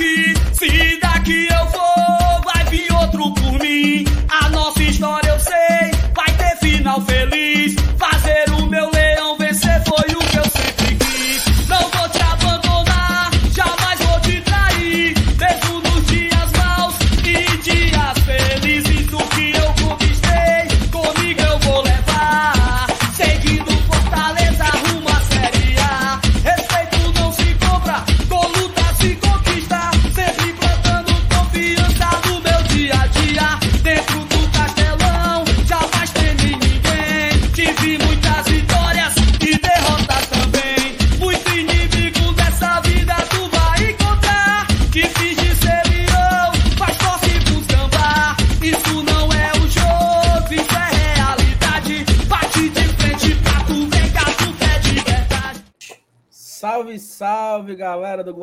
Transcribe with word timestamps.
aqui. 0.00 0.29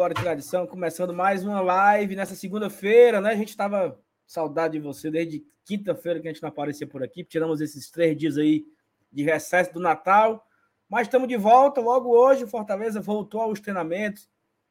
Galera 0.08 0.14
do 0.14 0.14
Glória 0.14 0.14
e 0.14 0.24
Tradição. 0.24 0.68
Começando 0.68 1.14
mais 1.14 1.44
uma 1.44 1.60
live 1.60 2.16
nessa 2.16 2.36
segunda-feira, 2.36 3.20
né? 3.20 3.32
A 3.32 3.36
gente 3.36 3.56
tava 3.58 4.00
saudade 4.26 4.74
de 4.74 4.80
você 4.80 5.10
desde 5.12 5.44
quinta-feira 5.66 6.20
que 6.20 6.28
a 6.28 6.32
gente 6.32 6.42
não 6.42 6.50
aparecia 6.50 6.88
por 6.88 7.04
aqui. 7.04 7.24
Tiramos 7.24 7.62
esses 7.62 7.90
três 7.90 8.16
dias 8.16 8.38
aí 8.38 8.66
de 9.12 9.24
recesso 9.24 9.74
do 9.74 9.80
Natal. 9.80 10.46
Mas 10.88 11.08
estamos 11.08 11.28
de 11.28 11.36
volta 11.36 11.82
logo 11.82 12.10
hoje. 12.10 12.44
O 12.44 12.48
Fortaleza 12.48 13.02
voltou 13.02 13.42
aos 13.42 13.60
treinamentos. 13.60 14.30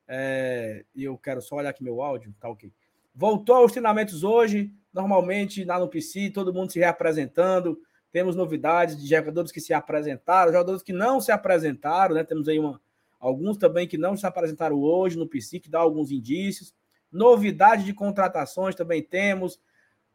É, 0.08 0.84
eu 0.94 1.18
quero 1.18 1.42
só 1.42 1.56
olhar 1.56 1.70
aqui 1.70 1.82
meu 1.82 2.00
áudio, 2.00 2.34
tá 2.40 2.48
ok. 2.48 2.72
Voltou 3.14 3.56
aos 3.56 3.72
treinamentos 3.72 4.22
hoje, 4.22 4.72
normalmente 4.92 5.64
lá 5.64 5.78
no 5.78 5.88
PC, 5.88 6.30
todo 6.30 6.54
mundo 6.54 6.72
se 6.72 6.78
reapresentando. 6.78 7.78
Temos 8.12 8.36
novidades 8.36 8.96
de 8.96 9.06
jogadores 9.06 9.52
que 9.52 9.60
se 9.60 9.74
apresentaram, 9.74 10.52
jogadores 10.52 10.82
que 10.82 10.92
não 10.92 11.20
se 11.20 11.32
apresentaram, 11.32 12.14
né? 12.14 12.24
Temos 12.24 12.48
aí 12.48 12.58
uma, 12.58 12.80
alguns 13.18 13.56
também 13.56 13.86
que 13.86 13.98
não 13.98 14.16
se 14.16 14.26
apresentaram 14.26 14.80
hoje 14.80 15.18
no 15.18 15.26
PC, 15.26 15.60
que 15.60 15.70
dá 15.70 15.78
alguns 15.78 16.10
indícios. 16.10 16.74
Novidade 17.10 17.84
de 17.84 17.92
contratações 17.92 18.74
também 18.74 19.02
temos. 19.02 19.60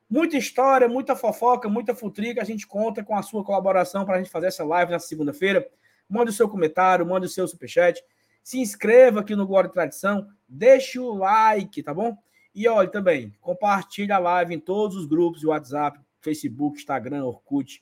Muita 0.09 0.37
história, 0.37 0.87
muita 0.87 1.15
fofoca, 1.15 1.69
muita 1.69 1.95
futrica. 1.95 2.41
A 2.41 2.45
gente 2.45 2.67
conta 2.67 3.03
com 3.03 3.15
a 3.15 3.21
sua 3.21 3.43
colaboração 3.43 4.05
para 4.05 4.15
a 4.15 4.17
gente 4.17 4.29
fazer 4.29 4.47
essa 4.47 4.63
live 4.63 4.91
nessa 4.91 5.07
segunda-feira. 5.07 5.67
Mande 6.09 6.31
o 6.31 6.33
seu 6.33 6.49
comentário, 6.49 7.05
mande 7.05 7.25
o 7.25 7.29
seu 7.29 7.47
superchat. 7.47 8.03
Se 8.43 8.59
inscreva 8.59 9.21
aqui 9.21 9.35
no 9.35 9.47
Glória 9.47 9.69
e 9.69 9.71
Tradição. 9.71 10.27
Deixe 10.47 10.99
o 10.99 11.13
like, 11.13 11.81
tá 11.81 11.93
bom? 11.93 12.17
E 12.53 12.67
olha 12.67 12.89
também, 12.89 13.33
compartilhe 13.39 14.11
a 14.11 14.19
live 14.19 14.53
em 14.53 14.59
todos 14.59 14.97
os 14.97 15.05
grupos 15.05 15.39
de 15.39 15.47
WhatsApp, 15.47 15.97
Facebook, 16.19 16.77
Instagram, 16.77 17.23
Orkut. 17.23 17.81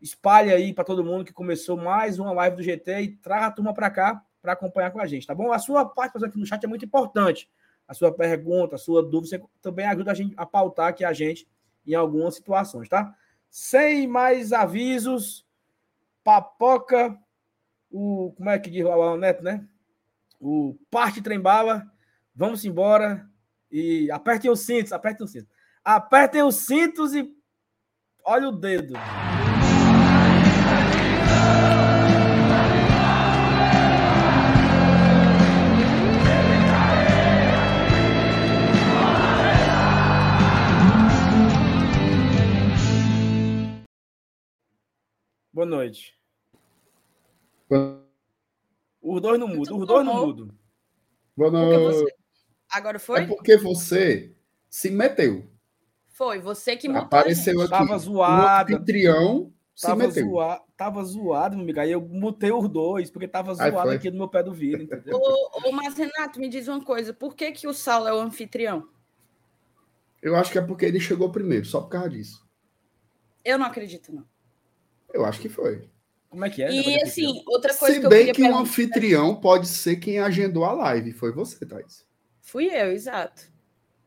Espalhe 0.00 0.52
aí 0.52 0.74
para 0.74 0.82
todo 0.82 1.04
mundo 1.04 1.24
que 1.24 1.32
começou 1.32 1.76
mais 1.76 2.18
uma 2.18 2.32
live 2.32 2.56
do 2.56 2.62
GT 2.64 3.00
e 3.02 3.16
traga 3.18 3.46
a 3.46 3.50
turma 3.52 3.72
para 3.72 3.88
cá 3.88 4.24
para 4.42 4.52
acompanhar 4.52 4.90
com 4.90 5.00
a 5.00 5.06
gente, 5.06 5.26
tá 5.26 5.34
bom? 5.34 5.52
A 5.52 5.58
sua 5.58 5.84
participação 5.86 6.28
aqui 6.28 6.38
no 6.38 6.44
chat 6.44 6.62
é 6.62 6.66
muito 6.66 6.84
importante. 6.84 7.48
A 7.86 7.94
sua 7.94 8.12
pergunta, 8.12 8.74
a 8.74 8.78
sua 8.78 9.02
dúvida, 9.02 9.38
você 9.38 9.42
também 9.62 9.86
ajuda 9.86 10.10
a 10.10 10.14
gente 10.14 10.34
a 10.36 10.44
pautar 10.44 10.88
aqui 10.88 11.04
a 11.04 11.12
gente 11.12 11.48
em 11.86 11.94
algumas 11.94 12.34
situações, 12.34 12.88
tá? 12.88 13.14
Sem 13.48 14.06
mais 14.06 14.52
avisos, 14.52 15.46
papoca, 16.24 17.16
o. 17.90 18.32
Como 18.36 18.50
é 18.50 18.58
que 18.58 18.70
diz 18.70 18.84
o 18.84 19.16
Neto, 19.16 19.42
né? 19.42 19.66
O 20.40 20.76
parte 20.90 21.22
trembala. 21.22 21.86
Vamos 22.34 22.64
embora. 22.64 23.28
E 23.70 24.10
apertem 24.10 24.50
os 24.50 24.60
cintos, 24.60 24.92
apertem 24.92 25.24
os 25.24 25.32
cintos. 25.32 25.48
Apertem 25.84 26.42
os 26.42 26.56
cintos 26.56 27.14
e 27.14 27.30
olha 28.24 28.48
o 28.48 28.52
dedo. 28.52 28.94
Boa 45.52 45.66
noite. 45.66 46.18
Os 49.02 49.20
dois 49.20 49.38
não 49.38 49.48
mudam, 49.48 49.78
os 49.78 49.86
dois 49.86 50.06
não 50.06 50.26
mudam. 50.26 50.48
Boa 51.36 51.50
noite. 51.50 52.04
você... 52.04 52.14
Agora 52.70 52.98
foi? 52.98 53.20
É 53.20 53.26
porque 53.26 53.56
você 53.56 54.34
se 54.70 54.90
meteu. 54.90 55.50
Foi, 56.08 56.38
você 56.38 56.76
que 56.76 56.88
montou 56.88 57.04
Apareceu 57.04 57.60
aqui. 57.60 57.70
Tava 57.70 57.98
zoada. 57.98 58.72
O 58.72 58.76
anfitrião 58.76 59.52
se 59.74 59.86
Tava, 59.86 60.06
meteu. 60.06 60.26
zoa... 60.26 60.64
tava 60.76 61.04
zoado, 61.04 61.56
meu 61.56 61.64
amigo. 61.64 61.80
Aí 61.80 61.92
eu 61.92 62.00
mutei 62.00 62.52
os 62.52 62.68
dois, 62.68 63.10
porque 63.10 63.28
tava 63.28 63.50
Aí 63.52 63.70
zoado 63.70 63.88
foi. 63.88 63.96
aqui 63.96 64.10
no 64.10 64.18
meu 64.18 64.28
pé 64.28 64.42
do 64.42 64.52
vidro, 64.54 64.82
entendeu? 64.82 65.18
Ô, 65.18 65.68
ô, 65.68 65.72
mas 65.72 65.94
Renato, 65.94 66.38
me 66.38 66.48
diz 66.48 66.68
uma 66.68 66.82
coisa. 66.82 67.12
Por 67.12 67.34
que, 67.34 67.52
que 67.52 67.66
o 67.66 67.74
Saulo 67.74 68.08
é 68.08 68.12
o 68.14 68.20
anfitrião? 68.20 68.88
Eu 70.22 70.36
acho 70.36 70.52
que 70.52 70.58
é 70.58 70.62
porque 70.62 70.84
ele 70.86 71.00
chegou 71.00 71.32
primeiro, 71.32 71.64
só 71.66 71.80
por 71.80 71.88
causa 71.88 72.10
disso. 72.10 72.46
Eu 73.44 73.58
não 73.58 73.66
acredito, 73.66 74.14
não. 74.14 74.31
Eu 75.12 75.24
acho 75.24 75.40
que 75.40 75.48
foi. 75.48 75.88
Como 76.28 76.44
é 76.44 76.50
que 76.50 76.62
é? 76.62 76.72
E 76.72 77.02
assim, 77.02 77.42
outra 77.46 77.74
coisa 77.74 77.94
Se 77.94 78.00
que 78.00 78.06
eu 78.06 78.10
bem 78.10 78.24
que 78.26 78.30
um 78.30 78.44
perguntar... 78.46 78.60
anfitrião 78.60 79.36
pode 79.36 79.68
ser 79.68 79.96
quem 79.96 80.18
agendou 80.18 80.64
a 80.64 80.72
live. 80.72 81.12
Foi 81.12 81.30
você, 81.30 81.66
Thais. 81.66 82.06
Fui 82.40 82.66
eu, 82.66 82.90
exato. 82.90 83.52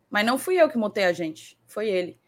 Mas 0.09 0.25
não 0.25 0.37
fui 0.37 0.59
eu 0.59 0.69
que 0.69 0.77
montei 0.77 1.03
a 1.05 1.13
gente, 1.13 1.57
foi 1.67 1.87
ele. 1.87 2.19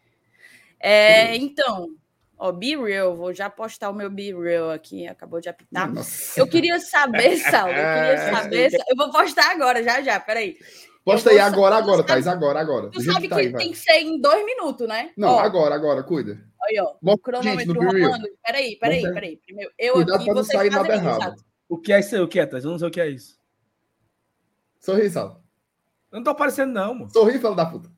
É, 0.78 1.34
então, 1.36 1.96
ó, 2.36 2.52
Be 2.52 2.76
Real, 2.76 3.16
vou 3.16 3.34
já 3.34 3.50
postar 3.50 3.90
o 3.90 3.94
meu 3.94 4.08
Be 4.08 4.32
Real 4.32 4.70
aqui, 4.70 5.06
acabou 5.06 5.40
de 5.40 5.48
apitar. 5.48 5.92
Nossa. 5.92 6.38
Eu 6.38 6.46
queria 6.46 6.78
saber, 6.78 7.36
Saulo, 7.50 7.72
eu 7.72 7.74
queria 7.74 8.30
saber. 8.30 8.72
Eu 8.88 8.96
vou 8.96 9.10
postar 9.10 9.50
agora, 9.50 9.82
já, 9.82 10.00
já, 10.00 10.20
peraí. 10.20 10.56
Posta 11.04 11.30
aí 11.30 11.38
agora, 11.38 11.76
agora, 11.76 12.02
Thais. 12.02 12.26
Agora, 12.26 12.60
agora. 12.60 12.90
Tu 12.90 13.00
sabe 13.02 13.16
que 13.16 13.22
que 13.22 13.28
tá 13.28 13.36
aí, 13.36 13.52
tem 13.52 13.70
que 13.70 13.78
ser 13.78 14.00
em 14.00 14.20
dois 14.20 14.44
minutos, 14.44 14.86
né? 14.86 15.12
Não, 15.16 15.30
Ó, 15.30 15.38
agora, 15.40 15.74
agora, 15.74 16.02
cuida. 16.02 16.38
Aí, 16.62 16.78
ó. 16.78 16.94
Bota 17.00 17.16
O 17.16 17.18
cronômetro 17.18 17.80
rolando. 17.80 18.28
Peraí, 18.44 18.76
peraí, 18.76 19.00
Bota- 19.02 19.14
peraí. 19.14 19.36
Primeiro, 19.38 19.72
eu 19.78 19.94
Cuidado 19.94 20.16
aqui, 20.16 20.24
pra 20.26 20.34
não 20.34 20.44
sair 20.44 20.70
nada 20.70 20.94
errado. 20.94 21.44
O 21.68 21.78
que 21.78 21.92
é 21.92 22.00
isso 22.00 22.14
aí? 22.14 22.20
O 22.20 22.28
que 22.28 22.40
é, 22.40 22.46
Thais? 22.46 22.64
Eu 22.64 22.70
não 22.70 22.78
sei 22.78 22.88
o 22.88 22.90
que 22.90 23.00
é 23.00 23.08
isso. 23.08 23.38
Sorri, 24.80 25.08
Sal. 25.08 25.42
Eu 26.10 26.16
não 26.16 26.24
tô 26.24 26.30
aparecendo, 26.30 26.72
não, 26.72 26.94
mano. 26.94 27.10
Sorri, 27.10 27.38
fala 27.38 27.56
da 27.56 27.66
puta. 27.66 27.90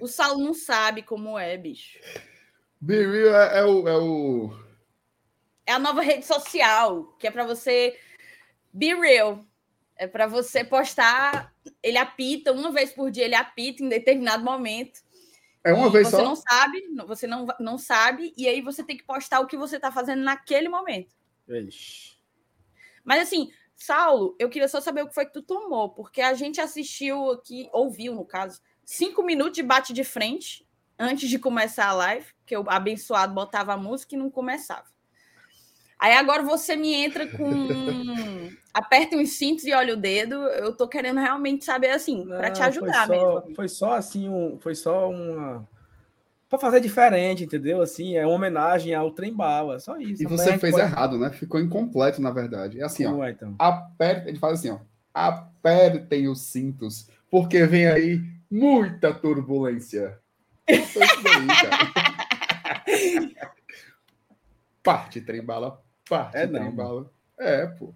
O 0.00 0.06
Saulo 0.08 0.42
não 0.44 0.52
sabe 0.54 1.02
como 1.02 1.38
é, 1.38 1.56
bicho. 1.56 1.98
Be 2.80 3.06
Real 3.06 3.34
é, 3.40 3.58
é 3.60 3.64
o, 3.64 3.88
é 3.88 3.96
o. 3.96 4.58
É 5.64 5.72
a 5.72 5.78
nova 5.78 6.02
rede 6.02 6.26
social, 6.26 7.04
que 7.18 7.26
é 7.28 7.30
pra 7.30 7.46
você 7.46 7.96
be 8.72 8.92
real. 8.94 9.44
É 9.96 10.06
pra 10.06 10.26
você 10.26 10.64
postar, 10.64 11.54
ele 11.82 11.98
apita 11.98 12.52
uma 12.52 12.70
vez 12.72 12.92
por 12.92 13.10
dia, 13.10 13.24
ele 13.24 13.34
apita 13.34 13.82
em 13.82 13.88
determinado 13.88 14.44
momento. 14.44 15.00
É 15.64 15.72
uma 15.72 15.88
E 15.88 15.90
vez 15.90 16.08
você 16.08 16.16
só. 16.16 16.24
não 16.24 16.34
sabe, 16.34 16.82
você 17.06 17.26
não, 17.26 17.46
não 17.60 17.78
sabe, 17.78 18.32
e 18.36 18.48
aí 18.48 18.60
você 18.60 18.82
tem 18.82 18.96
que 18.96 19.04
postar 19.04 19.40
o 19.40 19.46
que 19.46 19.56
você 19.56 19.78
tá 19.78 19.92
fazendo 19.92 20.22
naquele 20.22 20.68
momento. 20.68 21.14
Ixi. 21.48 22.18
Mas 23.04 23.22
assim, 23.22 23.52
Saulo, 23.76 24.36
eu 24.38 24.48
queria 24.48 24.68
só 24.68 24.80
saber 24.80 25.02
o 25.02 25.08
que 25.08 25.14
foi 25.14 25.26
que 25.26 25.32
tu 25.32 25.42
tomou, 25.42 25.90
porque 25.90 26.20
a 26.20 26.34
gente 26.34 26.60
assistiu 26.60 27.30
aqui, 27.30 27.68
ouviu, 27.72 28.14
no 28.14 28.24
caso, 28.24 28.60
cinco 28.84 29.22
minutos 29.22 29.54
de 29.54 29.62
bate 29.62 29.92
de 29.92 30.04
frente 30.04 30.66
antes 30.98 31.28
de 31.28 31.38
começar 31.38 31.86
a 31.86 31.92
live, 31.92 32.26
que 32.46 32.56
o 32.56 32.64
abençoado 32.68 33.34
botava 33.34 33.72
a 33.74 33.76
música 33.76 34.14
e 34.14 34.18
não 34.18 34.30
começava. 34.30 34.91
Aí 36.02 36.14
agora 36.14 36.42
você 36.42 36.74
me 36.74 36.92
entra 36.92 37.28
com. 37.28 37.46
aperta 38.74 39.16
os 39.16 39.38
cintos 39.38 39.64
e 39.64 39.72
olha 39.72 39.94
o 39.94 39.96
dedo. 39.96 40.34
Eu 40.34 40.74
tô 40.76 40.88
querendo 40.88 41.20
realmente 41.20 41.64
saber 41.64 41.90
assim, 41.90 42.26
para 42.26 42.50
te 42.50 42.58
Não, 42.58 42.66
ajudar 42.66 43.06
foi 43.06 43.16
só, 43.16 43.34
mesmo. 43.34 43.54
Foi 43.54 43.68
só 43.68 43.92
assim, 43.92 44.28
um, 44.28 44.58
foi 44.58 44.74
só 44.74 45.08
uma. 45.08 45.64
Pra 46.48 46.58
fazer 46.58 46.80
diferente, 46.80 47.44
entendeu? 47.44 47.80
Assim, 47.80 48.16
é 48.16 48.26
uma 48.26 48.34
homenagem 48.34 48.92
ao 48.92 49.12
trem 49.12 49.32
bala, 49.32 49.78
só 49.78 49.96
isso. 49.96 50.24
E 50.24 50.26
você 50.26 50.58
fez 50.58 50.74
pode- 50.74 50.84
errado, 50.84 51.16
né? 51.18 51.30
Ficou 51.30 51.60
incompleto, 51.60 52.20
na 52.20 52.32
verdade. 52.32 52.80
É 52.80 52.84
assim, 52.84 53.04
ó. 53.04 53.10
Vamos 53.10 53.20
lá, 53.20 53.30
então. 53.30 53.54
Aperta, 53.56 54.28
ele 54.28 54.40
faz 54.40 54.58
assim, 54.58 54.70
ó. 54.70 54.78
Apertem 55.14 56.26
os 56.26 56.40
cintos, 56.40 57.08
porque 57.30 57.64
vem 57.64 57.86
aí 57.86 58.20
muita 58.50 59.14
turbulência. 59.14 60.18
Isso 60.68 60.98
daí, 60.98 61.46
cara. 61.46 61.92
parte, 64.82 65.20
trembala. 65.20 65.80
Parte, 66.08 66.36
É 66.36 66.46
não, 66.46 66.60
trembala. 66.60 67.10
É, 67.38 67.66
pô. 67.66 67.94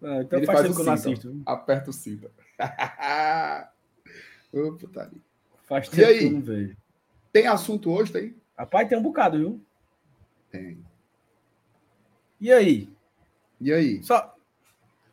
Não, 0.00 0.22
então 0.22 0.38
Ele 0.38 0.46
faz 0.46 0.58
faz 0.60 0.68
tempo 0.68 0.72
o 0.72 0.76
que 0.76 0.82
eu 0.82 0.86
não 0.86 0.92
assisto. 0.94 1.42
Aperta 1.46 1.90
o 1.90 1.92
cinto. 1.92 2.30
Ô, 4.52 4.72
putaria. 4.72 5.18
Faz 5.64 5.86
E 5.88 5.90
tempo 5.90 6.08
aí? 6.08 6.18
que 6.18 6.24
eu 6.26 6.30
não 6.32 6.40
vejo. 6.42 6.76
Tem 7.32 7.46
assunto 7.46 7.90
hoje, 7.90 8.12
tem? 8.12 8.36
Rapaz, 8.56 8.88
tem 8.88 8.98
um 8.98 9.02
bocado, 9.02 9.38
viu? 9.38 9.64
Tem. 10.50 10.84
E 12.40 12.52
aí? 12.52 12.90
E 13.60 13.72
aí? 13.72 14.02
Só. 14.02 14.34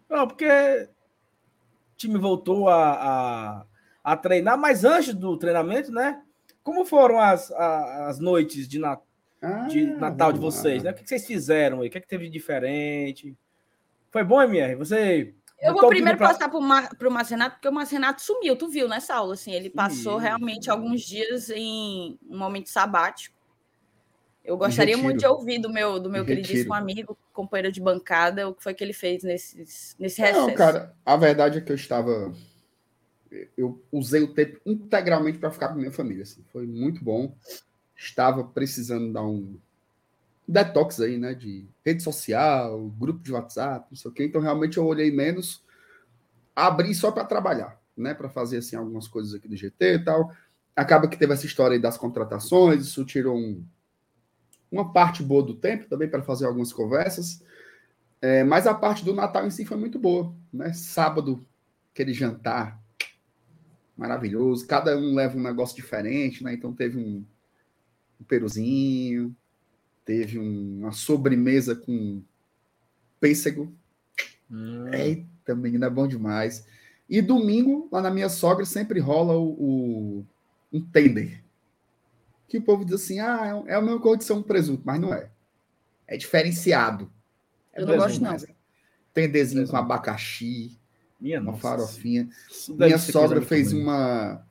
Não, 0.09 0.27
porque 0.27 0.45
o 0.47 0.89
time 1.95 2.17
voltou 2.17 2.67
a, 2.67 2.93
a, 2.93 3.65
a 4.03 4.17
treinar, 4.17 4.57
mas 4.57 4.83
antes 4.83 5.13
do 5.13 5.37
treinamento, 5.37 5.91
né? 5.91 6.23
Como 6.63 6.83
foram 6.83 7.19
as, 7.21 7.51
a- 7.51 8.07
as 8.07 8.19
noites 8.19 8.67
de, 8.67 8.79
na- 9.41 9.67
de 9.67 9.85
Ah, 9.93 9.97
Natal 9.97 10.31
de 10.33 10.39
vocês, 10.39 10.83
né? 10.83 10.91
O 10.91 10.93
que 10.93 11.07
vocês 11.07 11.25
fizeram 11.25 11.81
aí? 11.81 11.87
O 11.87 11.91
que, 11.91 11.97
é 11.97 12.01
que 12.01 12.07
teve 12.07 12.25
de 12.25 12.31
diferente? 12.31 13.35
Foi 14.11 14.23
bom, 14.23 14.41
MR? 14.41 14.75
Você. 14.75 15.33
Eu 15.61 15.73
vou 15.73 15.85
o 15.85 15.89
primeiro 15.89 16.17
pra- 16.17 16.29
passar 16.29 16.47
pro, 16.49 16.61
Mar, 16.61 16.95
pro 16.95 17.11
Marcenato, 17.11 17.55
porque 17.55 17.67
o 17.67 17.71
Marcenato 17.73 18.21
sumiu, 18.21 18.55
tu 18.55 18.69
viu 18.69 18.87
nessa 18.87 19.13
aula, 19.15 19.33
assim, 19.33 19.51
ele 19.51 19.69
passou 19.69 20.13
Sumiu, 20.13 20.17
realmente 20.17 20.69
alguns 20.69 21.01
dias 21.01 21.49
em 21.49 22.17
um 22.29 22.37
momento 22.37 22.69
sabático. 22.69 23.37
Eu 24.43 24.57
gostaria 24.57 24.95
retiro. 24.95 25.03
muito 25.03 25.19
de 25.19 25.27
ouvir 25.27 25.59
do 25.59 25.69
meu, 25.69 25.99
do 25.99 26.09
meu 26.09 26.23
Em 26.23 26.25
queridíssimo 26.25 26.73
retiro. 26.73 26.91
amigo, 26.91 27.17
companheiro 27.33 27.71
de 27.73 27.81
bancada, 27.81 28.47
o 28.47 28.55
que 28.55 28.63
foi 28.63 28.73
que 28.73 28.81
ele 28.83 28.93
fez 28.93 29.21
nesses, 29.21 29.95
nesse 29.99 30.21
recesso. 30.21 30.47
Não, 30.47 30.53
cara, 30.55 30.95
a 31.05 31.15
verdade 31.17 31.57
é 31.57 31.61
que 31.61 31.71
eu 31.71 31.75
estava. 31.75 32.33
Eu 33.57 33.83
usei 33.91 34.23
o 34.23 34.33
tempo 34.33 34.59
integralmente 34.65 35.37
para 35.37 35.51
ficar 35.51 35.69
com 35.69 35.75
minha 35.75 35.91
família. 35.91 36.23
assim. 36.23 36.43
Foi 36.51 36.65
muito 36.65 37.03
bom. 37.03 37.35
Estava 37.99 38.45
precisando 38.45 39.11
dar 39.11 39.23
um 39.23 39.57
detox 40.47 41.01
aí, 41.01 41.17
né? 41.17 41.33
De 41.33 41.67
rede 41.85 42.01
social, 42.01 42.87
grupo 42.97 43.21
de 43.21 43.33
WhatsApp, 43.33 43.87
não 43.91 43.97
sei 43.97 44.09
o 44.09 44.13
quê. 44.13 44.23
Então, 44.23 44.41
realmente, 44.41 44.77
eu 44.77 44.85
olhei 44.85 45.11
menos. 45.11 45.61
Abri 46.55 46.95
só 46.95 47.11
para 47.11 47.25
trabalhar, 47.25 47.77
né? 47.95 48.13
Para 48.13 48.29
fazer 48.29 48.57
assim 48.57 48.77
algumas 48.77 49.07
coisas 49.07 49.33
aqui 49.33 49.47
do 49.49 49.55
GT 49.55 49.95
e 49.95 49.99
tal. 49.99 50.31
Acaba 50.75 51.09
que 51.09 51.17
teve 51.17 51.33
essa 51.33 51.45
história 51.45 51.75
aí 51.75 51.81
das 51.81 51.97
contratações, 51.97 52.83
isso 52.85 53.03
tirou 53.03 53.37
um- 53.37 53.63
uma 54.71 54.93
parte 54.93 55.21
boa 55.21 55.43
do 55.43 55.55
tempo 55.55 55.89
também 55.89 56.09
para 56.09 56.23
fazer 56.23 56.45
algumas 56.45 56.71
conversas. 56.71 57.43
É, 58.21 58.43
mas 58.43 58.65
a 58.65 58.73
parte 58.73 59.03
do 59.03 59.13
Natal 59.13 59.45
em 59.45 59.49
si 59.51 59.65
foi 59.65 59.77
muito 59.77 59.99
boa, 59.99 60.33
né? 60.53 60.71
Sábado, 60.73 61.45
aquele 61.93 62.13
jantar 62.13 62.79
maravilhoso, 63.97 64.65
cada 64.65 64.97
um 64.97 65.13
leva 65.13 65.37
um 65.37 65.41
negócio 65.43 65.75
diferente, 65.75 66.43
né? 66.43 66.53
Então 66.53 66.73
teve 66.73 66.97
um, 66.97 67.25
um 68.19 68.23
peruzinho, 68.23 69.35
teve 70.05 70.39
um- 70.39 70.79
uma 70.79 70.91
sobremesa 70.91 71.75
com 71.75 72.21
pêssego. 73.19 73.71
Hum, 74.51 74.87
Eita, 74.93 75.55
menina, 75.55 75.87
é 75.87 75.89
bom 75.89 76.07
demais. 76.07 76.65
E 77.09 77.21
domingo, 77.21 77.87
lá 77.91 78.01
na 78.01 78.11
minha 78.11 78.29
sogra, 78.29 78.65
sempre 78.65 78.99
rola 78.99 79.35
o, 79.37 79.49
o- 80.19 80.25
um 80.71 80.81
tender. 80.81 81.43
Que 82.47 82.57
o 82.57 82.61
povo 82.61 82.83
diz 82.83 82.95
assim: 82.95 83.19
ah, 83.19 83.63
é, 83.67 83.71
é 83.71 83.75
a 83.75 83.81
mesma 83.81 83.99
coisa 83.99 84.17
de 84.17 84.23
ser 84.23 84.33
um 84.33 84.41
presunto, 84.43 84.81
mas 84.85 84.99
não 84.99 85.13
é. 85.13 85.29
É 86.07 86.17
diferenciado. 86.17 87.11
É 87.73 87.81
Eu 87.81 87.85
não 87.85 87.95
gosto, 87.97 88.15
demais. 88.15 88.45
Tenderzinho 89.13 89.67
com 89.67 89.77
abacaxi, 89.77 90.77
minha 91.19 91.39
uma 91.39 91.51
nossa. 91.51 91.61
farofinha. 91.61 92.29
Minha 92.69 92.97
sogra 92.97 93.41
fez 93.41 93.71
uma, 93.73 94.45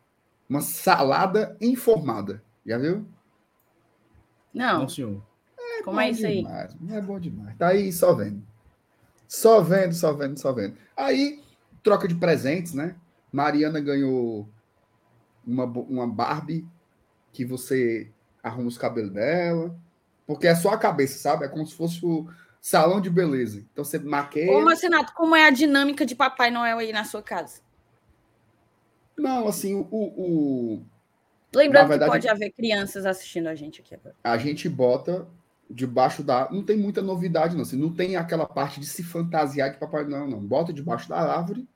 uma 0.48 0.60
salada 0.60 1.56
informada. 1.60 2.42
Já 2.66 2.78
viu? 2.78 3.04
Não, 4.52 4.80
Não, 4.80 4.88
senhor. 4.88 5.22
como 5.84 6.00
é 6.00 6.10
isso 6.10 6.26
aí? 6.26 6.42
demais, 6.42 6.76
É 6.90 7.00
bom 7.00 7.18
demais. 7.20 7.56
Tá 7.56 7.68
aí 7.68 7.92
só 7.92 8.14
vendo. 8.14 8.42
Só 9.26 9.60
vendo, 9.60 9.92
só 9.94 10.12
vendo, 10.12 10.38
só 10.38 10.52
vendo. 10.52 10.76
Aí, 10.96 11.42
troca 11.82 12.08
de 12.08 12.14
presentes, 12.14 12.72
né? 12.74 12.96
Mariana 13.30 13.78
ganhou 13.78 14.48
uma, 15.46 15.64
uma 15.64 16.06
Barbie 16.06 16.66
que 17.32 17.44
você 17.44 18.10
arruma 18.42 18.68
os 18.68 18.78
cabelos 18.78 19.12
dela. 19.12 19.76
Porque 20.26 20.46
é 20.46 20.54
só 20.54 20.70
a 20.70 20.78
cabeça, 20.78 21.18
sabe? 21.18 21.44
É 21.44 21.48
como 21.48 21.66
se 21.66 21.74
fosse 21.74 22.04
o 22.04 22.26
salão 22.60 23.00
de 23.00 23.08
beleza. 23.10 23.64
Então 23.72 23.84
você 23.84 23.98
maqueia. 23.98 24.50
Ô, 24.52 24.62
Marcenato, 24.62 25.12
como 25.14 25.36
é 25.36 25.46
a 25.46 25.50
dinâmica 25.50 26.04
de 26.04 26.14
Papai 26.14 26.50
Noel 26.50 26.78
aí 26.78 26.92
na 26.92 27.04
sua 27.04 27.22
casa? 27.22 27.60
Não, 29.16 29.48
assim, 29.48 29.74
o, 29.74 29.86
o, 29.90 30.82
Lembrando 31.54 31.88
verdade- 31.88 32.10
que 32.10 32.16
pode 32.16 32.28
haver 32.28 32.50
crianças 32.50 33.06
assistindo 33.06 33.46
a 33.46 33.54
gente 33.54 33.80
aqui 33.80 33.94
agora. 33.94 34.14
a 34.22 34.36
gente 34.36 34.68
bota 34.68 35.26
debaixo 35.70 36.22
da. 36.22 36.48
Não 36.50 36.62
tem 36.62 36.76
muita 36.76 37.02
novidade, 37.02 37.54
não. 37.54 37.62
Assim, 37.62 37.76
não 37.76 37.92
tem 37.92 38.16
aquela 38.16 38.46
parte 38.46 38.80
de 38.80 38.86
se 38.86 39.02
fantasiar 39.02 39.70
de 39.70 39.78
Papai 39.78 40.04
Noel, 40.04 40.28
não. 40.28 40.40
Bota 40.40 40.72
debaixo 40.72 41.08
da 41.08 41.18
árvore 41.18 41.68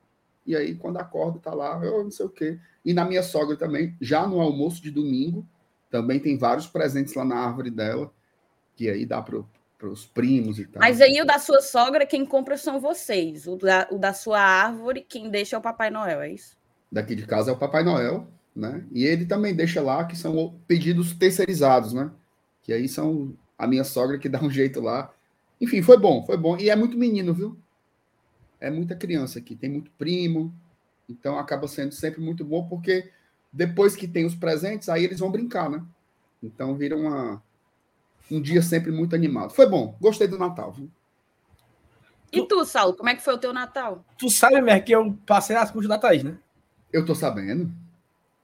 e 0.46 0.56
aí, 0.56 0.74
quando 0.74 0.96
acorda, 0.98 1.38
tá 1.38 1.54
lá, 1.54 1.80
eu 1.84 2.02
não 2.02 2.10
sei 2.10 2.26
o 2.26 2.30
quê. 2.30 2.58
E 2.84 2.92
na 2.92 3.04
minha 3.04 3.22
sogra 3.22 3.56
também, 3.56 3.96
já 4.00 4.26
no 4.26 4.40
almoço 4.40 4.82
de 4.82 4.90
domingo, 4.90 5.46
também 5.90 6.18
tem 6.18 6.36
vários 6.36 6.66
presentes 6.66 7.14
lá 7.14 7.24
na 7.24 7.36
árvore 7.36 7.70
dela, 7.70 8.12
que 8.74 8.88
aí 8.88 9.06
dá 9.06 9.22
para 9.22 9.38
os 9.88 10.04
primos 10.06 10.58
e 10.58 10.66
tal. 10.66 10.80
Mas 10.80 11.00
aí 11.00 11.20
o 11.20 11.24
da 11.24 11.38
sua 11.38 11.60
sogra, 11.60 12.04
quem 12.04 12.26
compra 12.26 12.56
são 12.56 12.80
vocês. 12.80 13.46
O 13.46 13.56
da, 13.56 13.86
o 13.90 13.98
da 13.98 14.12
sua 14.12 14.40
árvore, 14.40 15.06
quem 15.08 15.30
deixa 15.30 15.54
é 15.54 15.58
o 15.58 15.62
Papai 15.62 15.90
Noel, 15.90 16.22
é 16.22 16.32
isso? 16.32 16.56
Daqui 16.90 17.14
de 17.14 17.24
casa 17.24 17.50
é 17.50 17.54
o 17.54 17.58
Papai 17.58 17.84
Noel, 17.84 18.26
né? 18.54 18.84
E 18.92 19.04
ele 19.04 19.24
também 19.24 19.54
deixa 19.54 19.80
lá 19.80 20.04
que 20.04 20.16
são 20.16 20.54
pedidos 20.66 21.12
terceirizados, 21.14 21.92
né? 21.92 22.10
Que 22.62 22.72
aí 22.72 22.88
são 22.88 23.34
a 23.58 23.66
minha 23.66 23.84
sogra 23.84 24.18
que 24.18 24.28
dá 24.30 24.40
um 24.40 24.50
jeito 24.50 24.80
lá. 24.80 25.12
Enfim, 25.60 25.82
foi 25.82 25.96
bom, 25.96 26.24
foi 26.24 26.36
bom. 26.36 26.56
E 26.58 26.70
é 26.70 26.76
muito 26.76 26.96
menino, 26.96 27.32
viu? 27.32 27.56
É 28.60 28.70
muita 28.70 28.94
criança 28.94 29.38
aqui, 29.38 29.56
tem 29.56 29.70
muito 29.70 29.90
primo. 29.92 30.52
Então 31.08 31.38
acaba 31.38 31.66
sendo 31.66 31.92
sempre 31.92 32.20
muito 32.20 32.44
bom, 32.44 32.66
porque 32.66 33.10
depois 33.52 33.96
que 33.96 34.08
tem 34.08 34.24
os 34.24 34.34
presentes, 34.34 34.88
aí 34.88 35.04
eles 35.04 35.20
vão 35.20 35.30
brincar, 35.30 35.68
né? 35.68 35.82
Então 36.42 36.74
vira 36.76 36.96
uma, 36.96 37.42
um 38.30 38.40
dia 38.40 38.62
sempre 38.62 38.90
muito 38.90 39.14
animado. 39.14 39.52
Foi 39.52 39.68
bom, 39.68 39.96
gostei 40.00 40.26
do 40.26 40.38
Natal, 40.38 40.72
viu? 40.72 40.90
E 42.32 42.46
tu, 42.46 42.64
Saulo, 42.64 42.94
como 42.94 43.10
é 43.10 43.14
que 43.14 43.22
foi 43.22 43.34
o 43.34 43.38
teu 43.38 43.52
Natal? 43.52 44.02
Tu 44.16 44.30
sabe, 44.30 44.56
MR, 44.56 44.82
que 44.82 44.92
eu 44.92 45.12
passei 45.26 45.54
as 45.54 45.70
custas 45.70 45.88
da 45.88 45.98
Thaís, 45.98 46.24
né? 46.24 46.38
Eu 46.90 47.04
tô 47.04 47.14
sabendo. 47.14 47.70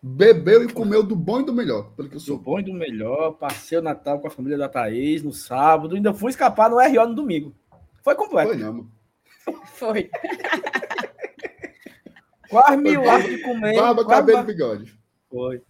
Bebeu 0.01 0.63
e 0.63 0.73
comeu 0.73 1.03
do 1.03 1.17
bom 1.17 1.41
e 1.41 1.45
do 1.45 1.53
melhor, 1.53 1.91
pelo 1.97 2.09
que 2.09 2.15
eu 2.15 2.21
Do 2.21 2.25
sou. 2.25 2.39
bom 2.39 2.61
e 2.61 2.63
do 2.63 2.73
melhor. 2.73 3.33
Passei 3.33 3.79
o 3.79 3.83
Natal 3.83 4.21
com 4.21 4.29
a 4.29 4.31
família 4.31 4.57
da 4.57 4.69
Thaís 4.69 5.23
no 5.23 5.33
sábado. 5.33 5.97
Ainda 5.97 6.15
fui 6.15 6.31
escapar 6.31 6.71
no 6.71 6.77
RO 6.79 7.09
no 7.09 7.15
domingo. 7.15 7.55
Foi 8.03 8.15
completo. 8.15 8.51
Foi 8.51 8.59
não, 8.59 8.73
mano. 8.73 8.93
Foi. 9.75 10.09
Quase 12.49 12.77
mil 12.79 13.03
horas 13.03 13.25
de 13.27 13.43
comer. 13.43 13.75
Barba, 13.77 14.05
quase 14.05 14.21
cabelo 14.21 14.39
e 14.41 14.43
bigode. 14.55 14.99
Foi. 15.29 15.63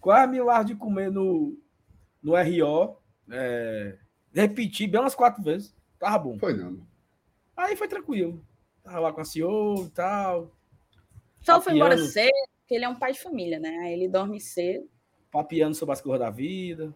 Quase 0.00 0.32
mil 0.32 0.46
horas 0.46 0.66
de 0.66 0.74
comer 0.74 1.10
no, 1.10 1.58
no 2.22 2.32
RO. 2.34 2.96
É, 3.30 3.98
repeti 4.32 4.86
bem 4.86 5.00
umas 5.00 5.14
quatro 5.14 5.42
vezes. 5.42 5.74
Tava 5.98 6.18
bom. 6.18 6.38
Foi 6.38 6.54
não. 6.54 6.80
Aí 7.56 7.76
foi 7.76 7.86
tranquilo. 7.86 8.42
Tava 8.82 8.98
lá 9.00 9.12
com 9.12 9.20
a 9.20 9.24
senhora 9.24 9.80
e 9.82 9.90
tal. 9.90 10.50
Saulo 11.42 11.62
foi 11.62 11.74
embora 11.74 11.98
cedo, 11.98 12.32
porque 12.62 12.74
ele 12.74 12.84
é 12.84 12.88
um 12.88 12.94
pai 12.94 13.12
de 13.12 13.20
família, 13.20 13.58
né? 13.58 13.68
Aí 13.78 13.92
ele 13.92 14.08
dorme 14.08 14.40
cedo. 14.40 14.88
Papiando 15.30 15.74
sobre 15.74 15.92
as 15.94 16.00
coisas 16.00 16.20
da 16.20 16.30
vida. 16.30 16.94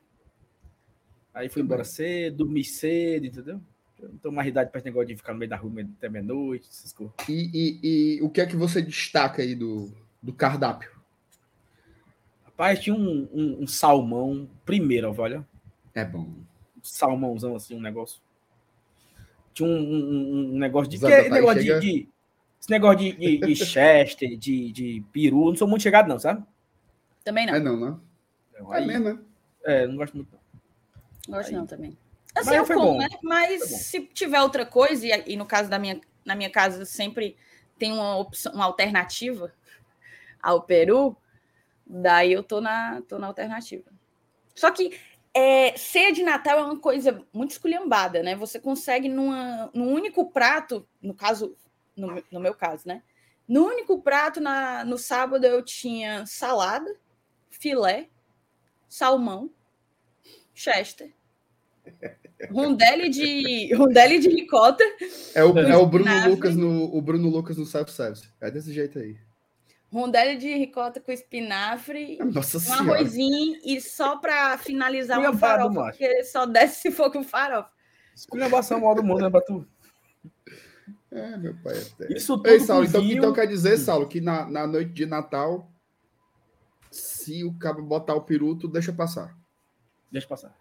Aí 1.34 1.48
fui 1.48 1.62
embora 1.62 1.84
cedo, 1.84 2.38
dormi 2.38 2.64
cedo, 2.64 3.26
entendeu? 3.26 3.60
Eu 4.00 4.08
não 4.10 4.18
tenho 4.18 4.34
mais 4.34 4.48
idade 4.48 4.70
para 4.70 4.78
esse 4.78 4.86
negócio 4.86 5.08
de 5.08 5.16
ficar 5.16 5.32
no 5.32 5.38
meio 5.38 5.48
da 5.50 5.56
rua 5.56 5.82
até 5.98 6.08
meia-noite, 6.08 6.68
essas 6.68 6.92
coisas. 6.92 7.14
E, 7.28 7.50
e- 7.52 8.16
e 8.18 8.22
o 8.22 8.28
que 8.30 8.40
é 8.40 8.46
que 8.46 8.56
você 8.56 8.80
destaca 8.82 9.42
aí 9.42 9.54
do, 9.54 9.90
do 10.22 10.32
cardápio? 10.32 10.90
Rapaz, 12.44 12.80
tinha 12.80 12.94
um, 12.94 13.28
um- 13.32 13.62
um 13.62 13.66
salmão, 13.66 14.48
primeiro, 14.64 15.14
olha. 15.18 15.46
É 15.94 16.04
bom. 16.04 16.20
Um 16.20 16.82
salmãozão 16.82 17.56
assim, 17.56 17.74
um 17.74 17.80
negócio. 17.80 18.20
Tinha 19.52 19.68
um, 19.68 19.72
um- 19.78 20.54
um- 20.54 20.58
negócio 20.58 20.90
de. 20.90 20.98
Que- 20.98 21.28
negócio 21.30 21.60
de, 21.60 21.66
chega- 21.66 21.80
de- 21.80 22.08
esse 22.66 22.70
negócio 22.72 22.98
de, 22.98 23.12
de, 23.12 23.38
de 23.38 23.54
Chester, 23.56 24.36
de, 24.36 24.72
de 24.72 25.04
peru, 25.12 25.42
eu 25.44 25.48
não 25.50 25.56
sou 25.56 25.68
muito 25.68 25.82
chegado, 25.82 26.08
não, 26.08 26.18
sabe? 26.18 26.44
Também 27.22 27.46
não. 27.46 27.54
É 27.54 27.60
não, 27.60 27.76
né? 27.78 27.96
Então, 28.52 28.74
É 28.74 28.78
aí- 28.78 28.86
mesmo, 28.86 29.04
né? 29.04 29.18
é, 29.64 29.86
não 29.86 29.96
gosto 29.96 30.16
muito. 30.16 30.28
não. 30.32 31.36
Gosto 31.36 31.48
Aí- 31.50 31.54
não 31.54 31.66
também. 31.66 31.96
Assim, 32.34 32.50
Mas 32.50 32.68
eu 32.68 32.76
como, 32.76 32.92
bom. 32.92 32.98
né? 32.98 33.08
Mas 33.22 33.62
se 33.62 34.00
tiver 34.08 34.42
outra 34.42 34.66
coisa, 34.66 35.06
e, 35.06 35.32
e 35.32 35.36
no 35.36 35.46
caso 35.46 35.70
da 35.70 35.78
minha, 35.78 36.00
na 36.24 36.34
minha 36.34 36.50
casa 36.50 36.84
sempre 36.84 37.36
tem 37.78 37.92
uma 37.92 38.16
opção, 38.18 38.52
uma 38.52 38.64
alternativa 38.64 39.52
ao 40.42 40.60
peru, 40.62 41.16
daí 41.86 42.32
eu 42.32 42.42
tô 42.42 42.60
na, 42.60 43.00
tô 43.08 43.18
na 43.18 43.28
alternativa. 43.28 43.84
Só 44.54 44.70
que 44.70 44.98
é, 45.32 45.76
ceia 45.78 46.12
de 46.12 46.22
Natal 46.22 46.58
é 46.58 46.62
uma 46.64 46.78
coisa 46.78 47.22
muito 47.32 47.52
esculhambada, 47.52 48.22
né? 48.22 48.34
Você 48.36 48.58
consegue 48.58 49.08
numa, 49.08 49.70
num 49.72 49.92
único 49.92 50.30
prato, 50.30 50.86
no 51.00 51.14
caso, 51.14 51.56
no, 51.96 52.08
meu- 52.12 52.24
no 52.30 52.40
meu 52.40 52.54
caso, 52.54 52.86
né? 52.86 53.02
No 53.48 53.64
único 53.66 54.00
prato, 54.02 54.40
na, 54.40 54.84
no 54.84 54.98
sábado, 54.98 55.44
eu 55.44 55.62
tinha 55.62 56.26
salada, 56.26 56.96
filé, 57.50 58.08
salmão, 58.88 59.50
chester, 60.52 61.12
rondelle 62.50 63.08
de, 63.08 63.72
rondelle 63.74 64.18
de 64.18 64.28
ricota. 64.28 64.82
É 65.34 65.44
o, 65.44 65.56
é 65.58 65.76
o 65.76 65.86
Bruno. 65.86 66.10
Lucas 66.28 66.56
no 66.56 66.94
o 66.96 67.00
Bruno 67.00 67.28
Lucas 67.28 67.56
no 67.56 67.64
self-service. 67.64 68.28
É 68.40 68.50
desse 68.50 68.72
jeito 68.72 68.98
aí. 68.98 69.16
Rondelli 69.92 70.36
de 70.36 70.52
ricota 70.52 71.00
com 71.00 71.12
espinafre, 71.12 72.18
Nossa 72.18 72.56
um 72.58 72.60
senhora. 72.60 72.94
arrozinho 72.98 73.56
e 73.64 73.80
só 73.80 74.16
para 74.18 74.58
finalizar 74.58 75.18
uma 75.18 75.30
Esculhambado, 75.30 75.74
farofa, 75.74 75.90
porque 75.96 76.24
só 76.24 76.44
desce 76.44 76.80
se 76.80 76.90
for 76.90 77.10
com 77.10 77.22
farofa. 77.22 77.70
Esculhambação 78.14 78.80
mal 78.80 78.94
do 78.96 79.02
mundo, 79.04 79.22
né, 79.22 79.30
pra 79.30 79.40
tu? 79.40 79.66
É, 81.16 81.36
meu 81.36 81.54
pai. 81.62 81.74
Até. 81.78 82.12
Isso 82.12 82.36
tudo 82.36 82.48
Ei, 82.48 82.60
Saulo, 82.60 82.84
então, 82.84 83.00
vinho. 83.00 83.18
então 83.18 83.32
quer 83.32 83.46
dizer, 83.46 83.78
Saulo, 83.78 84.06
que 84.06 84.20
na, 84.20 84.48
na 84.50 84.66
noite 84.66 84.92
de 84.92 85.06
Natal, 85.06 85.70
se 86.90 87.42
o 87.44 87.54
cabo 87.58 87.82
botar 87.82 88.14
o 88.14 88.22
peru, 88.22 88.54
tu 88.54 88.68
deixa 88.68 88.92
passar. 88.92 89.36
Deixa 90.12 90.28
passar. 90.28 90.54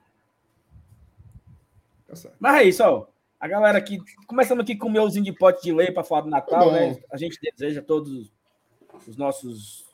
Tá 2.07 2.15
certo. 2.15 2.37
Mas 2.39 2.55
é 2.55 2.63
isso, 2.63 2.83
ó. 2.83 3.07
A 3.39 3.47
galera 3.47 3.77
aqui, 3.77 3.99
começamos 4.27 4.63
aqui 4.63 4.75
com 4.77 4.87
o 4.87 4.91
meuzinho 4.91 5.25
de 5.25 5.33
pote 5.33 5.61
de 5.61 5.73
lei 5.73 5.91
para 5.91 6.03
falar 6.03 6.21
do 6.21 6.29
Natal, 6.29 6.69
Tá 6.69 6.71
né? 6.71 6.97
A 7.11 7.17
gente 7.17 7.37
deseja 7.41 7.81
todos 7.81 8.31
os 9.07 9.17
nossos. 9.17 9.85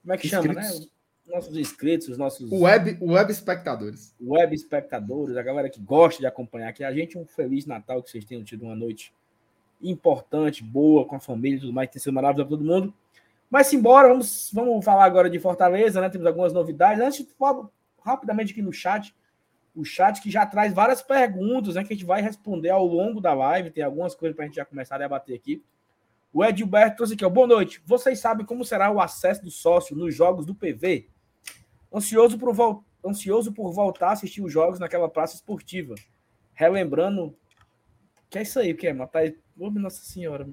Como 0.00 0.14
é 0.14 0.16
que 0.16 0.28
chama, 0.28 0.52
né? 0.54 0.62
Inscritos. 0.62 0.92
Os 1.24 1.32
nossos 1.32 1.56
inscritos, 1.56 2.08
os 2.08 2.18
nossos 2.18 2.50
Web, 2.50 2.98
web 3.00 3.30
espectadores. 3.30 4.14
web 4.20 4.54
espectadores, 4.54 5.36
a 5.36 5.42
galera 5.42 5.70
que 5.70 5.80
gosta 5.80 6.20
de 6.20 6.26
acompanhar 6.26 6.68
aqui. 6.68 6.82
A 6.82 6.92
gente 6.92 7.16
um 7.16 7.24
feliz 7.24 7.64
Natal, 7.66 8.02
que 8.02 8.10
vocês 8.10 8.24
tenham 8.24 8.42
tido 8.42 8.64
uma 8.64 8.74
noite 8.74 9.12
importante, 9.82 10.62
boa, 10.62 11.04
com 11.04 11.16
a 11.16 11.20
família 11.20 11.56
e 11.56 11.60
tudo 11.60 11.72
mais, 11.72 11.88
que 11.88 11.94
tem 11.94 12.02
sido 12.02 12.12
maravilhoso 12.12 12.48
para 12.48 12.56
todo 12.58 12.66
mundo. 12.66 12.94
Mas 13.50 13.66
simbora, 13.66 14.08
vamos, 14.08 14.50
vamos 14.52 14.84
falar 14.84 15.04
agora 15.04 15.28
de 15.28 15.38
Fortaleza, 15.38 16.00
né? 16.00 16.08
Temos 16.08 16.26
algumas 16.26 16.52
novidades. 16.52 17.02
Antes, 17.02 17.34
falo 17.38 17.70
rapidamente 18.02 18.52
aqui 18.52 18.62
no 18.62 18.72
chat, 18.72 19.14
o 19.74 19.84
chat 19.84 20.22
que 20.22 20.30
já 20.30 20.46
traz 20.46 20.72
várias 20.72 21.02
perguntas, 21.02 21.74
né? 21.74 21.84
Que 21.84 21.92
a 21.92 21.96
gente 21.96 22.06
vai 22.06 22.22
responder 22.22 22.70
ao 22.70 22.86
longo 22.86 23.20
da 23.20 23.34
live. 23.34 23.70
Tem 23.70 23.84
algumas 23.84 24.14
coisas 24.14 24.34
para 24.34 24.44
a 24.44 24.48
gente 24.48 24.56
já 24.56 24.64
começar 24.64 24.94
a 24.94 24.98
debater 24.98 25.36
aqui. 25.36 25.62
O 26.32 26.42
Edilberto 26.42 26.96
trouxe 26.96 27.12
aqui, 27.12 27.24
ó. 27.26 27.28
Boa 27.28 27.46
noite. 27.46 27.82
Vocês 27.84 28.18
sabem 28.18 28.46
como 28.46 28.64
será 28.64 28.90
o 28.90 29.00
acesso 29.00 29.44
do 29.44 29.50
sócio 29.50 29.94
nos 29.94 30.14
jogos 30.14 30.46
do 30.46 30.54
PV? 30.54 31.08
Ansioso 31.94 32.38
por, 32.38 32.54
vol- 32.54 32.82
ansioso 33.04 33.52
por 33.52 33.70
voltar 33.70 34.08
a 34.08 34.12
assistir 34.12 34.42
os 34.42 34.50
jogos 34.50 34.78
naquela 34.78 35.10
praça 35.10 35.34
esportiva. 35.34 35.94
Relembrando. 36.54 37.36
Que 38.32 38.38
é 38.38 38.42
isso 38.42 38.58
aí, 38.58 38.72
o 38.72 38.76
que 38.76 38.86
é? 38.86 38.94
Matar. 38.94 39.30
Ô, 39.58 39.70
Nossa 39.70 40.02
Senhora. 40.02 40.48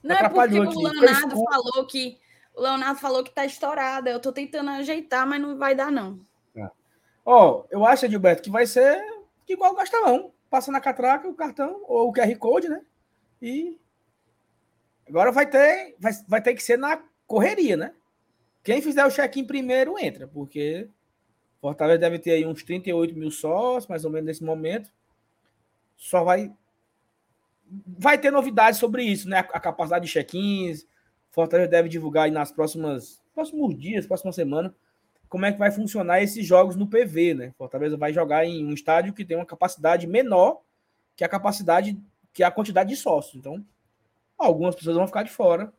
Não 0.00 0.14
é 0.14 0.22
porque 0.22 0.38
Atrapalhou 0.38 0.64
o 0.64 0.68
aqui. 0.68 0.82
Leonardo 0.82 1.30
Fez 1.30 1.32
cu. 1.32 1.50
falou 1.50 1.86
que 1.86 2.18
o 2.54 2.62
Leonardo 2.62 3.00
falou 3.00 3.24
que 3.24 3.30
tá 3.32 3.44
estourada. 3.44 4.08
Eu 4.08 4.20
tô 4.20 4.32
tentando 4.32 4.70
ajeitar, 4.70 5.26
mas 5.26 5.42
não 5.42 5.58
vai 5.58 5.74
dar 5.74 5.90
não. 5.90 6.24
Ó, 7.26 7.64
eu 7.70 7.84
acho, 7.84 8.04
Edilberto, 8.04 8.42
que 8.42 8.50
vai 8.50 8.66
ser 8.66 9.02
igual 9.48 9.72
o 9.72 9.76
Castelão. 9.76 10.32
Passa 10.48 10.70
na 10.70 10.80
catraca 10.80 11.26
o 11.26 11.34
cartão, 11.34 11.82
ou 11.88 12.08
o 12.08 12.12
QR 12.12 12.36
Code, 12.36 12.68
né? 12.68 12.82
E. 13.42 13.76
Agora 15.08 15.32
vai 15.32 15.46
ter, 15.46 15.96
vai, 15.98 16.12
vai 16.28 16.40
ter 16.40 16.54
que 16.54 16.62
ser 16.62 16.78
na 16.78 17.02
correria, 17.26 17.76
né? 17.76 17.94
Quem 18.62 18.80
fizer 18.80 19.04
o 19.04 19.10
check-in 19.10 19.44
primeiro 19.44 19.98
entra, 19.98 20.28
porque 20.28 20.88
Fortaleza 21.60 21.98
deve 21.98 22.18
ter 22.18 22.32
aí 22.32 22.46
uns 22.46 22.62
38 22.62 23.16
mil 23.16 23.30
sócios, 23.30 23.88
mais 23.88 24.04
ou 24.04 24.10
menos 24.10 24.26
nesse 24.26 24.44
momento. 24.44 24.90
Só 25.96 26.22
vai. 26.22 26.52
Vai 27.86 28.18
ter 28.18 28.30
novidades 28.30 28.78
sobre 28.78 29.02
isso, 29.02 29.28
né? 29.28 29.38
A 29.38 29.60
capacidade 29.60 30.06
de 30.06 30.12
check-ins. 30.12 30.86
Fortaleza 31.30 31.68
deve 31.68 31.88
divulgar 31.88 32.24
aí 32.24 32.30
nas 32.30 32.52
próximas 32.52 33.22
próximos 33.34 33.76
dias, 33.76 34.06
próxima 34.06 34.32
semana, 34.32 34.74
como 35.28 35.44
é 35.44 35.52
que 35.52 35.58
vai 35.58 35.70
funcionar 35.70 36.22
esses 36.22 36.46
jogos 36.46 36.76
no 36.76 36.86
PV, 36.86 37.34
né? 37.34 37.54
Fortaleza 37.58 37.96
vai 37.96 38.12
jogar 38.12 38.46
em 38.46 38.64
um 38.64 38.72
estádio 38.72 39.12
que 39.12 39.24
tem 39.24 39.36
uma 39.36 39.44
capacidade 39.44 40.06
menor 40.06 40.60
que 41.16 41.24
a 41.24 41.28
capacidade, 41.28 42.00
que 42.32 42.42
a 42.42 42.50
quantidade 42.50 42.90
de 42.90 42.96
sócios. 42.96 43.34
Então, 43.34 43.64
algumas 44.38 44.74
pessoas 44.74 44.96
vão 44.96 45.06
ficar 45.06 45.24
de 45.24 45.30
fora, 45.30 45.72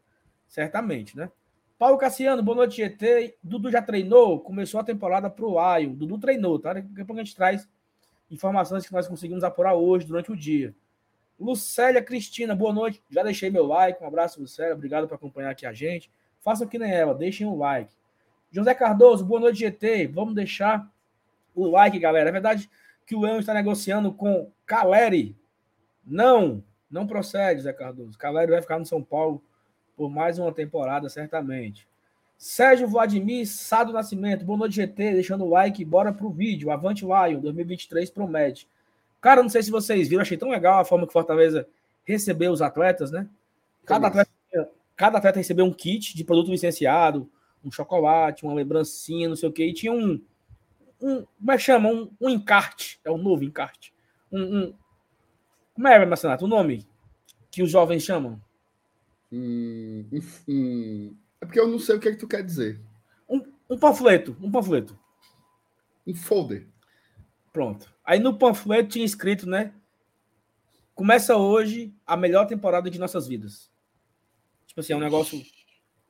certamente, 0.48 1.16
né? 1.16 1.32
Paulo 1.78 1.98
Cassiano, 1.98 2.42
boa 2.42 2.56
noite, 2.56 2.78
GT. 2.78 3.38
Dudu 3.44 3.70
já 3.70 3.82
treinou? 3.82 4.40
Começou 4.40 4.80
a 4.80 4.84
temporada 4.84 5.30
pro 5.30 5.56
Lion. 5.56 5.94
Dudu 5.94 6.18
treinou, 6.18 6.58
tá? 6.58 6.74
Daqui 6.74 7.02
a 7.02 7.06
pouco 7.06 7.20
a 7.20 7.24
gente 7.24 7.36
traz 7.36 7.68
informações 8.32 8.86
que 8.86 8.94
nós 8.94 9.08
conseguimos 9.08 9.44
apurar 9.44 9.74
hoje, 9.74 10.06
durante 10.06 10.32
o 10.32 10.38
dia. 10.38 10.74
Lucélia 11.40 12.02
Cristina, 12.02 12.56
boa 12.56 12.74
noite. 12.74 13.04
Já 13.10 13.24
deixei 13.24 13.50
meu 13.50 13.66
like. 13.66 14.02
Um 14.02 14.08
abraço, 14.08 14.40
Lucélia. 14.40 14.74
Obrigado 14.74 15.08
por 15.08 15.16
acompanhar 15.16 15.50
aqui 15.50 15.66
a 15.66 15.74
gente. 15.74 16.10
Façam 16.42 16.68
que 16.68 16.80
nem 16.80 16.92
ela, 16.92 17.14
deixem 17.14 17.46
o 17.46 17.56
like. 17.56 17.94
José 18.52 18.74
Cardoso, 18.74 19.26
boa 19.26 19.40
noite, 19.40 19.60
GT. 19.60 20.08
Vamos 20.08 20.34
deixar 20.34 20.90
o 21.54 21.68
like, 21.68 22.00
galera. 22.00 22.30
É 22.30 22.32
verdade 22.32 22.70
que 23.06 23.16
o 23.16 23.22
Leão 23.22 23.40
está 23.40 23.54
negociando 23.54 24.14
com 24.14 24.50
Caleri? 24.66 25.36
Não, 26.06 26.64
não 26.90 27.06
procede, 27.06 27.62
Zé 27.62 27.74
Cardoso. 27.74 28.18
Caleri 28.18 28.52
vai 28.52 28.62
ficar 28.62 28.80
no 28.80 28.86
São 28.86 29.04
Paulo 29.04 29.44
por 29.96 30.10
mais 30.10 30.40
uma 30.40 30.54
temporada, 30.54 31.10
certamente. 31.10 31.88
Sérgio 32.38 32.88
Vladimir 32.88 33.48
Sado 33.48 33.94
Nascimento, 33.94 34.46
boa 34.46 34.60
noite, 34.60 34.76
GT. 34.76 35.14
Deixando 35.14 35.46
o 35.46 35.50
like, 35.50 35.84
bora 35.84 36.14
pro 36.14 36.30
vídeo. 36.30 36.72
Avante 36.72 37.06
Lion, 37.06 37.40
2023 37.40 38.10
promete. 38.10 38.68
Cara, 39.26 39.42
não 39.42 39.50
sei 39.50 39.64
se 39.64 39.72
vocês 39.72 40.08
viram, 40.08 40.22
achei 40.22 40.38
tão 40.38 40.52
legal 40.52 40.80
a 40.80 40.86
forma 40.86 41.08
que 41.08 41.12
Fortaleza 41.12 41.68
recebeu 42.04 42.52
os 42.52 42.62
atletas, 42.62 43.10
né? 43.10 43.28
Cada 43.84 44.06
atleta, 44.06 44.30
cada 44.96 45.18
atleta 45.18 45.40
recebeu 45.40 45.66
um 45.66 45.74
kit 45.74 46.16
de 46.16 46.24
produto 46.24 46.52
licenciado, 46.52 47.28
um 47.64 47.72
chocolate, 47.72 48.44
uma 48.44 48.54
lembrancinha, 48.54 49.28
não 49.28 49.36
sei 49.36 49.50
o 49.50 49.52
quê, 49.52 49.66
e 49.66 49.74
tinha 49.74 49.92
um, 49.92 50.22
um 51.02 51.26
como 51.40 51.52
é 51.52 51.58
que 51.58 51.64
chama? 51.64 51.90
Um, 51.90 52.12
um 52.22 52.30
encarte, 52.30 53.00
é 53.04 53.10
o 53.10 53.18
novo 53.18 53.44
encarte. 53.44 53.92
Um, 54.32 54.60
um- 54.60 54.74
como 55.74 55.88
é, 55.88 56.06
Marcenato, 56.06 56.46
o 56.46 56.48
nome 56.48 56.86
que 57.50 57.64
os 57.64 57.72
jovens 57.72 58.04
chamam? 58.04 58.40
Hum, 59.32 60.06
hum, 60.14 60.22
hum. 60.48 61.16
É 61.42 61.48
porque 61.48 61.60
eu 61.60 61.68
não 61.68 61.80
sei 61.80 61.96
o 61.96 62.00
que, 62.00 62.10
é 62.10 62.12
que 62.12 62.20
tu 62.20 62.28
quer 62.28 62.44
dizer. 62.44 62.80
Um 63.68 63.76
panfleto, 63.80 64.38
um 64.40 64.52
panfleto. 64.52 64.96
Um 66.06 66.14
folder. 66.14 66.68
Pronto. 67.56 67.90
Aí 68.04 68.20
no 68.20 68.38
panfleto 68.38 68.90
tinha 68.90 69.06
escrito, 69.06 69.48
né? 69.48 69.74
Começa 70.94 71.38
hoje 71.38 71.96
a 72.06 72.18
melhor 72.18 72.46
temporada 72.48 72.90
de 72.90 73.00
nossas 73.00 73.30
vidas. 73.30 73.72
Tipo 74.68 74.82
assim, 74.82 74.92
é 74.92 74.96
um 74.98 75.00
negócio 75.00 75.42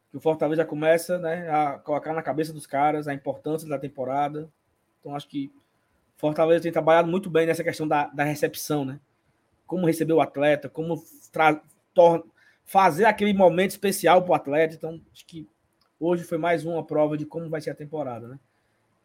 que 0.09 0.17
o 0.17 0.19
Fortaleza 0.19 0.63
já 0.63 0.67
começa, 0.67 1.19
né, 1.19 1.47
a 1.47 1.77
colocar 1.77 2.13
na 2.13 2.23
cabeça 2.23 2.51
dos 2.51 2.65
caras 2.65 3.07
a 3.07 3.13
importância 3.13 3.69
da 3.69 3.77
temporada. 3.77 4.51
Então 4.99 5.15
acho 5.15 5.27
que 5.27 5.53
Fortaleza 6.17 6.63
tem 6.63 6.71
trabalhado 6.71 7.07
muito 7.07 7.29
bem 7.29 7.45
nessa 7.45 7.63
questão 7.63 7.87
da, 7.87 8.07
da 8.07 8.23
recepção, 8.23 8.83
né? 8.83 8.99
Como 9.67 9.85
receber 9.85 10.13
o 10.13 10.21
atleta, 10.21 10.67
como 10.67 10.95
fazer 12.63 13.05
aquele 13.05 13.35
momento 13.35 13.69
especial 13.69 14.23
para 14.23 14.31
o 14.31 14.35
atleta. 14.35 14.73
Então 14.73 14.99
acho 15.13 15.23
que 15.27 15.47
hoje 15.99 16.23
foi 16.23 16.39
mais 16.39 16.65
uma 16.65 16.83
prova 16.83 17.15
de 17.15 17.23
como 17.27 17.51
vai 17.51 17.61
ser 17.61 17.69
a 17.69 17.75
temporada, 17.75 18.27
né? 18.27 18.39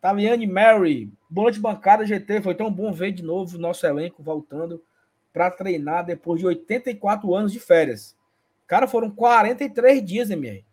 Taliane 0.00 0.46
Mary, 0.46 1.12
boa 1.28 1.44
noite, 1.44 1.60
bancada 1.60 2.06
GT. 2.06 2.40
Foi 2.40 2.54
tão 2.54 2.72
bom 2.72 2.90
ver 2.92 3.12
de 3.12 3.22
novo 3.22 3.56
o 3.56 3.60
nosso 3.60 3.86
elenco 3.86 4.22
voltando 4.22 4.82
para 5.32 5.50
treinar 5.50 6.06
depois 6.06 6.40
de 6.40 6.46
84 6.46 7.34
anos 7.34 7.52
de 7.52 7.60
férias. 7.60 8.16
Cara, 8.66 8.88
foram 8.88 9.10
43 9.10 10.02
dias, 10.04 10.30
MR. 10.30 10.64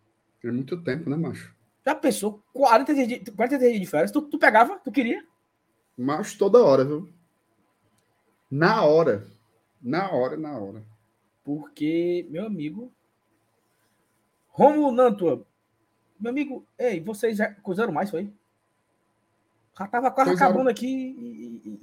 É 0.43 0.51
muito 0.51 0.81
tempo, 0.81 1.09
né, 1.09 1.17
macho? 1.17 1.53
Já 1.85 1.93
pensou? 1.93 2.41
43 2.53 3.07
dias, 3.07 3.21
43 3.35 3.71
dias 3.71 3.81
de 3.81 3.89
férias? 3.89 4.11
Tu, 4.11 4.21
tu 4.21 4.37
pegava? 4.37 4.79
Tu 4.79 4.91
queria? 4.91 5.25
Macho 5.97 6.37
toda 6.37 6.63
hora, 6.63 6.85
viu? 6.85 7.09
Na 8.49 8.85
hora. 8.85 9.27
Na 9.81 10.09
hora, 10.11 10.37
na 10.37 10.57
hora. 10.57 10.83
Porque, 11.43 12.25
meu 12.29 12.45
amigo. 12.45 12.91
Romulo 14.47 14.91
Nantua. 14.91 15.45
Meu 16.19 16.31
amigo, 16.31 16.65
ei, 16.79 16.99
vocês 16.99 17.37
já 17.37 17.53
coisaram 17.55 17.91
mais, 17.91 18.09
foi? 18.09 18.31
Já 19.77 19.87
tava 19.87 20.11
quase 20.11 20.31
Coisaram. 20.31 20.51
acabando 20.51 20.69
aqui 20.69 20.87
e. 20.87 21.79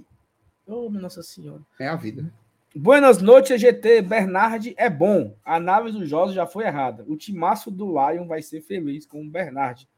Oh, 0.66 0.88
nossa 0.90 1.22
senhora. 1.22 1.62
É 1.78 1.88
a 1.88 1.96
vida. 1.96 2.32
Buenas 2.74 3.22
noites, 3.22 3.60
GT. 3.60 4.02
Bernard 4.02 4.74
é 4.76 4.90
bom. 4.90 5.36
A 5.44 5.56
análise 5.56 5.96
do 5.96 6.06
Jorge 6.06 6.34
já 6.34 6.46
foi 6.46 6.64
errada. 6.64 7.04
O 7.06 7.16
timaço 7.16 7.70
do 7.70 7.86
Lion 7.86 8.26
vai 8.26 8.42
ser 8.42 8.60
feliz 8.62 9.06
com 9.06 9.22
o 9.22 9.30
Bernard. 9.30 9.88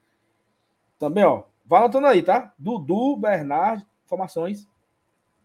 Também, 0.98 1.24
ó. 1.24 1.44
Vai 1.64 1.80
anotando 1.80 2.06
aí, 2.06 2.22
tá? 2.22 2.52
Dudu, 2.58 3.16
Bernard, 3.16 3.84
informações 4.04 4.68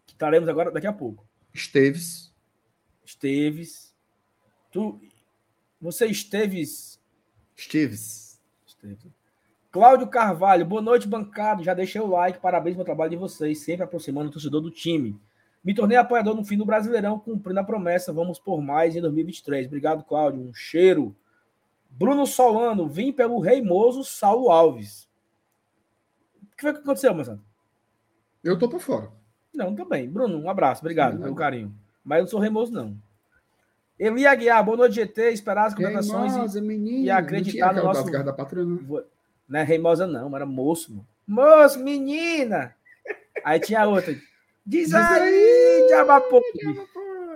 que 0.06 0.14
traremos 0.14 0.50
agora 0.50 0.72
daqui 0.72 0.88
a 0.88 0.94
pouco. 0.94 1.26
Esteves. 1.54 2.34
Esteves. 3.06 3.96
Tu, 4.72 5.00
você 5.80 6.08
Esteves. 6.08 7.00
Esteves. 7.56 8.40
Esteves. 8.66 9.21
Cláudio 9.72 10.08
Carvalho, 10.08 10.66
boa 10.66 10.82
noite, 10.82 11.08
bancado. 11.08 11.64
Já 11.64 11.74
deixei 11.74 12.02
o 12.02 12.08
like, 12.08 12.40
parabéns 12.40 12.76
pelo 12.76 12.86
trabalho 12.86 13.12
de 13.12 13.16
vocês, 13.18 13.60
sempre 13.60 13.84
aproximando 13.84 14.30
o 14.30 14.32
torcedor 14.34 14.60
do 14.62 14.70
time. 14.70 15.18
Me 15.64 15.74
tornei 15.74 15.98
apoiador 15.98 16.36
no 16.36 16.44
fim 16.44 16.58
do 16.58 16.66
Brasileirão, 16.66 17.20
cumprindo 17.20 17.60
a 17.60 17.64
promessa. 17.64 18.12
Vamos 18.12 18.38
por 18.40 18.62
mais 18.62 18.96
em 18.96 19.02
2023. 19.02 19.68
Obrigado, 19.68 20.04
Cláudio. 20.04 20.42
Um 20.42 20.54
cheiro. 20.54 21.16
Bruno 21.90 22.26
Solano, 22.26 22.88
vim 22.88 23.14
pelo 23.14 23.40
Reimoso 23.40 24.04
Saulo 24.04 24.50
Alves. 24.50 25.08
O 26.42 26.56
que 26.58 26.62
foi 26.64 26.74
que 26.74 26.80
aconteceu, 26.80 27.14
Marcelo? 27.14 27.40
Eu 28.44 28.58
tô 28.58 28.68
por 28.68 28.80
fora. 28.82 29.10
Não, 29.54 29.76
também. 29.76 30.10
Bruno, 30.10 30.38
um 30.38 30.50
abraço. 30.50 30.82
Obrigado 30.82 31.14
Sim, 31.14 31.20
pelo 31.20 31.36
né? 31.36 31.38
carinho. 31.38 31.76
Mas 32.04 32.18
eu 32.18 32.24
não 32.24 32.30
sou 32.30 32.40
Reimoso, 32.40 32.74
não. 32.74 32.98
Eli 34.00 34.26
Aguiar, 34.26 34.64
boa 34.66 34.78
noite, 34.78 34.96
GT. 34.96 35.32
Esperar 35.32 35.68
as 35.68 35.76
contratações 35.76 36.56
e, 36.56 36.62
menino. 36.62 37.06
e 37.06 37.12
acreditar 37.12 37.74
no 37.74 37.84
nosso- 37.84 38.10
da 38.10 38.34
patrulha, 38.34 38.80
não. 39.52 39.60
é 39.60 39.64
Reimosa, 39.64 40.08
não, 40.08 40.36
era 40.36 40.46
moço. 40.46 40.92
Mano. 40.92 41.08
Moço, 41.28 41.80
menina! 41.80 42.76
Aí 43.44 43.60
tinha 43.60 43.88
outra. 43.88 44.16
Diz 44.66 44.94
aí, 44.94 45.86
diabapô. 45.88 46.42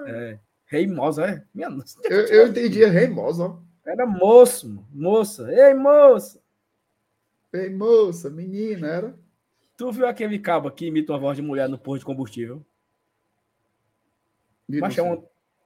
É, 0.07 0.37
Reimosa, 0.65 1.25
é? 1.25 1.43
Minha 1.53 1.69
nossa. 1.69 1.99
Eu, 2.03 2.25
eu 2.27 2.47
entendi, 2.47 2.83
é 2.83 2.87
reimosa, 2.87 3.45
ó. 3.45 3.59
Era 3.85 4.05
moço, 4.05 4.67
mano. 4.67 4.87
moça. 4.91 5.51
Ei, 5.53 5.73
moça! 5.73 6.41
Ei, 7.53 7.69
moça, 7.69 8.29
menina, 8.29 8.87
era. 8.87 9.19
Tu 9.77 9.91
viu 9.91 10.07
aquele 10.07 10.39
cabo 10.39 10.71
que 10.71 10.87
imita 10.87 11.13
uma 11.13 11.19
voz 11.19 11.37
de 11.37 11.43
mulher 11.43 11.69
no 11.69 11.77
posto 11.77 11.99
de 11.99 12.05
combustível? 12.05 12.65
Mas 14.67 14.97
é 14.97 15.03
um, 15.03 15.23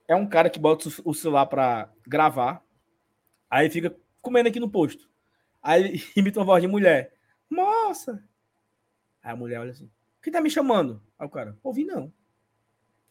é 0.08 0.15
um 0.15 0.27
cara 0.27 0.50
que 0.50 0.60
bota 0.60 0.89
o 1.06 1.13
celular 1.13 1.46
pra 1.46 1.89
gravar, 2.06 2.63
aí 3.50 3.70
fica 3.70 3.96
comendo 4.22 4.50
aqui 4.50 4.60
no 4.60 4.70
posto. 4.70 5.08
Aí 5.61 6.01
imita 6.15 6.39
uma 6.39 6.45
voz 6.45 6.61
de 6.61 6.67
mulher. 6.67 7.13
Moça! 7.49 8.23
Aí 9.21 9.31
a 9.31 9.35
mulher 9.35 9.59
olha 9.59 9.71
assim: 9.71 9.89
Quem 10.21 10.31
tá 10.31 10.41
me 10.41 10.49
chamando? 10.49 11.01
Aí 11.17 11.27
o 11.27 11.29
cara: 11.29 11.57
Ouvi 11.63 11.85
não. 11.85 12.13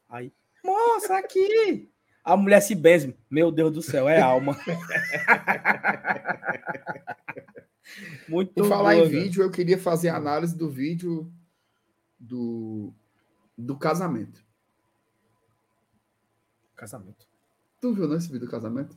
Aí, 0.09 0.33
moça, 0.65 1.19
aqui! 1.19 1.91
A 2.25 2.37
mulher 2.37 2.61
se 2.61 2.75
benze. 2.75 3.17
Meu 3.31 3.51
Deus 3.51 3.73
do 3.73 3.83
céu, 3.83 4.09
é 4.09 4.21
alma. 4.21 4.59
Muito 8.29 8.53
Por 8.53 8.69
falar 8.69 8.97
em 8.97 9.09
vídeo, 9.09 9.43
eu 9.43 9.51
queria 9.51 9.79
fazer 9.79 10.11
a 10.11 10.17
análise 10.17 10.55
do 10.57 10.69
vídeo 10.69 11.33
do, 12.19 12.93
do 13.57 13.79
casamento. 13.79 14.45
Casamento. 16.77 17.27
Tu 17.81 17.95
viu, 17.95 18.07
não, 18.07 18.17
esse 18.17 18.27
vídeo 18.27 18.47
do 18.47 18.51
casamento? 18.51 18.95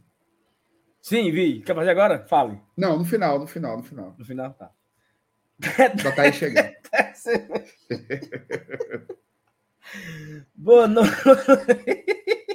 Sim, 1.01 1.31
Vi. 1.31 1.61
Quer 1.61 1.75
fazer 1.75 1.89
agora? 1.89 2.25
Fale. 2.27 2.61
Não, 2.77 2.97
no 2.97 3.05
final, 3.05 3.39
no 3.39 3.47
final, 3.47 3.77
no 3.77 3.83
final. 3.83 4.15
No 4.17 4.25
final, 4.25 4.53
tá. 4.53 4.71
Já 5.97 6.11
tá 6.15 6.21
aí 6.23 6.33
chegando. 6.33 6.71
Boa 10.55 10.87
noite. 10.87 11.11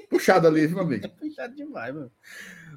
Puxado 0.08 0.48
ali, 0.48 0.66
viu, 0.66 0.80
amigo? 0.80 1.08
Puxado 1.10 1.54
demais, 1.54 1.94
mano. 1.94 2.10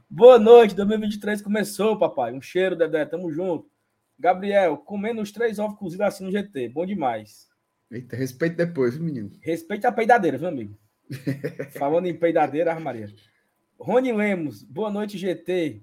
Boa 0.09 0.39
noite, 0.39 0.75
2023 0.75 1.41
começou, 1.41 1.97
papai. 1.97 2.33
Um 2.33 2.41
cheiro, 2.41 2.75
Dedé, 2.75 3.05
tamo 3.05 3.31
junto. 3.31 3.69
Gabriel, 4.17 4.77
comendo 4.77 5.21
os 5.21 5.31
três 5.31 5.59
ovos 5.59 5.77
cozidos 5.77 6.05
assim 6.05 6.25
no 6.25 6.31
GT, 6.31 6.69
bom 6.69 6.85
demais. 6.85 7.47
Eita, 7.89 8.15
respeito 8.15 8.57
depois, 8.57 8.95
viu, 8.95 9.03
menino? 9.03 9.31
Respeite 9.41 9.87
a 9.87 9.91
peidadeira, 9.91 10.37
viu, 10.37 10.47
amigo? 10.47 10.77
Falando 11.77 12.07
em 12.07 12.13
peidadeira, 12.13 12.71
Ave 12.71 12.83
Maria. 12.83 13.07
Rony 13.79 14.11
Lemos, 14.11 14.61
boa 14.61 14.91
noite, 14.91 15.17
GT. 15.17 15.81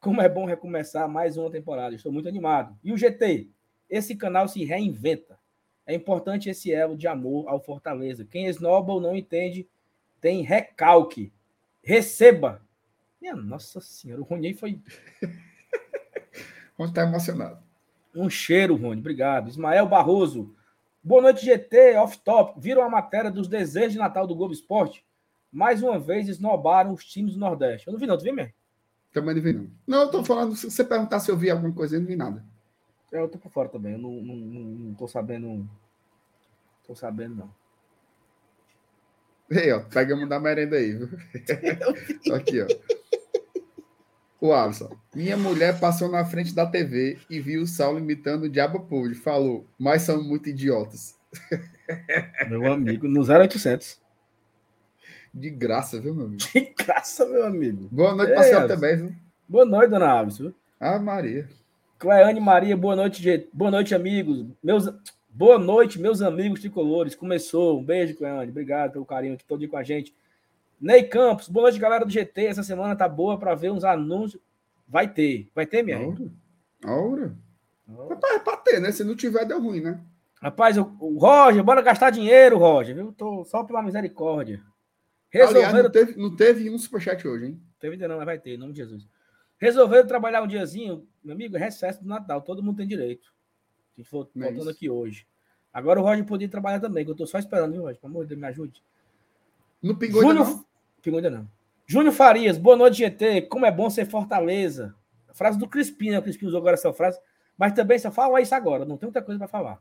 Como 0.00 0.20
é 0.20 0.28
bom 0.28 0.44
recomeçar 0.44 1.08
mais 1.08 1.36
uma 1.36 1.48
temporada, 1.48 1.94
estou 1.94 2.10
muito 2.10 2.28
animado. 2.28 2.76
E 2.82 2.92
o 2.92 2.96
GT, 2.98 3.48
esse 3.88 4.16
canal 4.16 4.48
se 4.48 4.64
reinventa. 4.64 5.38
É 5.86 5.94
importante 5.94 6.50
esse 6.50 6.72
elo 6.72 6.96
de 6.96 7.06
amor 7.06 7.48
ao 7.48 7.60
Fortaleza. 7.60 8.24
Quem 8.24 8.46
esnoba 8.46 8.92
ou 8.92 9.00
não 9.00 9.16
entende, 9.16 9.68
tem 10.20 10.42
recalque. 10.42 11.32
Receba. 11.80 12.60
Minha 13.20 13.36
nossa 13.36 13.80
senhora, 13.80 14.20
o 14.20 14.24
Rony 14.24 14.52
foi 14.52 14.80
Onde 16.76 16.92
tá 16.92 17.02
emocionado? 17.02 17.62
um 18.14 18.28
cheiro, 18.28 18.74
Rony. 18.74 19.00
Obrigado. 19.00 19.48
Ismael 19.48 19.86
Barroso. 19.86 20.56
Boa 21.02 21.22
noite, 21.22 21.44
GT. 21.44 21.94
Off 21.98 22.18
top. 22.18 22.60
Viram 22.60 22.82
a 22.82 22.90
matéria 22.90 23.30
dos 23.30 23.46
desejos 23.46 23.92
de 23.92 23.98
Natal 23.98 24.26
do 24.26 24.34
Globo 24.34 24.52
Esporte? 24.52 25.04
Mais 25.52 25.82
uma 25.82 25.98
vez 25.98 26.28
esnobaram 26.28 26.92
os 26.92 27.04
times 27.04 27.34
do 27.34 27.40
Nordeste. 27.40 27.86
Eu 27.86 27.92
não 27.92 28.00
vi, 28.00 28.06
não. 28.06 28.16
Tu 28.18 28.24
viu 28.24 28.34
mesmo? 28.34 28.52
Também 29.12 29.34
não 29.34 29.42
vi, 29.42 29.52
não. 29.52 29.70
Não, 29.86 30.02
eu 30.02 30.10
tô 30.10 30.24
falando, 30.24 30.54
se 30.54 30.70
você 30.70 30.84
perguntar 30.84 31.20
se 31.20 31.30
eu 31.30 31.36
vi 31.36 31.50
alguma 31.50 31.72
coisa, 31.72 31.96
eu 31.96 32.00
não 32.00 32.06
vi 32.06 32.16
nada. 32.16 32.44
É, 33.12 33.20
Eu 33.20 33.28
tô 33.28 33.38
por 33.38 33.50
fora 33.50 33.68
também. 33.68 33.92
Eu 33.92 33.98
não, 33.98 34.10
não, 34.12 34.36
não, 34.36 34.60
não 34.60 34.94
tô 34.94 35.08
sabendo. 35.08 35.68
Tô 36.86 36.94
sabendo, 36.94 37.36
não. 37.36 37.50
Ei, 39.50 39.72
ó, 39.72 39.80
pegamos 39.80 40.28
da 40.28 40.38
merenda 40.38 40.76
aí, 40.76 40.92
viu? 40.92 41.08
Aqui, 42.34 42.60
ó. 42.60 42.66
O 44.40 44.52
Alisson. 44.52 44.94
Minha 45.14 45.36
mulher 45.36 45.80
passou 45.80 46.08
na 46.10 46.24
frente 46.24 46.54
da 46.54 46.66
TV 46.66 47.18
e 47.28 47.40
viu 47.40 47.62
o 47.62 47.66
Saulo 47.66 47.98
imitando 47.98 48.44
o 48.44 48.48
Diabo 48.48 48.80
Pude. 48.80 49.14
Falou, 49.14 49.66
mas 49.78 50.02
são 50.02 50.22
muito 50.22 50.48
idiotas. 50.48 51.18
Meu 52.48 52.70
amigo, 52.70 53.08
no 53.08 53.22
0800. 53.22 54.00
De 55.32 55.50
graça, 55.50 56.00
viu, 56.00 56.14
meu 56.14 56.26
amigo? 56.26 56.42
Que 56.52 56.74
graça, 56.76 57.26
meu 57.26 57.44
amigo. 57.44 57.88
Boa 57.90 58.14
noite 58.14 58.30
senhora 58.30 58.58
Alisson. 58.64 58.68
também, 58.68 58.96
viu? 58.96 59.14
Boa 59.48 59.64
noite, 59.64 59.90
dona 59.90 60.10
Alves. 60.10 60.38
viu? 60.38 60.54
Ah, 60.80 60.98
Maria. 60.98 61.48
Cleane 61.98 62.40
Maria, 62.40 62.76
boa 62.76 62.94
noite. 62.94 63.48
Boa 63.52 63.70
noite, 63.70 63.94
amigos. 63.94 64.46
Meus... 64.62 64.88
Boa 65.28 65.58
noite, 65.58 66.00
meus 66.00 66.20
amigos 66.22 66.60
tricolores. 66.60 67.14
Começou. 67.14 67.78
Um 67.78 67.84
beijo, 67.84 68.16
Cleane. 68.16 68.50
Obrigado 68.50 68.92
pelo 68.92 69.04
carinho 69.04 69.34
aqui 69.34 69.44
todo 69.44 69.60
dia 69.60 69.68
com 69.68 69.76
a 69.76 69.82
gente. 69.82 70.14
Ney 70.80 71.04
Campos, 71.04 71.48
boa 71.48 71.64
noite, 71.64 71.78
galera 71.78 72.04
do 72.04 72.10
GT. 72.10 72.46
Essa 72.46 72.62
semana 72.62 72.94
tá 72.94 73.08
boa 73.08 73.38
para 73.38 73.54
ver 73.54 73.70
uns 73.70 73.84
anúncios. 73.84 74.40
Vai 74.88 75.08
ter. 75.08 75.48
Vai 75.54 75.66
ter, 75.66 75.82
minha 75.82 75.98
gente? 75.98 76.30
Aura. 76.84 77.34
Aura. 77.96 78.10
Rapaz, 78.10 78.34
é 78.34 78.38
pra 78.38 78.56
ter, 78.56 78.80
né? 78.80 78.92
Se 78.92 79.02
não 79.04 79.16
tiver, 79.16 79.44
deu 79.44 79.60
ruim, 79.60 79.80
né? 79.80 80.00
Rapaz, 80.40 80.78
o, 80.78 80.96
o 81.00 81.18
Roger, 81.18 81.64
bora 81.64 81.82
gastar 81.82 82.10
dinheiro, 82.10 82.58
Roger, 82.58 82.94
viu? 82.94 83.12
Tô 83.12 83.44
só 83.44 83.64
pela 83.64 83.82
misericórdia. 83.82 84.62
Aliás, 85.32 85.50
Resolveram. 85.52 85.82
não 85.84 85.90
teve, 85.90 86.16
não 86.20 86.36
teve 86.36 86.70
um 86.70 86.78
superchat 86.78 87.26
hoje, 87.28 87.46
hein? 87.46 87.62
Teve 87.78 87.94
ainda 87.94 88.08
não, 88.08 88.16
mas 88.16 88.26
vai 88.26 88.38
ter, 88.38 88.54
em 88.54 88.56
nome 88.56 88.72
de 88.72 88.78
Jesus. 88.78 89.06
Resolveram 89.58 90.06
trabalhar 90.06 90.42
um 90.42 90.46
diazinho, 90.46 91.06
meu 91.22 91.34
amigo, 91.34 91.56
é 91.56 91.60
recesso 91.60 92.02
do 92.02 92.08
Natal, 92.08 92.40
todo 92.42 92.62
mundo 92.62 92.76
tem 92.76 92.86
direito. 92.86 93.32
A 93.96 94.00
gente 94.00 94.06
é 94.06 94.10
voltando 94.10 94.58
isso. 94.60 94.70
aqui 94.70 94.88
hoje. 94.88 95.26
Agora 95.72 96.00
o 96.00 96.02
Roger 96.02 96.24
podia 96.24 96.48
trabalhar 96.48 96.80
também, 96.80 97.04
que 97.04 97.10
eu 97.10 97.14
tô 97.16 97.26
só 97.26 97.38
esperando, 97.38 97.72
viu, 97.72 97.82
Roger? 97.82 98.00
Pelo 98.00 98.12
amor 98.12 98.24
de 98.24 98.28
Deus, 98.30 98.40
me 98.40 98.46
ajude. 98.46 98.82
Não 99.82 99.94
pingou 99.94 100.20
ainda, 100.22 100.34
Júnior, 100.34 100.48
não? 100.56 100.64
Pingou 101.02 101.18
ainda 101.18 101.30
não. 101.30 101.50
Júnior 101.86 102.12
Farias, 102.14 102.56
boa 102.58 102.76
noite, 102.76 102.98
GT. 102.98 103.42
Como 103.42 103.66
é 103.66 103.70
bom 103.70 103.88
ser 103.90 104.06
Fortaleza. 104.06 104.94
A 105.28 105.34
frase 105.34 105.58
do 105.58 105.68
Crispim, 105.68 106.10
né? 106.10 106.18
O 106.18 106.22
Crispim 106.22 106.46
usou 106.46 106.58
agora 106.58 106.74
essa 106.74 106.92
frase, 106.92 107.18
mas 107.56 107.72
também 107.72 107.98
só 107.98 108.10
fala 108.10 108.40
isso 108.40 108.54
agora, 108.54 108.84
não 108.84 108.96
tem 108.96 109.06
muita 109.06 109.22
coisa 109.22 109.38
para 109.38 109.48
falar. 109.48 109.80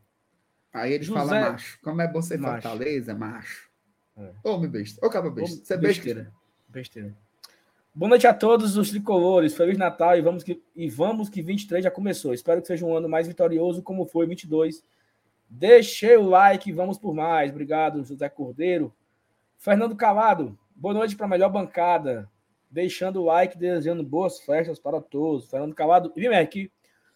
Aí 0.74 0.94
ele 0.94 1.04
José- 1.04 1.20
fala 1.20 1.52
macho. 1.52 1.80
Como 1.82 2.02
é 2.02 2.08
bom 2.08 2.22
ser 2.22 2.38
Macho. 2.38 2.62
Fortaleza, 2.62 3.16
macho. 3.16 3.67
É. 4.18 4.32
Ô, 4.44 4.58
meu 4.58 4.70
besta. 4.70 5.06
Ô, 5.06 5.10
caba 5.10 5.30
besta. 5.30 5.64
Você 5.64 5.74
é 5.74 5.78
besteira. 5.78 6.34
Besteira. 6.68 7.16
Boa 7.94 8.10
noite 8.10 8.26
a 8.26 8.34
todos 8.34 8.76
os 8.76 8.90
tricolores. 8.90 9.56
Feliz 9.56 9.78
Natal 9.78 10.18
e 10.18 10.22
vamos 10.22 10.44
que 10.44 10.62
e 10.76 10.90
vamos 10.90 11.30
que 11.30 11.42
23 11.42 11.84
já 11.84 11.92
começou. 11.92 12.34
Espero 12.34 12.62
que 12.62 12.68
seja 12.68 12.86
um 12.86 12.96
ano 12.96 13.08
mais 13.08 13.28
vitorioso 13.28 13.82
como 13.82 14.06
foi 14.06 14.26
22. 14.26 14.84
Deixei 15.50 16.18
o 16.18 16.28
like, 16.30 16.72
vamos 16.72 16.98
por 16.98 17.14
mais. 17.14 17.52
Obrigado, 17.52 18.04
José 18.04 18.28
Cordeiro. 18.28 18.94
Fernando 19.58 19.96
Calado. 19.96 20.58
Boa 20.76 20.94
noite 20.94 21.16
para 21.16 21.26
a 21.26 21.30
melhor 21.30 21.50
bancada. 21.50 22.30
Deixando 22.70 23.22
o 23.22 23.26
like, 23.26 23.58
desejando 23.58 24.04
boas 24.04 24.40
festas 24.40 24.80
para 24.80 25.00
todos. 25.00 25.50
Fernando 25.50 25.74
Calado. 25.76 26.12
Vem 26.16 26.28
aqui. 26.36 26.72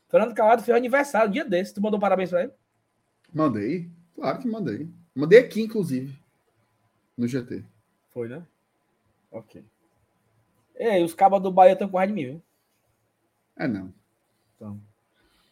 Fernando 0.08 0.34
Calado 0.36 0.64
fez 0.64 0.78
aniversário 0.78 1.32
dia 1.32 1.46
desse. 1.46 1.74
Tu 1.74 1.82
mandou 1.82 2.00
parabéns 2.00 2.30
para 2.30 2.44
ele? 2.44 2.52
Mandei. 3.34 3.90
Claro 4.16 4.40
que 4.40 4.48
mandei. 4.48 4.88
Mandei 5.16 5.40
aqui, 5.40 5.62
inclusive. 5.62 6.21
No 7.18 7.28
GT. 7.28 7.64
Foi, 8.14 8.28
né? 8.28 8.44
Ok. 9.32 9.64
Ei, 10.76 11.04
os 11.04 11.14
cabas 11.14 11.42
do 11.42 11.52
Bahia 11.52 11.74
estão 11.74 11.88
com 11.88 11.98
raiva 11.98 12.14
de 12.14 12.16
mim, 12.22 12.26
viu? 12.32 12.42
É, 13.58 13.68
não. 13.68 13.94
Então. 14.56 14.80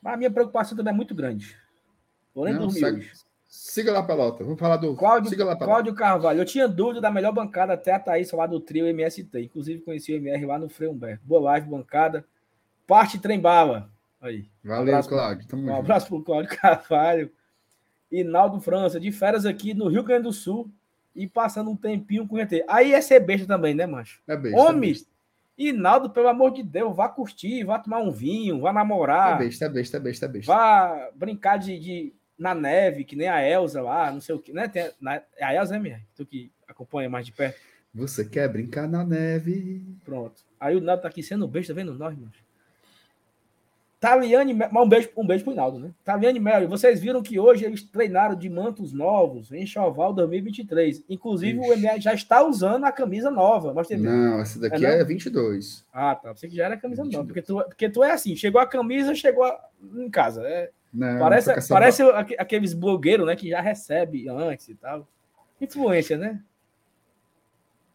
Mas 0.02 0.14
a 0.14 0.18
minha 0.18 0.32
preocupação 0.32 0.76
também 0.78 0.94
é 0.94 0.96
muito 0.96 1.14
grande. 1.14 1.58
Vou 2.34 2.46
nem 2.46 2.54
Não, 2.54 2.62
dormir 2.62 2.80
segue. 2.80 2.98
hoje. 3.00 3.12
Siga 3.48 3.92
lá, 3.92 4.04
pelota. 4.04 4.44
Vamos 4.44 4.60
falar 4.60 4.78
do. 4.78 4.96
Cláudio, 4.96 5.30
Siga 5.30 5.44
lá, 5.44 5.56
pelota. 5.56 5.66
Cláudio 5.66 5.96
Carvalho. 5.96 6.40
Eu 6.40 6.46
tinha 6.46 6.68
dúvida 6.68 7.02
da 7.02 7.10
melhor 7.12 7.32
bancada 7.34 7.74
até 7.74 7.92
a 7.94 8.00
Thaís 8.00 8.32
lá 8.32 8.46
do 8.46 8.60
trio 8.60 8.86
MST. 8.88 9.42
Inclusive 9.42 9.82
conheci 9.82 10.14
o 10.14 10.18
MR 10.18 10.46
lá 10.46 10.60
no 10.60 10.70
Frei 10.70 10.88
Humberto. 10.90 11.26
Boa 11.26 11.42
live, 11.42 11.68
bancada. 11.68 12.26
Parte 12.86 13.20
trem 13.20 13.40
bala. 13.40 13.92
Aí. 14.22 14.48
Valeu, 14.64 14.94
abraço, 14.94 15.10
Cláudio. 15.10 15.48
Um 15.58 15.76
abraço 15.76 16.08
pro 16.08 16.24
Cláudio 16.24 16.50
Carvalho. 16.58 17.32
E 18.12 18.24
Naldo 18.24 18.60
França, 18.60 19.00
de 19.00 19.12
férias 19.12 19.46
aqui 19.46 19.74
no 19.74 19.88
Rio 19.88 20.04
Grande 20.04 20.24
do 20.24 20.34
Sul 20.34 20.72
e 21.16 21.28
passando 21.28 21.70
um 21.72 21.76
tempinho 21.76 22.28
com 22.28 22.36
o 22.36 22.40
GT. 22.40 22.64
Aí 22.68 22.94
é 22.94 23.02
ser 23.02 23.20
besta 23.20 23.46
também, 23.48 23.74
né, 23.74 23.86
macho? 23.86 24.22
É 24.28 24.36
besta. 24.38 24.58
Homem! 24.60 24.94
E 25.58 25.74
Naldo, 25.74 26.10
pelo 26.10 26.30
amor 26.30 26.52
de 26.52 26.64
Deus, 26.64 26.96
vá 26.96 27.10
curtir, 27.10 27.66
vá 27.66 27.78
tomar 27.78 28.00
um 28.00 28.12
vinho, 28.12 28.62
vá 28.62 28.70
É 28.70 28.74
namorar. 28.74 29.38
besta, 29.38 29.66
é 29.66 29.70
besta, 29.70 29.98
é 29.98 30.00
besta, 30.00 30.26
é 30.26 30.30
besta. 30.30 30.52
Vá 30.54 31.10
brincar 31.14 31.58
de, 31.58 31.78
de- 31.78 32.14
na 32.38 32.56
neve, 32.56 33.04
que 33.04 33.16
nem 33.18 33.28
a 33.28 33.42
Elza 33.46 33.82
lá, 33.82 34.10
não 34.10 34.22
sei 34.22 34.34
o 34.36 34.40
que, 34.40 34.54
né? 34.54 34.70
Tem, 34.70 34.90
na, 35.02 35.16
é 35.36 35.44
a 35.44 35.54
Elza, 35.54 35.74
né, 35.74 35.80
minha? 35.80 36.02
Tu 36.16 36.26
que 36.26 36.50
acompanha 36.66 37.10
mais 37.10 37.26
de 37.26 37.34
perto. 37.34 37.60
Você 37.94 38.24
quer 38.24 38.48
brincar 38.48 38.88
na 38.88 39.04
neve? 39.04 39.84
Pronto. 40.06 40.44
Aí 40.58 40.76
o 40.78 40.80
Naldo 40.82 41.02
tá 41.02 41.10
aqui 41.10 41.22
sendo 41.22 41.46
besta, 41.48 41.74
vendo 41.74 41.94
nós, 41.96 42.16
mano. 42.16 42.32
Taliane, 44.00 44.54
um 44.54 44.88
beijo, 44.88 45.10
um 45.18 45.28
beijo 45.28 45.44
pro 45.44 45.52
Hinaldo, 45.52 45.78
né? 45.78 45.92
Taliane 46.06 46.40
Mel, 46.40 46.70
vocês 46.70 47.02
viram 47.02 47.22
que 47.22 47.38
hoje 47.38 47.66
eles 47.66 47.84
treinaram 47.84 48.34
de 48.34 48.50
mantos 48.50 48.94
novos 48.94 49.52
em 49.52 49.66
Choval 49.66 50.14
2023. 50.14 51.04
Inclusive, 51.10 51.60
Ixi. 51.60 51.70
o 51.70 51.74
MR 51.74 52.00
já 52.00 52.14
está 52.14 52.42
usando 52.42 52.86
a 52.86 52.94
camisa 52.94 53.30
nova. 53.30 53.74
Não, 53.98 54.40
essa 54.40 54.58
daqui 54.58 54.86
é, 54.86 55.02
é 55.02 55.04
22. 55.04 55.86
Ah, 55.92 56.16
tá. 56.16 56.34
Você 56.34 56.48
que 56.48 56.56
já 56.56 56.66
era 56.66 56.78
camisa 56.78 57.04
22. 57.04 57.14
nova. 57.14 57.28
Porque 57.28 57.42
tu, 57.42 57.56
porque 57.68 57.90
tu 57.90 58.02
é 58.02 58.12
assim, 58.12 58.38
chegou 58.38 58.62
a 58.62 58.66
camisa, 58.66 59.14
chegou 59.14 59.44
a, 59.44 59.60
em 59.98 60.10
casa. 60.10 60.48
É, 60.48 60.72
não, 60.94 61.20
parece 61.20 61.68
parece 61.68 62.04
aqueles 62.38 62.74
blogueiros, 62.74 63.28
né, 63.28 63.36
que 63.36 63.50
já 63.50 63.60
recebe 63.60 64.30
antes 64.30 64.70
e 64.70 64.76
tal. 64.76 65.06
Influência, 65.60 66.18
né? 66.18 66.42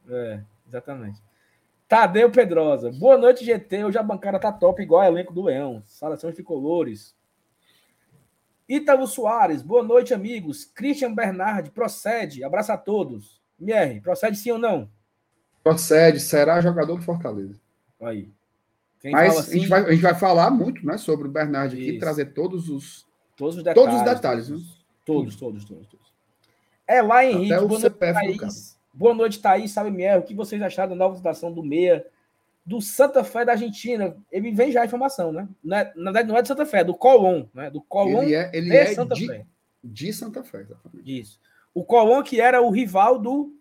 É, 0.06 0.40
exatamente. 0.68 1.23
Tadeu 1.88 2.30
Pedrosa. 2.30 2.90
Boa 2.92 3.18
noite, 3.18 3.44
GT. 3.44 3.84
Hoje 3.84 3.98
a 3.98 4.02
bancada 4.02 4.38
tá 4.38 4.50
top, 4.50 4.82
igual 4.82 5.02
o 5.02 5.04
elenco 5.04 5.32
do 5.32 5.42
Leão. 5.42 5.82
Salações 5.86 6.34
de 6.34 6.42
colores. 6.42 7.14
Ítalo 8.68 9.06
Soares. 9.06 9.62
Boa 9.62 9.82
noite, 9.82 10.14
amigos. 10.14 10.64
Christian 10.64 11.14
Bernardi. 11.14 11.70
Procede. 11.70 12.42
Abraço 12.42 12.72
a 12.72 12.78
todos. 12.78 13.42
MR, 13.60 14.00
procede 14.00 14.36
sim 14.36 14.50
ou 14.50 14.58
não? 14.58 14.90
Procede. 15.62 16.20
Será 16.20 16.60
jogador 16.60 16.96
do 16.96 17.02
Fortaleza. 17.02 17.60
Aí. 18.00 18.30
Quem 19.00 19.12
Mas 19.12 19.36
assim... 19.36 19.50
a, 19.50 19.58
gente 19.58 19.68
vai, 19.68 19.82
a 19.82 19.92
gente 19.92 20.02
vai 20.02 20.14
falar 20.14 20.50
muito 20.50 20.84
né, 20.84 20.96
sobre 20.96 21.28
o 21.28 21.30
Bernardi 21.30 21.76
aqui, 21.76 21.98
trazer 21.98 22.32
todos 22.32 22.70
os, 22.70 23.06
todos 23.36 23.56
os 23.58 23.62
detalhes. 23.62 23.84
Todos 23.84 24.00
os 24.00 24.14
detalhes. 24.14 24.48
Todos, 24.48 24.66
todos, 25.04 25.36
todos, 25.36 25.64
todos, 25.66 25.86
todos. 25.88 26.14
É 26.86 27.02
lá, 27.02 27.24
Henrique. 27.24 27.52
Até 27.52 27.62
o 27.62 27.78
CPF 27.78 28.32
do 28.32 28.36
cara. 28.38 28.52
Boa 28.94 29.12
noite, 29.12 29.40
Thaís, 29.40 29.72
salve 29.72 29.90
Mier. 29.90 30.20
O 30.20 30.22
que 30.22 30.32
vocês 30.32 30.62
acharam 30.62 30.90
da 30.90 30.94
nova 30.94 31.16
situação 31.16 31.52
do 31.52 31.64
Meia, 31.64 32.06
do 32.64 32.80
Santa 32.80 33.24
Fé 33.24 33.44
da 33.44 33.52
Argentina? 33.52 34.16
Ele 34.30 34.52
vem 34.52 34.70
já 34.70 34.82
a 34.82 34.86
informação, 34.86 35.32
né? 35.32 35.48
Não 35.64 35.76
é, 35.76 35.92
na 35.96 36.12
verdade, 36.12 36.28
não 36.28 36.36
é 36.36 36.42
do 36.42 36.46
Santa 36.46 36.64
Fé, 36.64 36.80
é 36.80 36.84
do 36.84 36.94
Colón, 36.94 37.46
né? 37.52 37.70
Do 37.70 37.80
Colón 37.80 38.22
ele 38.22 38.34
é, 38.36 38.50
ele 38.54 38.74
é 38.74 38.94
Santa 38.94 39.16
de, 39.16 39.26
Fé. 39.26 39.46
De 39.82 40.12
Santa 40.12 40.44
Fé, 40.44 40.60
exatamente. 40.60 41.20
Isso. 41.20 41.40
O 41.74 41.84
Colón, 41.84 42.22
que 42.22 42.40
era 42.40 42.62
o 42.62 42.70
rival 42.70 43.18
do. 43.18 43.52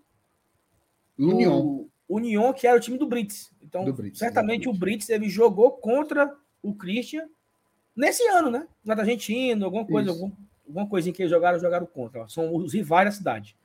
União. 1.17 1.89
União, 2.07 2.53
que 2.53 2.67
era 2.67 2.77
o 2.77 2.79
time 2.79 2.99
do 2.99 3.07
Brits. 3.07 3.51
Então, 3.59 3.83
do 3.85 3.93
Brits, 3.93 4.19
certamente 4.19 4.61
exatamente. 4.61 4.77
o 4.77 4.79
Brits 4.79 5.09
ele 5.09 5.27
jogou 5.29 5.71
contra 5.71 6.31
o 6.61 6.75
Christian 6.75 7.27
nesse 7.95 8.21
ano, 8.27 8.51
né? 8.51 8.67
Na 8.85 8.93
Argentina, 8.93 9.65
alguma 9.65 9.83
coisa, 9.83 10.11
algum, 10.11 10.31
alguma 10.67 10.87
coisinha 10.87 11.11
que 11.11 11.23
eles 11.23 11.31
jogaram, 11.31 11.59
jogaram 11.59 11.87
contra. 11.87 12.27
São 12.29 12.53
os 12.55 12.73
rivais 12.73 13.05
da 13.05 13.11
cidade. 13.11 13.57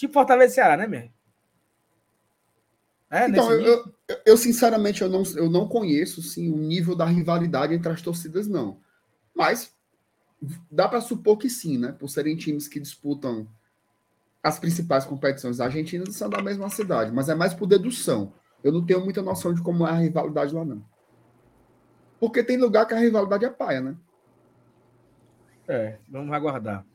Tipo 0.00 0.14
Fortaleza 0.14 0.52
e 0.52 0.54
Ceará, 0.54 0.78
né, 0.78 0.86
mesmo? 0.86 1.12
É, 3.10 3.28
então, 3.28 3.52
eu, 3.52 3.84
eu, 4.08 4.16
eu, 4.24 4.36
sinceramente 4.38 5.02
eu 5.02 5.10
não, 5.10 5.22
eu 5.36 5.50
não 5.50 5.68
conheço 5.68 6.22
sim, 6.22 6.50
o 6.50 6.56
nível 6.56 6.96
da 6.96 7.04
rivalidade 7.04 7.74
entre 7.74 7.92
as 7.92 8.00
torcidas, 8.00 8.48
não. 8.48 8.80
Mas 9.34 9.74
dá 10.70 10.88
para 10.88 11.02
supor 11.02 11.36
que 11.36 11.50
sim, 11.50 11.76
né? 11.76 11.92
Por 11.92 12.08
serem 12.08 12.34
times 12.34 12.66
que 12.66 12.80
disputam 12.80 13.46
as 14.42 14.58
principais 14.58 15.04
competições 15.04 15.60
argentinas 15.60 16.16
são 16.16 16.30
da 16.30 16.40
mesma 16.40 16.70
cidade, 16.70 17.12
mas 17.12 17.28
é 17.28 17.34
mais 17.34 17.52
por 17.52 17.66
dedução. 17.66 18.32
Eu 18.64 18.72
não 18.72 18.82
tenho 18.82 19.04
muita 19.04 19.20
noção 19.20 19.52
de 19.52 19.60
como 19.60 19.86
é 19.86 19.90
a 19.90 19.98
rivalidade 19.98 20.54
lá, 20.54 20.64
não. 20.64 20.82
Porque 22.18 22.42
tem 22.42 22.56
lugar 22.56 22.86
que 22.86 22.94
a 22.94 22.98
rivalidade 22.98 23.44
é 23.44 23.50
paia, 23.50 23.82
né? 23.82 23.96
É, 25.68 25.98
vamos 26.08 26.32
aguardar. 26.32 26.86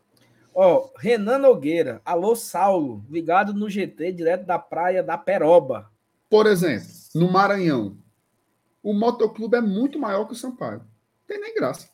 Ó, 0.55 0.89
Renan 0.97 1.37
Nogueira. 1.39 2.01
Alô, 2.05 2.33
Saulo. 2.33 3.03
Ligado 3.09 3.53
no 3.53 3.69
GT, 3.69 4.13
direto 4.13 4.45
da 4.45 4.57
praia 4.57 5.03
da 5.03 5.17
Peroba. 5.17 5.91
Por 6.29 6.47
exemplo, 6.47 6.87
no 7.13 7.29
Maranhão, 7.29 7.97
o 8.81 8.93
motoclube 8.93 9.57
é 9.57 9.61
muito 9.61 9.99
maior 9.99 10.25
que 10.25 10.31
o 10.31 10.35
Sampaio. 10.35 10.81
Tem 11.27 11.41
nem 11.41 11.53
graça. 11.53 11.89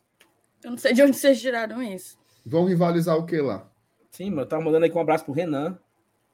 Eu 0.63 0.71
não 0.71 0.77
sei 0.77 0.93
de 0.93 1.01
onde 1.01 1.17
vocês 1.17 1.41
tiraram 1.41 1.81
isso. 1.81 2.19
Vão 2.45 2.65
rivalizar 2.65 3.17
o 3.17 3.25
que 3.25 3.41
lá? 3.41 3.67
Sim, 4.11 4.29
mas 4.29 4.43
eu 4.43 4.45
tava 4.45 4.63
mandando 4.63 4.85
aqui 4.85 4.95
um 4.95 5.01
abraço 5.01 5.25
pro 5.25 5.33
Renan, 5.33 5.79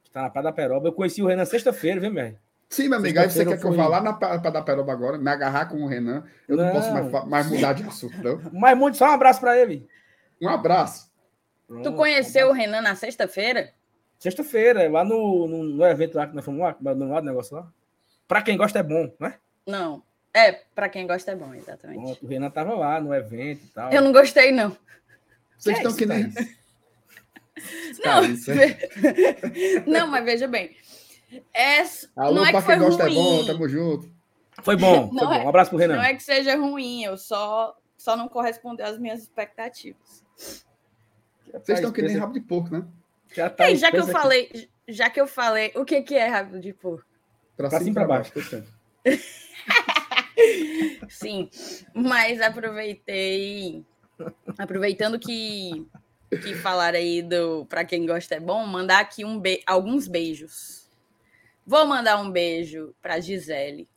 que 0.04 0.12
tá 0.12 0.24
na 0.24 0.30
Praia 0.30 0.44
da 0.44 0.52
Peroba. 0.52 0.88
Eu 0.90 0.94
conheci 0.94 1.24
o 1.24 1.28
Renan 1.28 1.46
sexta-feira, 1.46 2.02
viu, 2.02 2.14
velho? 2.14 2.38
Sim, 2.70 2.90
meu 2.90 2.98
amigo. 2.98 3.20
Aí 3.20 3.30
você 3.30 3.46
quer 3.46 3.58
que 3.58 3.66
eu 3.66 3.72
vá 3.72 3.88
lá 3.88 4.02
na 4.02 4.12
Praia 4.12 4.38
da 4.40 4.62
Peroba 4.62 4.92
agora, 4.92 5.18
me 5.18 5.30
agarrar 5.30 5.68
com 5.68 5.82
o 5.82 5.88
Renan? 5.88 6.26
Eu 6.46 6.58
não, 6.58 6.66
não 6.66 6.72
posso 6.74 6.92
mais, 6.92 7.26
mais, 7.26 7.50
mudar 7.50 7.72
de 7.72 7.84
assunto, 7.84 8.18
não. 8.22 8.42
Mas 8.52 8.78
muito, 8.78 8.98
só 8.98 9.06
um 9.06 9.14
abraço 9.14 9.40
para 9.40 9.58
ele. 9.58 9.88
Um 10.42 10.50
abraço. 10.50 11.07
Pronto, 11.68 11.84
tu 11.84 11.96
conheceu 11.96 12.50
o 12.50 12.54
Renan 12.54 12.82
na 12.82 12.96
sexta-feira? 12.96 13.74
Sexta-feira, 14.18 14.90
lá 14.90 15.04
no, 15.04 15.48
no, 15.48 15.64
no, 15.64 15.86
evento 15.86 16.16
lá 16.16 16.26
que 16.26 16.36
nós 16.36 16.44
fomos 16.44 16.62
lá, 16.62 16.76
no 16.80 17.10
lado 17.10 17.24
do 17.24 17.30
negócio 17.30 17.56
lá. 17.56 17.72
Pra 18.28 18.42
quem 18.42 18.58
gosta 18.58 18.80
é 18.80 18.84
bom, 18.84 19.12
né? 19.20 19.36
Não. 19.66 20.02
É, 20.34 20.52
pra 20.74 20.90
quem 20.90 21.06
gosta 21.06 21.32
é 21.32 21.36
bom, 21.36 21.54
exatamente. 21.54 22.02
Pronto, 22.02 22.26
o 22.26 22.28
Renan 22.28 22.50
tava 22.50 22.74
lá 22.74 23.02
no 23.02 23.14
evento 23.14 23.64
e 23.66 23.68
tal. 23.68 23.92
Eu 23.92 24.02
não 24.02 24.12
gostei, 24.12 24.52
não. 24.52 24.76
Vocês 25.58 25.78
estão 25.78 25.92
é 25.92 25.96
que 25.96 26.06
nem. 26.06 26.34
Não, 28.06 28.22
não, 29.88 30.08
mas 30.08 30.24
veja 30.24 30.48
bem. 30.48 30.76
É, 31.54 31.82
Alô, 32.16 32.36
não 32.36 32.46
é 32.46 32.52
pra 32.52 32.62
que 32.62 32.68
quem 32.68 32.80
gosta 32.80 33.04
ruim. 33.06 33.14
é 33.14 33.16
bom, 33.16 33.46
tamo 33.46 33.68
junto. 33.68 34.12
Foi 34.62 34.76
bom, 34.76 35.10
foi 35.18 35.28
bom. 35.28 35.34
É, 35.34 35.44
um 35.44 35.50
abraço 35.50 35.72
pro 35.72 35.80
Renan. 35.80 35.96
Não 35.96 36.04
é 36.04 36.14
que 36.14 36.24
seja 36.24 36.56
ruim, 36.56 37.04
eu 37.04 37.18
só, 37.18 37.76
só 37.98 38.16
não 38.16 38.28
correspondeu 38.28 38.86
às 38.86 38.98
minhas 39.00 39.22
expectativas. 39.22 40.24
Vocês 41.54 41.80
estão 41.80 41.92
que 41.92 42.02
nem 42.02 42.18
rabo 42.18 42.34
de 42.34 42.42
porco, 42.42 42.70
né? 42.70 42.86
Já, 43.34 43.50
tá 43.50 43.70
Ei, 43.70 43.76
já 43.76 43.92
que 43.92 43.98
eu 43.98 44.04
aqui. 44.04 44.12
falei, 44.12 44.70
já 44.88 45.10
que 45.10 45.20
eu 45.20 45.28
falei, 45.28 45.72
o 45.76 45.84
que, 45.84 46.02
que 46.02 46.16
é 46.16 46.28
rabo 46.28 46.60
de 46.60 46.74
porco? 46.74 47.06
Pra, 47.56 47.70
pra 47.70 47.80
cima 47.80 47.92
e 47.92 47.94
pra 47.94 48.06
baixo. 48.06 48.32
Sim, 51.10 51.50
mas 51.94 52.42
aproveitei, 52.42 53.86
aproveitando 54.58 55.20
que 55.20 55.88
que 56.30 56.56
falaram 56.56 56.98
aí 56.98 57.22
do 57.22 57.66
para 57.66 57.86
quem 57.86 58.06
gosta 58.06 58.36
é 58.36 58.40
bom, 58.40 58.66
mandar 58.66 59.00
aqui 59.00 59.24
um 59.24 59.40
be 59.40 59.62
alguns 59.66 60.08
beijos. 60.08 60.90
Vou 61.66 61.86
mandar 61.86 62.22
um 62.22 62.32
beijo 62.32 62.94
para 63.02 63.20
Gisele. 63.20 63.88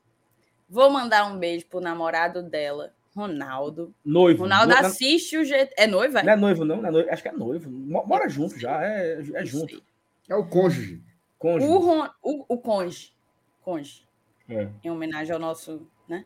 Vou 0.68 0.90
mandar 0.90 1.26
um 1.26 1.38
beijo 1.38 1.66
pro 1.66 1.80
namorado 1.80 2.42
dela, 2.42 2.94
Ronaldo. 3.14 3.94
Noivo. 4.04 4.44
Ronaldo 4.44 4.72
assiste 4.74 5.36
o 5.36 5.44
GT. 5.44 5.74
É 5.76 5.86
noivo, 5.86 6.18
é? 6.18 6.22
Não 6.22 6.32
é 6.32 6.36
noivo, 6.36 6.64
não. 6.64 6.76
não 6.76 6.88
é 6.88 6.92
noivo. 6.92 7.10
Acho 7.10 7.22
que 7.22 7.28
é 7.28 7.32
noivo. 7.32 7.70
Mora 7.70 8.28
junto 8.28 8.58
já. 8.58 8.82
É, 8.84 9.20
é 9.34 9.44
junto. 9.44 9.82
É 10.28 10.34
o 10.34 10.46
cônjuge. 10.46 11.02
cônjuge. 11.38 11.72
O, 11.72 11.78
Ron, 11.78 12.08
o, 12.22 12.54
o 12.54 12.58
cônjuge. 12.58 13.12
Cônjuge. 13.62 14.08
É. 14.48 14.68
Em 14.84 14.90
homenagem 14.90 15.32
ao 15.32 15.40
nosso. 15.40 15.88
Né? 16.08 16.24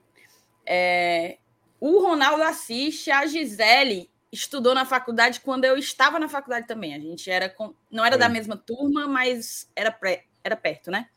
É, 0.66 1.38
o 1.80 2.02
Ronaldo 2.02 2.42
assiste, 2.42 3.10
a 3.10 3.26
Gisele 3.26 4.10
estudou 4.30 4.74
na 4.74 4.84
faculdade 4.84 5.40
quando 5.40 5.64
eu 5.64 5.76
estava 5.78 6.18
na 6.18 6.28
faculdade 6.28 6.66
também. 6.66 6.94
A 6.94 6.98
gente 6.98 7.30
era 7.30 7.48
com, 7.48 7.74
não 7.90 8.04
era 8.04 8.16
é. 8.16 8.18
da 8.18 8.28
mesma 8.28 8.56
turma, 8.56 9.06
mas 9.06 9.70
era, 9.74 9.90
pré, 9.90 10.24
era 10.42 10.56
perto, 10.56 10.90
né? 10.90 11.08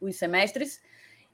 Os 0.00 0.16
semestres. 0.16 0.80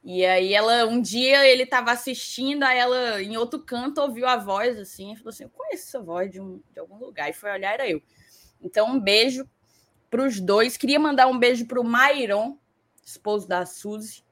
E 0.04 0.24
aí 0.26 0.52
ela, 0.52 0.84
um 0.86 1.00
dia 1.00 1.46
ele 1.46 1.62
estava 1.62 1.90
assistindo, 1.90 2.62
aí 2.62 2.78
ela 2.78 3.22
em 3.22 3.38
outro 3.38 3.58
canto 3.58 4.02
ouviu 4.02 4.26
a 4.26 4.36
voz 4.36 4.78
assim, 4.78 5.12
e 5.12 5.16
falou 5.16 5.30
assim: 5.30 5.44
"Eu 5.44 5.50
conheço 5.50 5.84
essa 5.88 6.00
voz 6.02 6.30
de, 6.30 6.40
um, 6.40 6.60
de 6.72 6.78
algum 6.78 6.98
lugar". 6.98 7.30
E 7.30 7.32
foi 7.32 7.50
olhar, 7.50 7.72
era 7.72 7.88
eu. 7.88 8.02
Então, 8.60 8.88
um 8.88 9.00
beijo 9.00 9.48
para 10.10 10.22
os 10.22 10.38
dois. 10.40 10.76
Queria 10.76 11.00
mandar 11.00 11.26
um 11.26 11.38
beijo 11.38 11.66
para 11.66 11.80
o 11.80 11.84
Mairon, 11.84 12.58
esposo 13.04 13.48
da 13.48 13.64
Suzy. 13.64 14.22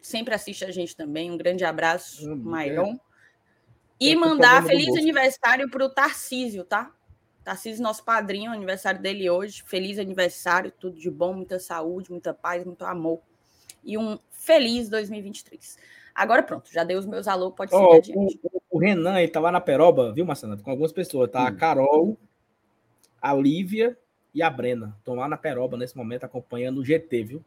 Sempre 0.00 0.34
assiste 0.34 0.64
a 0.64 0.70
gente 0.70 0.96
também. 0.96 1.30
Um 1.30 1.36
grande 1.36 1.64
abraço, 1.64 2.28
hum, 2.28 2.36
Mairon. 2.36 2.94
É. 2.94 3.12
E 4.00 4.16
mandar 4.16 4.64
feliz 4.64 4.96
aniversário 4.96 5.70
para 5.70 5.84
o 5.84 5.88
Tarcísio, 5.88 6.64
tá? 6.64 6.90
Tarcísio, 7.44 7.82
nosso 7.82 8.02
padrinho, 8.02 8.50
aniversário 8.50 9.00
dele 9.00 9.30
hoje. 9.30 9.62
Feliz 9.64 9.98
aniversário, 9.98 10.72
tudo 10.72 10.98
de 10.98 11.10
bom, 11.10 11.34
muita 11.34 11.58
saúde, 11.58 12.10
muita 12.10 12.34
paz, 12.34 12.64
muito 12.64 12.84
amor. 12.84 13.22
E 13.84 13.98
um 13.98 14.18
feliz 14.30 14.88
2023. 14.88 15.78
Agora 16.14 16.42
pronto, 16.42 16.70
já 16.70 16.84
dei 16.84 16.96
os 16.96 17.06
meus 17.06 17.26
alô, 17.26 17.50
pode 17.50 17.74
oh, 17.74 17.94
seguir 17.94 18.12
adiante. 18.12 18.40
O, 18.42 18.76
o, 18.76 18.78
Renan, 18.78 19.18
ele 19.18 19.30
tá 19.30 19.40
lá 19.40 19.50
na 19.50 19.60
Peroba, 19.60 20.12
viu, 20.12 20.26
Marcelo? 20.26 20.58
Com 20.58 20.70
algumas 20.70 20.92
pessoas, 20.92 21.30
tá? 21.30 21.42
Hum. 21.42 21.46
A 21.46 21.52
Carol, 21.52 22.18
a 23.20 23.34
Lívia 23.34 23.96
e 24.34 24.42
a 24.42 24.50
Brena. 24.50 24.94
Estão 24.98 25.14
lá 25.14 25.28
na 25.28 25.36
Peroba 25.36 25.76
nesse 25.76 25.96
momento 25.96 26.24
acompanhando 26.24 26.78
o 26.78 26.84
GT, 26.84 27.24
viu? 27.24 27.44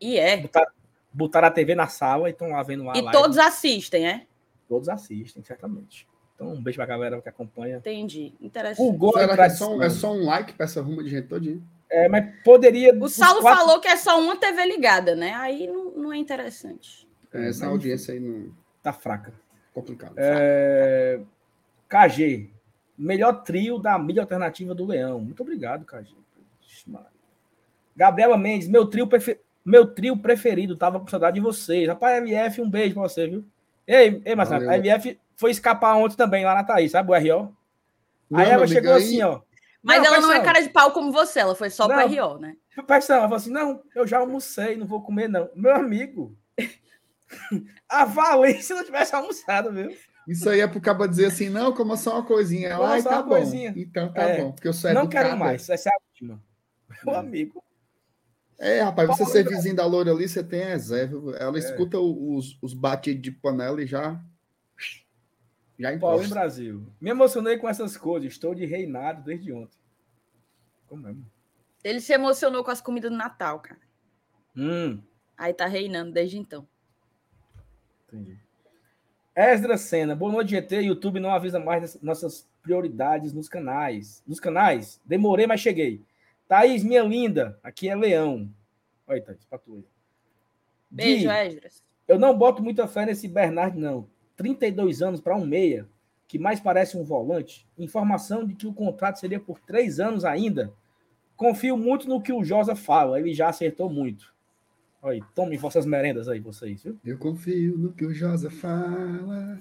E 0.00 0.18
é. 0.18 0.38
Botaram, 0.38 0.72
botaram 1.12 1.48
a 1.48 1.50
TV 1.50 1.74
na 1.74 1.88
sala 1.88 2.28
e 2.28 2.32
estão 2.32 2.48
lá 2.48 2.62
vendo 2.62 2.84
lá. 2.84 2.96
E 2.96 3.10
todos 3.10 3.38
assistem, 3.38 4.08
é? 4.08 4.26
Todos 4.68 4.88
assistem, 4.88 5.42
certamente. 5.42 6.06
Então, 6.34 6.52
um 6.52 6.62
beijo 6.62 6.76
pra 6.76 6.86
galera 6.86 7.20
que 7.20 7.28
acompanha. 7.28 7.76
Entendi. 7.76 8.34
Interessante. 8.40 8.86
O 8.86 8.92
gol 8.92 9.18
é, 9.18 9.48
só, 9.48 9.82
é 9.82 9.88
só 9.88 10.12
um 10.12 10.24
like 10.24 10.52
pra 10.52 10.64
essa 10.64 10.82
ruma 10.82 11.02
de 11.02 11.10
gente 11.10 11.28
todinha. 11.28 11.62
É, 11.96 12.10
mas 12.10 12.26
poderia. 12.44 12.94
O 12.94 13.08
Saulo 13.08 13.40
quatro... 13.40 13.58
falou 13.58 13.80
que 13.80 13.88
é 13.88 13.96
só 13.96 14.20
uma 14.20 14.36
TV 14.36 14.66
ligada, 14.66 15.16
né? 15.16 15.32
Aí 15.32 15.66
não, 15.66 15.92
não 15.92 16.12
é 16.12 16.18
interessante. 16.18 17.08
É, 17.32 17.48
essa 17.48 17.66
audiência 17.66 18.12
aí 18.12 18.20
não. 18.20 18.52
Tá 18.82 18.92
fraca. 18.92 19.32
Complicado. 19.72 20.12
É... 20.18 21.18
KG, 21.88 22.50
melhor 22.98 23.42
trio 23.44 23.78
da 23.78 23.98
mídia 23.98 24.22
alternativa 24.22 24.74
do 24.74 24.84
Leão. 24.84 25.20
Muito 25.20 25.42
obrigado, 25.42 25.86
KG. 25.86 26.14
Gabriela 27.96 28.36
Mendes, 28.36 28.68
meu 28.68 28.86
trio, 28.86 29.06
prefer... 29.06 29.40
meu 29.64 29.86
trio 29.86 30.18
preferido. 30.18 30.76
Tava 30.76 31.00
com 31.00 31.08
saudade 31.08 31.36
de 31.36 31.40
vocês. 31.40 31.88
Rapaz, 31.88 32.18
MF, 32.18 32.60
um 32.60 32.68
beijo 32.68 32.92
pra 32.92 33.04
você, 33.04 33.26
viu? 33.26 33.42
Ei, 33.86 34.20
ei 34.22 34.34
Marcelo, 34.34 34.68
a 34.68 34.76
MF, 34.76 35.18
foi 35.34 35.50
escapar 35.50 35.96
ontem 35.96 36.16
também 36.16 36.44
lá 36.44 36.54
na 36.54 36.64
Thaís, 36.64 36.92
sabe? 36.92 37.10
O 37.10 37.14
RO. 37.14 37.56
Aí 38.34 38.50
ela 38.50 38.66
chegou 38.66 38.92
assim, 38.92 39.22
aí- 39.22 39.28
ó. 39.28 39.40
Mas 39.86 40.04
ela 40.04 40.20
não 40.20 40.32
é 40.32 40.40
cara 40.40 40.60
de 40.60 40.68
pau 40.68 40.90
como 40.92 41.12
você, 41.12 41.38
ela 41.38 41.54
foi 41.54 41.70
só 41.70 41.86
Não. 41.88 41.94
para 41.94 42.06
RO, 42.06 42.38
né? 42.38 42.56
Atenção, 42.76 43.16
ela 43.16 43.24
falou 43.24 43.36
assim: 43.36 43.50
não, 43.50 43.82
eu 43.94 44.06
já 44.06 44.18
almocei, 44.18 44.76
não 44.76 44.86
vou 44.86 45.02
comer, 45.02 45.28
não. 45.28 45.48
Meu 45.54 45.74
amigo, 45.74 46.36
a 47.88 48.04
Valência 48.04 48.74
não 48.76 48.84
tivesse 48.84 49.14
almoçado, 49.14 49.72
viu? 49.72 49.96
Isso 50.28 50.48
aí 50.50 50.60
é 50.60 50.66
pro 50.66 50.80
cabo 50.80 51.06
dizer 51.06 51.26
assim, 51.26 51.48
não, 51.48 51.72
coma 51.72 51.96
só 51.96 52.14
uma 52.14 52.24
coisinha. 52.24 52.76
Coma 52.76 52.88
Ai, 52.88 53.00
só 53.00 53.10
tá 53.10 53.16
uma 53.16 53.22
bom. 53.22 53.28
coisinha. 53.30 53.72
Então 53.76 54.12
tá 54.12 54.22
É, 54.22 54.42
bom, 54.42 54.52
porque 54.52 54.66
eu 54.66 54.72
sou 54.72 54.92
não 54.92 55.02
educado. 55.02 55.24
quero 55.28 55.38
mais, 55.38 55.68
essa 55.68 55.88
é 55.88 55.92
a 55.92 55.96
última. 56.10 56.42
Meu 57.04 57.14
É. 57.14 57.18
amigo. 57.18 57.62
É, 58.58 58.80
rapaz, 58.80 59.06
você 59.08 59.18
Paulo 59.18 59.32
ser 59.32 59.48
vizinho 59.48 59.76
da 59.76 59.84
loura 59.86 60.10
ali, 60.10 60.26
você 60.28 60.42
tem 60.42 60.64
reserva. 60.64 61.36
É. 61.36 61.42
Ela 61.42 61.58
escuta 61.58 61.98
os, 62.00 62.58
os 62.62 62.72
batidos 62.74 63.22
de 63.22 63.30
panela 63.30 63.80
e 63.82 63.86
já. 63.86 64.18
Já 65.78 65.98
Paulo 65.98 66.24
em. 66.24 66.28
Brasil. 66.28 66.86
Me 67.00 67.10
emocionei 67.10 67.58
com 67.58 67.68
essas 67.68 67.96
coisas. 67.96 68.32
Estou 68.32 68.54
de 68.54 68.64
reinado 68.64 69.22
desde 69.22 69.52
ontem. 69.52 69.78
Como 70.86 71.02
mesmo? 71.02 71.24
Ele 71.84 72.00
se 72.00 72.12
emocionou 72.12 72.64
com 72.64 72.70
as 72.70 72.80
comidas 72.80 73.10
do 73.10 73.16
Natal, 73.16 73.60
cara. 73.60 73.80
Hum, 74.56 75.00
Aí 75.36 75.52
tá 75.52 75.66
reinando 75.66 76.12
desde 76.12 76.38
então. 76.38 76.66
entendi. 78.08 78.38
Esdra 79.36 79.76
Senna, 79.76 80.16
boa 80.16 80.32
noite, 80.32 80.50
GT. 80.52 80.80
YouTube 80.80 81.20
não 81.20 81.30
avisa 81.30 81.60
mais 81.60 81.82
das 81.82 82.02
nossas 82.02 82.48
prioridades 82.62 83.34
nos 83.34 83.48
canais. 83.50 84.22
Nos 84.26 84.40
canais? 84.40 84.98
Demorei, 85.04 85.46
mas 85.46 85.60
cheguei. 85.60 86.02
Thaís, 86.48 86.82
minha 86.82 87.02
linda, 87.02 87.58
aqui 87.62 87.88
é 87.88 87.94
Leão. 87.94 88.50
Olha, 89.06 89.20
Thaís, 89.22 89.44
pra 89.44 89.58
tu 89.58 89.74
aí. 89.74 89.84
Beijo, 90.90 91.30
Esdras. 91.30 91.84
Eu 92.08 92.18
não 92.18 92.36
boto 92.36 92.62
muita 92.62 92.88
fé 92.88 93.04
nesse 93.04 93.28
Bernard, 93.28 93.76
não. 93.78 94.08
32 94.36 95.02
anos 95.02 95.20
para 95.20 95.36
um 95.36 95.46
meia, 95.46 95.88
que 96.28 96.38
mais 96.38 96.60
parece 96.60 96.96
um 96.96 97.04
volante. 97.04 97.66
Informação 97.78 98.44
de 98.44 98.54
que 98.54 98.66
o 98.66 98.72
contrato 98.72 99.18
seria 99.18 99.40
por 99.40 99.58
três 99.60 99.98
anos 99.98 100.24
ainda. 100.24 100.72
Confio 101.36 101.76
muito 101.76 102.08
no 102.08 102.20
que 102.20 102.32
o 102.32 102.44
Josa 102.44 102.74
fala. 102.74 103.20
Ele 103.20 103.32
já 103.32 103.48
acertou 103.48 103.90
muito. 103.90 104.34
Aí, 105.02 105.22
tomem 105.34 105.58
vossas 105.58 105.86
merendas 105.86 106.28
aí, 106.28 106.40
vocês, 106.40 106.82
viu? 106.82 106.98
Eu 107.04 107.18
confio 107.18 107.78
no 107.78 107.92
que 107.92 108.04
o 108.04 108.12
Josa 108.12 108.50
fala. 108.50 109.58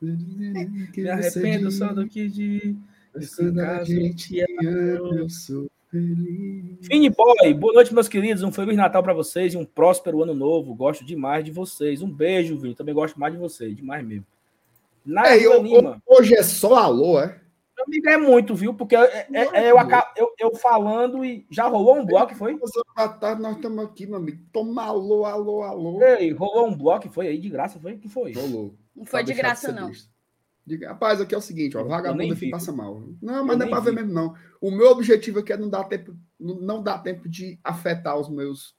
Me 0.00 1.08
arrependo 1.08 1.70
só 1.70 1.92
do 1.92 2.08
que 2.08 2.28
de. 2.28 2.76
Quando 3.12 3.60
a 3.60 3.64
caso 3.66 3.92
gente 3.92 4.40
ama, 4.40 5.14
eu 5.16 5.28
sou 5.28 5.70
feliz. 5.90 6.86
Fini 6.86 7.10
Boy, 7.10 7.52
boa 7.54 7.74
noite, 7.74 7.92
meus 7.92 8.08
queridos. 8.08 8.42
Um 8.42 8.50
Feliz 8.50 8.76
Natal 8.76 9.02
para 9.02 9.12
vocês 9.12 9.52
e 9.52 9.56
um 9.56 9.64
próspero 9.64 10.22
ano 10.22 10.34
novo. 10.34 10.74
Gosto 10.74 11.04
demais 11.04 11.44
de 11.44 11.50
vocês. 11.50 12.00
Um 12.00 12.10
beijo, 12.10 12.56
Vini. 12.58 12.74
Também 12.74 12.94
gosto 12.94 13.20
mais 13.20 13.32
de 13.34 13.38
vocês, 13.38 13.76
demais 13.76 14.04
mesmo. 14.04 14.24
É, 15.06 15.10
Nájila 15.10 15.54
eu- 15.56 15.62
Lima. 15.62 16.02
hoje 16.06 16.34
é 16.34 16.42
só 16.42 16.74
alô, 16.76 17.20
é? 17.20 17.40
Meu 17.76 17.86
amigo 17.86 18.08
é 18.08 18.16
muito, 18.16 18.54
viu? 18.54 18.72
Porque 18.72 18.94
é- 18.94 19.26
é- 19.32 19.48
é 19.64 19.70
eu, 19.70 19.78
aca- 19.78 20.12
eu, 20.16 20.32
eu 20.38 20.54
falando 20.54 21.24
e 21.24 21.44
já 21.50 21.66
rolou 21.66 21.96
um 21.98 22.06
bloco, 22.06 22.34
foi? 22.34 22.56
Da 22.96 23.08
tarde 23.08 23.42
nós 23.42 23.56
estamos 23.56 23.84
aqui, 23.84 24.06
meu 24.06 24.16
amigo. 24.16 24.38
Toma 24.52 24.84
alô, 24.84 25.24
alô, 25.24 25.62
alô. 25.62 26.02
Ei, 26.02 26.30
rolou 26.32 26.68
um 26.68 26.76
bloco, 26.76 27.10
foi 27.10 27.26
aí 27.26 27.38
de 27.38 27.48
graça, 27.50 27.80
foi? 27.80 27.96
que 27.96 28.08
foi? 28.08 28.32
Rolou. 28.32 28.74
Não 28.94 29.04
foi 29.04 29.24
de 29.24 29.34
graça, 29.34 29.72
não. 29.72 29.88
visto. 29.88 30.11
Diga, 30.64 30.88
rapaz, 30.88 31.20
aqui 31.20 31.34
é 31.34 31.38
o 31.38 31.42
seguinte, 31.42 31.76
ó, 31.76 31.80
Eu 31.80 31.88
vagabundo 31.88 32.32
aqui 32.32 32.48
passa 32.50 32.70
mal. 32.70 33.02
Não, 33.20 33.38
Eu 33.38 33.44
mas 33.44 33.58
não 33.58 33.66
é 33.66 33.68
pra 33.68 33.80
ver 33.80 33.92
mesmo, 33.92 34.12
não. 34.12 34.34
O 34.60 34.70
meu 34.70 34.90
objetivo 34.90 35.40
aqui 35.40 35.52
é 35.52 35.56
não 35.56 35.68
dar 35.68 35.84
tempo, 35.84 36.16
não 36.38 36.82
dar 36.82 36.98
tempo 36.98 37.28
de 37.28 37.58
afetar 37.64 38.16
os 38.16 38.28
meus, 38.28 38.76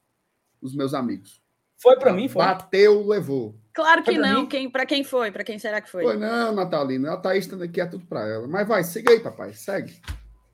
os 0.62 0.74
meus 0.74 0.94
amigos. 0.94 1.42
Foi 1.76 1.98
pra 1.98 2.12
mim, 2.12 2.28
foi. 2.28 2.42
Bateu, 2.42 3.06
levou. 3.06 3.54
Claro 3.74 4.02
que 4.02 4.16
não. 4.16 4.42
mim? 4.42 4.46
Quem, 4.46 4.70
pra 4.70 4.86
quem 4.86 5.04
foi? 5.04 5.30
Pra 5.30 5.44
quem 5.44 5.58
será 5.58 5.80
que 5.80 5.90
foi? 5.90 6.04
Foi 6.04 6.16
não, 6.16 6.54
Natalina. 6.54 7.12
A 7.12 7.16
Thaís 7.18 7.44
estando 7.44 7.64
aqui 7.64 7.80
é 7.80 7.86
tudo 7.86 8.06
pra 8.06 8.26
ela. 8.26 8.48
Mas 8.48 8.66
vai, 8.66 8.82
siga 8.82 9.12
aí, 9.12 9.20
papai. 9.20 9.52
Segue. 9.52 10.00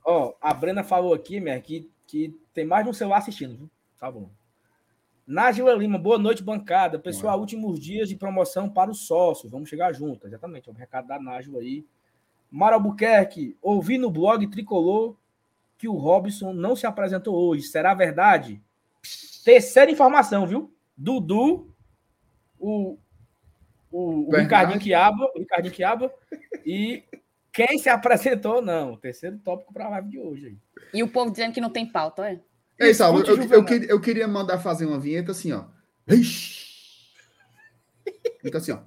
Ó, 0.05 0.35
a 0.41 0.53
Brena 0.53 0.83
falou 0.83 1.15
aqui, 1.15 1.39
minha, 1.39 1.61
que, 1.61 1.89
que 2.07 2.37
tem 2.53 2.65
mais 2.65 2.85
de 2.85 2.91
um 2.91 2.95
celular 2.95 3.19
assistindo, 3.19 3.57
viu? 3.57 3.71
Tá 4.01 4.11
bom. 4.11 4.31
Nájila 5.27 5.75
Lima, 5.75 5.99
boa 5.99 6.19
noite, 6.19 6.43
bancada. 6.43 6.99
Pessoal, 6.99 7.39
últimos 7.39 7.79
dias 7.79 8.09
de 8.09 8.17
promoção 8.17 8.69
para 8.69 8.91
os 8.91 9.07
sócios. 9.07 9.51
Vamos 9.51 9.69
chegar 9.69 9.93
junto, 9.93 10.27
exatamente. 10.27 10.69
É 10.69 10.73
o 10.73 10.75
recado 10.75 11.07
da 11.07 11.21
Nájila 11.21 11.61
aí. 11.61 11.87
Mara 12.51 12.75
Albuquerque, 12.75 13.57
ouvi 13.63 13.97
no 13.97 14.11
blog 14.11 14.47
Tricolor 14.49 15.17
que 15.79 15.89
o 15.89 15.95
Robson 15.95 16.53
não 16.53 16.75
se 16.75 16.87
apresentou 16.87 17.35
hoje. 17.35 17.63
Será 17.63 17.95
verdade? 17.95 18.61
Terceira 19.45 19.91
informação, 19.91 20.47
viu? 20.47 20.75
Dudu, 20.97 21.73
o, 22.59 22.99
o, 23.91 24.29
o. 24.29 24.37
Ricardinho 24.37 24.81
Quiaba, 24.81 25.31
o 25.35 25.39
Ricardinho 25.39 25.73
Quiaba 25.73 26.13
e 26.67 27.05
quem 27.53 27.79
se 27.79 27.89
apresentou, 27.89 28.61
não. 28.61 28.97
Terceiro 28.97 29.39
tópico 29.39 29.73
para 29.73 29.87
a 29.87 29.91
live 29.91 30.09
de 30.09 30.19
hoje. 30.19 30.47
aí. 30.47 30.59
E 30.93 31.03
o 31.03 31.09
povo 31.09 31.31
dizendo 31.31 31.55
que 31.55 31.61
não 31.61 31.71
tem 31.71 31.87
pauta, 31.87 32.31
é? 32.31 32.41
Ei, 32.81 32.95
Saulo, 32.95 33.19
Escute, 33.21 33.31
eu, 33.31 33.37
eu, 33.37 33.43
Juvenal. 33.43 33.65
queria- 33.67 33.89
eu 33.91 34.01
queria 34.01 34.27
mandar 34.29 34.59
fazer 34.59 34.87
uma 34.87 34.99
vinheta 34.99 35.33
assim, 35.33 35.53
ó. 35.53 35.67
Então 38.45 38.59
assim, 38.59 38.73
ó. 38.73 38.79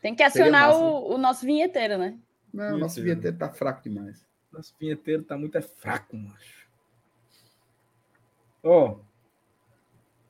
Tem 0.00 0.14
que 0.14 0.22
acionar 0.22 0.74
o, 0.74 1.14
o 1.14 1.18
nosso 1.18 1.44
vinheteiro, 1.46 1.98
né? 1.98 2.18
Não, 2.52 2.78
nosso 2.78 2.96
Mentira. 2.96 3.04
vinheteiro 3.04 3.36
tá 3.38 3.50
fraco 3.52 3.82
demais. 3.82 4.24
Nosso 4.50 4.74
vinheteiro 4.78 5.22
tá 5.22 5.36
muito 5.36 5.56
é 5.56 5.62
fraco, 5.62 6.16
macho. 6.16 6.62
Ó. 8.62 8.96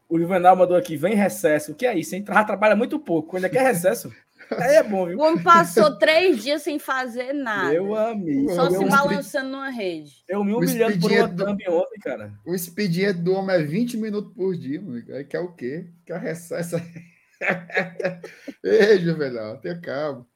o 0.09 0.19
Juvenal 0.19 0.57
mandou 0.57 0.77
aqui, 0.77 0.97
vem 0.97 1.15
recesso. 1.15 1.73
O 1.73 1.75
que 1.75 1.87
é 1.87 1.99
isso, 1.99 2.15
hein? 2.15 2.23
Tra- 2.25 2.45
Trabalha 2.45 2.77
muito 2.77 2.99
pouco. 2.99 3.31
Quando 3.31 3.45
é 3.45 3.49
que 3.49 3.59
é 3.59 3.63
recesso? 3.63 4.13
Aí 4.59 4.77
é 4.77 4.83
bom, 4.83 5.05
O 5.05 5.07
viu? 5.09 5.19
homem 5.21 5.43
passou 5.43 5.97
três 5.99 6.43
dias 6.43 6.63
sem 6.63 6.79
fazer 6.79 7.33
nada. 7.33 7.71
Meu 7.71 7.95
amigo. 7.95 8.55
Só 8.55 8.67
eu 8.67 8.71
se 8.73 8.85
balançando 8.85 9.51
numa 9.51 9.71
rede. 9.71 10.25
Eu 10.29 10.43
me 10.45 10.53
O 10.53 10.59
humilhando 10.59 10.99
por 11.01 11.11
uma 11.13 11.29
do- 11.29 11.45
thumb 11.45 11.65
ontem, 11.69 11.99
cara. 12.01 12.33
O 12.47 12.55
expediente 12.55 13.21
do 13.21 13.33
homem 13.35 13.57
é 13.57 13.63
20 13.63 13.97
minutos 13.97 14.33
por 14.35 14.57
dia, 14.57 14.81
meu 14.81 14.93
amigo. 14.93 15.13
Aí 15.13 15.25
quer 15.25 15.41
o 15.41 15.53
quê? 15.53 15.87
Quer 16.07 16.19
recesso. 16.21 16.77
Ei, 18.63 18.99
Juvenal, 18.99 19.59
tenha 19.59 19.79
calma. 19.81 20.27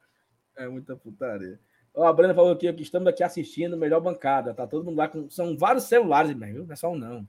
É 0.56 0.68
muita 0.68 0.96
putaria. 0.96 1.58
Ó, 1.94 2.04
a 2.06 2.12
Brenda 2.12 2.34
falou 2.34 2.52
aqui 2.52 2.70
que 2.72 2.82
estamos 2.82 3.08
aqui 3.08 3.22
assistindo 3.22 3.76
melhor 3.76 4.00
bancada. 4.00 4.52
Tá 4.54 4.66
todo 4.66 4.84
mundo 4.84 4.96
lá 4.96 5.08
com. 5.08 5.30
São 5.30 5.56
vários 5.56 5.84
celulares, 5.84 6.30
irmão, 6.30 6.48
viu? 6.52 6.64
Não 6.66 6.72
é 6.72 6.76
só 6.76 6.90
um, 6.92 6.96
não. 6.98 7.26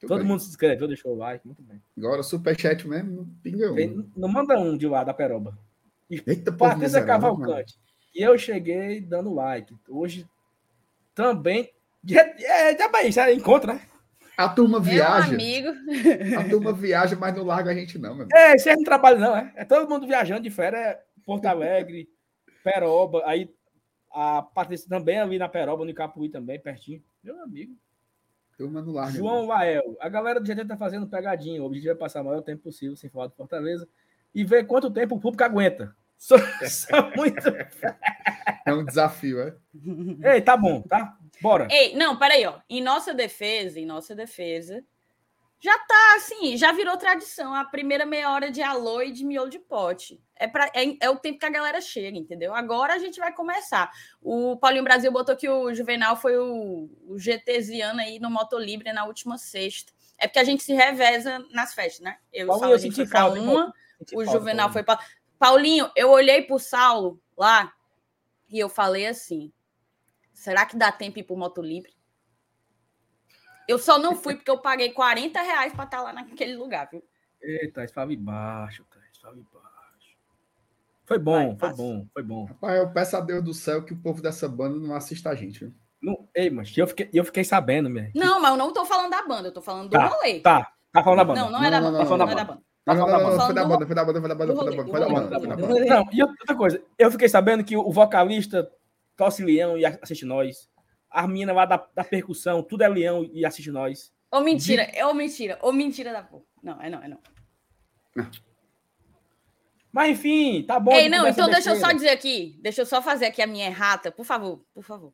Tudo 0.00 0.08
Todo 0.10 0.18
bem. 0.18 0.28
mundo 0.28 0.40
se 0.40 0.48
inscreveu, 0.50 0.86
deixou 0.86 1.12
o 1.12 1.16
like. 1.16 1.44
Muito 1.44 1.62
bem. 1.62 1.82
Agora, 1.96 2.22
superchat 2.22 2.86
mesmo, 2.86 3.10
não 3.16 3.24
pinga 3.42 3.72
um. 3.72 4.08
Não 4.16 4.28
manda 4.28 4.56
um 4.58 4.76
de 4.76 4.86
lá 4.86 5.02
da 5.02 5.12
Peroba. 5.12 5.58
Eita, 6.10 6.52
Patrícia 6.52 7.00
mano. 7.00 7.06
Cavalcante. 7.06 7.74
E 8.14 8.22
eu 8.22 8.38
cheguei 8.38 9.00
dando 9.00 9.32
like. 9.32 9.76
Hoje 9.88 10.28
também. 11.14 11.70
É, 12.10 12.72
é, 12.72 12.82
é, 12.82 13.08
isso 13.08 13.20
é 13.20 13.34
encontro, 13.34 13.72
né? 13.72 13.82
A 14.36 14.48
turma 14.48 14.78
Meu 14.78 14.90
viaja. 14.90 15.34
amigo. 15.34 15.68
A 16.38 16.48
turma 16.48 16.72
viaja, 16.72 17.16
mas 17.16 17.34
não 17.34 17.44
larga 17.44 17.72
a 17.72 17.74
gente, 17.74 17.98
não, 17.98 18.14
meu. 18.14 18.28
É, 18.32 18.54
isso 18.54 18.68
aí 18.68 18.76
não 18.76 18.84
trabalha, 18.84 19.18
não, 19.18 19.36
é? 19.36 19.52
É 19.56 19.64
todo 19.64 19.88
mundo 19.88 20.06
viajando 20.06 20.42
de 20.42 20.50
férias. 20.50 20.80
É 20.80 21.02
Porto 21.26 21.46
Alegre, 21.46 22.08
Peroba. 22.62 23.22
Aí 23.26 23.52
a 24.12 24.40
Patrícia 24.42 24.88
também 24.88 25.18
ali 25.18 25.38
na 25.38 25.48
Peroba, 25.48 25.84
no 25.84 25.90
Icapuí 25.90 26.28
também, 26.28 26.60
pertinho. 26.60 27.02
Meu 27.22 27.42
amigo. 27.42 27.76
Turma 28.56 28.80
não 28.80 28.92
larga. 28.92 29.18
João 29.18 29.46
Lael. 29.46 29.96
A 30.00 30.08
galera 30.08 30.40
do 30.40 30.46
GT 30.46 30.64
tá 30.64 30.76
fazendo 30.76 31.06
pegadinha. 31.06 31.62
O 31.62 31.66
objetivo 31.66 31.92
é 31.92 31.96
passar 31.96 32.22
o 32.22 32.24
maior 32.24 32.42
tempo 32.42 32.62
possível 32.62 32.96
sem 32.96 33.10
falar 33.10 33.26
do 33.26 33.34
Fortaleza 33.34 33.88
e 34.34 34.44
ver 34.44 34.66
quanto 34.66 34.90
tempo 34.90 35.16
o 35.16 35.20
público 35.20 35.44
aguenta. 35.44 35.94
Sou 36.18 36.38
muito. 37.16 37.48
É 38.66 38.74
um 38.74 38.84
desafio, 38.84 39.40
é? 39.40 39.54
Ei, 40.34 40.40
tá 40.40 40.56
bom, 40.56 40.82
tá? 40.82 41.16
Bora. 41.40 41.68
Ei, 41.70 41.94
não, 41.94 42.18
peraí, 42.18 42.44
ó. 42.44 42.58
Em 42.68 42.82
nossa 42.82 43.14
defesa, 43.14 43.78
em 43.78 43.86
nossa 43.86 44.14
defesa, 44.14 44.84
já 45.60 45.76
tá 45.76 46.14
assim, 46.16 46.56
já 46.56 46.70
virou 46.72 46.96
tradição 46.96 47.52
a 47.52 47.64
primeira 47.64 48.06
meia 48.06 48.30
hora 48.30 48.50
de 48.50 48.62
alô 48.62 49.02
e 49.02 49.10
de 49.10 49.24
miolo 49.24 49.50
de 49.50 49.58
pote. 49.58 50.20
É, 50.36 50.46
pra, 50.46 50.70
é, 50.74 50.96
é 51.00 51.10
o 51.10 51.16
tempo 51.16 51.38
que 51.38 51.46
a 51.46 51.50
galera 51.50 51.80
chega, 51.80 52.16
entendeu? 52.16 52.54
Agora 52.54 52.94
a 52.94 52.98
gente 52.98 53.18
vai 53.18 53.32
começar. 53.32 53.90
O 54.22 54.56
Paulinho 54.56 54.84
Brasil 54.84 55.10
botou 55.10 55.36
que 55.36 55.48
o 55.48 55.74
Juvenal 55.74 56.16
foi 56.16 56.36
o, 56.38 56.88
o 57.08 57.16
GTziano 57.18 58.00
aí 58.00 58.20
no 58.20 58.30
Motolibre 58.30 58.92
na 58.92 59.04
última 59.04 59.36
sexta. 59.36 59.92
É 60.16 60.28
porque 60.28 60.38
a 60.38 60.44
gente 60.44 60.62
se 60.62 60.72
reveza 60.74 61.44
nas 61.52 61.74
festas, 61.74 62.00
né? 62.00 62.16
Eu 62.32 62.46
e 62.46 62.50
o 62.50 62.52
Paulinho, 62.52 62.74
eu 62.74 62.78
senti 62.78 63.04
falta, 63.06 63.38
hein, 63.38 63.44
uma, 63.44 63.66
Senti 63.66 63.87
o 64.14 64.24
Juvenal 64.24 64.72
foi 64.72 64.82
para. 64.82 64.98
Paulinho, 65.38 65.90
eu 65.94 66.10
olhei 66.10 66.42
pro 66.42 66.58
Saulo 66.58 67.20
lá 67.36 67.72
e 68.48 68.58
eu 68.58 68.68
falei 68.68 69.06
assim: 69.06 69.52
será 70.32 70.66
que 70.66 70.76
dá 70.76 70.90
tempo 70.90 71.18
ir 71.18 71.22
pro 71.24 71.36
Moto 71.36 71.62
Livre? 71.62 71.92
Eu 73.66 73.78
só 73.78 73.98
não 73.98 74.16
fui 74.16 74.34
porque 74.34 74.50
eu 74.50 74.58
paguei 74.58 74.92
40 74.92 75.40
reais 75.42 75.72
para 75.74 75.84
estar 75.84 76.00
lá 76.02 76.12
naquele 76.12 76.56
lugar, 76.56 76.88
viu? 76.90 77.04
Eita, 77.40 77.84
estava 77.84 78.12
embaixo, 78.12 78.84
tá? 78.90 78.98
Estava 79.12 79.36
embaixo. 79.36 79.68
Foi 81.04 81.18
bom, 81.18 81.32
Vai, 81.32 81.46
foi 81.48 81.56
passa. 81.56 81.76
bom, 81.76 82.06
foi 82.12 82.22
bom. 82.22 82.44
Rapaz, 82.46 82.78
eu 82.78 82.90
peço 82.92 83.16
a 83.16 83.20
Deus 83.20 83.42
do 83.44 83.54
céu 83.54 83.84
que 83.84 83.92
o 83.92 83.96
povo 84.00 84.20
dessa 84.22 84.48
banda 84.48 84.78
não 84.78 84.94
assista 84.94 85.30
a 85.30 85.34
gente. 85.34 85.60
viu? 85.60 85.74
Não, 86.02 86.28
ei, 86.34 86.48
mas 86.50 86.76
eu 86.76 86.86
fiquei, 86.86 87.08
eu 87.12 87.24
fiquei 87.24 87.44
sabendo, 87.44 87.88
minha. 87.90 88.10
Não, 88.14 88.40
mas 88.40 88.50
eu 88.52 88.56
não 88.56 88.72
tô 88.72 88.84
falando 88.84 89.10
da 89.10 89.22
banda, 89.26 89.48
eu 89.48 89.52
tô 89.52 89.60
falando 89.62 89.88
do 89.88 89.92
Tá, 89.92 90.06
rolê. 90.06 90.40
Tá, 90.40 90.72
tá 90.92 91.02
falando 91.02 91.18
da 91.18 91.24
banda. 91.24 91.40
Não, 91.40 91.50
não 91.50 91.62
é 91.64 91.70
da 91.70 91.80
Não, 91.80 91.92
banda. 91.92 91.98
não, 91.98 92.04
Não, 92.10 92.16
não, 92.18 92.24
é 92.24 92.28
não. 92.28 92.36
da 92.36 92.44
banda. 92.44 92.62
Não, 92.94 93.06
não, 93.06 93.06
não, 93.06 93.18
Não, 93.18 93.36
não, 93.36 93.46
foi 93.46 93.54
da 93.54 93.64
banda, 93.64 93.86
foi 93.86 93.94
da 93.94 94.04
banda, 94.04 94.20
foi 94.20 94.28
da 94.28 94.34
banda, 94.34 94.54
foi 94.54 94.64
da 94.64 94.70
banda, 94.70 94.90
foi 94.90 95.00
da 95.00 95.08
banda, 95.08 95.38
foi 95.38 95.48
da 95.48 95.56
banda. 95.56 95.84
Não, 95.84 96.08
e 96.10 96.22
outra 96.22 96.56
coisa, 96.56 96.82
eu 96.98 97.10
fiquei 97.10 97.28
sabendo 97.28 97.62
que 97.62 97.76
o 97.76 97.92
vocalista 97.92 98.70
tosse 99.16 99.44
leão 99.44 99.76
e 99.76 99.84
assiste 99.84 100.24
nós. 100.24 100.70
A 101.10 101.26
mina 101.26 101.52
lá 101.52 101.66
da, 101.66 101.86
da 101.94 102.04
percussão, 102.04 102.62
tudo 102.62 102.82
é 102.82 102.88
leão 102.88 103.28
e 103.32 103.44
assiste 103.44 103.70
nós. 103.70 104.12
Ô, 104.30 104.40
mentira, 104.40 104.82
é 104.82 105.04
ô, 105.04 105.12
mentira, 105.12 105.58
ô, 105.62 105.72
mentira 105.72 106.12
da 106.12 106.22
porra. 106.22 106.44
Não, 106.62 106.80
é 106.80 106.88
não, 106.88 107.02
é 107.02 107.08
não. 107.08 107.18
Mas 109.92 110.10
enfim, 110.10 110.62
tá 110.62 110.78
bom. 110.78 110.92
Ei, 110.92 111.04
de 111.04 111.08
não, 111.08 111.26
então 111.26 111.48
deixa 111.50 111.70
eu 111.70 111.76
só 111.76 111.92
dizer 111.92 112.10
aqui, 112.10 112.58
deixa 112.60 112.82
eu 112.82 112.86
só 112.86 113.02
fazer 113.02 113.26
aqui 113.26 113.42
a 113.42 113.46
minha 113.46 113.66
errata, 113.66 114.12
por 114.12 114.24
favor, 114.24 114.64
por 114.74 114.84
favor. 114.84 115.12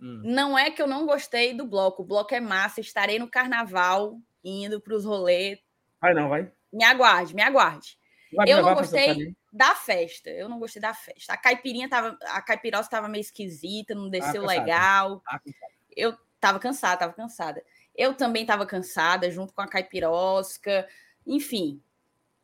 Hum. 0.00 0.22
Não 0.24 0.58
é 0.58 0.70
que 0.70 0.80
eu 0.80 0.86
não 0.86 1.06
gostei 1.06 1.54
do 1.54 1.66
bloco, 1.66 2.02
o 2.02 2.06
bloco 2.06 2.34
é 2.34 2.40
massa, 2.40 2.80
estarei 2.80 3.18
no 3.18 3.28
carnaval, 3.28 4.18
indo 4.44 4.80
para 4.80 4.94
os 4.94 5.04
rolês. 5.04 5.58
Vai 6.00 6.14
não, 6.14 6.28
vai. 6.28 6.50
Me 6.76 6.84
aguarde, 6.84 7.34
me 7.34 7.42
aguarde. 7.42 7.98
Vai 8.34 8.52
Eu 8.52 8.62
não 8.62 8.74
gostei 8.74 9.34
da 9.50 9.74
festa. 9.74 10.28
Eu 10.28 10.46
não 10.46 10.58
gostei 10.58 10.82
da 10.82 10.92
festa. 10.92 11.32
A 11.32 11.36
caipirinha 11.38 11.88
tava, 11.88 12.18
a 12.26 12.42
caipirosa 12.42 12.90
tava 12.90 13.08
meio 13.08 13.22
esquisita, 13.22 13.94
não 13.94 14.10
desceu 14.10 14.44
legal. 14.44 15.22
Ah, 15.26 15.40
Eu 15.96 16.14
tava 16.38 16.58
cansada, 16.58 16.98
tava 16.98 17.14
cansada. 17.14 17.64
Eu 17.94 18.14
também 18.14 18.44
tava 18.44 18.66
cansada, 18.66 19.30
junto 19.30 19.54
com 19.54 19.62
a 19.62 19.66
caipirosca. 19.66 20.86
Enfim, 21.26 21.80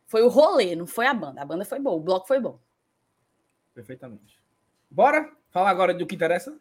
foi 0.06 0.22
o 0.22 0.28
rolê, 0.28 0.74
não 0.74 0.86
foi 0.86 1.06
a 1.06 1.12
banda. 1.12 1.42
A 1.42 1.44
banda 1.44 1.64
foi 1.64 1.78
boa, 1.78 1.96
o 1.96 2.00
bloco 2.00 2.26
foi 2.26 2.40
bom. 2.40 2.58
Perfeitamente. 3.74 4.40
Bora 4.90 5.30
falar 5.50 5.68
agora 5.68 5.92
do 5.92 6.06
que 6.06 6.14
interessa? 6.14 6.58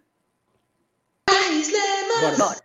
Bora. 1.26 2.38
Bora, 2.38 2.62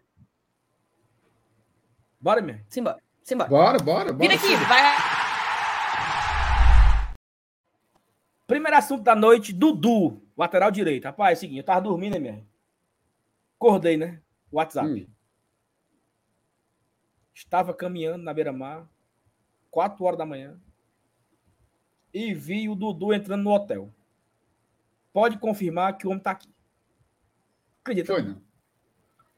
Bora, 2.20 2.42
minha. 2.42 2.64
simbora, 2.68 3.00
simbora. 3.26 3.48
Bora, 3.50 3.78
bora, 3.78 4.12
bora. 4.12 4.16
Vira 4.16 4.34
aqui, 4.34 4.54
vai. 4.68 4.82
Primeiro 8.46 8.76
assunto 8.76 9.02
da 9.02 9.16
noite, 9.16 9.52
Dudu, 9.52 10.22
lateral 10.36 10.70
direito. 10.70 11.04
Rapaz, 11.04 11.30
é 11.30 11.36
o 11.36 11.40
seguinte, 11.40 11.58
eu 11.58 11.64
tava 11.64 11.80
dormindo, 11.80 12.14
né, 12.14 12.20
minha? 12.20 12.46
Acordei, 13.56 13.96
né? 13.96 14.22
WhatsApp. 14.52 14.88
Hum. 14.88 15.06
Estava 17.34 17.74
caminhando 17.74 18.22
na 18.22 18.32
beira-mar, 18.32 18.88
4 19.70 20.02
horas 20.04 20.18
da 20.18 20.24
manhã, 20.24 20.58
e 22.14 22.32
vi 22.32 22.68
o 22.68 22.74
Dudu 22.74 23.12
entrando 23.12 23.42
no 23.42 23.50
hotel. 23.50 23.92
Pode 25.12 25.38
confirmar 25.38 25.98
que 25.98 26.06
o 26.06 26.10
homem 26.10 26.22
tá 26.22 26.30
aqui. 26.30 26.48
Acredita? 27.82 28.14
Foi, 28.14 28.22
não. 28.22 28.40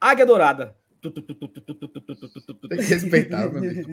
Águia 0.01 0.27
Dourada. 0.27 0.78
Tem 1.13 2.79
que 2.79 2.85
respeitar, 2.85 3.51
meu 3.51 3.59
amigo. 3.59 3.89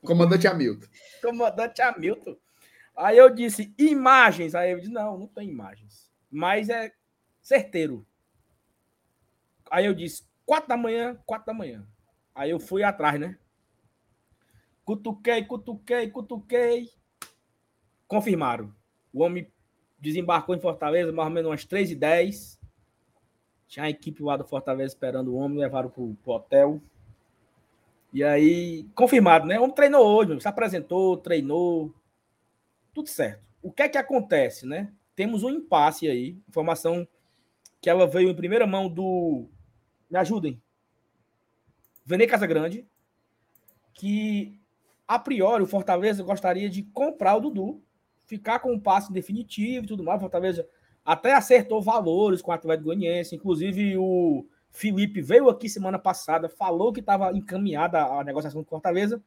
Comandante 0.02 0.46
Hamilton. 0.46 0.86
Comandante 1.22 1.82
Hamilton. 1.82 2.36
Aí 2.96 3.18
eu 3.18 3.28
disse, 3.28 3.74
imagens. 3.78 4.54
Aí 4.54 4.72
eu 4.72 4.78
disse, 4.78 4.92
não, 4.92 5.18
não 5.18 5.26
tem 5.26 5.48
imagens. 5.48 6.10
Mas 6.30 6.68
é 6.68 6.92
certeiro. 7.42 8.06
Aí 9.70 9.84
eu 9.84 9.94
disse, 9.94 10.24
quatro 10.44 10.68
da 10.68 10.76
manhã, 10.76 11.18
quatro 11.26 11.46
da 11.46 11.54
manhã. 11.54 11.86
Aí 12.34 12.50
eu 12.50 12.58
fui 12.60 12.82
atrás, 12.82 13.20
né? 13.20 13.38
Cutuquei, 14.84 15.44
cutuquei, 15.44 16.10
cutuquei. 16.10 16.90
Confirmaram. 18.06 18.74
O 19.12 19.22
homem 19.22 19.50
desembarcou 19.98 20.54
em 20.54 20.60
Fortaleza 20.60 21.12
mais 21.12 21.28
ou 21.28 21.34
menos 21.34 21.50
umas 21.50 21.66
3h10. 21.66 22.58
Tinha 23.68 23.86
a 23.86 23.90
equipe 23.90 24.22
lá 24.22 24.36
do 24.36 24.44
Fortaleza 24.44 24.94
esperando 24.94 25.32
o 25.32 25.36
homem, 25.36 25.58
levaram 25.58 25.90
pro, 25.90 26.16
pro 26.22 26.32
hotel. 26.32 26.80
E 28.12 28.22
aí, 28.22 28.84
confirmado, 28.94 29.46
né? 29.46 29.58
O 29.58 29.64
homem 29.64 29.74
treinou 29.74 30.06
hoje, 30.06 30.40
se 30.40 30.48
apresentou, 30.48 31.16
treinou. 31.16 31.92
Tudo 32.94 33.08
certo. 33.08 33.44
O 33.62 33.70
que 33.70 33.82
é 33.82 33.88
que 33.88 33.98
acontece, 33.98 34.66
né? 34.66 34.92
Temos 35.14 35.42
um 35.42 35.50
impasse 35.50 36.08
aí. 36.08 36.38
Informação 36.48 37.06
que 37.80 37.90
ela 37.90 38.06
veio 38.06 38.30
em 38.30 38.34
primeira 38.34 38.66
mão 38.66 38.88
do. 38.88 39.48
Me 40.08 40.18
ajudem. 40.18 40.60
Vene 42.04 42.26
Casagrande. 42.26 42.86
Que, 43.92 44.58
a 45.08 45.18
priori, 45.18 45.62
o 45.62 45.66
Fortaleza 45.66 46.22
gostaria 46.22 46.68
de 46.68 46.82
comprar 46.82 47.36
o 47.36 47.40
Dudu, 47.40 47.82
ficar 48.26 48.60
com 48.60 48.72
um 48.72 48.78
passe 48.78 49.12
definitivo 49.12 49.84
e 49.84 49.88
tudo 49.88 50.04
mais. 50.04 50.18
O 50.18 50.20
Fortaleza 50.20 50.68
até 51.06 51.32
acertou 51.32 51.80
valores 51.80 52.42
com 52.42 52.50
o 52.50 52.54
Atlético 52.54 52.86
Goianiense. 52.86 53.36
Inclusive, 53.36 53.96
o 53.96 54.44
Felipe 54.72 55.22
veio 55.22 55.48
aqui 55.48 55.68
semana 55.68 56.00
passada, 56.00 56.48
falou 56.48 56.92
que 56.92 56.98
estava 56.98 57.30
encaminhada 57.32 58.04
a 58.04 58.24
negociação 58.24 58.64
com 58.64 58.68
Fortaleza. 58.68 59.22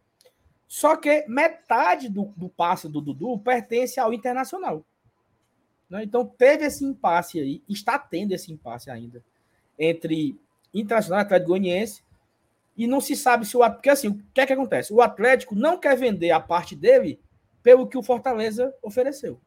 Só 0.68 0.98
que 0.98 1.26
metade 1.28 2.10
do, 2.10 2.26
do 2.36 2.50
passe 2.50 2.90
do 2.90 3.00
Dudu 3.00 3.40
pertence 3.40 3.98
ao 3.98 4.14
Internacional. 4.14 4.86
Né? 5.90 6.04
Então 6.04 6.26
teve 6.26 6.66
esse 6.66 6.84
impasse 6.84 7.40
aí, 7.40 7.64
está 7.68 7.98
tendo 7.98 8.34
esse 8.34 8.52
impasse 8.52 8.92
ainda 8.92 9.24
entre 9.80 10.40
Internacional 10.74 11.22
e 11.22 11.24
Atlético 11.24 11.50
Goianiense. 11.50 12.04
E 12.78 12.86
não 12.86 13.02
se 13.02 13.16
sabe 13.16 13.46
se 13.46 13.58
o 13.58 13.68
porque 13.72 13.90
assim, 13.90 14.10
o 14.10 14.22
que 14.34 14.42
é 14.42 14.46
que 14.46 14.54
acontece? 14.54 14.94
O 14.94 15.02
Atlético 15.02 15.56
não 15.56 15.80
quer 15.80 15.98
vender 15.98 16.32
a 16.32 16.40
parte 16.40 16.76
dele 16.76 17.20
pelo 17.64 17.88
que 17.88 17.98
o 17.98 18.04
Fortaleza 18.04 18.74
ofereceu. 18.82 19.40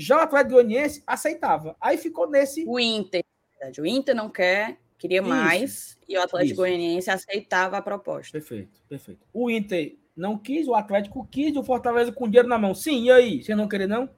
Já 0.00 0.16
o 0.16 0.20
Atlético 0.20 0.54
Goianiense 0.54 1.02
aceitava. 1.06 1.76
Aí 1.78 1.98
ficou 1.98 2.28
nesse 2.28 2.64
O 2.66 2.80
Inter, 2.80 3.22
o 3.78 3.86
Inter 3.86 4.14
não 4.14 4.30
quer, 4.30 4.78
queria 4.96 5.20
Isso, 5.20 5.28
mais, 5.28 5.98
e 6.08 6.16
o 6.16 6.22
Atlético 6.22 6.52
isso. 6.52 6.56
Goianiense 6.56 7.10
aceitava 7.10 7.76
a 7.76 7.82
proposta. 7.82 8.32
Perfeito, 8.32 8.80
perfeito. 8.88 9.26
O 9.30 9.50
Inter 9.50 9.98
não 10.16 10.38
quis, 10.38 10.66
o 10.66 10.74
Atlético 10.74 11.28
quis, 11.30 11.54
o 11.54 11.62
Fortaleza 11.62 12.10
com 12.12 12.26
dinheiro 12.26 12.48
na 12.48 12.58
mão. 12.58 12.74
Sim, 12.74 13.04
e 13.04 13.10
aí? 13.10 13.42
Você 13.42 13.54
não 13.54 13.68
querer, 13.68 13.86
não? 13.86 14.08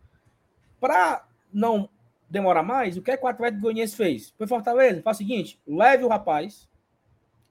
Para 0.78 1.26
não 1.52 1.88
demorar 2.30 2.62
mais, 2.62 2.96
o 2.96 3.02
que, 3.02 3.10
é 3.10 3.16
que 3.16 3.24
o 3.24 3.28
Atlético 3.28 3.62
Goianiense 3.62 3.96
fez? 3.96 4.32
Foi 4.38 4.46
Fortaleza, 4.46 5.02
faz 5.02 5.16
o 5.16 5.18
seguinte: 5.18 5.60
leve 5.66 6.04
o 6.04 6.08
rapaz 6.08 6.68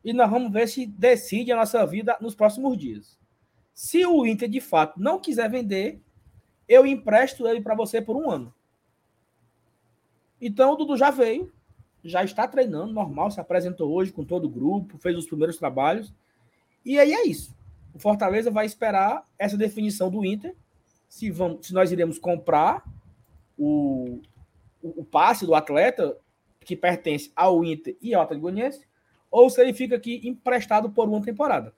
e 0.06 0.13
nós 0.13 0.30
vamos 0.30 0.54
ver 0.54 0.70
se 0.70 0.86
decide 0.86 1.52
a 1.52 1.58
nossa 1.58 1.86
vida 1.86 2.17
nos 2.22 2.34
próximos 2.34 2.78
dias. 2.78 3.20
Se 3.74 4.06
o 4.06 4.26
Inter 4.26 4.48
de 4.48 4.62
fato 4.62 5.00
não 5.00 5.20
quiser 5.20 5.50
vender, 5.50 6.02
eu 6.67 6.86
empresto 6.86 7.47
ele 7.47 7.62
para 7.62 7.76
você 7.76 8.02
por 8.02 8.15
um 8.15 8.30
ano. 8.30 8.54
Então 10.39 10.74
o 10.74 10.76
Dudu 10.76 10.97
já 10.97 11.12
veio, 11.12 11.52
já 12.04 12.24
está 12.24 12.47
treinando, 12.47 12.93
normal, 12.93 13.30
se 13.30 13.39
apresentou 13.39 13.91
hoje 13.91 14.12
com 14.12 14.24
todo 14.24 14.45
o 14.45 14.50
grupo, 14.50 14.97
fez 14.97 15.15
os 15.17 15.28
primeiros 15.28 15.58
trabalhos. 15.58 16.13
E 16.84 16.97
aí 17.00 17.13
é 17.13 17.28
isso. 17.28 17.56
O 17.93 18.00
Fortaleza 18.00 18.50
vai 18.50 18.65
esperar 18.65 19.24
essa 19.38 19.58
definição 19.58 20.10
do 20.10 20.26
Inter, 20.26 20.56
se, 21.08 21.30
vamos, 21.30 21.67
se 21.67 21.74
nós 21.74 21.91
iremos 21.91 22.17
comprar 22.17 22.84
o, 23.58 24.21
o, 24.82 25.02
o 25.02 25.06
passe 25.06 25.45
do 25.45 25.54
atleta 25.54 26.17
que 26.62 26.76
pertence 26.76 27.32
ao 27.36 27.63
Inter 27.63 27.95
e 28.02 28.13
ao 28.13 28.24
Atlético 28.24 28.43
Goianiense, 28.43 28.86
ou 29.30 29.50
se 29.50 29.62
ele 29.62 29.74
fica 29.74 29.95
aqui 29.95 30.21
emprestado 30.24 30.89
por 30.89 31.08
uma 31.08 31.21
temporada. 31.21 31.74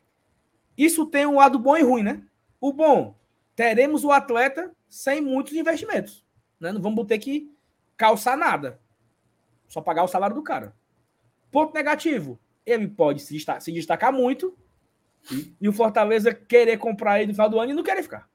Isso 0.77 1.05
tem 1.05 1.25
um 1.25 1.35
lado 1.35 1.59
bom 1.59 1.77
e 1.77 1.83
ruim, 1.83 2.03
né? 2.03 2.23
O 2.59 2.73
bom, 2.73 3.15
teremos 3.55 4.03
o 4.03 4.11
atleta 4.11 4.71
sem 4.89 5.21
muitos 5.21 5.53
investimentos. 5.53 6.25
Né? 6.59 6.71
Não 6.71 6.81
vamos 6.81 7.05
ter 7.05 7.19
que 7.19 7.51
calçar 7.97 8.37
nada. 8.37 8.79
Só 9.67 9.81
pagar 9.81 10.03
o 10.03 10.07
salário 10.07 10.35
do 10.35 10.43
cara. 10.43 10.75
Ponto 11.51 11.73
negativo, 11.73 12.39
ele 12.65 12.87
pode 12.87 13.21
se 13.21 13.33
destacar, 13.33 13.61
se 13.61 13.71
destacar 13.71 14.11
muito 14.11 14.57
e 15.59 15.69
o 15.69 15.73
Fortaleza 15.73 16.33
querer 16.33 16.77
comprar 16.77 17.19
ele 17.19 17.27
no 17.27 17.33
final 17.33 17.49
do 17.49 17.59
ano 17.59 17.71
e 17.71 17.75
não 17.75 17.83
querer 17.83 18.03
ficar. 18.03 18.29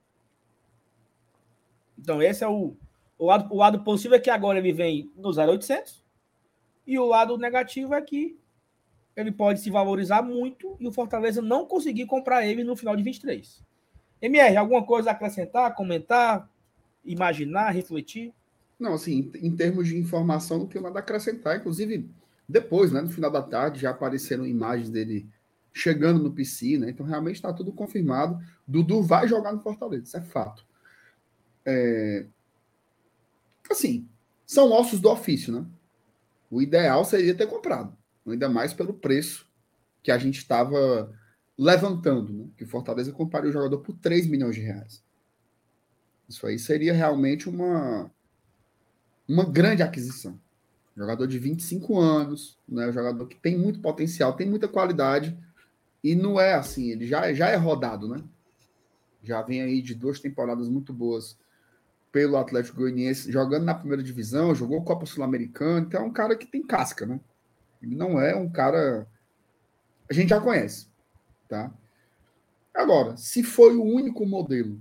Então, 1.98 2.22
esse 2.22 2.44
é 2.44 2.48
o, 2.48 2.76
o, 3.18 3.26
lado, 3.26 3.52
o 3.52 3.56
lado 3.56 3.82
positivo 3.82 4.14
é 4.14 4.18
que 4.20 4.30
agora 4.30 4.58
ele 4.58 4.72
vem 4.72 5.12
no 5.16 5.30
0800 5.30 6.04
e 6.86 6.98
o 6.98 7.04
lado 7.04 7.36
negativo 7.36 7.94
é 7.94 8.00
que 8.00 8.38
ele 9.16 9.32
pode 9.32 9.60
se 9.60 9.68
valorizar 9.68 10.22
muito 10.22 10.76
e 10.78 10.86
o 10.86 10.92
Fortaleza 10.92 11.42
não 11.42 11.66
conseguir 11.66 12.06
comprar 12.06 12.46
ele 12.46 12.62
no 12.62 12.76
final 12.76 12.94
de 12.94 13.02
23. 13.02 13.66
MR, 14.20 14.56
alguma 14.56 14.84
coisa 14.84 15.10
a 15.10 15.12
acrescentar, 15.12 15.74
comentar, 15.74 16.48
imaginar, 17.04 17.70
refletir? 17.70 18.32
Não, 18.78 18.94
assim, 18.94 19.30
em 19.34 19.54
termos 19.54 19.88
de 19.88 19.96
informação, 19.96 20.58
não 20.58 20.66
tenho 20.66 20.84
nada 20.84 20.98
a 20.98 21.02
acrescentar. 21.02 21.56
Inclusive, 21.56 22.08
depois, 22.48 22.92
né, 22.92 23.00
no 23.00 23.08
final 23.08 23.30
da 23.30 23.42
tarde, 23.42 23.80
já 23.80 23.90
apareceram 23.90 24.46
imagens 24.46 24.90
dele 24.90 25.28
chegando 25.72 26.22
no 26.22 26.32
PC, 26.32 26.78
né? 26.78 26.90
Então, 26.90 27.04
realmente 27.06 27.36
está 27.36 27.52
tudo 27.52 27.72
confirmado. 27.72 28.38
Dudu 28.66 29.02
vai 29.02 29.28
jogar 29.28 29.52
no 29.52 29.60
Fortaleza, 29.60 30.04
isso 30.04 30.16
é 30.16 30.22
fato. 30.22 30.64
É... 31.64 32.26
Assim, 33.70 34.08
são 34.46 34.72
ossos 34.72 35.00
do 35.00 35.10
ofício, 35.10 35.52
né? 35.52 35.66
O 36.50 36.62
ideal 36.62 37.04
seria 37.04 37.34
ter 37.34 37.46
comprado, 37.46 37.94
ainda 38.26 38.48
mais 38.48 38.72
pelo 38.72 38.94
preço 38.94 39.46
que 40.02 40.10
a 40.10 40.16
gente 40.16 40.38
estava 40.38 41.12
levantando, 41.58 42.32
né? 42.32 42.46
Que 42.56 42.64
o 42.64 42.68
Fortaleza 42.68 43.12
compraria 43.12 43.50
o 43.50 43.52
jogador 43.52 43.78
por 43.78 43.96
3 43.96 44.26
milhões 44.26 44.54
de 44.54 44.62
reais. 44.62 45.02
Isso 46.28 46.46
aí 46.46 46.58
seria 46.58 46.92
realmente 46.92 47.48
uma, 47.48 48.10
uma 49.26 49.44
grande 49.44 49.82
aquisição. 49.82 50.38
Jogador 50.96 51.26
de 51.26 51.38
25 51.38 51.98
anos, 51.98 52.58
né? 52.68 52.92
Jogador 52.92 53.26
que 53.26 53.36
tem 53.36 53.58
muito 53.58 53.80
potencial, 53.80 54.34
tem 54.34 54.48
muita 54.48 54.68
qualidade, 54.68 55.36
e 56.02 56.14
não 56.14 56.40
é 56.40 56.54
assim, 56.54 56.90
ele 56.90 57.06
já, 57.06 57.32
já 57.32 57.48
é 57.48 57.56
rodado, 57.56 58.08
né? 58.08 58.22
Já 59.22 59.42
vem 59.42 59.62
aí 59.62 59.82
de 59.82 59.94
duas 59.94 60.20
temporadas 60.20 60.68
muito 60.68 60.92
boas 60.92 61.38
pelo 62.12 62.36
Atlético 62.36 62.78
Goianiense, 62.78 63.30
jogando 63.30 63.64
na 63.64 63.74
primeira 63.74 64.02
divisão, 64.02 64.54
jogou 64.54 64.82
Copa 64.82 65.06
Sul-Americana, 65.06 65.86
então 65.86 66.02
é 66.02 66.04
um 66.04 66.12
cara 66.12 66.36
que 66.36 66.46
tem 66.46 66.64
casca, 66.64 67.04
né? 67.04 67.20
Ele 67.82 67.94
não 67.94 68.20
é 68.20 68.34
um 68.34 68.48
cara. 68.48 69.06
A 70.08 70.12
gente 70.14 70.30
já 70.30 70.40
conhece, 70.40 70.87
tá? 71.48 71.72
Agora, 72.74 73.16
se 73.16 73.42
foi 73.42 73.74
o 73.76 73.82
único 73.82 74.24
modelo 74.24 74.80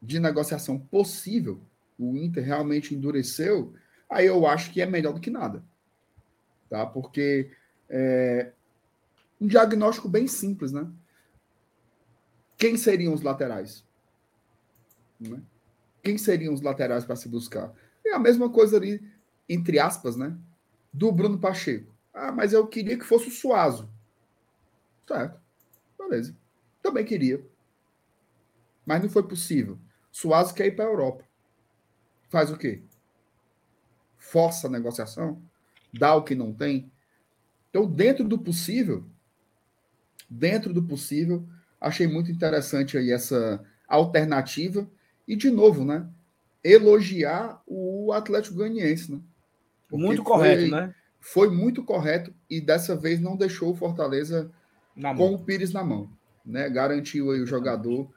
de 0.00 0.18
negociação 0.18 0.78
possível, 0.78 1.60
o 1.98 2.16
Inter 2.16 2.44
realmente 2.44 2.94
endureceu, 2.94 3.72
aí 4.10 4.26
eu 4.26 4.46
acho 4.46 4.72
que 4.72 4.82
é 4.82 4.86
melhor 4.86 5.14
do 5.14 5.20
que 5.20 5.30
nada, 5.30 5.64
tá? 6.68 6.84
Porque 6.84 7.50
é 7.88 8.52
um 9.40 9.46
diagnóstico 9.46 10.08
bem 10.08 10.26
simples, 10.26 10.72
né? 10.72 10.90
Quem 12.56 12.76
seriam 12.76 13.12
os 13.12 13.22
laterais? 13.22 13.84
Né? 15.18 15.42
Quem 16.02 16.16
seriam 16.16 16.54
os 16.54 16.60
laterais 16.60 17.04
para 17.04 17.16
se 17.16 17.28
buscar? 17.28 17.72
É 18.04 18.12
a 18.12 18.18
mesma 18.18 18.50
coisa 18.50 18.76
ali, 18.76 19.02
entre 19.48 19.78
aspas, 19.78 20.16
né? 20.16 20.36
Do 20.92 21.10
Bruno 21.10 21.38
Pacheco. 21.38 21.92
Ah, 22.14 22.30
mas 22.30 22.52
eu 22.52 22.66
queria 22.66 22.98
que 22.98 23.04
fosse 23.04 23.28
o 23.28 23.32
Suazo. 23.32 23.88
Certo. 25.06 25.41
Beleza. 26.12 26.36
Também 26.82 27.04
queria. 27.04 27.44
Mas 28.84 29.02
não 29.02 29.08
foi 29.08 29.22
possível. 29.22 29.78
Suazo 30.10 30.54
quer 30.54 30.66
ir 30.66 30.76
para 30.76 30.84
a 30.84 30.88
Europa. 30.88 31.24
Faz 32.28 32.50
o 32.50 32.56
quê? 32.56 32.82
Força 34.18 34.66
a 34.66 34.70
negociação? 34.70 35.40
Dá 35.92 36.14
o 36.14 36.22
que 36.22 36.34
não 36.34 36.52
tem? 36.52 36.90
Então, 37.70 37.86
dentro 37.86 38.26
do 38.26 38.38
possível, 38.38 39.06
dentro 40.28 40.72
do 40.72 40.82
possível, 40.82 41.46
Achei 41.82 42.06
muito 42.06 42.30
interessante 42.30 42.96
aí 42.96 43.10
essa 43.10 43.60
alternativa. 43.88 44.88
E, 45.26 45.34
de 45.34 45.50
novo, 45.50 45.84
né? 45.84 46.08
Elogiar 46.62 47.60
o 47.66 48.12
Atlético 48.12 48.54
Goianiense, 48.54 49.10
né? 49.10 49.20
Porque 49.88 50.06
muito 50.06 50.22
correto, 50.22 50.60
foi, 50.60 50.70
né? 50.70 50.94
Foi 51.18 51.50
muito 51.50 51.82
correto 51.82 52.32
e 52.48 52.60
dessa 52.60 52.94
vez 52.94 53.20
não 53.20 53.36
deixou 53.36 53.72
o 53.72 53.74
Fortaleza 53.74 54.50
na 54.96 55.14
com 55.14 55.30
mão. 55.30 55.34
o 55.34 55.38
Pires 55.38 55.72
na 55.72 55.84
mão. 55.84 56.10
Né? 56.44 56.68
Garantiu 56.68 57.30
aí 57.30 57.40
o 57.40 57.46
jogador 57.46 58.10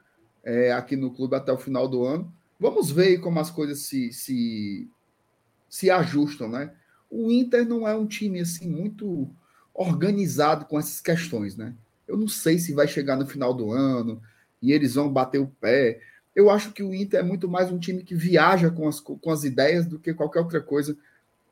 é, 0.44 0.72
aqui 0.72 0.96
no 0.96 1.12
clube 1.12 1.36
até 1.36 1.52
o 1.52 1.58
final 1.58 1.88
do 1.88 2.04
ano. 2.04 2.32
Vamos 2.58 2.90
ver 2.90 3.18
como 3.18 3.38
as 3.38 3.50
coisas 3.50 3.80
se, 3.80 4.12
se, 4.12 4.88
se 5.68 5.90
ajustam, 5.90 6.48
né? 6.48 6.72
O 7.10 7.30
Inter 7.30 7.66
não 7.66 7.86
é 7.86 7.94
um 7.94 8.06
time 8.06 8.40
assim 8.40 8.68
muito 8.68 9.28
organizado 9.74 10.64
com 10.64 10.78
essas 10.78 11.00
questões, 11.00 11.56
né? 11.56 11.74
Eu 12.08 12.16
não 12.16 12.28
sei 12.28 12.58
se 12.58 12.72
vai 12.72 12.88
chegar 12.88 13.16
no 13.16 13.26
final 13.26 13.52
do 13.52 13.72
ano 13.72 14.22
e 14.62 14.72
eles 14.72 14.94
vão 14.94 15.12
bater 15.12 15.38
o 15.38 15.48
pé. 15.60 16.00
Eu 16.34 16.50
acho 16.50 16.72
que 16.72 16.82
o 16.82 16.94
Inter 16.94 17.20
é 17.20 17.22
muito 17.22 17.48
mais 17.48 17.70
um 17.70 17.78
time 17.78 18.02
que 18.02 18.14
viaja 18.14 18.70
com 18.70 18.88
as, 18.88 19.00
com 19.00 19.30
as 19.30 19.44
ideias 19.44 19.86
do 19.86 19.98
que 19.98 20.14
qualquer 20.14 20.40
outra 20.40 20.60
coisa. 20.60 20.96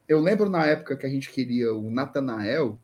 Eu 0.08 0.20
lembro 0.20 0.48
na 0.48 0.64
época 0.64 0.96
que 0.96 1.06
a 1.06 1.08
gente 1.08 1.30
queria 1.30 1.74
o 1.74 1.90
Natanael, 1.90 2.78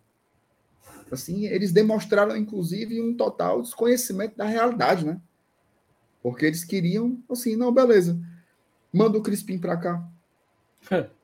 assim, 1.15 1.47
eles 1.47 1.73
demonstraram, 1.73 2.37
inclusive, 2.37 3.01
um 3.01 3.17
total 3.17 3.63
desconhecimento 3.63 4.37
da 4.37 4.45
realidade, 4.45 5.05
né? 5.05 5.21
Porque 6.23 6.47
eles 6.47 6.65
queriam, 6.65 7.23
assim, 7.31 7.57
não, 7.57 7.73
beleza, 7.73 8.21
manda 8.93 9.19
o 9.19 9.23
Crispim 9.23 9.59
para 9.59 9.77
cá. 9.77 10.09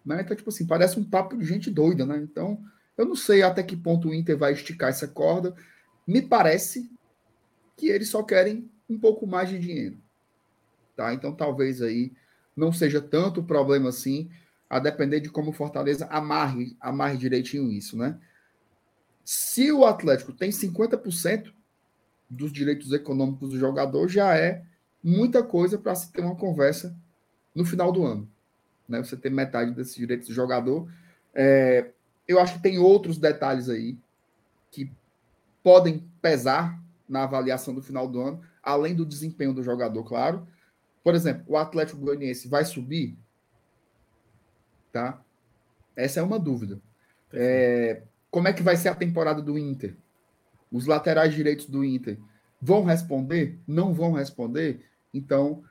né? 0.05 0.23
Então, 0.23 0.37
tipo 0.37 0.49
assim, 0.49 0.67
parece 0.67 0.99
um 0.99 1.05
papo 1.05 1.37
de 1.37 1.45
gente 1.45 1.71
doida, 1.71 2.07
né? 2.07 2.19
Então, 2.19 2.63
eu 2.97 3.05
não 3.05 3.15
sei 3.15 3.43
até 3.43 3.63
que 3.63 3.77
ponto 3.77 4.09
o 4.09 4.15
Inter 4.15 4.37
vai 4.37 4.53
esticar 4.53 4.89
essa 4.89 5.07
corda. 5.07 5.55
Me 6.07 6.23
parece 6.23 6.91
que 7.77 7.89
eles 7.89 8.09
só 8.09 8.23
querem 8.23 8.71
um 8.89 8.99
pouco 8.99 9.27
mais 9.27 9.49
de 9.49 9.59
dinheiro. 9.59 9.99
Tá? 10.97 11.13
Então 11.13 11.35
talvez 11.35 11.83
aí 11.83 12.13
não 12.57 12.73
seja 12.73 13.03
tanto 13.03 13.43
problema 13.43 13.91
assim, 13.91 14.31
a 14.69 14.79
depender 14.79 15.21
de 15.21 15.29
como 15.29 15.51
o 15.51 15.55
Fortaleza 15.55 16.07
amarre, 16.07 16.75
amarre 16.81 17.19
direitinho 17.19 17.71
isso, 17.71 17.99
né? 17.99 18.19
Se 19.27 19.73
o 19.73 19.85
Atlético 19.85 20.33
tem 20.33 20.51
50% 20.51 21.53
dos 22.31 22.53
direitos 22.53 22.93
econômicos 22.93 23.51
do 23.51 23.59
jogador, 23.59 24.07
já 24.09 24.37
é 24.37 24.65
muita 25.03 25.43
coisa 25.43 25.77
para 25.77 25.97
se 25.97 26.13
ter 26.13 26.21
uma 26.21 26.37
conversa 26.37 26.97
no 27.53 27.65
final 27.65 27.91
do 27.91 28.07
ano. 28.07 28.31
Né? 28.89 29.03
Você 29.03 29.17
ter 29.17 29.31
metade 29.31 29.73
desses 29.73 29.97
direitos 29.97 30.29
do 30.29 30.33
jogador. 30.33 30.89
É, 31.35 31.91
eu 32.29 32.39
acho 32.39 32.55
que 32.55 32.63
tem 32.63 32.79
outros 32.79 33.19
detalhes 33.19 33.69
aí 33.69 33.99
que 34.71 34.93
podem 35.61 36.09
pesar 36.23 36.81
na 37.09 37.25
avaliação 37.25 37.75
do 37.75 37.83
final 37.83 38.07
do 38.07 38.21
ano, 38.21 38.41
além 38.63 38.95
do 38.95 39.05
desempenho 39.05 39.53
do 39.53 39.61
jogador, 39.61 40.05
claro. 40.05 40.47
Por 41.03 41.17
exemplo, 41.17 41.43
o 41.49 41.57
Atlético 41.57 42.01
Goianiense 42.01 42.47
vai 42.47 42.65
subir? 42.65 43.19
Tá? 44.93 45.21
Essa 45.97 46.21
é 46.21 46.23
uma 46.23 46.39
dúvida. 46.39 46.81
É, 47.33 48.03
como 48.37 48.49
é 48.49 48.53
que 48.53 48.63
vai 48.63 48.77
ser 48.77 48.91
a 48.91 48.95
temporada 48.95 49.41
do 49.41 49.57
Inter? 49.57 49.97
Os 50.71 50.85
laterais 50.85 51.35
direitos 51.35 51.65
do 51.65 51.83
Inter 51.83 52.19
vão 52.61 52.85
responder? 52.85 53.59
Não 53.67 53.95
vão 53.95 54.13
responder? 54.13 54.85
Então, 55.15 55.65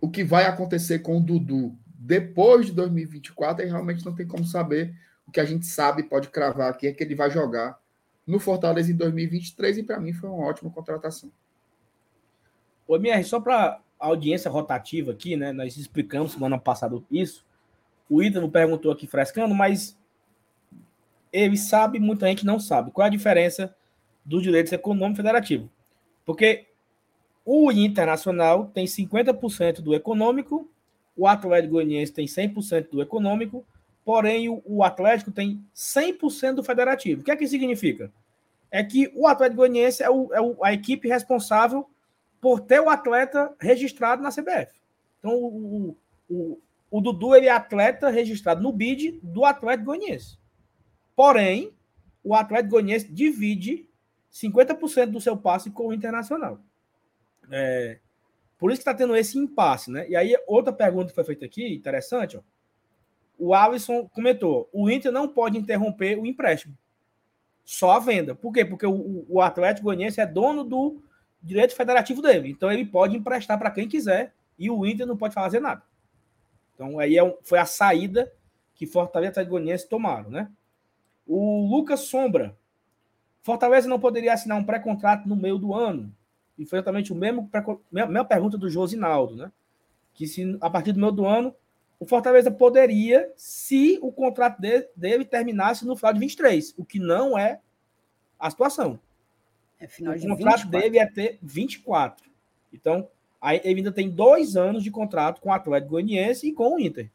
o 0.00 0.08
que 0.08 0.22
vai 0.22 0.44
acontecer 0.44 1.00
com 1.00 1.16
o 1.16 1.20
Dudu 1.20 1.76
depois 1.84 2.66
de 2.66 2.72
2024 2.74 3.64
aí 3.64 3.68
realmente 3.68 4.06
não 4.06 4.14
tem 4.14 4.24
como 4.24 4.44
saber. 4.44 4.94
O 5.26 5.32
que 5.32 5.40
a 5.40 5.44
gente 5.44 5.66
sabe, 5.66 6.04
pode 6.04 6.28
cravar 6.28 6.70
aqui, 6.70 6.86
é 6.86 6.92
que 6.92 7.02
ele 7.02 7.16
vai 7.16 7.28
jogar 7.28 7.76
no 8.24 8.38
Fortaleza 8.38 8.92
em 8.92 8.94
2023 8.94 9.78
e 9.78 9.82
para 9.82 9.98
mim 9.98 10.12
foi 10.12 10.30
uma 10.30 10.46
ótima 10.46 10.70
contratação. 10.70 11.28
Ô, 12.86 12.94
MR, 12.94 13.24
só 13.24 13.40
para 13.40 13.80
audiência 13.98 14.48
rotativa 14.48 15.10
aqui, 15.10 15.34
né? 15.34 15.52
Nós 15.52 15.76
explicamos 15.76 16.30
semana 16.30 16.56
passada 16.56 17.02
isso. 17.10 17.44
O 18.08 18.22
Ítalo 18.22 18.48
perguntou 18.48 18.92
aqui 18.92 19.08
frescando, 19.08 19.52
mas 19.56 19.98
ele 21.42 21.56
sabe, 21.56 21.98
muita 21.98 22.26
gente 22.26 22.44
não 22.46 22.58
sabe. 22.58 22.90
Qual 22.90 23.04
é 23.04 23.08
a 23.08 23.12
diferença 23.12 23.74
dos 24.24 24.42
direitos 24.42 24.72
econômicos 24.72 25.16
federativos? 25.16 25.68
Porque 26.24 26.66
o 27.44 27.70
Internacional 27.70 28.66
tem 28.66 28.86
50% 28.86 29.80
do 29.80 29.94
econômico, 29.94 30.68
o 31.16 31.26
Atlético 31.26 31.74
Goianiense 31.74 32.12
tem 32.12 32.26
100% 32.26 32.90
do 32.90 33.02
econômico 33.02 33.64
porém 34.06 34.48
o, 34.48 34.84
Atlético 34.84 35.32
tem 35.32 35.60
100% 35.74 36.54
do 36.54 36.62
federativo. 36.62 37.20
O 37.20 37.24
que 37.24 37.30
é 37.32 37.36
que 37.36 37.48
significa? 37.48 38.12
É 38.70 38.82
que 38.84 39.12
o 39.16 39.26
Atlético 39.26 39.56
Goianiense 39.56 40.00
é, 40.00 40.08
o, 40.08 40.32
é 40.32 40.68
a 40.68 40.72
equipe 40.72 41.08
responsável 41.08 41.90
por 42.40 42.60
ter 42.60 42.80
o 42.80 42.88
atleta 42.88 43.52
registrado 43.60 44.22
na 44.22 44.30
CBF. 44.30 44.72
Então, 45.18 45.34
o, 45.34 45.96
o, 46.30 46.58
o 46.88 47.00
Dudu 47.00 47.34
ele 47.34 47.46
é 47.46 47.50
atleta 47.50 48.08
registrado 48.08 48.62
no 48.62 48.70
BID 48.70 49.18
do 49.20 49.44
Atlético 49.44 49.86
Goianiense. 49.86 50.38
Porém, 51.16 51.74
o 52.22 52.34
Atlético 52.34 52.72
Goianiense 52.72 53.10
divide 53.10 53.88
50% 54.32 55.06
do 55.06 55.20
seu 55.20 55.36
passe 55.36 55.70
com 55.70 55.88
o 55.88 55.92
Internacional. 55.92 56.60
É, 57.50 57.98
por 58.58 58.70
isso 58.70 58.80
que 58.80 58.88
está 58.88 58.94
tendo 58.94 59.16
esse 59.16 59.38
impasse, 59.38 59.90
né? 59.90 60.08
E 60.08 60.14
aí, 60.14 60.36
outra 60.46 60.72
pergunta 60.72 61.08
que 61.08 61.14
foi 61.14 61.24
feita 61.24 61.46
aqui, 61.46 61.74
interessante, 61.74 62.36
ó 62.36 62.42
o 63.38 63.54
Alisson 63.54 64.08
comentou: 64.08 64.68
o 64.72 64.90
Inter 64.90 65.12
não 65.12 65.28
pode 65.28 65.58
interromper 65.58 66.18
o 66.18 66.26
empréstimo, 66.26 66.76
só 67.64 67.92
a 67.92 67.98
venda. 67.98 68.34
Por 68.34 68.52
quê? 68.52 68.64
Porque 68.64 68.86
o, 68.86 69.24
o 69.28 69.40
Atlético 69.40 69.86
Goianiense 69.86 70.20
é 70.20 70.26
dono 70.26 70.64
do 70.64 71.02
direito 71.42 71.76
federativo 71.76 72.22
dele, 72.22 72.50
então 72.50 72.72
ele 72.72 72.84
pode 72.84 73.16
emprestar 73.16 73.58
para 73.58 73.70
quem 73.70 73.88
quiser 73.88 74.32
e 74.58 74.70
o 74.70 74.86
Inter 74.86 75.06
não 75.06 75.16
pode 75.16 75.34
fazer 75.34 75.60
nada. 75.60 75.82
Então 76.74 76.98
aí 76.98 77.18
é 77.18 77.38
foi 77.42 77.58
a 77.58 77.66
saída 77.66 78.32
que 78.74 78.86
Fortaleza 78.86 79.28
e 79.28 79.32
Atlético 79.32 79.52
Goianiense 79.52 79.88
tomaram, 79.88 80.30
né? 80.30 80.50
O 81.26 81.66
Lucas 81.68 82.00
Sombra, 82.00 82.56
Fortaleza 83.42 83.88
não 83.88 83.98
poderia 83.98 84.32
assinar 84.32 84.58
um 84.58 84.64
pré-contrato 84.64 85.28
no 85.28 85.36
meio 85.36 85.58
do 85.58 85.74
ano. 85.74 86.12
E 86.58 86.64
foi 86.64 86.78
exatamente 86.78 87.12
o 87.12 87.16
mesmo 87.16 87.50
mesma 87.90 88.24
pergunta 88.24 88.56
do 88.56 88.68
Josinaldo, 88.68 89.36
né? 89.36 89.52
Que 90.14 90.26
se 90.26 90.56
a 90.60 90.70
partir 90.70 90.92
do 90.92 91.00
meio 91.00 91.12
do 91.12 91.26
ano 91.26 91.54
o 91.98 92.06
Fortaleza 92.06 92.50
poderia, 92.50 93.32
se 93.36 93.98
o 94.02 94.12
contrato 94.12 94.60
dele, 94.60 94.86
dele, 94.94 95.24
terminasse 95.24 95.86
no 95.86 95.96
final 95.96 96.12
de 96.12 96.20
23, 96.20 96.74
o 96.76 96.84
que 96.84 96.98
não 96.98 97.38
é 97.38 97.60
a 98.38 98.50
situação. 98.50 98.98
É 99.78 99.86
final 99.86 100.14
o 100.14 100.20
contrato 100.20 100.68
24. 100.68 100.68
dele 100.68 100.98
é 100.98 101.06
ter 101.06 101.38
24. 101.42 102.28
Então, 102.72 103.08
aí 103.40 103.60
ele 103.64 103.80
ainda 103.80 103.92
tem 103.92 104.10
dois 104.10 104.56
anos 104.56 104.82
de 104.82 104.90
contrato 104.90 105.40
com 105.40 105.48
o 105.48 105.52
Atlético 105.52 105.92
Goianiense 105.92 106.48
e 106.48 106.52
com 106.52 106.74
o 106.74 106.80
Inter. 106.80 107.10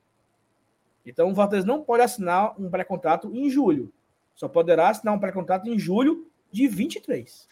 Então, 1.05 1.31
o 1.31 1.35
Fortaleza 1.35 1.67
não 1.67 1.83
pode 1.83 2.03
assinar 2.03 2.59
um 2.59 2.69
pré-contrato 2.69 3.35
em 3.35 3.49
julho. 3.49 3.91
Só 4.35 4.47
poderá 4.47 4.89
assinar 4.89 5.13
um 5.13 5.19
pré-contrato 5.19 5.67
em 5.69 5.77
julho 5.77 6.27
de 6.51 6.67
23. 6.67 7.47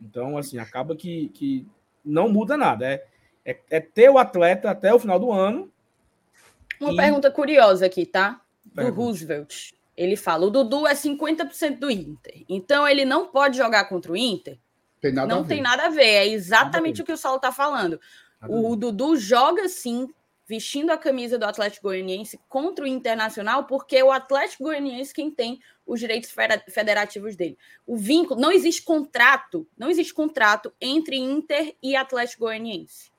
Então, 0.00 0.36
assim, 0.36 0.58
acaba 0.58 0.94
que, 0.94 1.28
que 1.30 1.66
não 2.04 2.28
muda 2.28 2.56
nada. 2.56 2.86
É, 2.86 3.06
é, 3.44 3.60
é 3.70 3.80
ter 3.80 4.10
o 4.10 4.18
atleta 4.18 4.70
até 4.70 4.92
o 4.92 4.98
final 4.98 5.18
do 5.18 5.32
ano. 5.32 5.70
Uma 6.80 6.92
e... 6.92 6.96
pergunta 6.96 7.30
curiosa 7.30 7.86
aqui, 7.86 8.04
tá? 8.04 8.40
Do 8.64 8.90
Roosevelt. 8.90 9.72
Ele 9.96 10.16
fala: 10.16 10.46
o 10.46 10.50
Dudu 10.50 10.86
é 10.86 10.94
50% 10.94 11.78
do 11.78 11.90
Inter. 11.90 12.44
Então 12.48 12.86
ele 12.86 13.04
não 13.04 13.28
pode 13.28 13.56
jogar 13.56 13.86
contra 13.86 14.12
o 14.12 14.16
Inter? 14.16 14.58
Tem 15.00 15.12
nada 15.12 15.28
não 15.28 15.40
a 15.40 15.42
ver. 15.42 15.48
tem 15.48 15.62
nada 15.62 15.86
a 15.86 15.88
ver. 15.88 16.04
É 16.04 16.26
exatamente 16.26 17.00
o 17.00 17.04
que 17.04 17.12
o 17.12 17.16
Saulo 17.16 17.36
está 17.36 17.50
falando. 17.50 17.98
Nada. 18.40 18.52
O 18.54 18.76
Dudu 18.76 19.16
joga 19.16 19.68
sim, 19.68 20.08
vestindo 20.48 20.90
a 20.90 20.96
camisa 20.96 21.38
do 21.38 21.44
Atlético 21.44 21.88
Goianiense 21.88 22.38
contra 22.48 22.84
o 22.84 22.88
Internacional, 22.88 23.64
porque 23.64 23.96
é 23.96 24.04
o 24.04 24.12
Atlético 24.12 24.64
Goianiense 24.64 25.12
quem 25.12 25.30
tem 25.30 25.58
os 25.84 25.98
direitos 26.00 26.32
federativos 26.68 27.34
dele. 27.36 27.58
O 27.86 27.96
vínculo, 27.96 28.40
não 28.40 28.52
existe 28.52 28.82
contrato, 28.82 29.66
não 29.76 29.90
existe 29.90 30.14
contrato 30.14 30.72
entre 30.80 31.16
Inter 31.16 31.74
e 31.82 31.96
Atlético 31.96 32.44
Goianiense. 32.44 33.10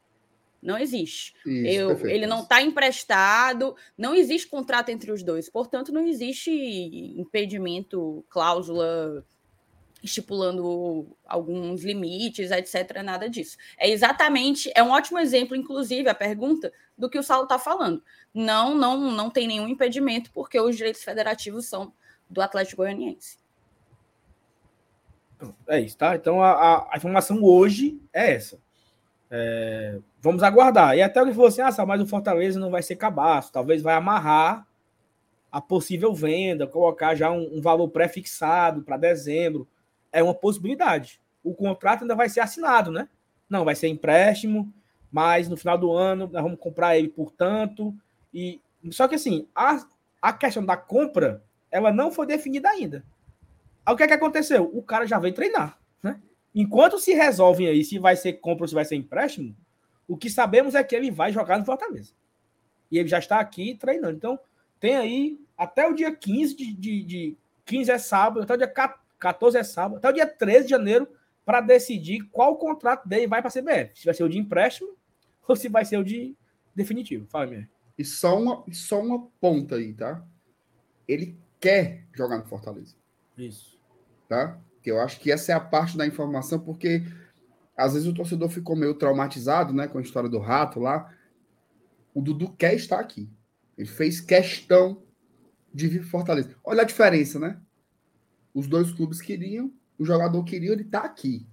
Não 0.61 0.77
existe. 0.77 1.33
Isso, 1.45 1.81
Eu- 1.81 2.07
ele 2.07 2.25
não 2.25 2.41
está 2.41 2.61
emprestado, 2.61 3.75
não 3.97 4.15
existe 4.15 4.47
contrato 4.47 4.89
entre 4.89 5.11
os 5.11 5.21
dois, 5.21 5.49
portanto, 5.49 5.93
não 5.93 6.07
existe 6.07 6.49
impedimento, 7.15 8.25
cláusula 8.29 9.23
estipulando 10.03 11.07
alguns 11.25 11.83
limites, 11.83 12.51
etc. 12.51 13.01
Nada 13.03 13.29
disso. 13.29 13.57
É 13.77 13.89
exatamente, 13.89 14.71
é 14.75 14.83
um 14.83 14.91
ótimo 14.91 15.19
exemplo, 15.19 15.55
inclusive, 15.55 16.07
a 16.09 16.15
pergunta 16.15 16.71
do 16.97 17.09
que 17.09 17.17
o 17.17 17.23
Saulo 17.23 17.43
está 17.43 17.57
falando. 17.59 18.03
Não, 18.33 18.75
não, 18.75 19.11
não 19.11 19.29
tem 19.29 19.47
nenhum 19.47 19.67
impedimento, 19.67 20.31
porque 20.31 20.59
os 20.59 20.75
direitos 20.75 21.03
federativos 21.03 21.65
são 21.65 21.91
do 22.29 22.41
Atlético 22.41 22.83
Goianiense. 22.83 23.37
É 25.67 25.79
isso, 25.79 25.97
tá? 25.97 26.15
Então 26.15 26.41
a, 26.41 26.87
a- 26.91 26.97
informação 26.97 27.43
hoje 27.43 27.99
é 28.11 28.33
essa. 28.33 28.59
É, 29.29 29.99
vamos 30.21 30.41
aguardar. 30.41 30.95
E 30.95 31.01
até 31.01 31.19
alguém 31.19 31.33
falou 31.33 31.49
assim: 31.49 31.61
ah, 31.61 31.71
Sá, 31.71 31.85
mas 31.85 32.01
o 32.01 32.07
Fortaleza 32.07 32.59
não 32.59 32.71
vai 32.71 32.81
ser 32.81 32.95
cabaço, 32.95 33.51
talvez 33.51 33.81
vai 33.81 33.93
amarrar 33.93 34.65
a 35.51 35.61
possível 35.61 36.13
venda, 36.13 36.67
colocar 36.67 37.15
já 37.15 37.31
um, 37.31 37.57
um 37.57 37.61
valor 37.61 37.89
pré-fixado 37.89 38.81
para 38.81 38.97
dezembro. 38.97 39.67
É 40.11 40.23
uma 40.23 40.33
possibilidade. 40.33 41.19
O 41.43 41.53
contrato 41.53 42.01
ainda 42.01 42.15
vai 42.15 42.29
ser 42.29 42.39
assinado, 42.39 42.91
né? 42.91 43.07
Não, 43.49 43.63
vai 43.63 43.75
ser 43.75 43.87
empréstimo, 43.87 44.73
mas 45.11 45.47
no 45.47 45.57
final 45.57 45.77
do 45.77 45.91
ano 45.91 46.29
nós 46.31 46.43
vamos 46.43 46.59
comprar 46.59 46.97
ele 46.97 47.07
por 47.07 47.31
tanto. 47.31 47.93
E, 48.33 48.61
só 48.91 49.07
que 49.07 49.15
assim, 49.15 49.47
a, 49.55 49.85
a 50.21 50.33
questão 50.33 50.65
da 50.65 50.75
compra, 50.75 51.43
ela 51.71 51.91
não 51.91 52.11
foi 52.11 52.25
definida 52.25 52.69
ainda. 52.69 53.03
Aí 53.85 53.93
o 53.93 53.97
que 53.97 54.03
é 54.03 54.07
que 54.07 54.13
aconteceu? 54.13 54.69
O 54.73 54.81
cara 54.81 55.05
já 55.05 55.17
veio 55.17 55.33
treinar, 55.33 55.79
né? 56.03 56.19
Enquanto 56.53 56.99
se 56.99 57.13
resolvem 57.13 57.67
aí 57.67 57.83
se 57.83 57.97
vai 57.97 58.15
ser 58.15 58.33
compra 58.33 58.63
ou 58.63 58.67
se 58.67 58.75
vai 58.75 58.83
ser 58.83 58.95
empréstimo, 58.95 59.55
o 60.07 60.17
que 60.17 60.29
sabemos 60.29 60.75
é 60.75 60.83
que 60.83 60.95
ele 60.95 61.11
vai 61.11 61.31
jogar 61.31 61.57
no 61.57 61.65
Fortaleza. 61.65 62.13
E 62.91 62.97
ele 62.97 63.07
já 63.07 63.19
está 63.19 63.39
aqui 63.39 63.75
treinando. 63.75 64.15
Então, 64.15 64.39
tem 64.79 64.95
aí 64.95 65.39
até 65.57 65.87
o 65.87 65.93
dia 65.93 66.13
15 66.13 66.55
de, 66.55 66.73
de, 66.73 67.03
de 67.03 67.37
15 67.65 67.91
é 67.91 67.97
sábado, 67.97 68.41
até 68.41 68.53
o 68.53 68.57
dia 68.57 68.67
14 68.67 69.06
é 69.55 69.63
sábado, 69.63 69.97
até 69.97 70.09
o 70.09 70.13
dia 70.13 70.27
13 70.27 70.65
de 70.65 70.69
janeiro 70.71 71.07
para 71.45 71.61
decidir 71.61 72.27
qual 72.31 72.57
contrato 72.57 73.07
dele 73.07 73.27
vai 73.27 73.41
para 73.41 73.49
a 73.49 73.51
CBF. 73.51 73.99
Se 73.99 74.05
vai 74.05 74.13
ser 74.13 74.23
o 74.23 74.29
de 74.29 74.37
empréstimo 74.37 74.95
ou 75.47 75.55
se 75.55 75.69
vai 75.69 75.85
ser 75.85 75.97
o 75.97 76.03
de 76.03 76.35
definitivo. 76.75 77.25
Fala, 77.27 77.47
minha. 77.47 77.69
E 77.97 78.05
só 78.05 78.39
uma, 78.39 78.63
só 78.71 79.01
uma 79.01 79.27
ponta 79.39 79.75
aí, 79.75 79.93
tá? 79.93 80.23
Ele 81.07 81.39
quer 81.59 82.05
jogar 82.13 82.37
no 82.37 82.45
Fortaleza, 82.45 82.95
Isso. 83.37 83.79
tá? 84.27 84.59
Que 84.83 84.91
eu 84.91 84.99
acho 85.01 85.19
que 85.19 85.31
essa 85.31 85.51
é 85.51 85.55
a 85.55 85.59
parte 85.59 85.97
da 85.97 86.05
informação, 86.05 86.59
porque 86.59 87.03
às 87.75 87.93
vezes 87.93 88.07
o 88.07 88.13
torcedor 88.13 88.49
ficou 88.49 88.75
meio 88.75 88.93
traumatizado, 88.93 89.73
né, 89.73 89.87
com 89.87 89.97
a 89.97 90.01
história 90.01 90.29
do 90.29 90.39
rato 90.39 90.79
lá. 90.79 91.11
O 92.13 92.21
Dudu 92.21 92.51
quer 92.53 92.75
estar 92.75 92.99
aqui. 92.99 93.29
Ele 93.77 93.87
fez 93.87 94.19
questão 94.19 95.03
de 95.73 95.87
vir 95.87 96.03
Fortaleza. 96.03 96.55
Olha 96.63 96.81
a 96.81 96.85
diferença, 96.85 97.39
né? 97.39 97.61
Os 98.57 98.65
dois 98.65 98.91
clubes 98.91 99.21
queriam, 99.21 99.71
o 99.99 100.03
jogador 100.03 100.43
queria, 100.43 100.71
ele 100.71 100.83
tá 100.83 101.01
aqui. 101.01 101.45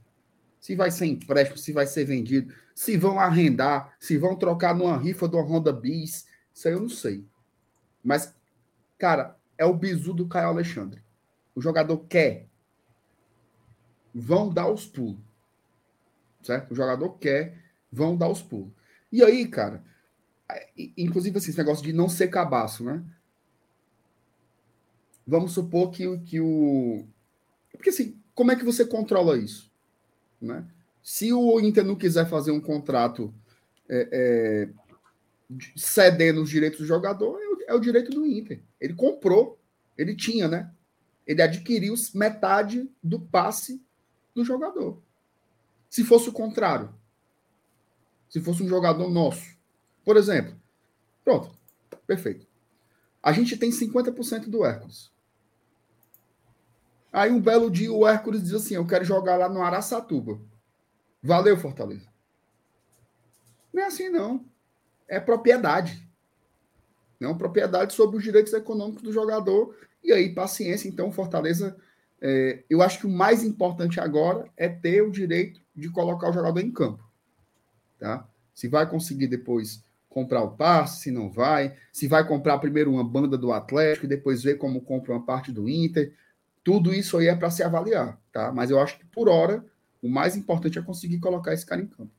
Se 0.58 0.74
vai 0.74 0.90
ser 0.90 1.04
empréstimo, 1.04 1.58
se 1.58 1.70
vai 1.70 1.86
ser 1.86 2.06
vendido, 2.06 2.54
se 2.74 2.96
vão 2.96 3.20
arrendar, 3.20 3.94
se 4.00 4.16
vão 4.16 4.34
trocar 4.34 4.74
numa 4.74 4.96
rifa 4.96 5.28
de 5.28 5.36
uma 5.36 5.44
Honda 5.44 5.70
Bis, 5.70 6.26
isso 6.54 6.66
aí 6.66 6.72
eu 6.72 6.80
não 6.80 6.88
sei. 6.88 7.22
Mas, 8.02 8.34
cara, 8.96 9.38
é 9.58 9.66
o 9.66 9.74
bizu 9.74 10.14
do 10.14 10.26
Caio 10.26 10.48
Alexandre. 10.48 11.02
O 11.54 11.60
jogador 11.60 11.98
quer. 12.08 12.48
Vão 14.14 14.48
dar 14.48 14.68
os 14.68 14.86
pulos. 14.86 15.20
Certo? 16.42 16.72
O 16.72 16.74
jogador 16.74 17.18
quer, 17.18 17.58
vão 17.92 18.16
dar 18.16 18.30
os 18.30 18.40
pulos. 18.40 18.72
E 19.12 19.22
aí, 19.22 19.46
cara, 19.46 19.84
inclusive 20.96 21.36
assim, 21.36 21.50
esse 21.50 21.58
negócio 21.58 21.84
de 21.84 21.92
não 21.92 22.08
ser 22.08 22.28
cabaço, 22.28 22.82
né? 22.82 23.04
Vamos 25.26 25.52
supor 25.52 25.90
que, 25.90 26.06
o- 26.06 26.20
que 26.20 26.40
o. 26.40 27.06
Porque 27.72 27.90
assim, 27.90 28.18
como 28.34 28.52
é 28.52 28.56
que 28.56 28.64
você 28.64 28.84
controla 28.84 29.38
isso? 29.38 29.70
Né? 30.40 30.66
Se 31.02 31.32
o 31.32 31.60
Inter 31.60 31.84
não 31.84 31.96
quiser 31.96 32.28
fazer 32.28 32.50
um 32.50 32.60
contrato 32.60 33.32
é, 33.88 34.08
é, 34.12 34.68
de- 35.48 35.72
cedendo 35.76 36.42
os 36.42 36.50
direitos 36.50 36.80
do 36.80 36.86
jogador, 36.86 37.38
é 37.40 37.46
o, 37.46 37.58
é 37.68 37.74
o 37.74 37.80
direito 37.80 38.10
do 38.10 38.26
Inter. 38.26 38.62
Ele 38.80 38.94
comprou, 38.94 39.58
ele 39.96 40.14
tinha, 40.14 40.46
né? 40.48 40.70
Ele 41.26 41.40
adquiriu 41.40 41.94
metade 42.14 42.90
do 43.02 43.18
passe 43.18 43.82
do 44.34 44.44
jogador. 44.44 45.00
Se 45.88 46.04
fosse 46.04 46.28
o 46.28 46.32
contrário, 46.32 46.94
se 48.28 48.40
fosse 48.40 48.62
um 48.62 48.68
jogador 48.68 49.08
nosso, 49.08 49.56
por 50.04 50.16
exemplo, 50.16 50.54
pronto, 51.24 51.50
perfeito. 52.06 52.46
A 53.22 53.32
gente 53.32 53.56
tem 53.56 53.70
50% 53.70 54.50
do 54.50 54.64
Hércules. 54.66 55.10
Aí 57.14 57.30
um 57.30 57.40
belo 57.40 57.70
dia 57.70 57.92
o 57.92 58.04
Hércules 58.04 58.42
diz 58.42 58.54
assim: 58.54 58.74
Eu 58.74 58.84
quero 58.84 59.04
jogar 59.04 59.36
lá 59.36 59.48
no 59.48 59.62
Araçatuba. 59.62 60.40
Valeu, 61.22 61.56
Fortaleza. 61.56 62.08
Não 63.72 63.84
é 63.84 63.86
assim, 63.86 64.08
não. 64.08 64.44
É 65.06 65.20
propriedade. 65.20 66.04
Não 67.20 67.38
propriedade 67.38 67.92
sobre 67.92 68.16
os 68.16 68.22
direitos 68.24 68.52
econômicos 68.52 69.04
do 69.04 69.12
jogador. 69.12 69.76
E 70.02 70.12
aí, 70.12 70.34
paciência. 70.34 70.88
Então, 70.88 71.12
Fortaleza. 71.12 71.76
é, 72.20 72.64
eu 72.68 72.82
acho 72.82 72.98
que 72.98 73.06
o 73.06 73.10
mais 73.10 73.44
importante 73.44 74.00
agora 74.00 74.50
é 74.56 74.68
ter 74.68 75.00
o 75.02 75.12
direito 75.12 75.60
de 75.74 75.88
colocar 75.90 76.30
o 76.30 76.32
jogador 76.32 76.58
em 76.58 76.72
campo. 76.72 77.08
Tá? 77.96 78.28
Se 78.52 78.66
vai 78.66 78.90
conseguir 78.90 79.28
depois 79.28 79.84
comprar 80.08 80.42
o 80.42 80.56
passe, 80.56 81.02
se 81.02 81.10
não 81.12 81.30
vai. 81.30 81.76
Se 81.92 82.08
vai 82.08 82.26
comprar 82.26 82.58
primeiro 82.58 82.90
uma 82.90 83.04
banda 83.04 83.38
do 83.38 83.52
Atlético 83.52 84.06
e 84.06 84.08
depois 84.08 84.42
ver 84.42 84.58
como 84.58 84.80
compra 84.80 85.12
uma 85.12 85.24
parte 85.24 85.52
do 85.52 85.68
Inter. 85.68 86.12
Tudo 86.64 86.94
isso 86.94 87.18
aí 87.18 87.28
é 87.28 87.36
para 87.36 87.50
se 87.50 87.62
avaliar, 87.62 88.18
tá? 88.32 88.50
Mas 88.50 88.70
eu 88.70 88.80
acho 88.80 88.98
que 88.98 89.04
por 89.04 89.28
hora 89.28 89.64
o 90.02 90.08
mais 90.08 90.34
importante 90.36 90.78
é 90.78 90.82
conseguir 90.82 91.20
colocar 91.20 91.52
esse 91.52 91.64
cara 91.64 91.80
em 91.80 91.86
campo. 91.86 92.10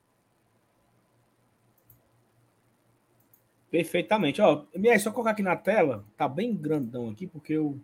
Perfeitamente. 3.70 4.40
Ó, 4.40 4.64
minha, 4.74 4.98
só 4.98 5.10
colocar 5.10 5.32
aqui 5.32 5.42
na 5.42 5.56
tela, 5.56 6.04
tá 6.16 6.28
bem 6.28 6.54
grandão 6.54 7.10
aqui, 7.10 7.26
porque 7.26 7.52
eu 7.54 7.78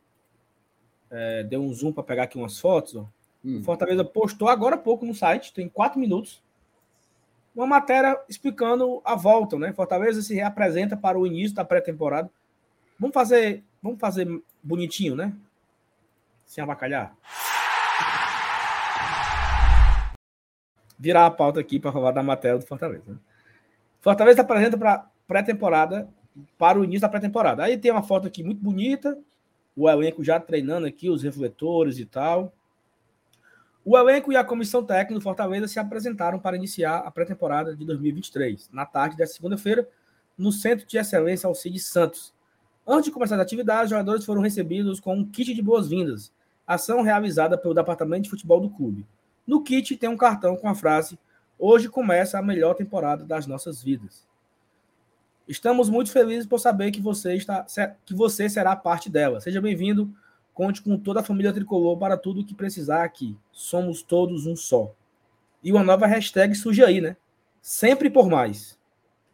é, 1.10 1.42
dei 1.42 1.58
um 1.58 1.72
zoom 1.74 1.92
para 1.92 2.02
pegar 2.02 2.22
aqui 2.22 2.38
umas 2.38 2.58
fotos. 2.58 2.96
Ó. 2.96 3.06
Hum. 3.44 3.62
Fortaleza 3.62 4.04
postou 4.04 4.48
agora 4.48 4.76
há 4.76 4.78
pouco 4.78 5.04
no 5.04 5.14
site, 5.14 5.52
tem 5.52 5.68
quatro 5.68 5.98
minutos, 5.98 6.42
uma 7.54 7.66
matéria 7.66 8.18
explicando 8.28 9.02
a 9.04 9.14
volta, 9.14 9.58
né? 9.58 9.72
Fortaleza 9.72 10.22
se 10.22 10.34
reapresenta 10.34 10.96
para 10.96 11.18
o 11.18 11.26
início 11.26 11.54
da 11.54 11.64
pré-temporada. 11.64 12.30
Vamos 12.98 13.12
fazer, 13.12 13.62
vamos 13.82 14.00
fazer 14.00 14.26
bonitinho, 14.62 15.14
né? 15.14 15.34
Sem 16.52 16.62
abacalhar. 16.62 17.16
Virar 20.98 21.24
a 21.24 21.30
pauta 21.30 21.58
aqui 21.58 21.80
para 21.80 21.90
falar 21.90 22.10
da 22.10 22.22
matéria 22.22 22.58
do 22.58 22.66
Fortaleza. 22.66 23.10
né? 23.10 23.16
Fortaleza 24.02 24.42
apresenta 24.42 24.76
para 24.76 25.10
pré-temporada, 25.26 26.06
para 26.58 26.78
o 26.78 26.84
início 26.84 27.00
da 27.00 27.08
pré-temporada. 27.08 27.64
Aí 27.64 27.78
tem 27.78 27.90
uma 27.90 28.02
foto 28.02 28.26
aqui 28.26 28.44
muito 28.44 28.62
bonita, 28.62 29.18
o 29.74 29.88
elenco 29.88 30.22
já 30.22 30.38
treinando 30.38 30.86
aqui, 30.86 31.08
os 31.08 31.22
refletores 31.22 31.98
e 31.98 32.04
tal. 32.04 32.52
O 33.82 33.96
elenco 33.96 34.30
e 34.30 34.36
a 34.36 34.44
comissão 34.44 34.84
técnica 34.84 35.14
do 35.14 35.22
Fortaleza 35.22 35.66
se 35.66 35.78
apresentaram 35.78 36.38
para 36.38 36.54
iniciar 36.54 36.98
a 36.98 37.10
pré-temporada 37.10 37.74
de 37.74 37.82
2023, 37.86 38.68
na 38.70 38.84
tarde 38.84 39.16
desta 39.16 39.36
segunda-feira, 39.36 39.88
no 40.36 40.52
Centro 40.52 40.86
de 40.86 40.98
Excelência 40.98 41.46
Alcides 41.46 41.86
Santos. 41.86 42.34
Antes 42.86 43.06
de 43.06 43.10
começar 43.10 43.36
as 43.36 43.40
atividades, 43.40 43.84
os 43.84 43.90
jogadores 43.90 44.26
foram 44.26 44.42
recebidos 44.42 45.00
com 45.00 45.16
um 45.16 45.24
kit 45.24 45.54
de 45.54 45.62
boas-vindas, 45.62 46.30
ação 46.66 47.02
realizada 47.02 47.58
pelo 47.58 47.74
Departamento 47.74 48.22
de 48.22 48.30
Futebol 48.30 48.60
do 48.60 48.70
clube. 48.70 49.06
No 49.46 49.62
kit 49.62 49.96
tem 49.96 50.08
um 50.08 50.16
cartão 50.16 50.56
com 50.56 50.68
a 50.68 50.74
frase: 50.74 51.18
Hoje 51.58 51.88
começa 51.88 52.38
a 52.38 52.42
melhor 52.42 52.74
temporada 52.74 53.24
das 53.24 53.46
nossas 53.46 53.82
vidas. 53.82 54.26
Estamos 55.46 55.90
muito 55.90 56.10
felizes 56.10 56.46
por 56.46 56.58
saber 56.58 56.90
que 56.90 57.00
você, 57.00 57.34
está, 57.34 57.66
que 58.04 58.14
você 58.14 58.48
será 58.48 58.74
parte 58.74 59.10
dela. 59.10 59.40
Seja 59.40 59.60
bem-vindo. 59.60 60.12
Conte 60.54 60.82
com 60.82 60.98
toda 60.98 61.20
a 61.20 61.22
família 61.22 61.52
tricolor 61.52 61.96
para 61.98 62.16
tudo 62.16 62.40
o 62.40 62.44
que 62.44 62.54
precisar 62.54 63.04
aqui. 63.04 63.36
Somos 63.52 64.02
todos 64.02 64.46
um 64.46 64.54
só. 64.54 64.94
E 65.62 65.72
uma 65.72 65.82
nova 65.82 66.06
hashtag 66.06 66.54
surge 66.54 66.84
aí, 66.84 67.00
né? 67.00 67.16
Sempre 67.60 68.10
por 68.10 68.28
mais. 68.28 68.78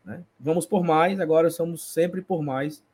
Né? 0.04 0.22
Vamos 0.38 0.66
por 0.66 0.84
mais, 0.84 1.18
agora 1.20 1.50
somos 1.50 1.82
sempre 1.92 2.22
por 2.22 2.42
mais. 2.42 2.84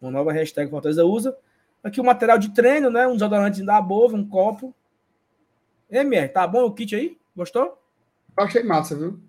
Uma 0.00 0.10
nova 0.10 0.32
hashtag 0.32 0.70
Fortaleza 0.70 1.04
usa. 1.04 1.36
Aqui 1.84 2.00
o 2.00 2.04
material 2.04 2.38
de 2.38 2.48
treino, 2.54 2.88
né? 2.88 3.06
Um 3.06 3.12
desodorante 3.12 3.62
da 3.62 3.80
Bova, 3.80 4.16
um 4.16 4.26
copo. 4.26 4.74
MR, 5.90 6.28
tá 6.30 6.46
bom 6.46 6.64
o 6.64 6.72
kit 6.72 6.96
aí? 6.96 7.18
Gostou? 7.36 7.78
Achei 8.34 8.62
massa, 8.62 8.96
viu? 8.96 9.20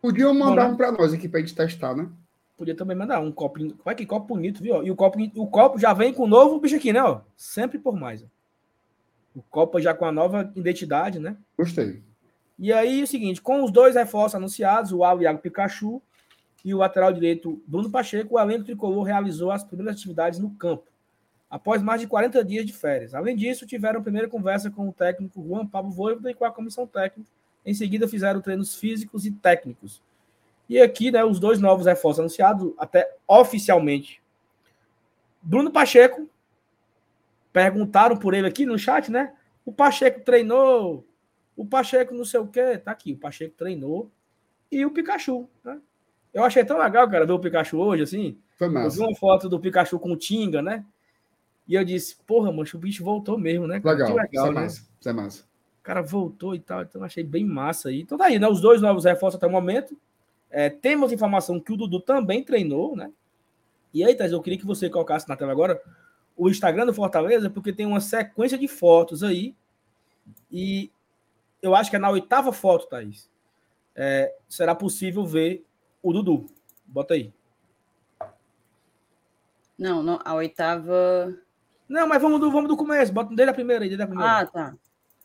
Podiam 0.00 0.32
mandar 0.32 0.68
Bom, 0.68 0.74
um 0.74 0.76
pra 0.76 0.92
nós 0.92 1.12
aqui 1.12 1.28
pra 1.28 1.40
gente 1.40 1.54
testar, 1.54 1.94
né? 1.96 2.08
Podia 2.56 2.74
também 2.76 2.96
mandar 2.96 3.18
um 3.18 3.32
copinho. 3.32 3.76
Olha 3.84 3.96
que 3.96 4.06
copo 4.06 4.28
bonito, 4.28 4.62
viu? 4.62 4.82
E 4.84 4.90
o 4.90 4.96
copo, 4.96 5.18
o 5.34 5.46
copo 5.48 5.78
já 5.78 5.92
vem 5.92 6.14
com 6.14 6.22
o 6.22 6.28
novo 6.28 6.60
bicho 6.60 6.76
aqui, 6.76 6.92
né? 6.92 7.02
Ó? 7.02 7.20
Sempre 7.36 7.78
por 7.78 7.96
mais. 7.96 8.22
ó. 8.22 8.26
O 9.34 9.42
copo 9.42 9.80
já 9.80 9.92
com 9.92 10.04
a 10.04 10.12
nova 10.12 10.50
identidade, 10.54 11.18
né? 11.18 11.36
Gostei. 11.58 12.02
E 12.58 12.72
aí, 12.72 13.02
o 13.02 13.06
seguinte, 13.06 13.42
com 13.42 13.64
os 13.64 13.70
dois 13.70 13.96
reforços 13.96 14.36
anunciados, 14.36 14.92
o 14.92 15.04
Al 15.04 15.20
Iago 15.20 15.40
Pikachu 15.40 16.00
e 16.66 16.74
o 16.74 16.78
lateral 16.78 17.12
direito 17.12 17.62
Bruno 17.64 17.88
Pacheco, 17.88 18.34
o 18.34 18.40
elenco 18.40 18.64
tricolor 18.64 19.04
realizou 19.04 19.52
as 19.52 19.62
primeiras 19.62 19.94
atividades 19.94 20.40
no 20.40 20.50
campo, 20.50 20.82
após 21.48 21.80
mais 21.80 22.00
de 22.00 22.08
40 22.08 22.44
dias 22.44 22.66
de 22.66 22.72
férias. 22.72 23.14
Além 23.14 23.36
disso, 23.36 23.64
tiveram 23.64 24.02
primeira 24.02 24.28
conversa 24.28 24.68
com 24.68 24.88
o 24.88 24.92
técnico 24.92 25.46
Juan 25.46 25.64
Pablo 25.64 25.92
Voivoda 25.92 26.28
e 26.28 26.34
com 26.34 26.44
a 26.44 26.50
comissão 26.50 26.84
técnica. 26.84 27.30
Em 27.64 27.72
seguida, 27.72 28.08
fizeram 28.08 28.40
treinos 28.40 28.74
físicos 28.74 29.24
e 29.24 29.30
técnicos. 29.30 30.02
E 30.68 30.80
aqui, 30.82 31.12
né, 31.12 31.24
os 31.24 31.38
dois 31.38 31.60
novos 31.60 31.86
reforços 31.86 32.18
anunciados, 32.18 32.74
até 32.78 33.14
oficialmente. 33.28 34.20
Bruno 35.40 35.70
Pacheco, 35.70 36.28
perguntaram 37.52 38.16
por 38.16 38.34
ele 38.34 38.48
aqui 38.48 38.66
no 38.66 38.76
chat, 38.76 39.08
né? 39.08 39.32
O 39.64 39.70
Pacheco 39.70 40.20
treinou, 40.22 41.06
o 41.56 41.64
Pacheco 41.64 42.12
não 42.12 42.24
sei 42.24 42.40
o 42.40 42.48
quê, 42.48 42.76
tá 42.76 42.90
aqui, 42.90 43.12
o 43.12 43.16
Pacheco 43.16 43.54
treinou 43.56 44.10
e 44.68 44.84
o 44.84 44.90
Pikachu, 44.90 45.48
né? 45.62 45.80
Eu 46.36 46.44
achei 46.44 46.62
tão 46.66 46.76
legal, 46.78 47.08
cara, 47.08 47.24
ver 47.24 47.32
o 47.32 47.38
Pikachu 47.38 47.78
hoje, 47.78 48.02
assim. 48.02 48.38
Foi 48.58 48.66
Eu 48.66 48.70
vi 48.70 48.74
massa. 48.76 49.00
uma 49.02 49.16
foto 49.16 49.48
do 49.48 49.58
Pikachu 49.58 49.98
com 49.98 50.12
o 50.12 50.16
Tinga, 50.18 50.60
né? 50.60 50.84
E 51.66 51.74
eu 51.74 51.82
disse, 51.82 52.14
porra, 52.26 52.52
mancho, 52.52 52.76
o 52.76 52.80
bicho 52.80 53.02
voltou 53.02 53.38
mesmo, 53.38 53.66
né? 53.66 53.80
Legal. 53.82 54.14
Que 54.28 54.36
Isso 54.36 54.44
é 54.44 54.48
né? 54.50 54.60
massa. 54.60 54.86
Isso 55.00 55.08
é 55.08 55.12
massa. 55.14 55.44
O 55.80 55.82
cara 55.82 56.02
voltou 56.02 56.54
e 56.54 56.60
tal, 56.60 56.82
então 56.82 57.02
achei 57.02 57.24
bem 57.24 57.42
massa 57.42 57.88
aí. 57.88 58.02
Então 58.02 58.18
daí, 58.18 58.38
né? 58.38 58.46
Os 58.46 58.60
dois 58.60 58.82
novos 58.82 59.06
reforços 59.06 59.38
até 59.38 59.46
o 59.46 59.50
momento. 59.50 59.96
É, 60.50 60.68
temos 60.68 61.10
informação 61.10 61.58
que 61.58 61.72
o 61.72 61.76
Dudu 61.76 62.00
também 62.00 62.44
treinou, 62.44 62.94
né? 62.94 63.10
E 63.94 64.04
aí, 64.04 64.14
Thais, 64.14 64.30
eu 64.30 64.42
queria 64.42 64.58
que 64.58 64.66
você 64.66 64.90
colocasse 64.90 65.26
na 65.26 65.36
tela 65.36 65.52
agora 65.52 65.80
o 66.36 66.50
Instagram 66.50 66.84
do 66.84 66.92
Fortaleza, 66.92 67.48
porque 67.48 67.72
tem 67.72 67.86
uma 67.86 68.00
sequência 68.00 68.58
de 68.58 68.68
fotos 68.68 69.22
aí. 69.22 69.54
E 70.52 70.90
eu 71.62 71.74
acho 71.74 71.88
que 71.88 71.96
é 71.96 71.98
na 71.98 72.10
oitava 72.10 72.52
foto, 72.52 72.86
Thaís. 72.88 73.30
é, 73.94 74.34
será 74.50 74.74
possível 74.74 75.24
ver 75.24 75.64
o 76.10 76.12
Dudu. 76.12 76.46
Bota 76.86 77.14
aí. 77.14 77.32
Não, 79.78 80.02
não, 80.02 80.18
a 80.24 80.34
oitava. 80.34 81.34
Não, 81.88 82.06
mas 82.08 82.20
vamos 82.20 82.40
do, 82.40 82.50
vamos 82.50 82.68
do 82.68 82.76
começo. 82.76 83.12
Bota 83.12 83.34
desde 83.34 83.50
a 83.50 83.54
primeira 83.54 83.84
aí, 83.84 83.88
desde 83.88 84.02
a 84.02 84.06
primeira. 84.06 84.38
Ah, 84.40 84.46
tá. 84.46 84.74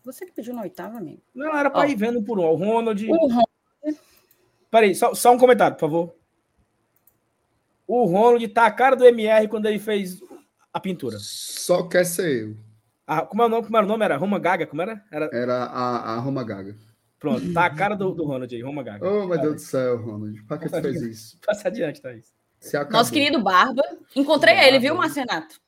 Você 0.04 0.26
que 0.26 0.32
pediu 0.32 0.54
na 0.54 0.62
oitava, 0.64 0.98
amigo. 0.98 1.22
Não, 1.34 1.56
era 1.56 1.70
para 1.70 1.88
ir 1.88 1.96
vendo 1.96 2.22
por 2.24 2.40
um. 2.40 2.44
O 2.44 2.56
Ronald. 2.56 3.08
O 3.10 3.28
Ron- 3.28 3.44
Peraí, 4.70 4.96
só, 4.96 5.14
só 5.14 5.32
um 5.32 5.38
comentário, 5.38 5.76
por 5.76 5.82
favor. 5.82 6.16
O 7.88 8.06
Ronald 8.06 8.48
tá 8.50 8.66
a 8.66 8.72
cara 8.72 8.96
do 8.96 9.06
MR 9.06 9.48
quando 9.48 9.66
ele 9.66 9.80
fez 9.80 10.22
a 10.74 10.80
pintura. 10.80 11.18
Só 11.20 11.84
quer 11.88 12.06
ser 12.06 12.44
eu. 12.50 12.58
Ah, 13.06 13.22
como, 13.26 13.42
é 13.44 13.46
o 13.46 13.50
nome, 13.50 13.64
como 13.66 13.76
era 13.78 13.86
o 13.86 13.90
nome? 13.90 14.06
Era 14.06 14.16
Roma 14.18 14.40
Gaga? 14.40 14.66
Como 14.66 14.82
era? 14.82 15.04
era 15.12 15.30
Era 15.34 15.64
a, 15.66 16.14
a 16.16 16.20
Roma 16.20 16.44
Gaga. 16.44 16.76
Pronto, 17.22 17.54
tá 17.54 17.66
a 17.68 17.70
cara 17.70 17.96
do, 17.96 18.12
do 18.14 18.26
Ronald 18.26 18.54
aí, 18.54 18.62
Roma 18.62 18.84
Gaga. 18.84 19.08
Oh, 19.08 19.28
meu 19.28 19.40
Deus 19.40 19.56
do 19.56 19.62
céu, 19.62 19.98
Ronald. 19.98 20.44
Pra 20.44 20.58
que 20.58 20.68
tu 20.68 20.82
fez 20.82 21.02
isso? 21.02 21.40
Passa 21.46 21.70
adiante, 21.70 22.02
Thaís. 22.02 22.34
Nosso 22.90 23.14
querido 23.14 23.42
Barba. 23.42 23.82
Encontrei 24.16 24.56
Barba. 24.56 24.68
ele, 24.68 24.80
viu, 24.80 24.96
Marcenato? 24.96 25.62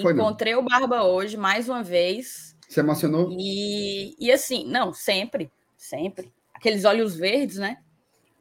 Foi 0.00 0.12
não. 0.12 0.24
Encontrei 0.24 0.54
o 0.54 0.62
Barba 0.62 1.02
hoje, 1.02 1.36
mais 1.36 1.68
uma 1.68 1.82
vez. 1.82 2.56
Se 2.68 2.80
emocionou? 2.80 3.28
E, 3.32 4.14
e 4.18 4.30
assim, 4.30 4.64
não, 4.66 4.92
sempre, 4.94 5.50
sempre. 5.76 6.32
Aqueles 6.54 6.84
olhos 6.84 7.16
verdes, 7.16 7.56
né? 7.58 7.78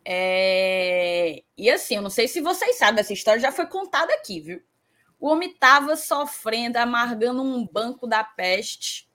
É, 0.06 1.44
E 1.58 1.70
assim, 1.70 1.96
eu 1.96 2.02
não 2.02 2.10
sei 2.10 2.28
se 2.28 2.42
vocês 2.42 2.78
sabem, 2.78 3.00
essa 3.02 3.14
história 3.14 3.40
já 3.40 3.52
foi 3.52 3.68
contada 3.68 4.14
aqui, 4.14 4.40
viu? 4.40 4.62
O 5.20 5.28
homem 5.28 5.52
estava 5.52 5.96
sofrendo, 5.96 6.78
amargando 6.78 7.44
um 7.44 7.68
banco 7.68 8.08
da 8.08 8.24
peste. 8.24 9.08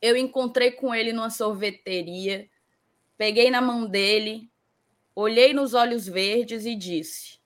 Eu 0.00 0.16
encontrei 0.16 0.72
com 0.72 0.94
ele 0.94 1.12
numa 1.12 1.30
sorveteria, 1.30 2.48
peguei 3.16 3.50
na 3.50 3.60
mão 3.60 3.86
dele, 3.86 4.50
olhei 5.14 5.52
nos 5.52 5.74
olhos 5.74 6.06
verdes 6.06 6.64
e 6.64 6.74
disse: 6.74 7.38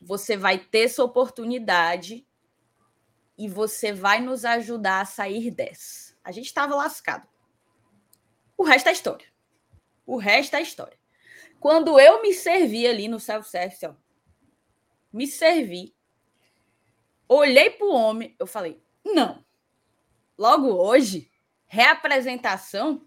Você 0.00 0.36
vai 0.36 0.58
ter 0.58 0.88
sua 0.88 1.04
oportunidade 1.04 2.26
e 3.38 3.48
você 3.48 3.92
vai 3.92 4.20
nos 4.20 4.44
ajudar 4.44 5.02
a 5.02 5.06
sair 5.06 5.50
dessa. 5.50 6.16
A 6.24 6.32
gente 6.32 6.46
estava 6.46 6.74
lascado. 6.74 7.28
O 8.56 8.64
resto 8.64 8.88
é 8.88 8.92
história. 8.92 9.26
O 10.04 10.16
resto 10.16 10.56
é 10.56 10.62
história. 10.62 10.98
Quando 11.60 12.00
eu 12.00 12.22
me 12.22 12.32
servi 12.32 12.86
ali 12.86 13.08
no 13.08 13.20
self-service, 13.20 13.86
ó, 13.86 13.94
me 15.12 15.26
servi, 15.26 15.94
olhei 17.28 17.70
para 17.70 17.86
o 17.86 17.94
homem, 17.94 18.34
eu 18.38 18.46
falei: 18.46 18.82
não. 19.04 19.45
Logo 20.38 20.68
hoje, 20.68 21.30
reapresentação, 21.66 23.06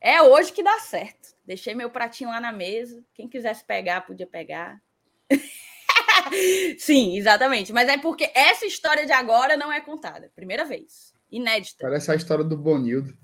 é 0.00 0.22
hoje 0.22 0.52
que 0.52 0.62
dá 0.62 0.78
certo. 0.80 1.34
Deixei 1.44 1.74
meu 1.74 1.90
pratinho 1.90 2.30
lá 2.30 2.40
na 2.40 2.52
mesa. 2.52 3.04
Quem 3.14 3.28
quisesse 3.28 3.64
pegar, 3.64 4.02
podia 4.02 4.26
pegar. 4.26 4.82
Sim, 6.78 7.16
exatamente. 7.16 7.72
Mas 7.72 7.88
é 7.88 7.98
porque 7.98 8.30
essa 8.34 8.66
história 8.66 9.04
de 9.04 9.12
agora 9.12 9.56
não 9.56 9.72
é 9.72 9.80
contada. 9.80 10.30
Primeira 10.34 10.64
vez. 10.64 11.14
Inédita. 11.30 11.82
Parece 11.82 12.10
a 12.10 12.14
história 12.14 12.44
do 12.44 12.56
Bonildo. 12.56 13.16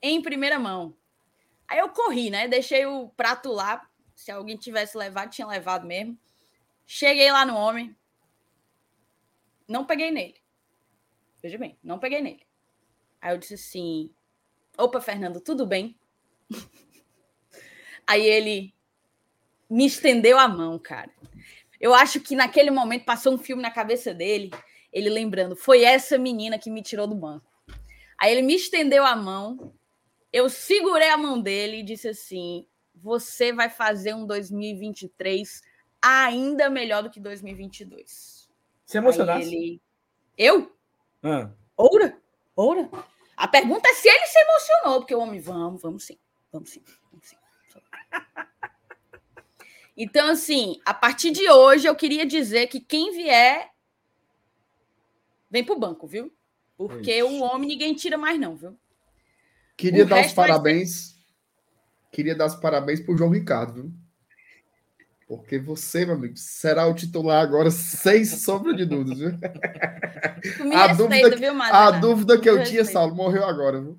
Em 0.00 0.22
primeira 0.22 0.58
mão. 0.58 0.96
Aí 1.66 1.78
eu 1.78 1.88
corri, 1.90 2.30
né? 2.30 2.48
Deixei 2.48 2.86
o 2.86 3.08
prato 3.10 3.50
lá. 3.50 3.86
Se 4.14 4.30
alguém 4.30 4.56
tivesse 4.56 4.96
levado, 4.96 5.30
tinha 5.30 5.46
levado 5.46 5.86
mesmo. 5.86 6.18
Cheguei 6.86 7.30
lá 7.30 7.44
no 7.44 7.54
homem. 7.54 7.94
Não 9.68 9.84
peguei 9.84 10.10
nele. 10.10 10.40
Veja 11.42 11.58
bem, 11.58 11.78
não 11.82 11.98
peguei 11.98 12.22
nele. 12.22 12.47
Aí 13.20 13.34
eu 13.34 13.38
disse 13.38 13.54
assim: 13.54 14.10
Opa, 14.76 15.00
Fernando, 15.00 15.40
tudo 15.40 15.66
bem? 15.66 15.98
Aí 18.06 18.26
ele 18.26 18.74
me 19.68 19.86
estendeu 19.86 20.38
a 20.38 20.48
mão, 20.48 20.78
cara. 20.78 21.10
Eu 21.80 21.94
acho 21.94 22.20
que 22.20 22.34
naquele 22.34 22.70
momento 22.70 23.04
passou 23.04 23.34
um 23.34 23.38
filme 23.38 23.62
na 23.62 23.70
cabeça 23.70 24.12
dele, 24.14 24.50
ele 24.92 25.10
lembrando, 25.10 25.54
foi 25.54 25.84
essa 25.84 26.18
menina 26.18 26.58
que 26.58 26.70
me 26.70 26.82
tirou 26.82 27.06
do 27.06 27.14
banco. 27.14 27.46
Aí 28.18 28.32
ele 28.32 28.42
me 28.42 28.54
estendeu 28.54 29.04
a 29.04 29.14
mão, 29.14 29.72
eu 30.32 30.48
segurei 30.48 31.08
a 31.08 31.16
mão 31.16 31.40
dele 31.40 31.78
e 31.78 31.82
disse 31.84 32.08
assim: 32.08 32.66
Você 32.94 33.52
vai 33.52 33.68
fazer 33.68 34.14
um 34.14 34.26
2023 34.26 35.62
ainda 36.02 36.68
melhor 36.68 37.02
do 37.02 37.10
que 37.10 37.20
2022. 37.20 38.48
Se 38.86 38.98
Aí 38.98 39.04
emocionasse. 39.04 39.54
ele. 39.54 39.82
Eu? 40.36 40.74
Ah, 41.22 41.50
Oura? 41.76 42.17
Oura? 42.58 42.90
A 43.36 43.46
pergunta 43.46 43.88
é 43.88 43.94
se 43.94 44.08
ele 44.08 44.26
se 44.26 44.38
emocionou, 44.40 45.00
porque 45.00 45.14
o 45.14 45.20
homem, 45.20 45.40
vamos, 45.40 45.80
vamos 45.80 46.04
sim, 46.04 46.18
vamos 46.52 46.70
sim, 46.70 46.82
vamos 47.12 47.28
sim. 47.28 47.36
Então, 49.96 50.28
assim, 50.28 50.80
a 50.84 50.92
partir 50.92 51.30
de 51.30 51.48
hoje, 51.48 51.86
eu 51.86 51.94
queria 51.94 52.26
dizer 52.26 52.66
que 52.66 52.80
quem 52.80 53.12
vier, 53.12 53.70
vem 55.48 55.64
pro 55.64 55.78
banco, 55.78 56.06
viu? 56.06 56.32
Porque 56.76 57.18
Ixi. 57.18 57.22
o 57.22 57.42
homem 57.42 57.68
ninguém 57.68 57.94
tira 57.94 58.18
mais, 58.18 58.40
não, 58.40 58.56
viu? 58.56 58.76
Queria 59.76 60.04
O 60.04 60.08
dar 60.08 60.16
os 60.16 60.22
resto 60.22 60.36
vai 60.36 60.48
parabéns. 60.48 61.16
Queria 62.10 62.34
dar 62.34 62.46
os 62.46 62.56
parabéns 62.56 63.00
pro 63.00 63.16
João 63.16 63.30
Ricardo, 63.30 63.74
viu? 63.74 63.92
Porque 65.28 65.58
você, 65.58 66.06
meu 66.06 66.14
amigo, 66.14 66.34
será 66.38 66.86
o 66.86 66.94
titular 66.94 67.42
agora, 67.42 67.70
sem 67.70 68.24
sombra 68.24 68.74
de 68.74 68.86
dúvidas, 68.86 69.18
viu? 69.18 69.32
Tu 70.56 70.64
me 70.64 70.74
A 70.74 70.86
respeita, 70.86 70.96
dúvida 70.96 71.30
que- 71.30 71.36
viu, 71.36 71.62
A 71.62 71.90
dúvida 71.90 72.40
que 72.40 72.48
eu 72.48 72.56
Me 72.56 72.64
tinha. 72.64 72.84
Saulo, 72.86 73.14
morreu 73.14 73.44
agora, 73.44 73.78
viu? 73.78 73.98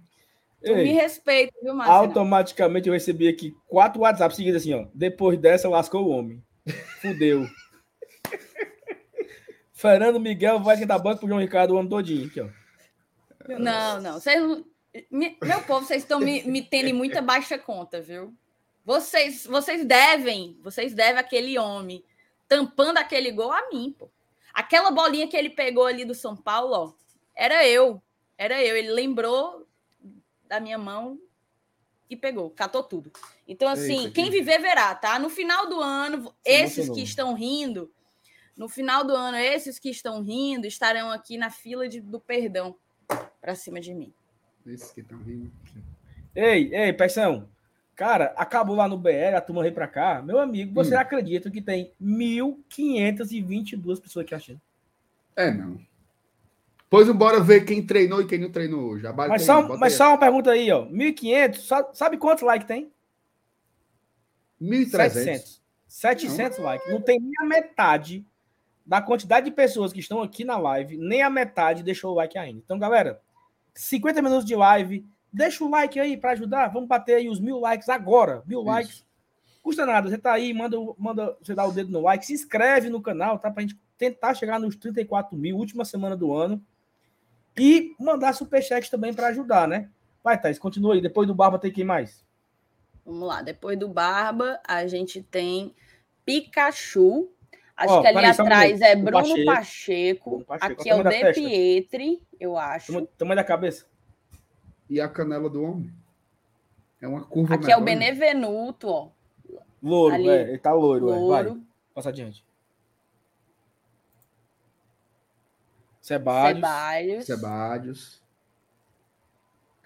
Tu 0.66 0.74
me 0.74 0.82
ei, 0.82 0.92
respeita, 0.94 1.54
viu, 1.62 1.74
Mazena? 1.76 1.96
automaticamente 1.98 2.88
eu 2.90 2.94
recebi 2.94 3.28
aqui 3.28 3.56
quatro 3.68 4.02
WhatsApp 4.02 4.36
seguidos 4.36 4.62
assim, 4.62 4.74
ó. 4.74 4.88
Depois 4.94 5.38
dessa, 5.40 5.70
lascou 5.70 6.04
o 6.06 6.10
homem. 6.10 6.44
Fudeu. 7.00 7.48
Fernando 9.74 10.20
Miguel 10.20 10.60
vai 10.60 10.76
esquentar 10.76 11.02
banco 11.02 11.20
pro 11.20 11.28
João 11.28 11.40
Ricardo 11.40 11.76
o 11.76 11.78
ano 11.78 11.90
todinho. 11.90 12.26
Aqui, 12.28 12.42
ó. 12.42 12.50
Não, 13.60 14.02
não. 14.02 14.20
Me- 15.12 15.38
meu 15.44 15.62
povo, 15.62 15.86
vocês 15.86 16.02
estão 16.02 16.20
me, 16.20 16.44
me 16.44 16.62
tendo 16.62 16.88
em 16.90 16.94
muita 16.94 17.22
baixa 17.22 17.58
conta, 17.58 18.02
viu? 18.02 18.34
Vocês, 18.86 19.46
vocês 19.46 19.86
devem, 19.86 20.58
vocês 20.62 20.94
devem 20.94 21.20
aquele 21.20 21.58
homem 21.60 22.04
tampando 22.48 22.98
aquele 22.98 23.32
gol 23.32 23.52
a 23.52 23.70
mim, 23.70 23.96
pô. 23.98 24.10
Aquela 24.54 24.90
bolinha 24.92 25.28
que 25.28 25.38
ele 25.38 25.50
pegou 25.50 25.86
ali 25.86 26.04
do 26.04 26.16
São 26.16 26.36
Paulo, 26.36 26.74
ó, 26.74 26.94
era 27.36 27.68
eu. 27.68 28.02
Era 28.38 28.64
eu. 28.64 28.76
Ele 28.76 28.92
lembrou 28.92 29.68
da 30.48 30.60
minha 30.60 30.78
mão 30.78 31.20
e 32.10 32.16
pegou, 32.16 32.50
catou 32.50 32.82
tudo. 32.82 33.12
Então, 33.48 33.70
assim, 33.70 34.00
Eita, 34.00 34.12
quem 34.12 34.26
que- 34.26 34.32
viver 34.32 34.60
verá, 34.60 34.96
tá? 34.96 35.20
No 35.20 35.30
final 35.30 35.70
do 35.70 35.80
ano, 35.80 36.24
Se 36.24 36.52
esses 36.52 36.90
que 36.90 37.02
estão 37.04 37.36
rindo, 37.36 37.92
no 38.58 38.68
final 38.68 39.04
do 39.06 39.14
ano, 39.16 39.38
esses 39.38 39.78
que 39.78 39.90
estão 39.90 40.24
rindo 40.24 40.66
estarão 40.66 41.12
aqui 41.12 41.38
na 41.38 41.52
fila 41.52 41.88
de- 41.88 42.02
do 42.02 42.20
perdão 42.20 42.76
para 43.40 43.54
cima 43.54 43.80
de 43.80 43.94
mim. 43.94 44.12
Esses 44.66 44.92
que 44.92 45.02
estão 45.02 45.20
rindo. 45.20 45.52
Ei, 46.36 46.74
ei, 46.74 46.92
Peção. 46.94 47.48
Cara, 48.00 48.34
acabou 48.38 48.78
lá 48.78 48.88
no 48.88 48.98
BR, 48.98 49.36
a 49.36 49.42
turma 49.42 49.62
veio 49.62 49.74
pra 49.74 49.86
cá. 49.86 50.22
Meu 50.22 50.40
amigo, 50.40 50.74
você 50.74 50.96
Hum. 50.96 51.00
acredita 51.00 51.52
que 51.52 51.62
tem 51.62 51.92
1.522 52.02 54.00
pessoas 54.00 54.24
aqui 54.24 54.34
achando? 54.34 54.62
É, 55.36 55.52
não. 55.52 55.78
Pois 56.90 57.10
bora 57.12 57.42
ver 57.42 57.66
quem 57.66 57.86
treinou 57.86 58.22
e 58.22 58.26
quem 58.26 58.40
não 58.40 58.50
treinou 58.54 58.92
hoje. 58.92 59.06
A 59.06 59.12
Mas, 59.12 59.44
só, 59.44 59.78
mas 59.78 59.94
só 59.96 60.08
uma 60.12 60.18
pergunta 60.18 60.50
aí, 60.52 60.72
ó. 60.72 60.86
1.500, 60.86 61.60
só- 61.60 61.92
sabe 61.94 62.16
quantos 62.16 62.42
likes 62.42 62.66
tem? 62.66 62.90
1.300. 64.62 64.92
700. 65.14 65.62
700 65.86 66.58
likes. 66.60 66.90
Não 66.90 67.02
tem 67.02 67.20
nem 67.20 67.34
a 67.42 67.44
metade 67.46 68.26
da 68.86 69.02
quantidade 69.02 69.46
de 69.48 69.52
pessoas 69.52 69.92
que 69.92 70.00
estão 70.00 70.22
aqui 70.22 70.46
na 70.46 70.58
live, 70.58 70.96
nem 70.98 71.22
a 71.22 71.30
metade 71.30 71.84
deixou 71.84 72.14
o 72.14 72.16
like 72.16 72.38
ainda. 72.38 72.62
Então, 72.64 72.80
galera, 72.80 73.20
50 73.76 74.22
minutos 74.22 74.46
de 74.46 74.56
live, 74.56 75.06
deixa 75.32 75.64
o 75.64 75.70
like 75.70 76.00
aí 76.00 76.18
para 76.18 76.32
ajudar. 76.32 76.68
Vamos 76.70 76.88
bater 76.88 77.16
aí 77.16 77.30
os 77.30 77.40
mil 77.40 77.60
likes 77.60 77.90
agora. 77.90 78.44
Mil 78.46 78.60
Isso. 78.60 78.68
likes. 78.68 79.06
Custa 79.62 79.86
nada. 79.86 80.10
Você 80.10 80.18
tá 80.18 80.34
aí, 80.34 80.54
manda, 80.54 80.78
manda 80.98 81.38
você 81.42 81.54
dá 81.54 81.66
o 81.66 81.72
dedo 81.72 81.92
no 81.92 82.02
like, 82.02 82.26
se 82.26 82.34
inscreve 82.34 82.90
no 82.90 83.02
canal, 83.02 83.38
tá? 83.38 83.52
Pra 83.52 83.62
gente 83.62 83.80
tentar 83.98 84.34
chegar 84.34 84.60
nos 84.60 84.76
34 84.76 85.38
mil, 85.38 85.58
última 85.58 85.84
semana 85.84 86.16
do 86.16 86.34
ano. 86.34 86.64
E 87.58 87.94
mandar 88.00 88.34
superchat 88.34 88.90
também 88.90 89.14
para 89.14 89.28
ajudar, 89.28 89.68
né? 89.68 89.90
Vai, 90.24 90.40
Thais, 90.40 90.58
continua 90.58 90.94
aí. 90.94 91.02
Depois 91.02 91.28
do 91.28 91.36
Barba 91.36 91.60
tem 91.60 91.72
quem 91.72 91.84
mais? 91.84 92.26
Vamos 93.06 93.28
lá, 93.28 93.42
depois 93.42 93.78
do 93.78 93.88
Barba, 93.88 94.60
a 94.66 94.86
gente 94.88 95.22
tem 95.22 95.76
Pikachu. 96.24 97.30
Acho 97.76 97.94
Ó, 97.94 98.02
que 98.02 98.08
ali 98.08 98.18
um 98.18 98.30
atrás 98.30 98.82
é 98.82 98.96
Bruno 98.96 99.46
Pacheco. 99.46 99.46
Pacheco. 99.46 100.30
Bruno 100.30 100.46
Pacheco, 100.46 100.82
Aqui 100.82 100.90
é 100.90 100.96
o 100.96 101.04
De 101.04 101.10
testa. 101.10 101.34
Pietri, 101.34 102.22
eu 102.40 102.58
acho. 102.58 103.06
Tamanho 103.18 103.38
da 103.38 103.44
cabeça. 103.44 103.86
E 104.90 105.00
a 105.00 105.08
canela 105.08 105.50
do 105.50 105.62
homem? 105.62 105.94
É 107.02 107.08
uma 107.08 107.24
curva 107.24 107.56
Aqui 107.56 107.72
é 107.72 107.78
o 107.78 107.80
né? 107.80 107.86
Benevenuto, 107.86 108.88
ó. 108.88 109.10
Louro, 109.82 110.16
Ali, 110.16 110.28
é, 110.28 110.42
ele 110.50 110.58
tá 110.58 110.74
loiro, 110.74 111.08
é. 111.10 111.12
Vai, 111.12 111.44
Louro. 111.44 111.64
passa 111.94 112.10
adiante. 112.10 112.46
Ceballos. 116.02 116.56
Ceballos. 116.56 117.26
Sebadios. 117.26 118.24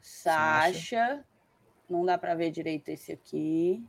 Sacha. 0.01 1.23
Não 1.89 2.05
dá 2.05 2.17
para 2.17 2.33
ver 2.33 2.49
direito 2.49 2.89
esse 2.89 3.11
aqui. 3.11 3.83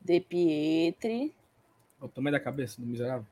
De 0.00 0.20
Pietri. 0.20 1.34
O 2.00 2.08
tamanho 2.08 2.32
da 2.32 2.40
cabeça 2.40 2.80
do 2.80 2.86
miserável. 2.86 3.26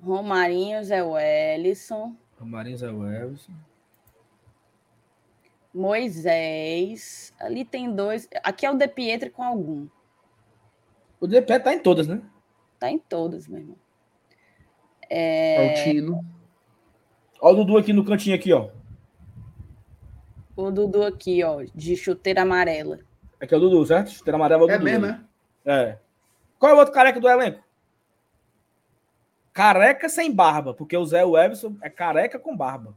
Romarinho, 0.00 0.82
Zé 0.84 1.02
Wellison. 1.02 2.14
Romarinho 2.38 2.78
Zé 2.78 2.90
Welson. 2.90 3.52
Moisés. 5.74 7.32
Ali 7.40 7.64
tem 7.64 7.92
dois. 7.94 8.28
Aqui 8.42 8.64
é 8.64 8.70
o 8.70 8.76
De 8.78 8.86
Pietri 8.86 9.28
com 9.30 9.42
algum. 9.42 9.88
O 11.20 11.26
DP 11.26 11.58
tá 11.60 11.74
em 11.74 11.78
todas, 11.80 12.06
né? 12.06 12.22
Tá 12.78 12.90
em 12.90 12.98
todos, 12.98 13.48
meu 13.48 13.60
irmão. 13.60 13.76
É... 15.10 15.72
o 15.72 15.84
Tino. 15.84 16.24
Ó 17.40 17.52
o 17.52 17.54
Dudu 17.56 17.76
aqui 17.78 17.92
no 17.92 18.04
cantinho 18.04 18.36
aqui, 18.36 18.52
ó. 18.52 18.70
O 20.56 20.70
Dudu 20.70 21.02
aqui, 21.02 21.42
ó, 21.42 21.64
de 21.74 21.96
chuteira 21.96 22.42
amarela. 22.42 23.00
Aqui 23.40 23.52
é 23.52 23.56
o 23.56 23.60
Dudu, 23.60 23.84
certo? 23.84 24.10
Chuteira 24.10 24.36
amarela 24.36 24.62
é 24.62 24.66
o 24.66 24.70
É 24.70 24.78
Dudu. 24.78 24.84
mesmo, 24.84 25.06
é? 25.06 25.20
É. 25.64 25.98
Qual 26.58 26.70
é 26.72 26.74
o 26.74 26.78
outro 26.78 26.94
careca 26.94 27.18
do 27.20 27.28
elenco? 27.28 27.62
Careca 29.52 30.08
sem 30.08 30.32
barba, 30.32 30.74
porque 30.74 30.96
o 30.96 31.04
Zé 31.04 31.22
Everson 31.22 31.76
é 31.82 31.88
careca 31.90 32.38
com 32.38 32.56
barba. 32.56 32.96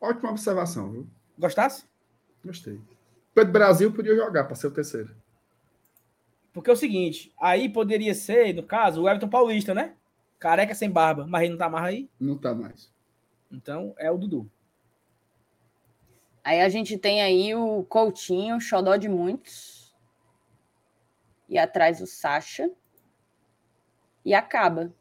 Ótima 0.00 0.30
observação, 0.30 0.90
viu? 0.90 1.06
Gostasse? 1.42 1.84
Gostei. 2.44 2.80
Pedro 3.34 3.52
Brasil 3.52 3.92
podia 3.92 4.14
jogar 4.14 4.44
para 4.44 4.54
ser 4.54 4.68
o 4.68 4.70
terceiro. 4.70 5.12
Porque 6.52 6.70
é 6.70 6.72
o 6.72 6.76
seguinte, 6.76 7.34
aí 7.40 7.68
poderia 7.68 8.14
ser, 8.14 8.54
no 8.54 8.62
caso, 8.62 9.02
o 9.02 9.08
Everton 9.08 9.28
Paulista, 9.28 9.74
né? 9.74 9.96
Careca 10.38 10.72
sem 10.72 10.88
barba, 10.88 11.26
mas 11.26 11.42
ele 11.42 11.50
não 11.50 11.58
tá 11.58 11.68
mais 11.68 11.84
aí. 11.84 12.10
Não 12.20 12.38
tá 12.38 12.54
mais. 12.54 12.92
Então 13.50 13.92
é 13.98 14.08
o 14.08 14.16
Dudu. 14.16 14.48
Aí 16.44 16.60
a 16.60 16.68
gente 16.68 16.96
tem 16.96 17.20
aí 17.20 17.56
o 17.56 17.82
Coutinho, 17.84 18.60
xodó 18.60 18.94
de 18.94 19.08
muitos. 19.08 19.92
E 21.48 21.58
atrás 21.58 22.00
o 22.00 22.06
Sacha. 22.06 22.70
E 24.24 24.32
acaba. 24.32 24.94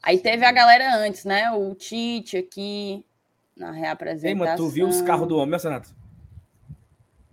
Aí 0.00 0.18
teve 0.20 0.44
a 0.44 0.52
galera 0.52 0.94
antes, 0.96 1.24
né? 1.24 1.50
O 1.50 1.74
Tite 1.74 2.36
aqui 2.36 3.04
na 3.60 3.72
Ei, 3.74 3.80
reapresentação. 3.80 4.36
mano, 4.38 4.56
tu 4.56 4.68
viu 4.68 4.88
os 4.88 5.00
carros 5.02 5.28
do 5.28 5.36
homem, 5.36 5.50
meu 5.50 5.58
Senato? 5.58 5.90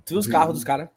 Tu 0.06 0.10
viu 0.10 0.20
os 0.20 0.28
carros 0.28 0.54
dos 0.54 0.64
caras? 0.64 0.90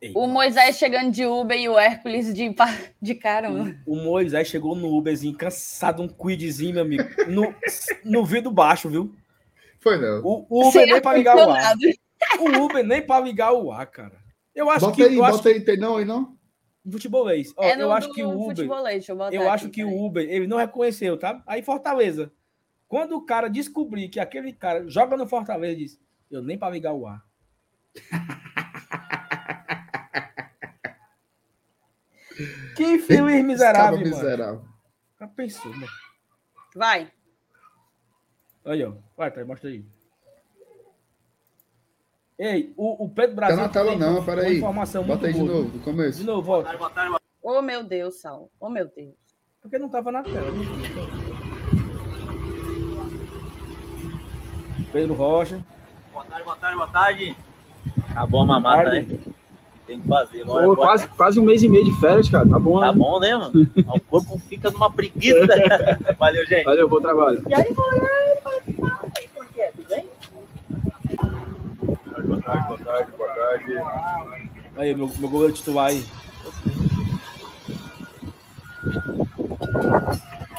Ei, 0.00 0.12
O 0.14 0.26
Moisés 0.26 0.76
chegando 0.76 1.10
de 1.10 1.24
Uber 1.24 1.58
e 1.58 1.68
o 1.68 1.78
Hércules 1.78 2.34
de, 2.34 2.54
de 3.00 3.14
cara, 3.14 3.50
mano. 3.50 3.78
O 3.86 3.96
Moisés 3.96 4.48
chegou 4.48 4.74
no 4.74 4.94
Uberzinho, 4.96 5.36
cansado, 5.36 6.02
um 6.02 6.08
quidzinho, 6.08 6.74
meu 6.74 6.82
amigo. 6.82 7.04
No, 7.28 7.54
no 8.04 8.24
vidro 8.24 8.50
baixo, 8.50 8.88
viu? 8.88 9.14
Foi 9.80 9.98
não. 9.98 10.20
O, 10.22 10.46
o 10.50 10.60
Uber 10.68 10.72
Sem 10.72 10.92
nem 10.92 11.00
pra 11.00 11.14
ligar 11.14 11.36
o 11.36 11.50
ar. 11.50 11.74
O 12.40 12.62
Uber 12.64 12.84
nem 12.84 13.00
pra 13.00 13.20
ligar 13.20 13.52
o 13.52 13.70
ar, 13.70 13.86
cara. 13.86 14.18
Eu 14.54 14.70
acho 14.70 14.80
Bota 14.86 14.96
que. 14.96 15.02
aí, 15.02 15.16
eu 15.16 15.24
acho 15.24 15.36
bota 15.36 15.48
aí. 15.48 15.60
Tem 15.60 15.76
não 15.78 15.96
aí 15.96 16.04
não? 16.04 16.36
futebolês. 16.90 17.52
Ó, 17.56 17.62
É 17.64 17.74
no 17.76 17.82
eu 17.82 17.92
acho 17.92 18.12
que 18.12 18.22
o 18.22 18.30
Uber. 18.30 18.66
eu 18.66 19.32
Eu 19.32 19.50
acho 19.50 19.66
aqui, 19.66 19.74
que 19.76 19.84
o 19.84 20.04
Uber, 20.04 20.26
ele 20.28 20.46
não 20.46 20.56
reconheceu, 20.56 21.18
tá? 21.18 21.42
Aí 21.46 21.62
Fortaleza. 21.62 22.30
Quando 22.88 23.16
o 23.16 23.24
cara 23.26 23.48
descobrir 23.48 24.08
que 24.08 24.20
aquele 24.20 24.52
cara 24.52 24.88
joga 24.88 25.16
no 25.16 25.26
Fortaleza, 25.26 25.76
diz: 25.76 26.00
Eu 26.30 26.42
nem 26.42 26.58
pra 26.58 26.70
ligar 26.70 26.92
o 26.92 27.06
ar. 27.06 27.24
que 32.76 32.84
infeliz 32.84 33.44
miserável, 33.44 33.98
mano. 33.98 34.10
miserável. 34.10 34.64
Já 35.18 35.26
pensou, 35.28 35.72
mano. 35.72 35.86
Vai. 36.74 37.10
Aí, 38.64 38.84
ó. 38.84 38.92
Vai, 39.16 39.30
tá, 39.30 39.44
mostra 39.44 39.70
aí. 39.70 39.84
Ei, 42.38 42.74
o, 42.76 43.04
o 43.04 43.08
Pedro 43.08 43.30
Tá 43.34 43.36
Brasil. 43.36 43.56
na 43.56 43.68
tela 43.70 43.96
não, 43.96 44.22
peraí. 44.24 44.58
informação 44.58 45.02
Bota 45.04 45.26
aí 45.26 45.32
muito 45.32 45.46
de 45.46 45.50
boa. 45.52 45.62
novo, 45.64 45.78
do 45.78 45.84
começo. 45.84 46.18
De 46.18 46.24
novo, 46.26 46.42
volta. 46.42 46.70
Oh, 47.42 47.62
meu 47.62 47.82
Deus, 47.82 48.20
Sal. 48.20 48.50
Oh, 48.60 48.68
meu 48.68 48.86
Deus. 48.94 49.14
Porque 49.62 49.78
não 49.78 49.88
tava 49.88 50.12
na 50.12 50.22
tela. 50.22 50.50
Pedro 54.96 55.12
Rocha. 55.12 55.60
Boa 56.10 56.24
tarde, 56.24 56.44
boa 56.44 56.56
tarde, 56.56 56.76
boa 56.76 56.88
tarde. 56.88 57.36
Acabou 58.12 58.40
a 58.40 58.46
mamata, 58.46 58.90
né? 58.92 59.06
Tem 59.86 60.00
que 60.00 60.08
fazer. 60.08 60.42
Bora, 60.42 60.64
Pô, 60.64 60.74
quase, 60.74 61.06
quase 61.08 61.38
um 61.38 61.42
mês 61.44 61.62
e 61.62 61.68
meio 61.68 61.84
de 61.84 61.92
férias, 62.00 62.30
cara. 62.30 62.48
Tá 62.48 62.58
bom, 62.58 62.80
Tá 62.80 62.86
né? 62.86 62.92
bom, 62.98 63.20
né, 63.20 63.36
mano? 63.36 63.52
O 63.94 64.00
corpo 64.00 64.38
fica 64.48 64.70
numa 64.70 64.90
preguiça. 64.90 65.36
Valeu, 66.18 66.46
gente. 66.46 66.64
Valeu, 66.64 66.88
bom 66.88 66.98
trabalho. 66.98 67.42
E 67.46 67.54
aí, 67.54 67.74
moleque? 67.74 69.28
Por 69.34 69.46
quê? 69.48 69.70
Tudo 69.76 69.88
bem? 69.90 70.08
Boa 72.26 72.40
tarde, 72.40 72.66
boa 72.68 72.78
tarde, 72.78 73.12
boa 73.18 73.28
tarde. 73.34 73.74
Aí, 74.78 74.94
meu, 74.94 75.10
meu 75.18 75.28
goleiro 75.28 75.52
titular 75.52 75.88
aí. 75.88 76.02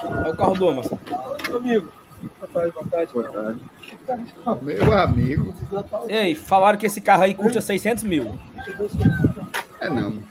Olha 0.04 0.32
o 0.32 0.38
carro 0.38 0.54
do 0.54 0.60
Thomas. 0.60 0.90
Amigo. 1.56 1.92
Boa 2.54 2.72
tarde, 2.90 3.14
boa 3.14 3.32
tarde. 3.32 3.62
Boa 4.06 4.08
tarde. 4.08 4.34
Meu 4.64 4.98
amigo. 4.98 5.54
Ei, 6.08 6.34
falaram 6.36 6.78
que 6.78 6.86
esse 6.86 7.02
carro 7.02 7.24
aí 7.24 7.34
custa 7.36 7.62
600 7.62 8.04
mil. 8.04 8.38
É 9.80 9.90
não. 9.90 10.24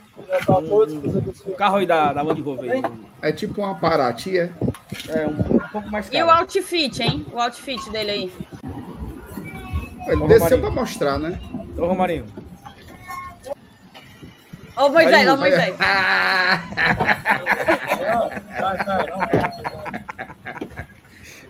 O 1.45 1.51
carro 1.55 1.77
aí 1.77 1.85
da, 1.85 2.11
da 2.13 2.21
Land 2.21 2.41
Rover 2.41 2.71
aí. 2.71 2.81
É 3.21 3.31
tipo 3.31 3.61
uma 3.61 3.75
Paraty, 3.75 4.37
é? 4.39 4.51
É 5.09 5.27
um, 5.27 5.55
um 5.55 5.59
pouco 5.71 5.89
mais 5.89 6.07
E 6.11 6.21
o 6.21 6.25
caro. 6.27 6.39
outfit, 6.39 7.01
hein? 7.01 7.25
O 7.31 7.39
outfit 7.39 7.89
dele 7.91 8.11
aí. 8.11 8.33
Ele 10.07 10.23
Ô, 10.23 10.27
desceu 10.27 10.57
Romarinho. 10.57 10.61
pra 10.61 10.71
mostrar, 10.71 11.19
né? 11.19 11.39
Ô, 11.77 11.85
Romarinho. 11.85 12.25
Ô, 14.75 14.89
Moisés, 14.89 15.27
ó, 15.27 15.37
Moisés. 15.37 15.75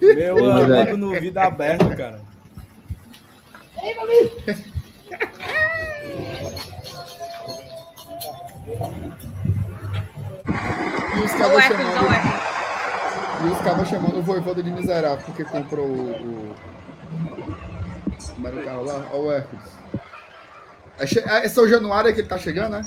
Meu 0.01 0.37
Moisés. 0.37 0.71
amigo 0.71 0.97
no 0.97 1.19
vida 1.19 1.43
aberta, 1.43 1.95
cara. 1.95 2.21
E 11.15 11.19
os 11.19 11.31
Ó 11.31 11.35
o 11.35 11.37
cabas 11.37 11.63
Hércules, 11.63 11.87
ó 11.87 12.01
o 12.01 12.07
chamando, 12.07 12.47
e 13.43 13.47
os 13.51 13.57
cabas 13.61 13.87
chamando 13.87 14.19
o 14.19 14.23
voivoda 14.23 14.63
de 14.63 14.71
miserável 14.71 15.23
porque 15.25 15.43
comprou 15.43 15.87
o. 15.87 16.11
o... 16.11 16.55
Como 18.35 18.47
era 18.47 18.57
o 18.57 18.63
carro 18.63 18.83
lá? 18.83 19.09
Ó, 19.11 19.19
o 19.21 19.31
Hércules. 19.31 19.77
É, 20.99 21.05
che... 21.05 21.19
é 21.19 21.47
São 21.49 21.67
Januário 21.67 22.13
que 22.13 22.21
ele 22.21 22.27
tá 22.27 22.37
chegando, 22.37 22.73
né? 22.73 22.81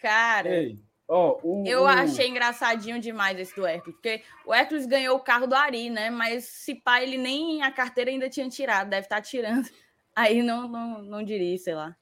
Cara, 0.00 0.48
Ei, 0.48 0.85
Ó, 1.08 1.38
o, 1.42 1.64
Eu 1.66 1.82
o- 1.82 1.86
achei 1.86 2.28
engraçadinho 2.28 3.00
demais 3.00 3.38
esse 3.38 3.54
do 3.54 3.64
Hércules, 3.64 3.94
porque 3.96 4.22
o 4.44 4.52
Hércules 4.52 4.86
ganhou 4.86 5.16
o 5.16 5.20
carro 5.20 5.46
do 5.46 5.54
Ari, 5.54 5.88
né? 5.88 6.10
Mas 6.10 6.44
se 6.44 6.74
pá, 6.74 7.00
ele 7.00 7.16
nem 7.16 7.62
a 7.62 7.70
carteira 7.70 8.10
ainda 8.10 8.28
tinha 8.28 8.48
tirado, 8.48 8.90
deve 8.90 9.06
estar 9.06 9.20
tirando. 9.20 9.68
Aí 10.16 10.42
não, 10.42 10.66
não, 10.68 11.02
não 11.02 11.22
diria, 11.22 11.56
sei 11.58 11.74
lá. 11.74 11.94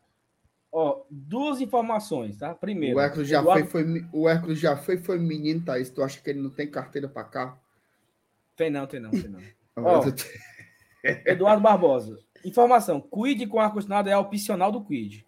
Ó, 0.72 1.02
duas 1.10 1.60
informações, 1.60 2.38
tá? 2.38 2.54
Primeiro. 2.54 2.96
O 2.96 3.00
Hércules 3.00 3.28
já 3.28 3.40
Eduardo- 3.40 3.66
foi, 3.68 3.84
foi, 3.84 4.06
o 4.12 4.28
Hércules 4.28 4.58
já 4.58 4.76
foi, 4.76 4.96
foi 4.96 5.18
menino, 5.18 5.64
Thaís. 5.64 5.90
Tu 5.90 6.02
acha 6.02 6.20
que 6.20 6.30
ele 6.30 6.40
não 6.40 6.50
tem 6.50 6.68
carteira 6.70 7.08
para 7.08 7.24
carro? 7.24 7.60
Tem 8.56 8.70
não, 8.70 8.86
tem 8.86 9.00
não, 9.00 9.10
tem 9.10 9.28
não. 9.28 9.40
Tem- 11.02 11.22
Eduardo 11.26 11.62
Barbosa. 11.62 12.18
Informação: 12.44 13.00
Quid 13.00 13.46
com 13.46 13.60
ar-condicionado 13.60 14.08
é 14.08 14.16
opcional 14.16 14.72
do 14.72 14.82
Quid. 14.84 15.26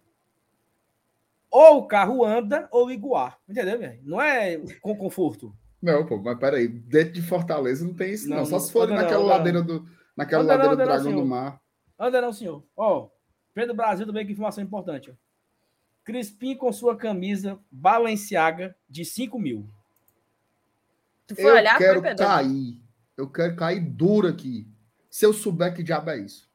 Ou 1.57 1.79
o 1.79 1.87
carro 1.87 2.23
anda 2.23 2.67
ou 2.71 2.91
iguar. 2.91 3.39
Entendeu, 3.49 3.79
velho? 3.79 3.99
Não 4.03 4.21
é 4.21 4.57
com 4.79 4.95
conforto. 4.95 5.51
Não, 5.81 6.05
pô, 6.05 6.17
mas 6.17 6.37
peraí, 6.37 6.67
dentro 6.67 7.13
de 7.13 7.21
Fortaleza 7.21 7.83
não 7.85 7.93
tem 7.95 8.11
isso, 8.13 8.29
não. 8.29 8.37
Não, 8.37 8.45
Só 8.45 8.59
se 8.59 8.71
for 8.71 8.87
não, 8.87 8.95
naquela 8.95 9.21
não. 9.21 9.27
ladeira 9.27 9.61
do. 9.63 9.87
Naquela 10.15 10.43
Anda 10.43 10.53
não, 10.57 10.65
ladeira 10.69 10.85
do 10.85 11.03
Dragão 11.03 11.19
do. 11.19 11.25
Mar. 11.25 11.59
Anda 11.99 12.21
não, 12.21 12.31
senhor. 12.33 12.63
Ó, 12.75 13.07
Pedro 13.55 13.75
Brasil 13.75 14.05
também 14.05 14.23
com 14.25 14.31
informação 14.31 14.63
importante. 14.63 15.09
ó. 15.09 15.13
Crispim 16.03 16.55
com 16.55 16.71
sua 16.71 16.95
camisa 16.95 17.57
Balenciaga 17.71 18.75
de 18.89 19.03
5 19.03 19.39
mil. 19.39 19.67
Tu 21.25 21.35
foi 21.35 21.45
Eu 21.45 21.55
olhar, 21.55 21.77
quero 21.77 22.01
foi, 22.01 22.15
cair. 22.15 22.81
Eu 23.17 23.27
quero 23.29 23.55
cair 23.55 23.79
duro 23.79 24.27
aqui. 24.27 24.67
Se 25.09 25.25
eu 25.25 25.33
souber 25.33 25.73
que 25.75 25.81
diabo 25.83 26.11
é 26.11 26.19
isso. 26.19 26.47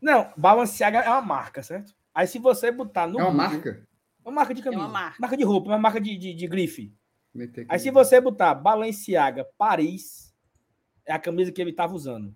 Não, 0.00 0.32
Balenciaga 0.36 0.98
é 1.00 1.08
uma 1.08 1.22
marca, 1.22 1.60
certo? 1.62 1.92
Aí 2.14 2.26
se 2.26 2.38
você 2.38 2.70
botar 2.70 3.06
no. 3.08 3.18
é 3.18 3.24
uma 3.24 3.30
Google- 3.32 3.50
marca? 3.50 3.87
Uma 4.28 4.34
marca 4.34 4.52
de 4.54 4.62
camisa. 4.62 4.82
uma 4.82 4.88
marca. 4.88 5.36
de 5.36 5.44
roupa, 5.44 5.70
uma 5.70 5.78
marca 5.78 6.00
de, 6.00 6.16
de, 6.16 6.34
de 6.34 6.46
grife. 6.46 6.94
Aí 7.68 7.78
se 7.78 7.90
você 7.90 8.20
botar 8.20 8.54
Balenciaga 8.54 9.46
Paris, 9.56 10.34
é 11.06 11.12
a 11.12 11.18
camisa 11.18 11.50
que 11.50 11.60
ele 11.60 11.70
estava 11.70 11.94
usando. 11.94 12.34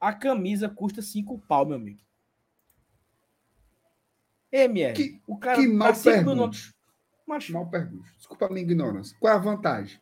A 0.00 0.12
camisa 0.12 0.68
custa 0.68 1.00
5 1.02 1.38
pau, 1.46 1.66
meu 1.66 1.76
amigo. 1.76 2.00
MR, 4.50 4.94
Que- 4.94 5.20
o 5.26 5.36
cara 5.36 5.60
Que 5.60 5.68
mal 5.68 5.92
tá. 5.92 6.56
Macho, 7.26 7.52
Mal 7.52 7.68
pergunte. 7.68 8.10
Desculpa 8.16 8.46
a 8.46 8.48
minha 8.48 8.62
ignorância. 8.62 9.14
Qual 9.20 9.30
é 9.32 9.36
a 9.36 9.38
vantagem? 9.38 10.00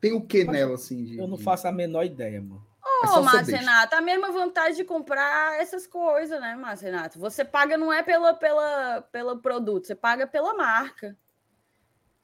Tem 0.00 0.12
o 0.12 0.20
que 0.20 0.44
Mas 0.44 0.52
nela, 0.56 0.74
assim? 0.74 1.04
De, 1.04 1.16
eu 1.16 1.28
não 1.28 1.36
de- 1.36 1.44
faço 1.44 1.68
a 1.68 1.72
menor 1.72 2.04
ideia, 2.04 2.42
mano. 2.42 2.66
É 3.04 3.18
Ô, 3.18 3.22
Márcio. 3.22 3.56
Renato, 3.56 3.94
a 3.94 4.00
mesma 4.00 4.30
vantagem 4.30 4.76
de 4.76 4.84
comprar 4.84 5.60
essas 5.60 5.86
coisas, 5.86 6.40
né, 6.40 6.56
Márcio 6.56 6.86
Renato? 6.86 7.18
Você 7.18 7.44
paga 7.44 7.76
não 7.76 7.92
é 7.92 8.02
pela, 8.02 8.34
pela, 8.34 9.02
pelo 9.12 9.38
produto, 9.38 9.86
você 9.86 9.94
paga 9.94 10.26
pela 10.26 10.54
marca. 10.54 11.16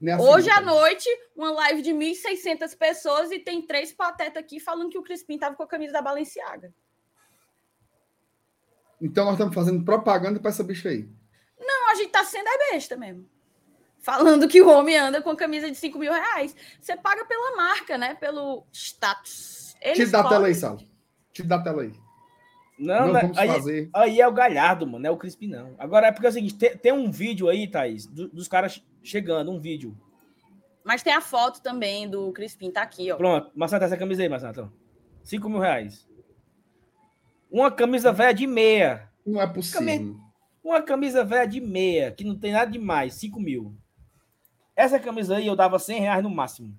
É 0.02 0.12
assim, 0.12 0.24
Hoje 0.24 0.50
à 0.50 0.60
noite, 0.60 1.08
uma 1.36 1.52
live 1.52 1.82
de 1.82 1.90
1.600 1.90 2.76
pessoas 2.76 3.30
e 3.30 3.38
tem 3.38 3.60
três 3.60 3.92
patetas 3.92 4.42
aqui 4.42 4.58
falando 4.58 4.90
que 4.90 4.98
o 4.98 5.02
Crispim 5.02 5.38
tava 5.38 5.54
com 5.54 5.62
a 5.62 5.68
camisa 5.68 5.92
da 5.92 6.02
Balenciaga. 6.02 6.72
Então 9.00 9.24
nós 9.24 9.34
estamos 9.34 9.54
fazendo 9.54 9.84
propaganda 9.84 10.40
para 10.40 10.50
essa 10.50 10.64
bicha 10.64 10.88
aí. 10.88 11.08
Não, 11.58 11.90
a 11.90 11.94
gente 11.94 12.10
tá 12.10 12.24
sendo 12.24 12.48
é 12.48 12.72
besta 12.72 12.96
mesmo. 12.96 13.28
Falando 13.98 14.48
que 14.48 14.62
o 14.62 14.68
homem 14.68 14.96
anda 14.96 15.20
com 15.20 15.30
a 15.30 15.36
camisa 15.36 15.70
de 15.70 15.76
5 15.76 15.98
mil 15.98 16.12
reais. 16.12 16.56
Você 16.80 16.96
paga 16.96 17.24
pela 17.26 17.56
marca, 17.56 17.98
né? 17.98 18.14
Pelo 18.14 18.66
status. 18.72 19.69
Tira 19.80 19.94
Eles 19.96 20.10
da 20.10 20.18
tela 20.18 20.28
cobram. 20.30 20.44
aí, 20.46 20.54
Salo. 20.54 20.80
Tira 21.32 21.48
da 21.48 21.58
tela 21.62 21.82
aí. 21.82 21.92
Não, 22.78 23.12
não, 23.12 23.20
vamos 23.20 23.36
aí, 23.38 23.48
fazer. 23.48 23.90
aí 23.92 24.20
é 24.20 24.26
o 24.26 24.32
Galhardo, 24.32 24.86
mano, 24.86 25.00
não 25.00 25.10
é 25.10 25.12
o 25.12 25.16
Crispim, 25.16 25.48
não. 25.48 25.74
Agora 25.78 26.06
é 26.06 26.12
porque 26.12 26.26
é 26.26 26.30
o 26.30 26.32
seguinte: 26.32 26.54
tem, 26.56 26.76
tem 26.76 26.92
um 26.92 27.10
vídeo 27.10 27.48
aí, 27.48 27.68
Thaís, 27.68 28.06
do- 28.06 28.28
dos 28.28 28.48
caras 28.48 28.82
chegando, 29.02 29.50
um 29.50 29.60
vídeo. 29.60 29.96
Mas 30.82 31.02
tem 31.02 31.12
a 31.12 31.20
foto 31.20 31.60
também 31.60 32.08
do 32.08 32.32
Crispim, 32.32 32.70
tá 32.70 32.80
aqui, 32.82 33.12
ó. 33.12 33.16
Pronto, 33.16 33.50
Marcelo, 33.54 33.84
essa 33.84 33.96
camisa 33.98 34.22
aí, 34.22 34.28
Marcelo. 34.30 34.72
5 35.22 35.48
mil 35.48 35.58
reais. 35.60 36.08
Uma 37.50 37.70
camisa 37.70 38.12
velha 38.12 38.32
de 38.32 38.46
meia. 38.46 39.10
Não 39.26 39.40
é 39.40 39.46
possível. 39.46 40.16
Uma 40.64 40.80
camisa 40.82 41.22
velha 41.22 41.46
de 41.46 41.60
meia, 41.60 42.10
que 42.12 42.24
não 42.24 42.38
tem 42.38 42.52
nada 42.52 42.70
demais, 42.70 43.14
5 43.14 43.38
mil. 43.38 43.76
Essa 44.74 44.98
camisa 44.98 45.36
aí 45.36 45.46
eu 45.46 45.54
dava 45.56 45.78
100 45.78 46.00
reais 46.00 46.22
no 46.22 46.30
máximo. 46.30 46.74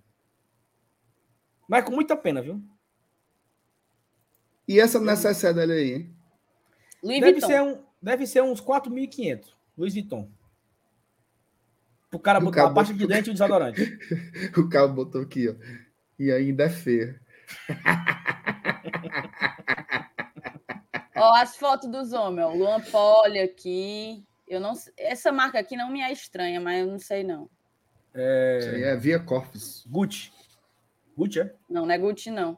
Mas 1.67 1.85
com 1.85 1.91
muita 1.91 2.15
pena, 2.15 2.41
viu? 2.41 2.59
E 4.71 4.79
essa 4.79 4.99
necessaire 5.01 5.53
dele 5.55 5.73
aí, 5.73 5.93
hein? 5.93 6.15
Louis 7.03 7.19
Deve 7.19 7.31
Vuitton. 7.33 7.47
ser, 7.47 7.61
um, 7.61 7.83
deve 8.01 8.25
ser 8.27 8.41
uns 8.41 8.61
4.500, 8.61 9.53
Louis 9.77 9.93
Vuitton. 9.93 10.29
Pro 12.09 12.19
cara 12.19 12.39
Do 12.39 12.45
botar 12.45 12.61
a 12.61 12.63
cabo- 12.65 12.75
pasta 12.75 12.93
de 12.93 13.05
dente 13.07 13.27
e 13.27 13.31
o 13.31 13.33
desodorante. 13.33 13.81
O 14.57 14.69
cara 14.69 14.87
botou 14.87 15.21
aqui, 15.21 15.49
ó. 15.49 15.55
E 16.19 16.31
ainda 16.31 16.63
é 16.65 16.69
feia. 16.69 17.19
Ó, 21.15 21.33
as 21.35 21.55
fotos 21.57 21.89
dos 21.89 22.13
homens, 22.13 22.45
ó. 22.45 22.53
Luan 22.53 22.79
Poli 22.81 23.39
aqui. 23.39 24.23
Eu 24.47 24.59
não 24.59 24.75
sei- 24.75 24.93
Essa 24.97 25.31
marca 25.31 25.59
aqui 25.59 25.75
não 25.75 25.89
me 25.91 26.01
é 26.01 26.11
estranha, 26.11 26.59
mas 26.59 26.79
eu 26.79 26.87
não 26.87 26.99
sei 26.99 27.23
não. 27.23 27.49
Isso 28.59 28.69
aí 28.69 28.83
é 28.83 28.95
via 28.95 29.19
Corpus. 29.19 29.85
Gucci. 29.89 30.31
Gucci, 31.17 31.39
é? 31.41 31.53
Não, 31.69 31.85
não 31.85 31.93
é 31.93 31.97
Gucci, 31.97 32.29
não. 32.31 32.57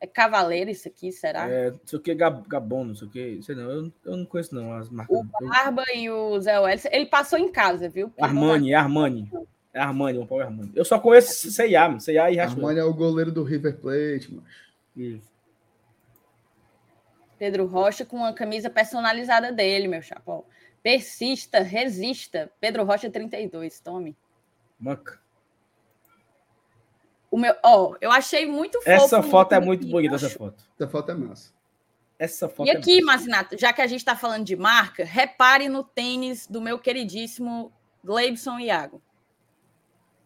É 0.00 0.06
Cavaleiro 0.06 0.70
isso 0.70 0.86
aqui, 0.86 1.10
será? 1.10 1.48
É, 1.48 1.70
não 1.72 1.80
sei 1.84 1.98
o 1.98 2.02
que, 2.02 2.14
Gab- 2.14 2.46
Gabon, 2.46 2.84
não 2.84 2.94
sei 2.94 3.08
o 3.08 3.10
que. 3.10 3.42
Sei 3.42 3.54
não, 3.54 3.68
eu, 3.70 3.92
eu 4.04 4.16
não 4.16 4.24
conheço 4.24 4.54
não 4.54 4.72
as 4.72 4.88
marcas. 4.88 5.16
O 5.18 5.24
não. 5.24 5.30
Eu- 5.40 5.48
Barba 5.48 5.84
e 5.94 6.08
o 6.08 6.40
Zé 6.40 6.58
Welles, 6.60 6.84
ele 6.86 7.06
passou 7.06 7.38
em 7.38 7.50
casa, 7.50 7.88
viu? 7.88 8.12
Armani, 8.20 8.72
é 8.72 8.76
Armani. 8.76 9.28
É 9.72 9.80
Armani, 9.80 10.18
o 10.18 10.26
Paulo 10.26 10.42
é 10.44 10.46
Armani. 10.46 10.70
Eu 10.74 10.84
só 10.84 10.98
conheço 11.00 11.50
C&A, 11.50 11.98
C&A 11.98 12.30
e 12.30 12.34
Riachuelo. 12.34 12.60
Armani 12.68 12.78
é 12.80 12.84
o 12.84 12.94
goleiro 12.94 13.32
do 13.32 13.42
River 13.42 13.76
Plate, 13.78 14.32
mano. 14.32 14.46
Isso. 14.96 15.28
Pedro 17.38 17.66
Rocha 17.66 18.04
com 18.04 18.24
a 18.24 18.32
camisa 18.32 18.68
personalizada 18.70 19.52
dele, 19.52 19.86
meu 19.88 20.02
chapéu. 20.02 20.44
Persista, 20.82 21.60
resista. 21.60 22.50
Pedro 22.60 22.84
Rocha 22.84 23.10
32, 23.10 23.78
tome. 23.80 24.16
Manca. 24.78 25.20
O 27.30 27.36
meu, 27.38 27.54
ó, 27.62 27.94
eu 28.00 28.10
achei 28.10 28.46
muito 28.46 28.78
fofo. 28.78 28.90
Essa 28.90 29.22
foto 29.22 29.52
é 29.52 29.60
muito 29.60 29.86
bonita, 29.86 30.14
essa 30.14 30.30
foto. 30.30 30.64
Essa 30.78 30.88
foto 30.88 31.10
é 31.10 31.14
massa. 31.14 31.52
Essa 32.18 32.48
foto 32.48 32.66
E 32.66 32.70
é 32.70 32.76
aqui, 32.76 33.00
Marcinato, 33.02 33.56
já 33.58 33.72
que 33.72 33.80
a 33.82 33.86
gente 33.86 34.00
está 34.00 34.16
falando 34.16 34.44
de 34.44 34.56
marca, 34.56 35.04
repare 35.04 35.68
no 35.68 35.84
tênis 35.84 36.46
do 36.46 36.60
meu 36.60 36.78
queridíssimo 36.78 37.72
Gleibson 38.02 38.58
Iago. 38.58 39.00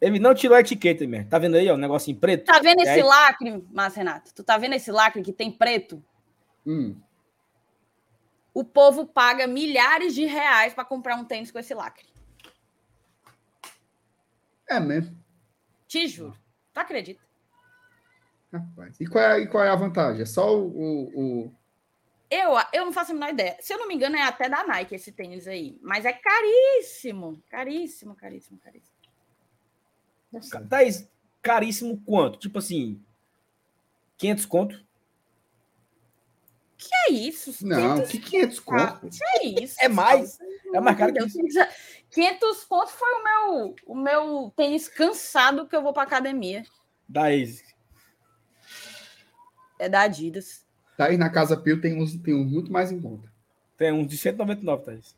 Ele 0.01 0.19
não 0.19 0.35
tirou 0.35 0.57
a 0.57 0.61
etiqueta, 0.61 1.07
mesmo. 1.07 1.29
Tá 1.29 1.39
vendo 1.39 1.57
aí, 1.57 1.71
ó, 1.71 1.75
o 1.75 1.79
negocinho 1.79 2.17
preto? 2.19 2.45
Tá 2.45 2.59
vendo 2.61 2.81
E 2.81 2.83
esse 2.83 2.91
aí- 2.93 3.03
lacre, 3.03 3.65
Márcio 3.71 3.99
Renato? 3.99 4.35
Tu 4.35 4.43
tá 4.43 4.57
vendo 4.59 4.75
esse 4.75 4.91
lacre 4.91 5.23
que 5.23 5.33
tem 5.33 5.51
preto? 5.51 6.03
Hum. 6.67 6.97
O 8.55 8.65
povo 8.65 9.07
paga 9.07 9.47
milhares 9.47 10.15
de 10.15 10.25
reais 10.25 10.75
para 10.75 10.85
comprar 10.85 11.17
um 11.17 11.25
tênis 11.25 11.51
com 11.51 11.59
esse 11.59 11.75
lacre. 11.75 12.07
É 14.69 14.81
mesmo. 14.81 15.17
Te 15.87 16.07
juro. 16.09 16.37
Tu 16.73 16.81
acredita? 16.81 17.21
Rapaz. 18.53 19.01
E 19.01 19.07
qual 19.07 19.25
é, 19.25 19.41
e 19.41 19.47
qual 19.47 19.65
é 19.65 19.71
a 19.71 19.77
vantagem? 19.77 20.23
É 20.23 20.27
só 20.27 20.57
o. 20.59 20.67
o, 20.69 21.21
o- 21.47 21.55
Eu, 22.31 22.53
eu 22.73 22.85
não 22.85 22.93
faço 22.93 23.11
a 23.13 23.15
menor 23.15 23.31
ideia. 23.31 23.57
Se 23.61 23.73
eu 23.73 23.79
não 23.79 23.89
me 23.89 23.95
engano, 23.95 24.17
é 24.17 24.23
até 24.23 24.49
da 24.49 24.65
Nike 24.65 24.95
esse 24.95 25.13
tênis 25.13 25.47
aí. 25.47 25.79
Mas 25.83 26.05
é 26.05 26.13
caríssimo. 26.13 27.43
Caríssimo, 27.49 28.15
caríssimo, 28.15 28.59
caríssimo. 28.59 28.93
Nossa, 30.33 30.61
Thaís, 30.67 31.09
caríssimo 31.43 32.01
quanto? 32.07 32.39
Tipo 32.39 32.59
assim, 32.59 33.03
500 34.17 34.47
conto? 34.47 34.85
Que 36.79 36.95
é 37.09 37.13
isso? 37.13 37.65
Não, 37.65 37.95
500 37.97 38.11
que 38.11 38.19
500 38.19 38.61
conto. 38.61 39.09
Que 39.11 39.25
é 39.39 39.47
isso? 39.63 39.77
É 39.79 39.89
mais. 39.89 40.39
É 40.75 40.81
mais 40.81 40.97
caro 40.97 41.13
que 41.13 41.19
Deus. 41.19 41.33
500 42.13 42.65
conto 42.65 42.91
foi 42.91 43.13
o 43.13 43.25
meu, 43.25 43.75
o 43.87 43.95
meu 43.95 44.53
tênis 44.55 44.87
cansado 44.87 45.67
que 45.67 45.75
eu 45.75 45.83
vou 45.83 45.93
pra 45.93 46.03
academia. 46.03 46.63
Da. 47.09 47.33
É 49.79 49.89
da 49.89 50.03
Adidas. 50.03 50.65
Tá 50.97 51.07
aí 51.07 51.17
na 51.17 51.31
Casa 51.31 51.57
Pio 51.57 51.81
tem 51.81 52.01
uns, 52.01 52.15
tem 52.17 52.35
uns 52.35 52.51
muito 52.51 52.71
mais 52.71 52.93
em 52.93 53.01
conta. 53.01 53.33
Tem 53.79 53.93
uns 53.93 54.07
de 54.07 54.19
199, 54.19 54.85
Thaís. 54.85 55.17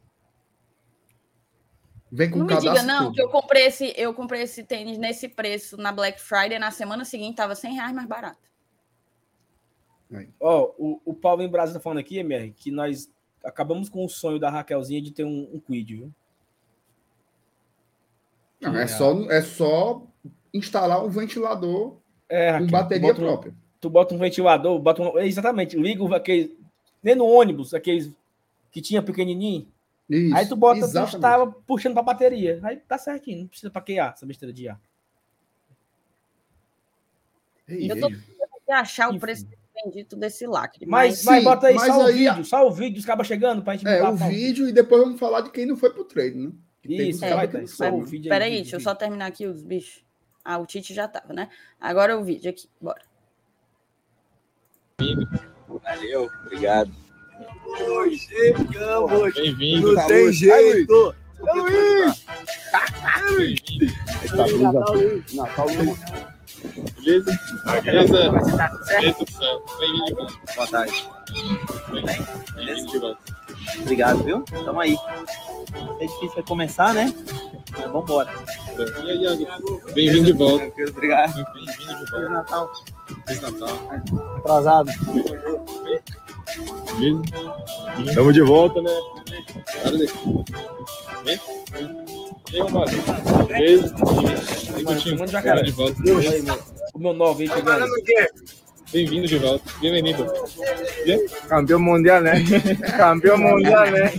Vem 2.10 2.30
com 2.30 2.38
Não 2.38 2.46
me 2.46 2.56
diga, 2.56 2.82
não, 2.84 3.06
tudo. 3.06 3.14
que 3.14 3.22
eu 3.22 3.28
comprei, 3.28 3.66
esse, 3.66 3.92
eu 3.96 4.14
comprei 4.14 4.42
esse 4.42 4.62
tênis 4.62 4.96
nesse 4.96 5.28
preço 5.28 5.76
na 5.76 5.90
Black 5.90 6.20
Friday. 6.20 6.60
Na 6.60 6.70
semana 6.70 7.04
seguinte 7.04 7.34
tava 7.36 7.56
100 7.56 7.74
reais 7.74 7.92
mais 7.92 8.06
barato. 8.06 8.38
Ó, 10.38 10.72
o, 10.78 11.00
o 11.04 11.12
Paulo 11.12 11.42
em 11.42 11.48
Brasil 11.48 11.74
tá 11.74 11.80
falando 11.80 11.98
aqui, 11.98 12.18
MR, 12.18 12.52
que 12.52 12.70
nós 12.70 13.10
acabamos 13.42 13.88
com 13.88 14.04
o 14.04 14.08
sonho 14.08 14.38
da 14.38 14.48
Raquelzinha 14.48 15.02
de 15.02 15.10
ter 15.10 15.24
um, 15.24 15.50
um 15.52 15.58
quid, 15.58 15.96
viu? 15.96 16.14
Não, 18.72 18.76
é, 18.78 18.86
só, 18.86 19.30
é 19.30 19.42
só 19.42 20.02
instalar 20.52 21.04
um 21.04 21.08
ventilador 21.08 21.96
É, 22.28 22.48
com 22.48 22.52
Raquel, 22.64 22.70
bateria 22.70 23.14
tu 23.14 23.20
um- 23.20 23.24
própria. 23.24 23.54
tu 23.80 23.90
bota 23.90 24.14
um 24.14 24.18
ventilador, 24.18 24.78
bota 24.78 25.02
um, 25.02 25.18
exatamente, 25.18 25.76
liga 25.76 26.02
o- 26.02 26.14
aquele, 26.14 26.56
nem 27.02 27.14
no 27.14 27.26
ônibus, 27.26 27.74
aqueles 27.74 28.10
que 28.70 28.80
tinha 28.80 29.02
pequenininho, 29.02 29.66
Isso, 30.08 30.36
Aí 30.36 30.46
tu 30.46 30.54
bota, 30.54 30.80
tu 30.80 30.84
exatamente. 30.84 31.14
estava 31.16 31.46
puxando 31.66 31.94
pra 31.94 32.02
bateria. 32.02 32.60
Aí 32.62 32.76
tá 32.76 32.98
certinho, 32.98 33.40
não 33.40 33.46
precisa 33.46 33.70
pra 33.70 33.80
QA, 33.80 34.12
essa 34.14 34.26
besteira 34.26 34.52
de 34.52 34.64
IA. 34.64 34.78
Ei, 37.66 37.90
Eu 37.90 37.98
tô- 38.00 38.10
achar 38.70 39.08
o 39.08 39.12
Enfim. 39.12 39.20
preço 39.20 39.46
bendito 39.74 40.14
desse 40.16 40.46
lacre. 40.46 40.84
Mas, 40.86 41.18
Sim, 41.20 41.26
mas 41.26 41.44
bota 41.44 41.66
aí 41.68 41.74
mas 41.74 41.86
só 41.86 41.98
o 42.02 42.06
aí- 42.06 42.12
vídeo, 42.14 42.44
só 42.44 42.66
o 42.66 42.70
vídeo, 42.70 42.98
os 42.98 43.04
cabas 43.04 43.26
chegando 43.26 43.62
pra 43.62 43.76
gente 43.76 43.86
É, 43.88 44.02
o 44.06 44.14
vídeo 44.14 44.68
e 44.68 44.72
depois 44.72 45.02
vamos 45.02 45.18
falar 45.18 45.40
de 45.42 45.50
quem 45.50 45.64
não 45.66 45.76
foi 45.76 45.90
pro 45.90 46.04
treino, 46.04 46.48
né? 46.48 46.52
Isso, 46.88 47.24
é, 47.24 47.46
que 47.46 47.56
aí. 47.56 47.66
Peraí, 48.28 48.50
vídeo, 48.50 48.62
deixa 48.62 48.76
eu 48.76 48.80
só 48.80 48.94
terminar 48.94 49.26
aqui 49.26 49.46
os 49.46 49.62
bichos. 49.62 50.04
Ah, 50.44 50.58
o 50.58 50.66
Tite 50.66 50.92
já 50.92 51.08
tava, 51.08 51.32
né? 51.32 51.48
Agora 51.80 52.12
é 52.12 52.16
o 52.16 52.22
vídeo 52.22 52.50
aqui. 52.50 52.68
Bora. 52.80 53.00
Valeu, 55.68 56.30
obrigado. 56.44 56.92
Chegamos. 58.16 59.34
Bem-vindo. 59.34 59.92
Não 59.94 60.06
tem 60.06 60.32
jeito. 60.32 61.14
Ô, 61.40 61.52
Luiz. 61.54 62.24
Beleza? 66.96 67.38
Beleza? 67.82 68.30
Beleza, 68.86 69.14
tudo 69.14 69.30
certo. 69.32 69.78
Bem-vindo. 69.78 70.26
Boa 70.54 70.66
tarde. 70.68 71.08
Bem-vindo 72.54 72.90
de 72.90 72.98
volta. 72.98 73.43
Obrigado, 73.80 74.22
viu? 74.22 74.42
Tamo 74.64 74.80
aí. 74.80 74.96
É 76.00 76.06
difícil 76.06 76.44
começar, 76.44 76.94
né? 76.94 77.12
Mas 77.72 77.90
vambora. 77.90 78.30
E 79.04 79.10
aí, 79.10 79.22
Iago? 79.22 79.80
Bem-vindo 79.92 80.26
de 80.26 80.32
volta. 80.32 80.72
Obrigado. 80.88 81.34
Bem-vindo 81.54 82.04
de 82.04 82.10
volta. 82.10 82.28
Natal. 82.28 82.72
Feliz 83.26 83.42
Natal. 83.42 83.78
Atrasado. 84.38 84.90
Estamos 88.06 88.34
de 88.34 88.42
volta, 88.42 88.80
né? 88.82 88.90
Bora 89.82 89.98
daqui. 89.98 90.44
Vem? 91.24 91.40
E 92.52 92.56
aí, 92.56 92.60
Romário? 92.60 93.02
Beleza? 93.48 93.94
Aí, 94.74 94.84
Coutinho. 94.84 95.16
Bora 95.16 95.62
de 95.62 95.72
volta. 95.72 96.02
O 96.94 96.98
meu 96.98 97.12
9 97.12 97.42
aí 97.42 97.50
chegando. 97.50 97.86
Bem-vindo 98.94 99.26
de 99.26 99.38
volta. 99.38 99.64
Bem-vindo. 99.80 100.24
Campeão 101.48 101.80
mundial, 101.80 102.20
né? 102.22 102.34
Campeão 102.96 103.36
mundial, 103.36 103.90
né? 103.90 104.12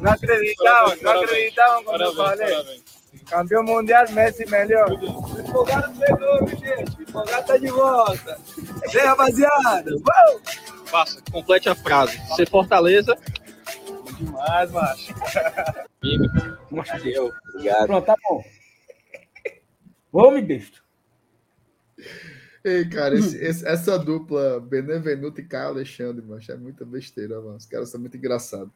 Não 0.00 0.12
acreditavam, 0.12 0.96
não 1.02 1.10
acreditavam 1.10 1.82
quando 1.82 2.00
eu 2.02 2.14
falei. 2.14 2.48
parabéns. 2.54 2.82
Campeão 3.28 3.64
mundial, 3.64 4.08
Messi 4.10 4.48
melhor. 4.48 4.88
Empolgado 4.92 5.98
pegou, 5.98 6.46
gente. 6.46 7.02
Empolgado 7.02 7.44
tá 7.44 7.56
de 7.56 7.66
volta. 7.66 8.38
Aí, 8.84 9.00
rapaziada? 9.04 9.90
Uou! 9.90 10.40
Faça, 10.86 11.20
complete 11.32 11.68
a 11.68 11.74
frase. 11.74 12.16
Ser 12.36 12.48
Fortaleza. 12.48 13.18
Demais, 14.16 14.70
macho. 14.70 15.12
Valeu. 16.70 17.32
Obrigado. 17.52 17.86
Pronto, 17.86 18.06
tá 18.06 18.14
bom. 18.28 18.44
Vamos, 20.12 20.44
besta. 20.44 20.83
Ei, 22.64 22.88
cara, 22.88 23.14
esse- 23.14 23.36
esse- 23.44 23.66
essa 23.66 23.98
dupla 23.98 24.58
Benevenuto 24.60 25.40
e 25.40 25.44
Caio 25.44 25.68
Alexandre, 25.68 26.24
macho, 26.24 26.50
é 26.50 26.56
muita 26.56 26.84
besteira, 26.84 27.40
mano. 27.40 27.56
Os 27.56 27.66
caras 27.66 27.90
são 27.90 28.00
muito 28.00 28.16
engraçados. 28.16 28.72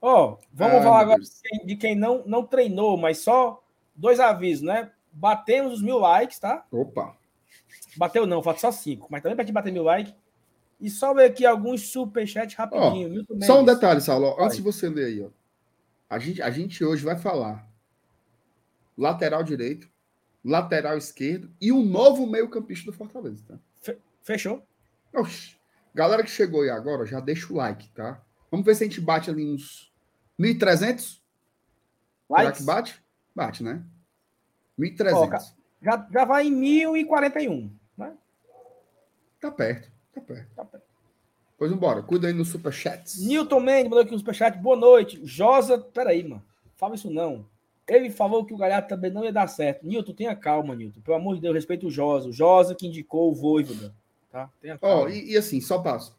Ó, 0.00 0.38
vamos 0.52 0.76
Ai, 0.76 0.82
falar 0.82 1.00
agora 1.00 1.20
de 1.20 1.30
quem, 1.42 1.66
de 1.66 1.76
quem 1.76 1.94
não, 1.96 2.22
não 2.26 2.44
treinou, 2.46 2.96
mas 2.96 3.18
só 3.18 3.62
dois 3.94 4.20
avisos, 4.20 4.62
né? 4.62 4.92
Batemos 5.12 5.74
os 5.74 5.82
mil 5.82 5.98
likes, 5.98 6.38
tá? 6.38 6.64
Opa! 6.70 7.16
Bateu 7.96 8.26
não, 8.26 8.42
falta 8.42 8.60
só 8.60 8.70
cinco. 8.70 9.08
Mas 9.10 9.22
também 9.22 9.34
pra 9.34 9.44
gente 9.44 9.54
bater 9.54 9.72
mil 9.72 9.82
likes. 9.82 10.14
E 10.78 10.90
só 10.90 11.14
ver 11.14 11.24
aqui 11.24 11.46
alguns 11.46 11.88
superchats 11.88 12.54
rapidinho. 12.54 13.08
Milton 13.08 13.40
Só 13.40 13.60
um 13.62 13.64
detalhe, 13.64 14.00
Saulo, 14.02 14.36
antes 14.38 14.58
de 14.58 14.62
você 14.62 14.88
ler 14.90 15.06
aí, 15.06 15.22
ó. 15.24 15.30
A 16.08 16.18
gente, 16.18 16.42
a 16.42 16.50
gente 16.50 16.84
hoje 16.84 17.02
vai 17.02 17.16
falar 17.16 17.66
lateral 18.96 19.42
direito, 19.42 19.88
lateral 20.50 20.96
esquerdo 20.96 21.50
e 21.60 21.72
um 21.72 21.84
novo 21.84 22.26
meio-campista 22.26 22.90
do 22.90 22.96
Fortaleza, 22.96 23.42
tá? 23.46 23.94
Fechou? 24.22 24.66
Oxi. 25.14 25.56
Galera 25.94 26.22
que 26.22 26.30
chegou 26.30 26.62
aí 26.62 26.70
agora, 26.70 27.06
já 27.06 27.20
deixa 27.20 27.52
o 27.52 27.56
like, 27.56 27.88
tá? 27.90 28.20
Vamos 28.50 28.64
ver 28.66 28.74
se 28.74 28.84
a 28.84 28.86
gente 28.86 29.00
bate 29.00 29.30
ali 29.30 29.44
uns 29.44 29.92
1.300? 30.38 30.98
Será 30.98 32.42
Likes? 32.42 32.58
que 32.60 32.64
bate? 32.66 33.02
Bate, 33.34 33.62
né? 33.62 33.82
Ó, 34.78 34.82
1.300. 34.82 35.28
ca- 35.30 35.38
Já, 35.82 36.08
já 36.12 36.24
vai 36.24 36.46
em 36.48 36.50
1041. 36.52 37.70
Né? 37.96 38.12
Tá 39.40 39.50
perto, 39.50 39.90
tá 40.14 40.20
perto. 40.20 40.48
Tá 40.54 40.64
perto. 40.64 40.86
Pois 41.58 41.70
vambora, 41.70 42.02
cuida 42.02 42.26
aí 42.26 42.34
no 42.34 42.44
superchats. 42.44 43.18
Newton 43.24 43.60
Mendes 43.60 43.84
mandou 43.84 44.00
aqui 44.00 44.14
um 44.14 44.18
superchat. 44.18 44.58
Boa 44.58 44.76
noite. 44.76 45.20
Josa, 45.24 45.78
peraí, 45.78 46.22
mano. 46.28 46.44
Fala 46.76 46.94
isso 46.94 47.10
não. 47.10 47.48
Ele 47.88 48.10
falou 48.10 48.44
que 48.44 48.52
o 48.52 48.56
Galhardo 48.56 48.88
também 48.88 49.10
não 49.12 49.24
ia 49.24 49.32
dar 49.32 49.46
certo. 49.46 49.86
Newton, 49.86 50.12
tenha 50.12 50.34
calma, 50.34 50.74
Newton. 50.74 51.00
Pelo 51.00 51.16
amor 51.16 51.36
de 51.36 51.40
Deus, 51.42 51.54
respeita 51.54 51.86
o 51.86 51.90
Josa. 51.90 52.28
O 52.28 52.32
Josa 52.32 52.74
que 52.74 52.86
indicou 52.86 53.30
o 53.30 53.34
Voivoda. 53.34 53.94
Tá? 54.30 54.50
Tenha 54.60 54.76
calma. 54.76 55.02
Ó, 55.04 55.08
e, 55.08 55.32
e 55.32 55.36
assim, 55.36 55.60
só 55.60 55.78
passo. 55.78 56.16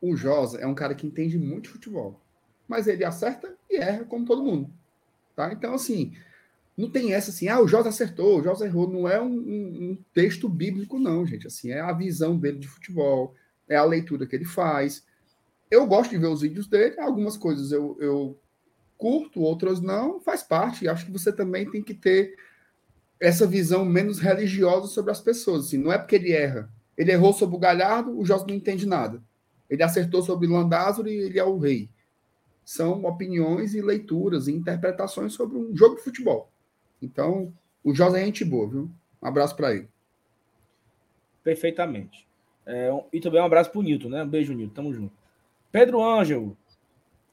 O 0.00 0.16
Josa 0.16 0.58
é 0.58 0.66
um 0.66 0.74
cara 0.74 0.94
que 0.94 1.06
entende 1.06 1.38
muito 1.38 1.64
de 1.64 1.68
futebol. 1.70 2.20
Mas 2.66 2.86
ele 2.88 3.04
acerta 3.04 3.54
e 3.70 3.76
erra, 3.76 4.04
como 4.04 4.24
todo 4.26 4.42
mundo. 4.42 4.68
Tá? 5.36 5.52
Então, 5.52 5.72
assim, 5.74 6.12
não 6.76 6.90
tem 6.90 7.12
essa 7.14 7.30
assim, 7.30 7.46
ah, 7.48 7.60
o 7.60 7.68
Josa 7.68 7.90
acertou, 7.90 8.40
o 8.40 8.42
Josa 8.42 8.66
errou. 8.66 8.88
Não 8.90 9.08
é 9.08 9.20
um, 9.20 9.26
um- 9.30 9.90
um 9.92 9.98
texto 10.12 10.48
bíblico, 10.48 10.98
não, 10.98 11.24
gente. 11.24 11.46
Assim, 11.46 11.70
é 11.70 11.80
a 11.80 11.92
visão 11.92 12.36
dele 12.36 12.58
de 12.58 12.66
futebol, 12.66 13.34
é 13.68 13.76
a 13.76 13.84
leitura 13.84 14.26
que 14.26 14.34
ele 14.34 14.44
faz. 14.44 15.04
Eu 15.70 15.86
gosto 15.86 16.10
de 16.10 16.18
ver 16.18 16.26
os 16.26 16.40
vídeos 16.42 16.66
dele, 16.66 16.98
algumas 16.98 17.36
coisas 17.36 17.70
eu, 17.70 17.96
eu 18.00 18.36
curto, 19.02 19.40
outras 19.40 19.80
não, 19.80 20.20
faz 20.20 20.44
parte. 20.44 20.86
Acho 20.86 21.06
que 21.06 21.10
você 21.10 21.32
também 21.32 21.68
tem 21.68 21.82
que 21.82 21.92
ter 21.92 22.36
essa 23.18 23.44
visão 23.44 23.84
menos 23.84 24.20
religiosa 24.20 24.86
sobre 24.86 25.10
as 25.10 25.20
pessoas. 25.20 25.66
Assim, 25.66 25.76
não 25.76 25.92
é 25.92 25.98
porque 25.98 26.14
ele 26.14 26.30
erra. 26.30 26.70
Ele 26.96 27.10
errou 27.10 27.32
sobre 27.32 27.56
o 27.56 27.58
Galhardo, 27.58 28.16
o 28.16 28.24
Josa 28.24 28.46
não 28.46 28.54
entende 28.54 28.86
nada. 28.86 29.20
Ele 29.68 29.82
acertou 29.82 30.22
sobre 30.22 30.46
o 30.46 30.52
Landázuri 30.52 31.10
e 31.10 31.20
ele 31.22 31.38
é 31.40 31.44
o 31.44 31.58
rei. 31.58 31.90
São 32.64 33.04
opiniões 33.04 33.74
e 33.74 33.82
leituras 33.82 34.46
e 34.46 34.52
interpretações 34.52 35.32
sobre 35.32 35.58
um 35.58 35.76
jogo 35.76 35.96
de 35.96 36.02
futebol. 36.02 36.48
Então, 37.00 37.52
o 37.82 37.92
Josa 37.92 38.20
é 38.20 38.24
gente 38.24 38.44
boa, 38.44 38.68
viu? 38.68 38.88
Um 39.20 39.26
abraço 39.26 39.56
para 39.56 39.74
ele. 39.74 39.88
Perfeitamente. 41.42 42.24
É, 42.64 42.88
e 43.12 43.18
também 43.18 43.40
um 43.40 43.46
abraço 43.46 43.72
pro 43.72 43.82
Newton, 43.82 44.10
né? 44.10 44.22
Um 44.22 44.28
beijo, 44.28 44.54
Newton. 44.54 44.74
Tamo 44.74 44.94
junto. 44.94 45.12
Pedro 45.72 46.00
Ângelo. 46.00 46.56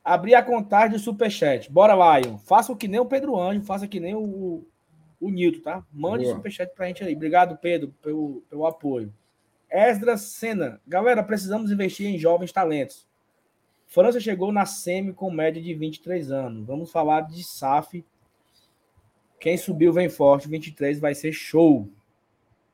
Abrir 0.10 0.34
a 0.34 0.42
contagem 0.42 0.90
do 0.90 0.98
Superchat. 0.98 1.72
Bora, 1.72 1.94
Lion. 1.94 2.40
Faça 2.40 2.76
que 2.76 2.88
nem 2.88 3.00
o 3.00 3.06
Pedro 3.06 3.40
Ângelo, 3.40 3.64
faça 3.64 3.88
que 3.88 4.00
nem 4.00 4.16
o, 4.16 4.66
o 5.22 5.30
Newton, 5.30 5.62
tá? 5.62 5.86
Mande 5.94 6.24
Boa. 6.24 6.36
Superchat 6.36 6.74
pra 6.74 6.88
gente 6.88 7.04
aí. 7.04 7.16
Obrigado, 7.16 7.56
Pedro, 7.58 7.94
pelo, 8.02 8.42
pelo 8.50 8.66
apoio. 8.66 9.14
Esdras 9.70 10.22
Senna. 10.22 10.82
Galera, 10.88 11.22
precisamos 11.22 11.72
investir 11.72 12.08
em 12.08 12.18
jovens 12.18 12.52
talentos. 12.52 13.08
França 13.86 14.20
chegou 14.20 14.52
na 14.52 14.66
semi 14.66 15.14
com 15.14 15.30
média 15.30 15.62
de 15.62 15.76
23 15.76 16.32
anos. 16.32 16.66
Vamos 16.66 16.92
falar 16.92 17.22
de 17.22 17.44
SAF. 17.44 18.04
Quem 19.40 19.58
subiu 19.58 19.94
vem 19.94 20.10
forte. 20.10 20.50
23 20.50 21.00
vai 21.00 21.14
ser 21.14 21.32
show. 21.34 21.88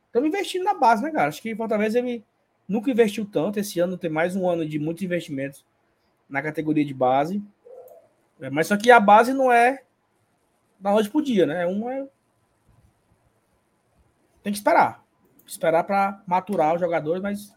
Estamos 0.08 0.30
investindo 0.30 0.64
na 0.64 0.74
base, 0.74 1.04
né, 1.04 1.12
cara? 1.12 1.28
Acho 1.28 1.42
que 1.42 1.54
Fortaleza 1.54 2.00
ele 2.00 2.24
nunca 2.66 2.90
investiu 2.90 3.26
tanto. 3.26 3.60
Esse 3.60 3.78
ano 3.82 3.98
tem 3.98 4.10
mais 4.10 4.38
um 4.38 4.50
ano 4.50 4.66
de 4.66 4.80
muitos 4.80 5.04
investimentos 5.04 5.66
na 6.30 6.42
categoria 6.42 6.86
de 6.86 6.94
base. 6.94 7.44
É, 8.40 8.50
mas 8.50 8.68
só 8.68 8.78
que 8.78 8.92
a 8.92 9.00
base 9.00 9.34
não 9.34 9.52
é 9.52 9.84
da 10.80 10.92
noite 10.92 11.10
pro 11.10 11.22
dia, 11.22 11.46
né? 11.46 11.64
É 11.64 11.68
um 11.68 11.90
é... 11.90 12.08
Tem 14.44 14.52
que 14.52 14.58
esperar. 14.60 15.04
Esperar 15.46 15.84
para 15.84 16.22
maturar 16.28 16.76
os 16.76 16.82
jogadores, 16.82 17.22
mas 17.22 17.54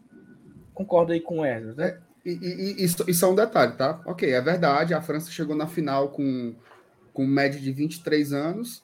concordo 0.73 1.11
aí 1.11 1.19
com 1.19 1.39
o 1.39 1.45
Ezra, 1.45 1.73
né? 1.73 1.99
E, 2.25 2.31
e- 2.31 2.81
e 2.81 2.83
isso, 2.83 3.03
isso 3.09 3.25
é 3.25 3.27
um 3.27 3.35
detalhe, 3.35 3.73
tá? 3.73 4.01
Ok, 4.05 4.29
é 4.29 4.41
verdade. 4.41 4.93
A 4.93 5.01
França 5.01 5.31
chegou 5.31 5.55
na 5.55 5.67
final 5.67 6.09
com, 6.09 6.55
com 7.13 7.25
média 7.25 7.59
de 7.59 7.71
23 7.71 8.33
anos, 8.33 8.83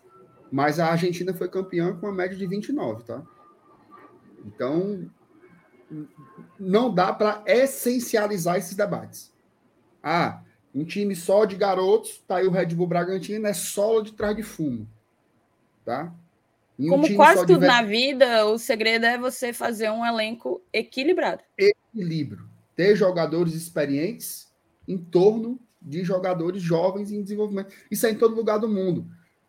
mas 0.52 0.80
a 0.80 0.88
Argentina 0.92 1.34
foi 1.34 1.50
campeã 1.50 1.96
com 1.96 2.08
uma 2.08 2.14
média 2.16 2.38
de 2.38 2.46
29, 2.46 3.04
tá? 3.04 3.24
Então, 4.46 5.10
não 6.60 6.94
dá 6.94 7.12
para 7.14 7.44
essencializar 7.46 8.58
esses 8.58 8.76
debates. 8.76 9.34
Ah, 10.08 10.44
um 10.74 10.86
time 10.86 11.16
só 11.16 11.46
de 11.46 11.56
garotos, 11.56 12.22
tá 12.28 12.38
aí 12.38 12.46
o 12.46 12.52
Red 12.52 12.68
Bull 12.68 12.86
Bragantino, 12.86 13.48
é 13.48 13.54
solo 13.54 14.04
de 14.04 14.14
trás 14.14 14.36
de 14.36 14.44
fumo, 14.44 14.88
tá? 15.84 16.14
Um 16.78 16.90
Como 16.90 17.16
quase 17.16 17.42
de 17.42 17.54
tudo 17.54 17.66
na 17.66 17.82
vida, 17.82 18.46
o 18.46 18.60
segredo 18.60 19.06
é 19.08 19.18
você 19.18 19.52
fazer 19.52 19.90
um 19.90 20.06
elenco 20.06 20.62
equilibrado. 20.72 21.42
equilíbrio. 21.58 22.48
Ter 22.76 22.96
jogadores 22.96 23.56
experientes 23.56 24.54
em 24.88 24.98
torno 24.98 25.60
de 25.82 26.04
jogadores 26.04 26.62
jovens 26.62 27.12
em 27.12 27.24
desenvolvimento. 27.24 27.74
Isso 27.90 28.06
é 28.06 28.12
em 28.12 28.16
todo 28.16 28.36
lugar 28.36 28.60
do 28.60 28.68
mundo. 28.70 29.08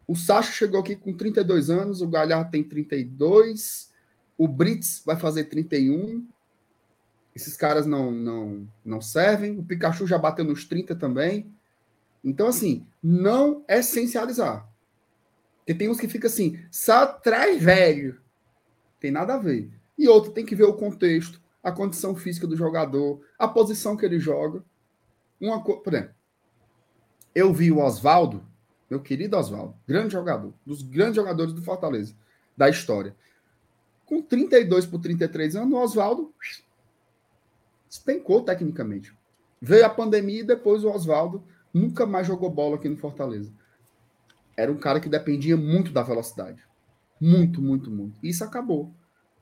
O 0.09 0.17
Sacha 0.17 0.53
chegou 0.53 0.81
aqui 0.81 0.97
com 0.97 1.13
32 1.13 1.69
anos, 1.69 2.01
o 2.01 2.09
Galhardo 2.09 2.51
tem 2.51 2.63
32, 2.63 3.93
o 4.39 4.49
Brits 4.49 5.03
vai 5.05 5.17
fazer 5.17 5.45
31. 5.45 6.27
Esses 7.37 7.55
caras 7.55 7.85
não, 7.85 8.11
não, 8.11 8.67
não 8.83 8.99
servem. 8.99 9.59
O 9.59 9.63
Pikachu 9.63 10.07
já 10.07 10.17
bateu 10.17 10.43
nos 10.43 10.65
30 10.65 10.97
também. 10.97 11.55
Então, 12.25 12.47
assim, 12.47 12.87
não 13.03 13.63
essencializar. 13.69 14.67
Porque 15.59 15.75
tem 15.75 15.91
uns 15.91 16.01
que 16.01 16.09
ficam 16.09 16.29
assim, 16.29 16.59
só 16.71 17.05
traz 17.05 17.63
velho. 17.63 18.19
Tem 18.99 19.11
nada 19.11 19.35
a 19.35 19.39
ver. 19.39 19.71
E 19.99 20.09
outro 20.09 20.33
tem 20.33 20.47
que 20.47 20.55
ver 20.55 20.65
o 20.65 20.79
contexto, 20.79 21.39
a 21.63 21.71
condição 21.71 22.17
física 22.17 22.47
do 22.47 22.57
jogador, 22.57 23.21
a 23.39 23.47
posição 23.47 23.99
que 23.99 24.07
ele 24.07 24.19
joga. 24.19 24.65
Uma 25.39 25.63
co... 25.63 25.81
Por 25.81 25.93
exemplo, 25.93 26.15
eu 27.35 27.53
vi 27.53 27.71
o 27.71 27.81
Oswaldo, 27.81 28.47
meu 28.89 29.03
querido 29.03 29.37
Oswaldo, 29.37 29.77
grande 29.87 30.15
jogador, 30.15 30.55
dos 30.65 30.81
grandes 30.81 31.17
jogadores 31.17 31.53
do 31.53 31.61
Fortaleza, 31.61 32.17
da 32.57 32.71
história. 32.71 33.15
Com 34.07 34.23
32 34.23 34.87
por 34.87 35.01
33 35.01 35.55
anos, 35.55 35.75
o 35.75 35.83
Oswaldo 35.83 36.35
despencou 37.89 38.43
tecnicamente. 38.43 39.13
Veio 39.61 39.87
a 39.87 39.91
pandemia 39.91 40.41
e 40.41 40.47
depois 40.47 40.85
o 40.85 40.91
Oswaldo 40.91 41.43
nunca 41.73 42.07
mais 42.07 42.27
jogou 42.27 42.51
bola 42.51 42.77
aqui 42.77 42.89
no 42.89 42.97
Fortaleza. 42.97 43.53
Era 44.57 44.73
um 44.73 44.79
cara 44.79 45.01
que 45.01 45.09
dependia 45.09 45.57
muito 45.57 45.93
da 45.93 46.03
velocidade. 46.03 46.63
Muito, 47.21 47.61
muito, 47.61 47.91
muito. 47.91 48.19
Isso 48.23 48.45
acabou. 48.45 48.93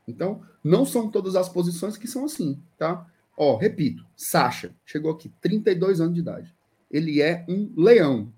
Então, 0.06 0.42
não 0.62 0.84
são 0.84 1.10
todas 1.10 1.36
as 1.36 1.48
posições 1.48 1.96
que 1.96 2.06
são 2.06 2.24
assim, 2.24 2.60
tá? 2.76 3.06
Ó, 3.36 3.56
repito, 3.56 4.04
Sacha 4.16 4.74
chegou 4.84 5.10
aqui, 5.10 5.32
32 5.40 6.00
anos 6.00 6.14
de 6.14 6.20
idade. 6.20 6.54
Ele 6.90 7.20
é 7.20 7.44
um 7.48 7.72
leão. 7.76 8.32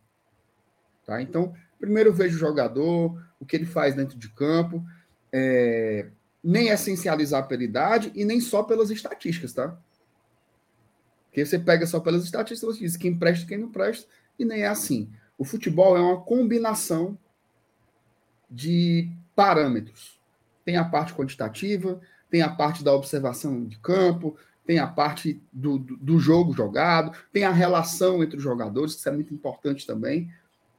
Tá? 1.05 1.21
Então, 1.21 1.55
primeiro 1.79 2.13
vejo 2.13 2.37
o 2.37 2.39
jogador, 2.39 3.23
o 3.39 3.45
que 3.45 3.57
ele 3.57 3.67
faz 3.67 3.95
dentro 3.95 4.19
de 4.19 4.29
campo, 4.31 4.85
é, 5.33 6.09
nem 6.43 6.69
essencializar 6.69 7.47
pela 7.47 7.63
idade 7.63 8.11
e 8.15 8.25
nem 8.25 8.41
só 8.41 8.63
pelas 8.63 8.91
estatísticas, 8.91 9.53
tá? 9.53 9.79
Porque 11.37 11.45
você 11.45 11.59
pega 11.59 11.87
só 11.87 12.01
pelas 12.01 12.25
estatísticas, 12.25 12.77
você 12.77 12.81
diz 12.81 12.97
quem 12.97 13.15
presta 13.15 13.45
e 13.45 13.49
quem 13.49 13.59
não 13.59 13.69
presta, 13.69 14.09
e 14.39 14.45
nem 14.47 14.63
é 14.63 14.69
assim. 14.69 15.11
O 15.37 15.45
futebol 15.45 15.95
é 15.95 16.01
uma 16.01 16.19
combinação 16.19 17.19
de 18.51 19.11
parâmetros. 19.35 20.19
Tem 20.65 20.79
a 20.79 20.85
parte 20.87 21.13
quantitativa, 21.13 22.01
tem 22.31 22.41
a 22.41 22.49
parte 22.49 22.83
da 22.83 22.95
observação 22.95 23.67
de 23.67 23.79
campo, 23.81 24.35
tem 24.65 24.79
a 24.79 24.87
parte 24.87 25.39
do, 25.53 25.79
do, 25.79 25.99
do 25.99 26.19
jogo 26.19 26.55
jogado, 26.55 27.15
tem 27.31 27.45
a 27.45 27.53
relação 27.53 28.25
entre 28.25 28.39
os 28.39 28.43
jogadores, 28.43 28.95
que 28.95 29.01
isso 29.01 29.09
é 29.11 29.13
muito 29.13 29.35
importante 29.35 29.87
também. 29.87 30.33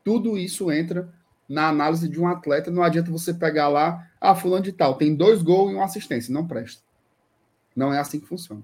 Tudo 0.03 0.39
isso 0.39 0.71
entra 0.71 1.13
na 1.47 1.67
análise 1.67 2.09
de 2.09 2.19
um 2.19 2.27
atleta. 2.27 2.71
Não 2.71 2.81
adianta 2.81 3.11
você 3.11 3.31
pegar 3.31 3.67
lá, 3.67 4.09
ah, 4.19 4.33
fulano 4.33 4.63
de 4.63 4.71
tal, 4.71 4.95
tem 4.95 5.15
dois 5.15 5.43
gols 5.43 5.71
e 5.71 5.75
uma 5.75 5.85
assistência. 5.85 6.33
Não 6.33 6.47
presta. 6.47 6.81
Não 7.75 7.93
é 7.93 7.99
assim 7.99 8.19
que 8.19 8.25
funciona. 8.25 8.63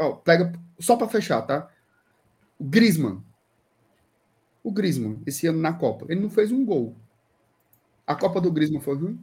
Ó, 0.00 0.12
pega, 0.14 0.52
só 0.78 0.96
para 0.96 1.08
fechar, 1.08 1.42
tá? 1.42 1.68
O 2.58 2.64
Griezmann. 2.64 3.22
O 4.62 4.70
Griezmann, 4.72 5.22
esse 5.26 5.46
ano 5.46 5.60
na 5.60 5.72
Copa, 5.72 6.06
ele 6.08 6.20
não 6.20 6.30
fez 6.30 6.50
um 6.50 6.64
gol. 6.64 6.96
A 8.06 8.14
Copa 8.14 8.40
do 8.40 8.50
Griezmann 8.50 8.80
foi 8.80 8.96
ruim? 8.96 9.20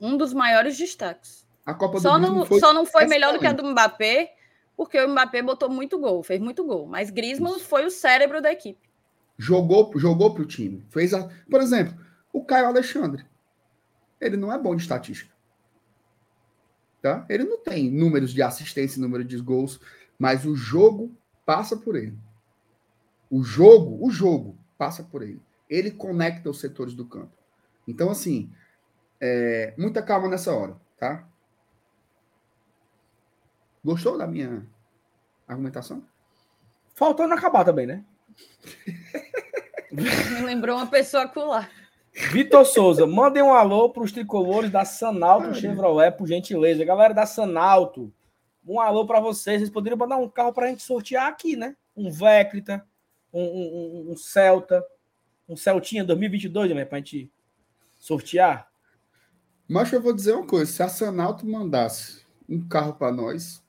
Um 0.00 0.16
dos 0.16 0.32
maiores 0.32 0.76
destaques. 0.76 1.46
A 1.64 1.74
Copa 1.74 2.00
Só 2.00 2.12
do 2.12 2.20
não, 2.20 2.28
Griezmann 2.28 2.46
foi 2.46 2.60
só 2.60 2.74
não 2.74 2.86
foi 2.86 3.06
melhor 3.06 3.32
do 3.32 3.38
que 3.38 3.46
a 3.46 3.50
excelente. 3.50 3.66
do 3.66 3.72
Mbappé, 3.72 4.34
porque 4.76 5.00
o 5.00 5.08
Mbappé 5.08 5.42
botou 5.42 5.68
muito 5.68 5.98
gol, 5.98 6.22
fez 6.22 6.40
muito 6.40 6.64
gol. 6.64 6.86
Mas 6.86 7.10
Griezmann 7.10 7.58
foi 7.58 7.84
o 7.84 7.90
cérebro 7.90 8.40
da 8.40 8.52
equipe. 8.52 8.88
Jogou, 9.36 9.92
jogou 9.96 10.34
pro 10.34 10.46
time. 10.46 10.84
Fez 10.90 11.14
a... 11.14 11.28
Por 11.50 11.60
exemplo, 11.60 11.96
o 12.32 12.44
Caio 12.44 12.66
Alexandre. 12.66 13.24
Ele 14.20 14.36
não 14.36 14.52
é 14.52 14.58
bom 14.58 14.74
de 14.74 14.82
estatística. 14.82 15.32
Tá? 17.00 17.24
Ele 17.28 17.44
não 17.44 17.58
tem 17.58 17.90
números 17.90 18.32
de 18.32 18.42
assistência, 18.42 19.00
número 19.00 19.24
de 19.24 19.36
gols, 19.38 19.80
mas 20.18 20.44
o 20.44 20.56
jogo 20.56 21.16
passa 21.46 21.76
por 21.76 21.94
ele. 21.94 22.18
O 23.30 23.42
jogo, 23.42 24.04
o 24.04 24.10
jogo 24.10 24.58
passa 24.76 25.02
por 25.04 25.22
ele. 25.22 25.40
Ele 25.68 25.90
conecta 25.90 26.50
os 26.50 26.60
setores 26.60 26.94
do 26.94 27.06
campo. 27.06 27.32
Então, 27.86 28.10
assim, 28.10 28.50
é, 29.20 29.74
muita 29.78 30.02
calma 30.02 30.28
nessa 30.28 30.52
hora, 30.52 30.76
tá? 30.98 31.26
Gostou 33.84 34.18
da 34.18 34.26
minha 34.26 34.66
argumentação? 35.46 36.04
Faltou 36.94 37.28
não 37.28 37.36
acabar 37.36 37.64
também, 37.64 37.86
né? 37.86 38.04
Me 39.92 40.02
lembrou 40.44 40.76
uma 40.76 40.86
pessoa 40.86 41.24
acular. 41.24 41.70
Vitor 42.26 42.64
Souza, 42.64 43.06
mandem 43.06 43.42
um 43.42 43.52
alô 43.54 43.90
para 43.90 44.02
os 44.02 44.12
tricolores 44.12 44.70
da 44.70 44.84
Sanalto 44.84 45.54
Chevrolet, 45.54 46.10
por 46.16 46.26
gentileza. 46.26 46.84
Galera 46.84 47.14
da 47.14 47.24
Sanalto, 47.24 48.12
um 48.66 48.80
alô 48.80 49.06
para 49.06 49.20
vocês. 49.20 49.58
Vocês 49.60 49.70
poderiam 49.70 49.96
mandar 49.98 50.16
um 50.16 50.28
carro 50.28 50.52
para 50.52 50.66
a 50.66 50.68
gente 50.68 50.82
sortear 50.82 51.26
aqui, 51.28 51.56
né? 51.56 51.76
Um 51.96 52.10
Vectrita, 52.10 52.84
um, 53.32 53.40
um, 53.42 54.08
um- 54.08 54.12
um 54.12 54.16
Celta, 54.16 54.84
um 55.48 55.56
Celtinha 55.56 56.04
2022, 56.04 56.74
né? 56.74 56.84
Para 56.84 56.98
a 56.98 57.00
gente 57.00 57.30
sortear. 57.96 58.68
Mas 59.68 59.92
eu 59.92 60.00
vou 60.02 60.12
dizer 60.12 60.32
uma 60.34 60.46
coisa: 60.46 60.70
se 60.70 60.82
a 60.82 60.88
Sanalto 60.88 61.46
mandasse 61.46 62.22
um 62.48 62.66
carro 62.66 62.94
para 62.94 63.12
nós, 63.12 63.62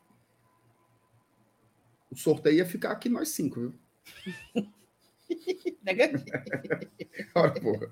o 2.11 2.15
sorteio 2.15 2.57
ia 2.57 2.65
ficar 2.65 2.91
aqui 2.91 3.07
nós 3.09 3.29
cinco, 3.29 3.59
viu? 3.59 3.73
Olha, 7.35 7.61
porra. 7.61 7.89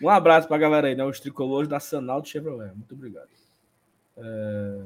Um 0.00 0.08
abraço 0.08 0.48
para 0.48 0.56
a 0.56 0.60
galera 0.60 0.88
aí, 0.88 0.94
né? 0.94 1.04
Os 1.04 1.20
tricolores 1.20 1.68
da 1.68 1.80
Sanalto 1.80 2.28
Chevrolet. 2.28 2.72
Muito 2.74 2.94
obrigado. 2.94 3.28
É, 4.16 4.80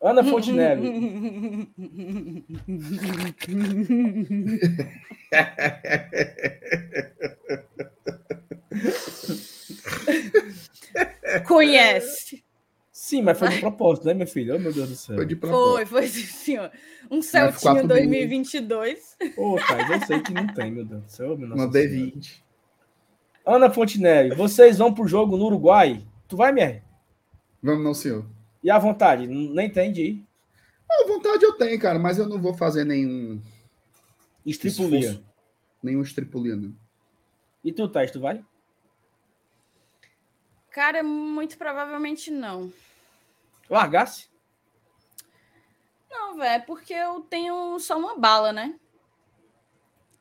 Ana 0.00 0.22
Fontenelle. 0.22 1.68
Conhece. 11.46 12.44
Sim, 13.06 13.22
mas 13.22 13.38
foi 13.38 13.48
de 13.50 13.60
propósito, 13.62 14.04
né, 14.04 14.14
meu 14.14 14.26
filho? 14.26 14.56
Oh, 14.56 14.58
meu 14.58 14.72
Deus 14.72 14.88
do 14.88 14.96
céu. 14.96 15.14
Foi 15.14 15.24
de 15.24 15.36
propósito. 15.36 15.74
Foi, 15.74 15.86
foi 15.86 16.08
sim, 16.08 16.26
senhor. 16.26 16.72
Um 17.08 17.20
bem. 17.20 17.86
2022. 17.86 19.16
Ô, 19.36 19.56
Thais, 19.60 19.90
eu 19.90 20.06
sei 20.08 20.20
que 20.20 20.32
não 20.32 20.48
tem, 20.48 20.72
meu 20.72 20.84
Deus 20.84 21.04
do 21.04 21.08
céu. 21.08 21.34
Uma 21.34 21.70
Senhora. 21.70 21.88
D20. 21.88 22.42
Ana 23.46 23.70
Fontenelle, 23.70 24.34
vocês 24.34 24.78
vão 24.78 24.92
pro 24.92 25.06
jogo 25.06 25.36
no 25.36 25.44
Uruguai? 25.44 26.04
Tu 26.26 26.36
vai, 26.36 26.50
Mier? 26.50 26.82
Vamos, 27.62 27.84
não, 27.84 27.94
senhor. 27.94 28.26
E 28.60 28.68
à 28.72 28.76
vontade? 28.76 29.28
Nem 29.28 29.70
tem 29.70 29.92
de 29.92 30.02
ir. 30.02 30.26
A 30.90 31.06
vontade 31.06 31.44
eu 31.44 31.52
tenho, 31.52 31.78
cara, 31.78 32.00
mas 32.00 32.18
eu 32.18 32.28
não 32.28 32.42
vou 32.42 32.54
fazer 32.54 32.82
nenhum. 32.82 33.40
Estripulia. 34.44 34.98
esforço, 34.98 35.24
Nenhum 35.80 36.02
estripulia, 36.02 36.56
não. 36.56 36.74
E 37.62 37.70
tu, 37.70 37.88
Thais, 37.88 38.10
tu 38.10 38.18
vai? 38.18 38.44
Cara, 40.72 41.04
muito 41.04 41.56
provavelmente 41.56 42.32
não. 42.32 42.72
Largasse? 43.68 44.28
Não, 46.10 46.36
velho, 46.36 46.64
porque 46.66 46.92
eu 46.94 47.20
tenho 47.22 47.78
só 47.78 47.98
uma 47.98 48.18
bala, 48.18 48.52
né? 48.52 48.78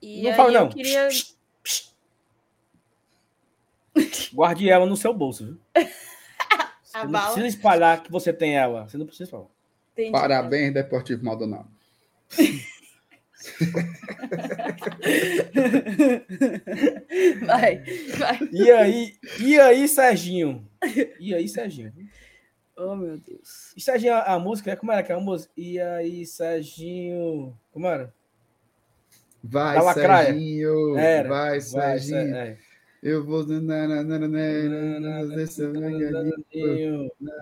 E 0.02 0.24
Não 0.24 0.30
aí 0.32 0.36
fala, 0.36 0.52
eu 0.54 0.62
não. 0.62 0.70
queria. 0.70 1.08
Guarde 4.34 4.70
ela 4.70 4.86
no 4.86 4.98
seu 4.98 5.14
bolso, 5.14 5.46
viu? 5.46 5.60
Você 6.84 6.98
não 7.04 7.12
bala. 7.12 7.26
precisa 7.34 7.48
espalhar 7.48 8.02
que 8.04 8.10
você 8.12 8.32
tem 8.32 8.56
ela. 8.58 8.88
Você 8.88 8.98
não 8.98 9.06
precisa 9.06 9.30
falar. 9.30 9.48
Entendi. 9.92 10.12
Parabéns, 10.12 10.74
Deportivo 10.74 11.26
Maldonado. 11.26 11.68
Vai, 17.46 17.84
vai. 18.18 18.40
E 18.52 18.72
aí, 18.72 19.14
e 19.40 19.60
aí, 19.60 19.88
Serginho? 19.88 20.68
E 21.20 21.34
aí, 21.34 21.48
Serginho? 21.48 21.94
Oh, 22.78 22.96
meu 22.96 23.18
Deus. 23.18 23.74
E 23.76 23.82
Serginho, 23.82 24.14
a, 24.14 24.38
música, 24.38 24.72
né? 24.72 24.76
como 24.76 24.92
era 24.92 25.02
que 25.02 25.12
é 25.12 25.16
a 25.16 25.20
música? 25.20 25.54
E 25.56 25.80
aí, 25.80 26.26
Serginho? 26.26 27.58
Como 27.72 27.88
era? 27.88 28.14
Vai. 29.42 29.80
Serginho. 29.94 30.98
Era. 30.98 31.30
Vai, 31.30 31.50
Vai, 31.52 31.62
Serginho. 31.62 32.28
Ser- 32.28 32.36
é. 32.36 32.58
Eu 33.02 33.24
vou. 33.24 33.46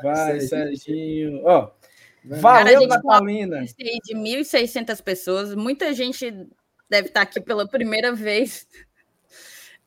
Vai, 0.03 0.39
Serginho. 0.41 1.41
Ó, 1.45 1.72
Vai. 2.26 2.39
valeu, 2.39 2.85
Natalina. 2.85 3.64
De 3.64 4.14
1.600 4.14 5.01
pessoas, 5.01 5.55
muita 5.55 5.93
gente 5.93 6.47
deve 6.89 7.07
estar 7.07 7.22
aqui 7.22 7.39
pela 7.39 7.68
primeira 7.68 8.14
vez. 8.14 8.68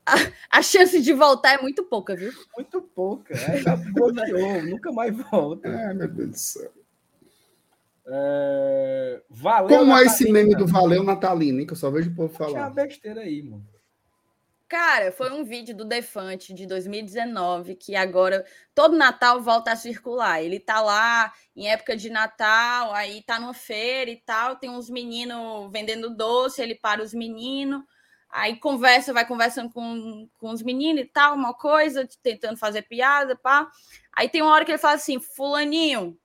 A, 0.07 0.59
a 0.59 0.61
chance 0.61 1.01
de 1.01 1.11
voltar 1.11 1.55
é 1.55 1.61
muito 1.61 1.83
pouca, 1.83 2.15
viu? 2.15 2.31
Muito 2.55 2.81
pouca. 2.81 3.33
É, 3.33 3.57
já 3.57 3.75
bloqueou, 3.75 4.63
nunca 4.63 4.89
mais 4.91 5.13
volta. 5.29 5.67
Ai, 5.67 5.93
meu 5.93 6.07
Deus 6.07 6.29
do 6.29 6.37
céu. 6.37 6.71
É, 8.09 9.21
Valeu, 9.29 9.77
Como 9.79 9.97
é 9.97 10.03
esse 10.05 10.23
Natalina. 10.23 10.39
meme 10.39 10.55
do 10.55 10.65
Valeu 10.65 11.03
Natalino, 11.03 11.59
hein? 11.59 11.67
Que 11.67 11.73
eu 11.73 11.77
só 11.77 11.89
vejo 11.91 12.09
o 12.09 12.15
povo 12.15 12.33
Tinha 12.33 12.47
uma 12.47 12.55
falar. 12.55 12.69
besteira 12.69 13.21
aí, 13.21 13.41
mano. 13.43 13.65
Cara, 14.69 15.13
foi 15.13 15.31
um 15.31 15.45
vídeo 15.45 15.75
do 15.75 15.85
Defante 15.85 16.53
de 16.53 16.65
2019 16.65 17.75
que 17.75 17.95
agora 17.95 18.45
todo 18.75 18.97
Natal 18.97 19.41
volta 19.41 19.71
a 19.71 19.75
circular. 19.77 20.41
Ele 20.43 20.59
tá 20.59 20.81
lá 20.81 21.31
em 21.55 21.69
época 21.69 21.95
de 21.95 22.09
Natal, 22.09 22.93
aí 22.93 23.21
tá 23.23 23.39
numa 23.39 23.53
feira 23.53 24.11
e 24.11 24.17
tal, 24.17 24.57
tem 24.57 24.69
uns 24.69 24.89
meninos 24.89 25.71
vendendo 25.71 26.13
doce, 26.13 26.61
ele 26.61 26.75
para 26.75 27.01
os 27.01 27.13
meninos, 27.13 27.81
aí 28.29 28.57
conversa, 28.57 29.13
vai 29.13 29.25
conversando 29.25 29.71
com, 29.71 30.29
com 30.37 30.51
os 30.51 30.61
meninos 30.61 31.03
e 31.03 31.05
tal, 31.05 31.35
uma 31.35 31.53
coisa, 31.53 32.07
tentando 32.21 32.57
fazer 32.57 32.83
piada, 32.83 33.35
pá. 33.35 33.69
Aí 34.13 34.29
tem 34.29 34.41
uma 34.41 34.51
hora 34.51 34.65
que 34.65 34.71
ele 34.71 34.77
fala 34.77 34.95
assim: 34.95 35.19
Fulaninho, 35.19 36.17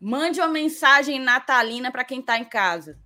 mande 0.00 0.40
uma 0.40 0.48
mensagem 0.48 1.18
natalina 1.18 1.90
para 1.90 2.04
quem 2.04 2.22
tá 2.22 2.38
em 2.38 2.44
casa. 2.44 2.98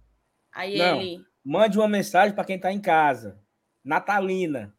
Aí 0.53 0.79
Não. 0.79 1.01
ele. 1.01 1.25
Mande 1.45 1.79
uma 1.79 1.89
mensagem 1.89 2.35
para 2.35 2.45
quem 2.45 2.59
tá 2.59 2.73
em 2.73 2.81
casa. 2.81 3.39
Natalina. 3.85 4.75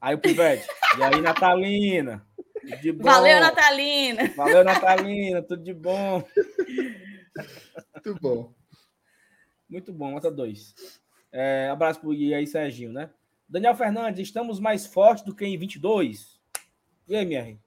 Aí 0.00 0.14
o 0.14 0.18
Pivete. 0.18 0.66
e 0.98 1.02
aí, 1.02 1.20
Natalina? 1.20 2.26
Tudo 2.60 2.76
De 2.82 2.92
bom. 2.92 3.04
Valeu, 3.04 3.40
Natalina! 3.40 4.28
Valeu, 4.36 4.64
Natalina. 4.64 5.42
Tudo 5.42 5.62
de 5.62 5.72
bom. 5.72 6.22
Muito 7.94 8.20
bom. 8.20 8.54
Muito 9.68 9.92
bom, 9.92 10.10
nota 10.12 10.30
2. 10.30 10.99
É, 11.32 11.68
abraço 11.70 12.00
pro 12.00 12.12
e 12.12 12.34
aí, 12.34 12.46
Serginho, 12.46 12.92
né? 12.92 13.10
Daniel 13.48 13.74
Fernandes, 13.74 14.20
estamos 14.20 14.60
mais 14.60 14.86
fortes 14.86 15.24
do 15.24 15.34
que 15.34 15.44
em 15.44 15.56
22? 15.56 16.40
E 17.08 17.16
aí, 17.16 17.22
MR? 17.22 17.60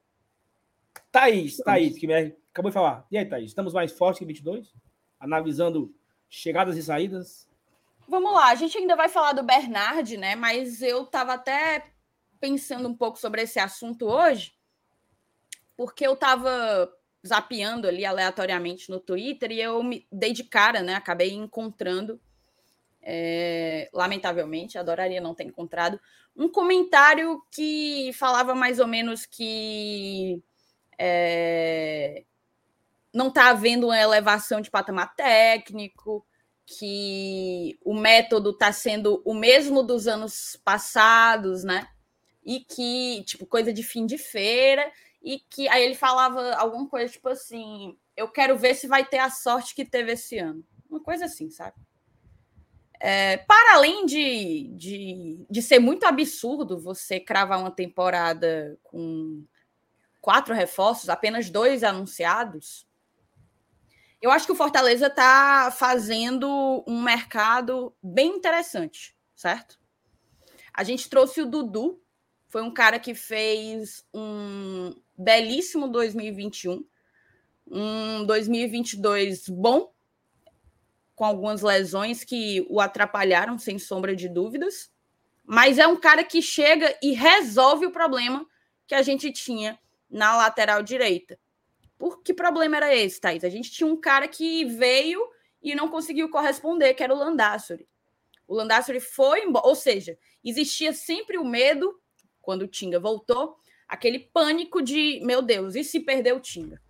Thaís, 1.12 1.58
Thaís, 1.58 1.98
que 1.98 2.06
MR 2.06 2.36
acabou 2.50 2.70
de 2.70 2.74
falar. 2.74 3.06
E 3.10 3.18
aí, 3.18 3.24
Thaís, 3.24 3.50
estamos 3.50 3.72
mais 3.72 3.92
fortes 3.92 4.18
que 4.18 4.24
em 4.24 4.28
22? 4.28 4.74
Analisando 5.20 5.94
chegadas 6.28 6.76
e 6.76 6.82
saídas. 6.82 7.48
Vamos 8.08 8.32
lá, 8.32 8.50
a 8.50 8.54
gente 8.54 8.76
ainda 8.76 8.96
vai 8.96 9.08
falar 9.08 9.32
do 9.32 9.42
Bernard, 9.42 10.16
né? 10.16 10.34
Mas 10.34 10.82
eu 10.82 11.04
estava 11.04 11.34
até 11.34 11.90
pensando 12.40 12.88
um 12.88 12.94
pouco 12.94 13.18
sobre 13.18 13.42
esse 13.42 13.58
assunto 13.58 14.06
hoje, 14.06 14.52
porque 15.76 16.06
eu 16.06 16.12
estava 16.12 16.92
zapeando 17.26 17.88
ali 17.88 18.04
aleatoriamente 18.04 18.90
no 18.90 19.00
Twitter 19.00 19.50
e 19.50 19.60
eu 19.60 19.82
me 19.82 20.06
dei 20.12 20.32
de 20.32 20.44
cara, 20.44 20.82
né? 20.82 20.94
Acabei 20.94 21.32
encontrando, 21.32 22.20
é, 23.04 23.88
lamentavelmente, 23.92 24.78
adoraria 24.78 25.20
não 25.20 25.34
ter 25.34 25.44
encontrado, 25.44 26.00
um 26.36 26.48
comentário 26.48 27.42
que 27.52 28.10
falava 28.14 28.54
mais 28.54 28.80
ou 28.80 28.86
menos 28.86 29.26
que 29.26 30.42
é, 30.98 32.24
não 33.12 33.28
está 33.28 33.50
havendo 33.50 33.86
uma 33.86 34.00
elevação 34.00 34.60
de 34.60 34.70
patamar 34.70 35.14
técnico, 35.14 36.26
que 36.66 37.78
o 37.84 37.94
método 37.94 38.50
está 38.50 38.72
sendo 38.72 39.22
o 39.24 39.34
mesmo 39.34 39.82
dos 39.82 40.08
anos 40.08 40.58
passados, 40.64 41.62
né? 41.62 41.86
E 42.44 42.60
que, 42.60 43.22
tipo, 43.24 43.46
coisa 43.46 43.72
de 43.72 43.82
fim 43.82 44.06
de 44.06 44.18
feira, 44.18 44.90
e 45.22 45.38
que 45.38 45.68
aí 45.68 45.84
ele 45.84 45.94
falava 45.94 46.54
alguma 46.54 46.88
coisa 46.88 47.12
tipo 47.12 47.28
assim: 47.28 47.96
eu 48.16 48.28
quero 48.28 48.56
ver 48.58 48.74
se 48.74 48.86
vai 48.86 49.04
ter 49.04 49.18
a 49.18 49.30
sorte 49.30 49.74
que 49.74 49.84
teve 49.84 50.12
esse 50.12 50.38
ano. 50.38 50.64
Uma 50.88 51.00
coisa 51.00 51.26
assim, 51.26 51.50
sabe? 51.50 51.76
É, 53.06 53.36
para 53.36 53.74
além 53.74 54.06
de, 54.06 54.70
de, 54.78 55.46
de 55.50 55.60
ser 55.60 55.78
muito 55.78 56.06
absurdo 56.06 56.80
você 56.80 57.20
cravar 57.20 57.60
uma 57.60 57.70
temporada 57.70 58.78
com 58.82 59.44
quatro 60.22 60.54
reforços, 60.54 61.10
apenas 61.10 61.50
dois 61.50 61.84
anunciados, 61.84 62.88
eu 64.22 64.30
acho 64.30 64.46
que 64.46 64.52
o 64.52 64.56
Fortaleza 64.56 65.08
está 65.08 65.70
fazendo 65.70 66.82
um 66.88 67.02
mercado 67.02 67.94
bem 68.02 68.36
interessante, 68.36 69.14
certo? 69.36 69.78
A 70.72 70.82
gente 70.82 71.10
trouxe 71.10 71.42
o 71.42 71.46
Dudu, 71.46 72.02
foi 72.48 72.62
um 72.62 72.72
cara 72.72 72.98
que 72.98 73.14
fez 73.14 74.02
um 74.14 74.94
belíssimo 75.14 75.88
2021, 75.88 76.82
um 77.70 78.24
2022 78.24 79.46
bom, 79.50 79.93
com 81.14 81.24
algumas 81.24 81.62
lesões 81.62 82.24
que 82.24 82.66
o 82.68 82.80
atrapalharam, 82.80 83.58
sem 83.58 83.78
sombra 83.78 84.14
de 84.16 84.28
dúvidas, 84.28 84.90
mas 85.44 85.78
é 85.78 85.86
um 85.86 85.96
cara 85.96 86.24
que 86.24 86.42
chega 86.42 86.96
e 87.02 87.12
resolve 87.12 87.86
o 87.86 87.92
problema 87.92 88.46
que 88.86 88.94
a 88.94 89.02
gente 89.02 89.30
tinha 89.32 89.78
na 90.10 90.36
lateral 90.36 90.82
direita. 90.82 91.38
Por 91.98 92.22
que 92.22 92.34
problema 92.34 92.76
era 92.76 92.94
esse, 92.94 93.20
Thaís? 93.20 93.44
A 93.44 93.48
gente 93.48 93.70
tinha 93.70 93.86
um 93.86 93.96
cara 93.96 94.26
que 94.26 94.64
veio 94.64 95.20
e 95.62 95.74
não 95.74 95.88
conseguiu 95.88 96.28
corresponder, 96.28 96.94
que 96.94 97.02
era 97.02 97.14
o 97.14 97.18
Landassori. 97.18 97.88
O 98.46 98.54
Landassori 98.54 99.00
foi 99.00 99.44
embora, 99.44 99.66
ou 99.66 99.74
seja, 99.74 100.18
existia 100.44 100.92
sempre 100.92 101.38
o 101.38 101.44
medo, 101.44 101.98
quando 102.42 102.62
o 102.62 102.68
Tinga 102.68 103.00
voltou, 103.00 103.56
aquele 103.88 104.18
pânico 104.18 104.82
de, 104.82 105.20
meu 105.24 105.40
Deus, 105.40 105.74
e 105.74 105.82
se 105.82 106.00
perder 106.00 106.34
o 106.34 106.40
Tinga? 106.40 106.80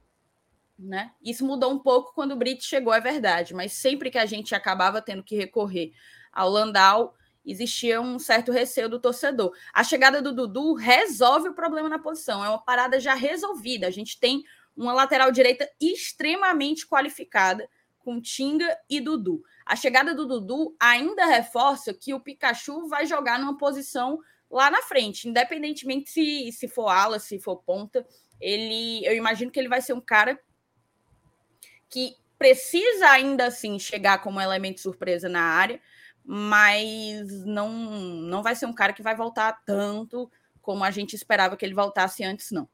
Né? 0.84 1.12
Isso 1.22 1.46
mudou 1.46 1.72
um 1.72 1.78
pouco 1.78 2.12
quando 2.14 2.32
o 2.32 2.36
Brit 2.36 2.62
chegou, 2.62 2.92
é 2.92 3.00
verdade, 3.00 3.54
mas 3.54 3.72
sempre 3.72 4.10
que 4.10 4.18
a 4.18 4.26
gente 4.26 4.54
acabava 4.54 5.00
tendo 5.00 5.22
que 5.22 5.34
recorrer 5.34 5.92
ao 6.30 6.50
Landau, 6.50 7.14
existia 7.44 8.02
um 8.02 8.18
certo 8.18 8.52
receio 8.52 8.86
do 8.86 9.00
torcedor. 9.00 9.54
A 9.72 9.82
chegada 9.82 10.20
do 10.20 10.34
Dudu 10.34 10.74
resolve 10.74 11.48
o 11.48 11.54
problema 11.54 11.88
na 11.88 11.98
posição, 11.98 12.44
é 12.44 12.50
uma 12.50 12.62
parada 12.62 13.00
já 13.00 13.14
resolvida. 13.14 13.86
A 13.86 13.90
gente 13.90 14.20
tem 14.20 14.44
uma 14.76 14.92
lateral 14.92 15.32
direita 15.32 15.66
extremamente 15.80 16.86
qualificada 16.86 17.66
com 17.98 18.20
Tinga 18.20 18.76
e 18.88 19.00
Dudu. 19.00 19.42
A 19.64 19.74
chegada 19.76 20.14
do 20.14 20.26
Dudu 20.26 20.76
ainda 20.78 21.24
reforça 21.24 21.94
que 21.94 22.12
o 22.12 22.20
Pikachu 22.20 22.88
vai 22.88 23.06
jogar 23.06 23.38
numa 23.38 23.56
posição 23.56 24.18
lá 24.50 24.70
na 24.70 24.82
frente, 24.82 25.28
independentemente 25.30 26.10
se, 26.10 26.52
se 26.52 26.68
for 26.68 26.88
ala, 26.88 27.18
se 27.18 27.38
for 27.38 27.56
ponta. 27.56 28.06
Ele, 28.38 29.02
eu 29.06 29.14
imagino 29.14 29.50
que 29.50 29.58
ele 29.58 29.68
vai 29.68 29.80
ser 29.80 29.94
um 29.94 30.00
cara 30.00 30.38
que 31.94 32.16
precisa 32.36 33.08
ainda 33.08 33.46
assim 33.46 33.78
chegar 33.78 34.18
como 34.18 34.40
elemento 34.40 34.80
surpresa 34.80 35.28
na 35.28 35.42
área, 35.42 35.80
mas 36.24 37.30
não 37.44 37.70
não 37.72 38.42
vai 38.42 38.56
ser 38.56 38.66
um 38.66 38.72
cara 38.72 38.92
que 38.92 39.02
vai 39.02 39.14
voltar 39.14 39.62
tanto 39.64 40.28
como 40.60 40.82
a 40.82 40.90
gente 40.90 41.14
esperava 41.14 41.56
que 41.56 41.64
ele 41.64 41.72
voltasse 41.72 42.24
antes, 42.24 42.50
não. 42.50 42.68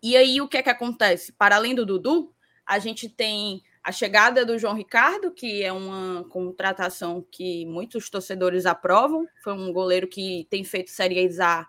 E 0.00 0.16
aí, 0.16 0.40
o 0.40 0.46
que 0.46 0.58
é 0.58 0.62
que 0.62 0.70
acontece? 0.70 1.32
Para 1.32 1.56
além 1.56 1.74
do 1.74 1.84
Dudu, 1.84 2.32
a 2.64 2.78
gente 2.78 3.08
tem 3.08 3.62
a 3.82 3.90
chegada 3.90 4.46
do 4.46 4.58
João 4.58 4.74
Ricardo, 4.74 5.32
que 5.32 5.64
é 5.64 5.72
uma 5.72 6.24
contratação 6.28 7.26
que 7.32 7.66
muitos 7.66 8.08
torcedores 8.08 8.64
aprovam. 8.64 9.26
Foi 9.42 9.54
um 9.54 9.72
goleiro 9.72 10.06
que 10.06 10.46
tem 10.48 10.62
feito 10.62 10.90
séries 10.90 11.40
A 11.40 11.66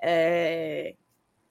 é, 0.00 0.94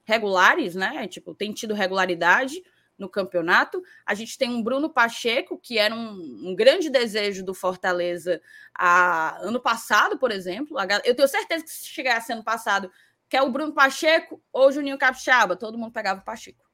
regulares, 0.04 0.76
né? 0.76 1.08
Tipo, 1.08 1.34
tem 1.34 1.52
tido 1.52 1.74
regularidade 1.74 2.62
no 3.02 3.10
campeonato. 3.10 3.84
A 4.06 4.14
gente 4.14 4.38
tem 4.38 4.50
um 4.50 4.62
Bruno 4.62 4.90
Pacheco, 4.90 5.58
que 5.58 5.80
era 5.80 5.94
um, 5.94 6.50
um 6.50 6.56
grande 6.56 6.88
desejo 6.88 7.44
do 7.44 7.54
Fortaleza 7.54 8.40
a, 8.74 9.40
ano 9.42 9.60
passado, 9.60 10.20
por 10.20 10.32
exemplo. 10.32 10.78
Eu 11.04 11.16
tenho 11.16 11.28
certeza 11.28 11.64
que 11.64 11.72
se 11.72 11.88
chegasse 11.88 12.32
ano 12.32 12.44
passado, 12.44 12.92
que 13.28 13.36
é 13.36 13.42
o 13.42 13.52
Bruno 13.52 13.74
Pacheco 13.74 14.42
ou 14.54 14.68
o 14.68 14.72
Juninho 14.72 15.00
Capixaba, 15.00 15.56
todo 15.56 15.78
mundo 15.78 15.92
pegava 15.92 16.22
o 16.22 16.24
Pacheco. 16.24 16.70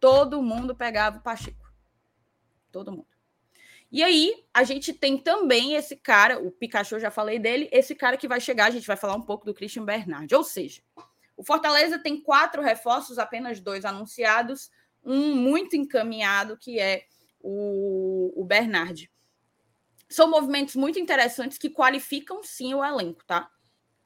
Todo 0.00 0.42
mundo 0.42 0.74
pegava 0.74 1.18
o 1.18 1.22
Pacheco. 1.22 1.70
Todo 2.72 2.90
mundo. 2.90 3.06
E 3.92 4.02
aí, 4.02 4.44
a 4.54 4.62
gente 4.64 4.92
tem 4.92 5.18
também 5.18 5.74
esse 5.74 5.96
cara, 5.96 6.38
o 6.38 6.50
Pikachu, 6.50 7.00
já 7.00 7.10
falei 7.10 7.38
dele, 7.38 7.68
esse 7.72 7.94
cara 7.94 8.16
que 8.16 8.28
vai 8.28 8.40
chegar, 8.40 8.66
a 8.66 8.70
gente 8.70 8.86
vai 8.86 8.96
falar 8.96 9.16
um 9.16 9.22
pouco 9.22 9.44
do 9.44 9.54
Christian 9.54 9.84
Bernard. 9.84 10.32
Ou 10.32 10.44
seja, 10.44 10.80
o 11.36 11.44
Fortaleza 11.44 11.98
tem 11.98 12.20
quatro 12.20 12.62
reforços, 12.62 13.18
apenas 13.18 13.60
dois 13.60 13.84
anunciados, 13.84 14.70
um 15.04 15.34
muito 15.34 15.76
encaminhado, 15.76 16.56
que 16.56 16.78
é 16.78 17.04
o, 17.40 18.32
o 18.36 18.44
Bernard. 18.44 19.10
São 20.08 20.28
movimentos 20.28 20.74
muito 20.74 20.98
interessantes 20.98 21.58
que 21.58 21.70
qualificam 21.70 22.42
sim 22.42 22.74
o 22.74 22.84
elenco, 22.84 23.24
tá? 23.24 23.48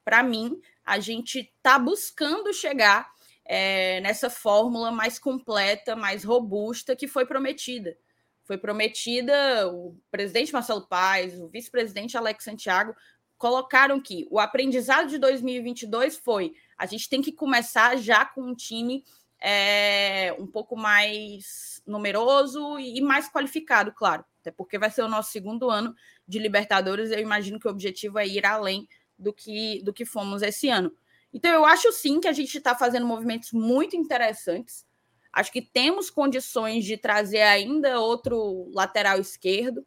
Para 0.05 0.23
mim, 0.23 0.61
a 0.85 1.01
gente 1.01 1.51
está 1.57 1.79
buscando 1.79 2.53
chegar 2.53 3.11
é, 3.45 4.01
nessa 4.01 4.29
fórmula 4.29 4.91
mais 4.91 5.19
completa, 5.19 5.97
mais 5.97 6.25
robusta 6.25 6.95
que 6.95 7.09
foi 7.09 7.27
prometida. 7.27 7.97
Foi 8.45 8.59
prometida, 8.59 9.69
o 9.73 9.97
presidente 10.11 10.53
Marcelo 10.53 10.87
Paes, 10.87 11.41
o 11.41 11.49
vice-presidente 11.49 12.17
Alex 12.17 12.45
Santiago 12.45 12.95
colocaram 13.39 14.01
que 14.01 14.27
o 14.31 14.39
aprendizado 14.39 15.09
de 15.09 15.19
2022 15.19 16.17
foi 16.19 16.55
a 16.77 16.87
gente 16.87 17.09
tem 17.09 17.23
que 17.23 17.33
começar 17.33 17.97
já 17.97 18.25
com 18.25 18.43
um 18.43 18.55
time 18.55 19.05
é, 19.47 20.35
um 20.39 20.47
pouco 20.47 20.75
mais 20.75 21.83
numeroso 21.87 22.79
e 22.79 22.99
mais 23.03 23.29
qualificado, 23.29 23.93
claro, 23.93 24.25
até 24.41 24.51
porque 24.51 24.79
vai 24.79 24.91
ser 24.91 25.03
o 25.03 25.09
nosso 25.09 25.33
segundo 25.33 25.69
ano 25.69 25.95
de 26.27 26.39
Libertadores. 26.39 27.11
Eu 27.11 27.19
imagino 27.19 27.61
que 27.61 27.69
o 27.69 27.71
objetivo 27.71 28.19
é 28.19 28.27
ir 28.27 28.47
além 28.47 28.89
do 29.19 29.35
que, 29.35 29.83
do 29.85 29.93
que 29.93 30.07
fomos 30.07 30.41
esse 30.41 30.71
ano. 30.71 30.91
Então, 31.31 31.53
eu 31.53 31.67
acho 31.67 31.93
sim 31.93 32.21
que 32.21 32.29
a 32.29 32.33
gente 32.33 32.57
está 32.57 32.75
fazendo 32.75 33.07
movimentos 33.07 33.53
muito 33.53 33.95
interessantes. 33.95 34.87
Acho 35.31 35.53
que 35.53 35.61
temos 35.61 36.09
condições 36.09 36.83
de 36.83 36.97
trazer 36.97 37.43
ainda 37.43 38.01
outro 38.01 38.71
lateral 38.73 39.21
esquerdo, 39.21 39.87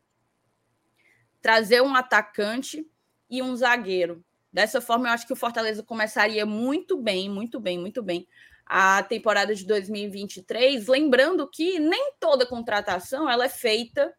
trazer 1.41 1.81
um 1.81 1.95
atacante 1.95 2.87
e 3.27 3.41
um 3.41 3.55
zagueiro. 3.55 4.23
Dessa 4.53 4.79
forma, 4.81 5.07
eu 5.07 5.13
acho 5.13 5.25
que 5.25 5.33
o 5.33 5.37
Fortaleza 5.37 5.81
começaria 5.81 6.45
muito 6.45 6.95
bem, 7.01 7.27
muito 7.27 7.59
bem, 7.59 7.79
muito 7.79 8.03
bem 8.03 8.27
a 8.69 9.01
temporada 9.01 9.55
de 9.55 9.65
2023, 9.65 10.87
lembrando 10.87 11.49
que 11.49 11.79
nem 11.79 12.13
toda 12.19 12.45
contratação 12.45 13.29
ela 13.29 13.45
é 13.45 13.49
feita 13.49 14.13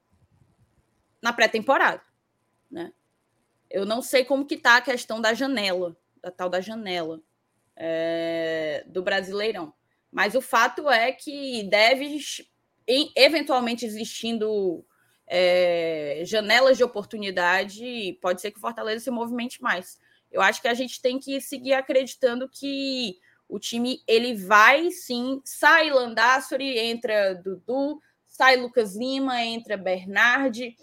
na 1.20 1.32
pré-temporada, 1.32 2.02
né? 2.70 2.92
Eu 3.70 3.84
não 3.84 4.00
sei 4.00 4.24
como 4.24 4.46
que 4.46 4.56
tá 4.56 4.78
a 4.78 4.80
questão 4.80 5.20
da 5.20 5.34
janela, 5.34 5.94
da 6.22 6.30
tal 6.30 6.48
da 6.48 6.60
janela 6.60 7.20
é, 7.76 8.82
do 8.86 9.02
Brasileirão, 9.02 9.74
mas 10.10 10.34
o 10.34 10.40
fato 10.40 10.88
é 10.88 11.12
que 11.12 11.64
deve 11.64 12.18
eventualmente 13.14 13.84
existindo 13.84 14.82
é, 15.26 16.22
janelas 16.24 16.78
de 16.78 16.84
oportunidade, 16.84 18.18
pode 18.22 18.40
ser 18.40 18.50
que 18.50 18.56
o 18.56 18.62
Fortaleza 18.62 19.04
se 19.04 19.10
movimente 19.10 19.60
mais. 19.60 19.98
Eu 20.32 20.40
acho 20.40 20.62
que 20.62 20.68
a 20.68 20.74
gente 20.74 21.02
tem 21.02 21.18
que 21.18 21.38
seguir 21.38 21.74
acreditando 21.74 22.48
que 22.48 23.18
o 23.48 23.58
time 23.58 24.02
ele 24.06 24.34
vai 24.34 24.90
sim, 24.90 25.40
sai 25.44 25.90
Landassori, 25.90 26.78
entra 26.78 27.34
Dudu, 27.34 28.00
sai 28.26 28.56
Lucas 28.56 28.94
Lima, 28.94 29.42
entra 29.42 29.76
Bernardi. 29.76 30.76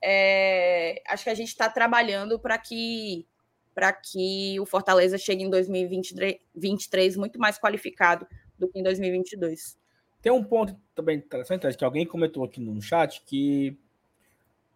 É, 0.00 1.02
acho 1.08 1.24
que 1.24 1.30
a 1.30 1.34
gente 1.34 1.48
está 1.48 1.68
trabalhando 1.68 2.38
para 2.38 2.56
que 2.58 3.26
para 3.74 3.92
que 3.92 4.60
o 4.60 4.66
Fortaleza 4.66 5.18
chegue 5.18 5.42
em 5.42 5.50
2023 5.50 7.16
muito 7.16 7.40
mais 7.40 7.58
qualificado 7.58 8.24
do 8.56 8.68
que 8.68 8.78
em 8.78 8.84
2022. 8.84 9.76
Tem 10.22 10.30
um 10.30 10.44
ponto 10.44 10.76
também 10.94 11.18
interessante, 11.18 11.76
que 11.76 11.84
alguém 11.84 12.06
comentou 12.06 12.44
aqui 12.44 12.60
no 12.60 12.80
chat, 12.80 13.20
que 13.26 13.76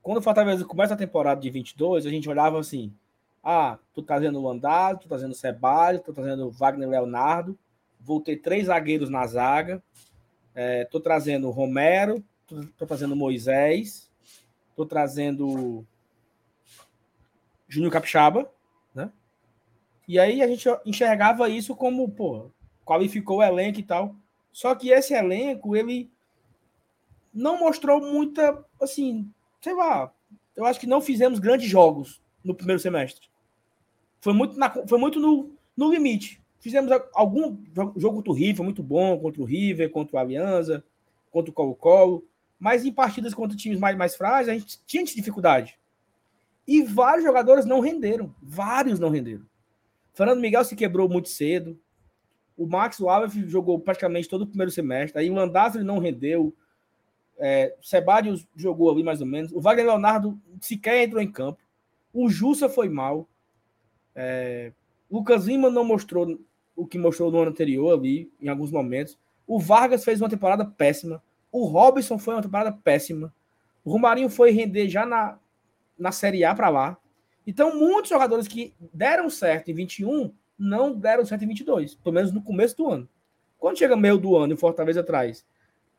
quando 0.03 0.19
o 0.19 0.23
Fortaleza 0.23 0.65
começa 0.65 0.95
a 0.95 0.97
temporada 0.97 1.41
de 1.41 1.49
22, 1.49 2.07
a 2.07 2.11
gente 2.11 2.29
olhava 2.29 2.59
assim, 2.59 2.93
ah, 3.51 3.79
tô 3.95 4.03
trazendo 4.03 4.39
o 4.43 4.51
Andado, 4.51 5.01
tô 5.01 5.09
trazendo 5.09 5.33
o 5.33 5.35
Ceballos, 5.35 6.03
tô 6.03 6.13
trazendo 6.13 6.47
o 6.47 6.51
Wagner 6.51 6.87
Leonardo, 6.87 7.59
vou 7.99 8.21
ter 8.21 8.37
três 8.37 8.67
zagueiros 8.67 9.09
na 9.09 9.27
zaga, 9.27 9.83
é, 10.55 10.85
tô 10.85 11.01
trazendo 11.01 11.49
o 11.49 11.51
Romero, 11.51 12.23
tô, 12.47 12.63
tô 12.77 12.87
trazendo 12.87 13.15
o 13.15 13.17
Moisés, 13.17 14.11
tô 14.77 14.85
trazendo 14.85 15.83
Júnior 17.67 17.91
Capixaba, 17.91 18.53
né? 18.95 19.11
E 20.07 20.19
aí 20.19 20.43
a 20.43 20.47
gente 20.47 20.69
enxergava 20.85 21.49
isso 21.49 21.75
como, 21.75 22.07
pô, 22.07 22.51
qualificou 22.85 23.39
o 23.39 23.43
elenco 23.43 23.81
e 23.81 23.83
tal. 23.83 24.15
Só 24.53 24.75
que 24.75 24.91
esse 24.91 25.15
elenco, 25.15 25.75
ele 25.75 26.11
não 27.33 27.59
mostrou 27.59 27.99
muita, 27.99 28.63
assim, 28.79 29.33
sei 29.63 29.73
lá, 29.73 30.13
eu 30.55 30.67
acho 30.67 30.79
que 30.79 30.87
não 30.87 31.01
fizemos 31.01 31.39
grandes 31.39 31.71
jogos 31.71 32.21
no 32.45 32.55
primeiro 32.55 32.81
semestre. 32.81 33.27
Foi 34.21 34.33
muito, 34.33 34.59
na, 34.59 34.71
foi 34.71 34.99
muito 34.99 35.21
no, 35.21 35.53
no 35.77 35.91
limite. 35.91 36.43
Fizemos 36.61 36.91
algum 37.15 37.57
jogo 37.97 38.17
contra 38.17 38.33
o 38.33 38.35
River, 38.35 38.57
foi 38.57 38.65
muito 38.65 38.83
bom, 38.83 39.19
contra 39.19 39.41
o 39.41 39.45
River, 39.45 39.91
contra 39.91 40.17
o 40.17 40.19
Aliança, 40.19 40.85
contra 41.31 41.51
o 41.51 41.55
Colo-Colo, 41.55 42.25
mas 42.59 42.85
em 42.85 42.93
partidas 42.93 43.33
contra 43.33 43.57
times 43.57 43.79
mais, 43.79 43.97
mais 43.97 44.17
frágeis, 44.17 44.49
a 44.49 44.59
gente 44.59 44.81
tinha 44.85 45.05
dificuldade. 45.05 45.79
E 46.67 46.83
vários 46.83 47.25
jogadores 47.25 47.65
não 47.65 47.81
renderam. 47.81 48.35
Vários 48.43 48.99
não 48.99 49.09
renderam. 49.09 49.47
Fernando 50.13 50.41
Miguel 50.41 50.65
se 50.65 50.77
quebrou 50.77 51.09
muito 51.09 51.29
cedo. 51.29 51.81
O 52.57 52.67
Max 52.67 53.01
Wallace 53.01 53.49
jogou 53.49 53.79
praticamente 53.79 54.29
todo 54.29 54.43
o 54.43 54.47
primeiro 54.47 54.71
semestre. 54.71 55.19
Aí 55.19 55.31
o 55.31 55.35
Landázuri 55.35 55.85
não 55.85 55.99
rendeu. 55.99 56.55
É, 57.39 57.75
o 57.81 57.87
Sebadios 57.87 58.47
jogou 58.55 58.91
ali 58.91 59.03
mais 59.03 59.21
ou 59.21 59.27
menos. 59.27 59.53
O 59.53 59.61
Wagner 59.61 59.87
Leonardo 59.87 60.39
sequer 60.61 61.05
entrou 61.05 61.23
em 61.23 61.31
campo. 61.31 61.63
O 62.13 62.29
Jussa 62.29 62.69
foi 62.69 62.89
mal. 62.89 63.29
É, 64.21 64.73
Lucas 65.09 65.47
Lima 65.47 65.71
não 65.71 65.85
mostrou 65.85 66.41
o 66.75 66.85
que 66.85 66.99
mostrou 66.99 67.31
no 67.31 67.39
ano 67.39 67.53
anterior 67.53 67.97
ali, 67.97 68.29
em 68.41 68.49
alguns 68.49 68.73
momentos. 68.73 69.17
O 69.47 69.61
Vargas 69.61 70.05
fez 70.05 70.21
uma 70.21 70.29
temporada 70.29 70.65
péssima. 70.65 71.23
O 71.53 71.65
Robson 71.67 72.19
foi 72.19 72.35
uma 72.35 72.43
temporada 72.43 72.73
péssima. 72.73 73.33
O 73.85 73.93
Romarinho 73.93 74.29
foi 74.29 74.51
render 74.51 74.89
já 74.89 75.07
na, 75.07 75.39
na 75.97 76.11
Série 76.11 76.45
A 76.45 76.53
para 76.53 76.69
lá. 76.69 76.99
Então, 77.47 77.79
muitos 77.79 78.11
jogadores 78.11 78.49
que 78.49 78.75
deram 78.93 79.31
certo 79.31 79.71
em 79.71 79.75
21 79.75 80.33
não 80.59 80.93
deram 80.93 81.25
certo 81.25 81.45
em 81.45 81.49
22, 81.49 81.95
pelo 81.95 82.15
menos 82.15 82.33
no 82.33 82.43
começo 82.43 82.77
do 82.77 82.91
ano. 82.91 83.09
Quando 83.57 83.79
chega 83.79 83.97
meio 83.97 84.19
do 84.19 84.37
ano 84.37 84.53
e 84.53 84.57
Fortaleza 84.57 85.01
atrás, 85.01 85.47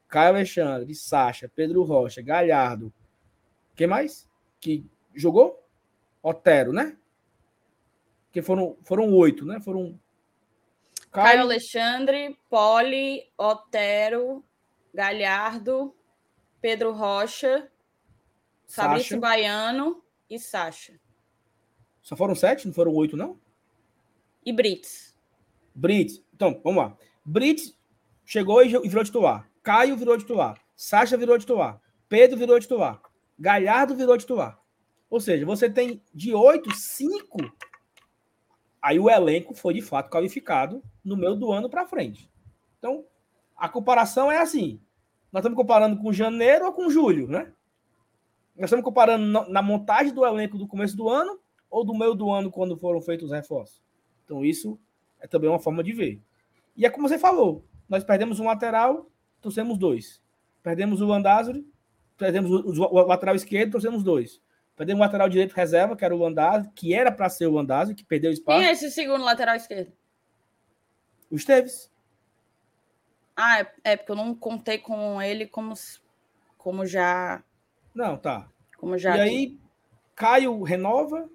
Caio 0.10 0.36
Alexandre, 0.36 0.94
Sacha, 0.94 1.50
Pedro 1.56 1.84
Rocha, 1.84 2.22
Galhardo, 2.22 2.94
quem 3.76 3.88
mais? 3.88 4.30
Que 4.60 4.86
jogou? 5.16 5.66
Otero, 6.22 6.74
né? 6.74 6.98
Que 8.32 8.42
foram, 8.42 8.78
foram 8.84 9.14
oito, 9.14 9.46
né? 9.46 9.60
Foram. 9.60 10.00
Caio, 11.12 11.28
Caio 11.28 11.42
Alexandre, 11.42 12.38
Poli, 12.50 13.28
Otero, 13.38 14.44
Galhardo, 14.94 15.96
Pedro 16.62 16.92
Rocha, 16.92 17.70
Fabrício 18.68 19.20
Baiano 19.20 20.04
e 20.30 20.38
Sacha. 20.38 21.00
Só 22.02 22.16
foram 22.16 22.36
sete? 22.36 22.68
Não 22.68 22.74
foram 22.74 22.94
oito, 22.94 23.18
não? 23.18 23.40
E 24.46 24.54
Brits. 24.54 25.18
Brits. 25.74 26.24
Então, 26.34 26.60
vamos 26.64 26.84
lá. 26.84 26.98
Brits 27.26 27.78
chegou 28.26 28.64
e 28.64 28.70
virou 28.88 29.04
titular. 29.04 29.50
Caio 29.64 29.96
virou 29.96 30.18
titular. 30.18 30.60
Sacha 30.76 31.18
virou 31.18 31.38
titular. 31.38 31.82
Pedro 32.08 32.38
virou 32.38 32.60
titular. 32.60 33.02
Galhardo 33.38 33.96
virou 33.96 34.18
titular. 34.18 34.60
Ou 35.10 35.20
seja, 35.20 35.46
você 35.46 35.70
tem 35.70 36.02
de 36.14 36.34
oito, 36.34 36.74
cinco. 36.76 37.38
Aí 38.82 39.00
o 39.00 39.10
elenco 39.10 39.54
foi 39.54 39.74
de 39.74 39.82
fato 39.82 40.10
qualificado 40.10 40.82
no 41.04 41.18
meio 41.18 41.36
do 41.36 41.52
ano 41.52 41.70
para 41.70 41.88
frente. 41.88 42.30
Então, 42.78 43.06
a 43.56 43.68
comparação 43.68 44.32
é 44.32 44.38
assim. 44.40 44.80
Nós 45.32 45.42
estamos 45.42 45.58
comparando 45.58 45.98
com 45.98 46.14
janeiro 46.14 46.66
ou 46.66 46.74
com 46.74 46.90
julho, 46.90 47.28
né? 47.28 47.52
Nós 48.56 48.66
estamos 48.66 48.84
comparando 48.84 49.50
na 49.50 49.62
montagem 49.62 50.14
do 50.14 50.26
elenco 50.26 50.58
do 50.58 50.68
começo 50.68 50.96
do 50.96 51.08
ano 51.08 51.40
ou 51.70 51.84
do 51.86 51.94
meio 51.94 52.16
do 52.16 52.32
ano, 52.32 52.50
quando 52.50 52.78
foram 52.78 53.02
feitos 53.02 53.30
os 53.30 53.32
reforços. 53.32 53.82
Então, 54.26 54.44
isso 54.44 54.80
é 55.20 55.28
também 55.28 55.50
uma 55.50 55.60
forma 55.60 55.84
de 55.84 55.92
ver. 55.92 56.22
E 56.76 56.86
é 56.86 56.90
como 56.90 57.08
você 57.08 57.20
falou: 57.20 57.64
nós 57.88 58.04
perdemos 58.04 58.40
um 58.40 58.46
lateral, 58.46 59.10
trouxemos 59.42 59.78
dois. 59.78 60.22
Perdemos 60.64 61.02
o 61.02 61.06
Landázuri, 61.06 61.66
perdemos 62.18 62.52
o, 62.52 62.84
o, 62.84 63.02
lateral 63.06 63.36
esquerdo, 63.36 63.72
trouxemos 63.72 64.04
dois. 64.04 64.42
Perdemos 64.80 65.02
o 65.02 65.04
lateral 65.04 65.28
direito 65.28 65.52
reserva, 65.52 65.94
que 65.94 66.06
era 66.06 66.16
o 66.16 66.18
Landázuri, 66.18 66.72
que 66.74 66.94
era 66.94 67.12
para 67.12 67.28
ser 67.28 67.48
o 67.48 67.52
Landázuri, 67.52 67.98
que 67.98 68.06
perdeu 68.06 68.32
espaço. 68.32 68.60
Quem 68.60 68.68
é 68.70 68.72
esse 68.72 68.90
segundo 68.90 69.26
lateral 69.26 69.58
esquerdo? 69.58 69.92
O 71.30 71.36
Esteves. 71.36 71.92
Ah, 73.36 73.60
é, 73.60 73.72
é 73.84 73.98
porque 73.98 74.14
eu 74.14 74.16
não 74.16 74.34
contei 74.34 74.78
com 74.78 75.22
ele 75.22 75.46
como, 75.46 75.74
como 76.58 76.86
já. 76.86 77.44
Não, 77.94 78.16
tá. 78.16 78.48
Como 78.78 78.98
já. 78.98 79.18
E 79.18 79.20
aí, 79.20 79.60
Caio 80.16 80.64
renova, 80.64 81.30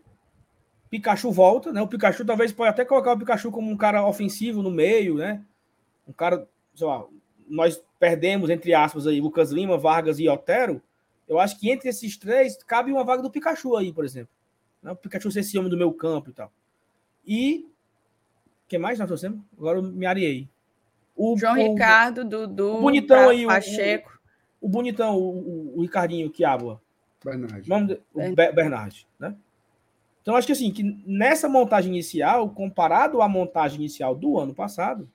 Pikachu 0.89 1.31
volta, 1.31 1.71
né? 1.71 1.83
O 1.83 1.87
Pikachu 1.87 2.25
talvez 2.25 2.51
pode 2.51 2.71
até 2.71 2.83
colocar 2.83 3.13
o 3.13 3.19
Pikachu 3.19 3.51
como 3.51 3.71
um 3.71 3.77
cara 3.77 4.07
ofensivo 4.07 4.63
no 4.63 4.71
meio, 4.71 5.17
né? 5.17 5.45
Um 6.09 6.15
cara, 6.15 6.49
sei 6.75 6.87
lá, 6.87 7.05
nós 7.47 7.85
perdemos, 7.99 8.49
entre 8.49 8.73
aspas, 8.73 9.07
aí, 9.07 9.21
Lucas 9.21 9.51
Lima, 9.51 9.77
Vargas 9.77 10.19
e 10.19 10.27
Otero. 10.31 10.81
Eu 11.29 11.39
acho 11.39 11.59
que 11.59 11.71
entre 11.71 11.89
esses 11.89 12.17
três 12.17 12.57
cabe 12.65 12.93
uma 12.93 13.05
vaga 13.05 13.23
do 13.23 13.31
Pikachu 13.31 13.77
aí, 13.77 13.93
por 13.93 14.05
exemplo. 14.05 14.33
Né? 14.83 14.93
O 14.93 14.97
Pikachu 14.97 15.31
ser 15.31 15.41
esse 15.41 15.59
homem 15.59 15.71
do 15.71 15.77
meu 15.77 15.93
campo 15.93 16.31
e 16.31 16.33
tal. 16.33 16.53
E. 17.27 17.69
Quem 18.69 18.79
mais 18.79 18.99
nós 18.99 19.07
trouxemos? 19.07 19.41
Agora 19.57 19.79
eu 19.79 19.83
me 19.83 20.07
areei. 20.07 20.49
O, 21.17 21.37
João 21.37 21.53
o, 21.53 21.57
Ricardo, 21.57 22.25
Dudu, 22.25 22.77
o 22.77 22.81
bonitão 22.81 23.29
aí, 23.29 23.47
Pacheco. 23.47 24.19
O, 24.61 24.67
o 24.67 24.69
bonitão, 24.69 25.17
o, 25.17 25.79
o, 25.79 25.83
Ricardinho 25.83 26.31
que 26.31 26.45
habla. 26.45 26.81
Bernard. 27.23 27.71
O 28.13 28.35
Bernard, 28.35 29.07
né? 29.19 29.37
Então, 30.21 30.35
acho 30.37 30.47
que 30.47 30.53
assim, 30.53 30.71
que 30.71 30.83
nessa 31.07 31.49
montagem 31.49 31.93
inicial, 31.93 32.49
comparado 32.51 33.21
à 33.21 33.29
montagem 33.29 33.79
inicial 33.79 34.15
do 34.15 34.39
ano 34.39 34.55
passado, 34.55 35.09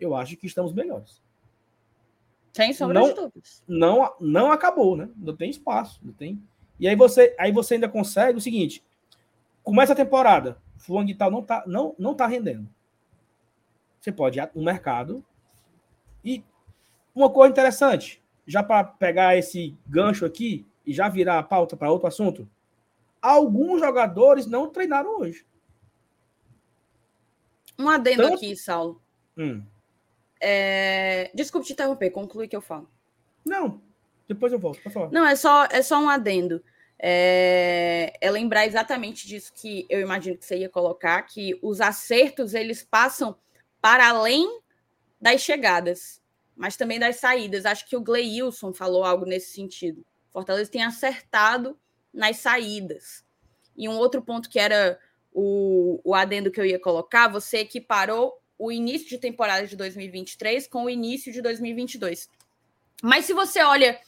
eu 0.00 0.14
acho 0.14 0.36
que 0.36 0.46
estamos 0.46 0.72
melhores. 0.72 1.20
Sem 2.58 2.72
sombra 2.72 2.98
não, 2.98 3.08
de 3.08 3.14
dúvidas. 3.14 3.62
Não, 3.68 4.12
não 4.18 4.50
acabou, 4.50 4.96
né? 4.96 5.08
Não 5.16 5.36
tem 5.36 5.48
espaço, 5.48 6.00
não 6.02 6.12
tem. 6.12 6.42
E 6.80 6.88
aí 6.88 6.96
você, 6.96 7.32
aí 7.38 7.52
você 7.52 7.74
ainda 7.74 7.88
consegue 7.88 8.36
o 8.36 8.40
seguinte: 8.40 8.84
começa 9.62 9.92
a 9.92 9.96
temporada, 9.96 10.60
fulano 10.76 11.06
de 11.06 11.14
tal 11.14 11.30
não 11.30 11.40
tá, 11.40 11.62
não, 11.68 11.94
não 11.96 12.16
tá 12.16 12.26
rendendo. 12.26 12.68
Você 14.00 14.10
pode 14.10 14.40
ir 14.40 14.50
no 14.56 14.64
mercado 14.64 15.24
e 16.24 16.42
uma 17.14 17.30
coisa 17.30 17.52
interessante, 17.52 18.20
já 18.44 18.60
para 18.60 18.82
pegar 18.82 19.36
esse 19.36 19.76
gancho 19.86 20.26
aqui 20.26 20.66
e 20.84 20.92
já 20.92 21.08
virar 21.08 21.38
a 21.38 21.44
pauta 21.44 21.76
para 21.76 21.92
outro 21.92 22.08
assunto, 22.08 22.48
alguns 23.22 23.78
jogadores 23.78 24.48
não 24.48 24.68
treinaram 24.68 25.20
hoje. 25.20 25.46
Um 27.78 27.88
adendo 27.88 28.22
Tanto... 28.22 28.34
aqui, 28.34 28.56
Saulo. 28.56 29.00
Hum. 29.36 29.62
É... 30.40 31.30
Desculpe 31.34 31.66
te 31.66 31.72
interromper, 31.72 32.10
conclui 32.10 32.48
que 32.48 32.56
eu 32.56 32.60
falo. 32.60 32.88
Não, 33.44 33.80
depois 34.28 34.52
eu 34.52 34.58
volto 34.58 34.80
para 34.82 34.90
falar. 34.90 35.10
Não, 35.10 35.26
é 35.26 35.34
só, 35.34 35.64
é 35.70 35.82
só 35.82 35.98
um 35.98 36.08
adendo. 36.08 36.62
é, 36.98 38.12
é 38.20 38.30
lembrar 38.30 38.66
exatamente 38.66 39.26
disso 39.26 39.52
que 39.54 39.86
eu 39.88 40.00
imagino 40.00 40.36
que 40.36 40.44
você 40.44 40.58
ia 40.58 40.68
colocar, 40.68 41.22
que 41.22 41.58
os 41.62 41.80
acertos 41.80 42.54
eles 42.54 42.82
passam 42.82 43.36
para 43.80 44.08
além 44.08 44.60
das 45.20 45.40
chegadas, 45.40 46.20
mas 46.56 46.76
também 46.76 46.98
das 46.98 47.16
saídas. 47.16 47.64
Acho 47.64 47.88
que 47.88 47.96
o 47.96 48.00
Gleilson 48.00 48.72
falou 48.72 49.04
algo 49.04 49.24
nesse 49.24 49.52
sentido. 49.52 50.04
Fortaleza 50.32 50.70
tem 50.70 50.82
acertado 50.82 51.78
nas 52.12 52.38
saídas. 52.38 53.24
E 53.76 53.88
um 53.88 53.96
outro 53.96 54.20
ponto 54.20 54.50
que 54.50 54.58
era 54.58 54.98
o, 55.32 56.00
o 56.02 56.14
adendo 56.14 56.50
que 56.50 56.60
eu 56.60 56.66
ia 56.66 56.80
colocar, 56.80 57.28
você 57.28 57.58
equiparou 57.58 58.40
o 58.58 58.72
início 58.72 59.08
de 59.08 59.18
temporada 59.18 59.66
de 59.66 59.76
2023 59.76 60.66
com 60.66 60.84
o 60.84 60.90
início 60.90 61.32
de 61.32 61.40
2022. 61.40 62.28
Mas 63.02 63.24
se 63.24 63.32
você 63.32 63.62
olha 63.62 64.00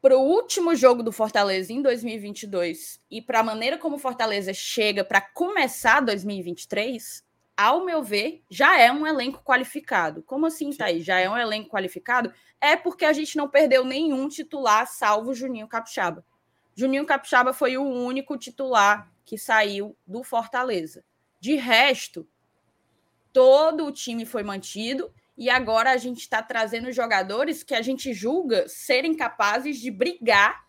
para 0.00 0.16
o 0.16 0.22
último 0.22 0.74
jogo 0.74 1.02
do 1.02 1.12
Fortaleza 1.12 1.72
em 1.72 1.82
2022 1.82 2.98
e 3.10 3.20
para 3.20 3.40
a 3.40 3.44
maneira 3.44 3.78
como 3.78 3.96
o 3.96 3.98
Fortaleza 4.00 4.52
chega 4.52 5.04
para 5.04 5.20
começar 5.20 6.00
2023, 6.00 7.22
ao 7.56 7.84
meu 7.84 8.02
ver, 8.02 8.42
já 8.50 8.80
é 8.80 8.90
um 8.90 9.06
elenco 9.06 9.42
qualificado. 9.44 10.22
Como 10.22 10.46
assim, 10.46 10.70
Thaís? 10.70 11.04
Já 11.04 11.20
é 11.20 11.28
um 11.28 11.36
elenco 11.36 11.70
qualificado? 11.70 12.32
É 12.60 12.74
porque 12.76 13.04
a 13.04 13.12
gente 13.12 13.36
não 13.36 13.48
perdeu 13.48 13.84
nenhum 13.84 14.28
titular, 14.28 14.86
salvo 14.88 15.34
Juninho 15.34 15.68
Capixaba. 15.68 16.24
Juninho 16.74 17.06
Capixaba 17.06 17.52
foi 17.52 17.76
o 17.76 17.84
único 17.84 18.36
titular 18.36 19.12
que 19.24 19.36
saiu 19.36 19.96
do 20.06 20.24
Fortaleza. 20.24 21.04
De 21.38 21.54
resto, 21.54 22.26
todo 23.32 23.86
o 23.86 23.92
time 23.92 24.26
foi 24.26 24.42
mantido 24.42 25.12
e 25.36 25.48
agora 25.48 25.90
a 25.90 25.96
gente 25.96 26.20
está 26.20 26.42
trazendo 26.42 26.92
jogadores 26.92 27.62
que 27.62 27.74
a 27.74 27.82
gente 27.82 28.12
julga 28.12 28.68
serem 28.68 29.16
capazes 29.16 29.78
de 29.78 29.90
brigar 29.90 30.64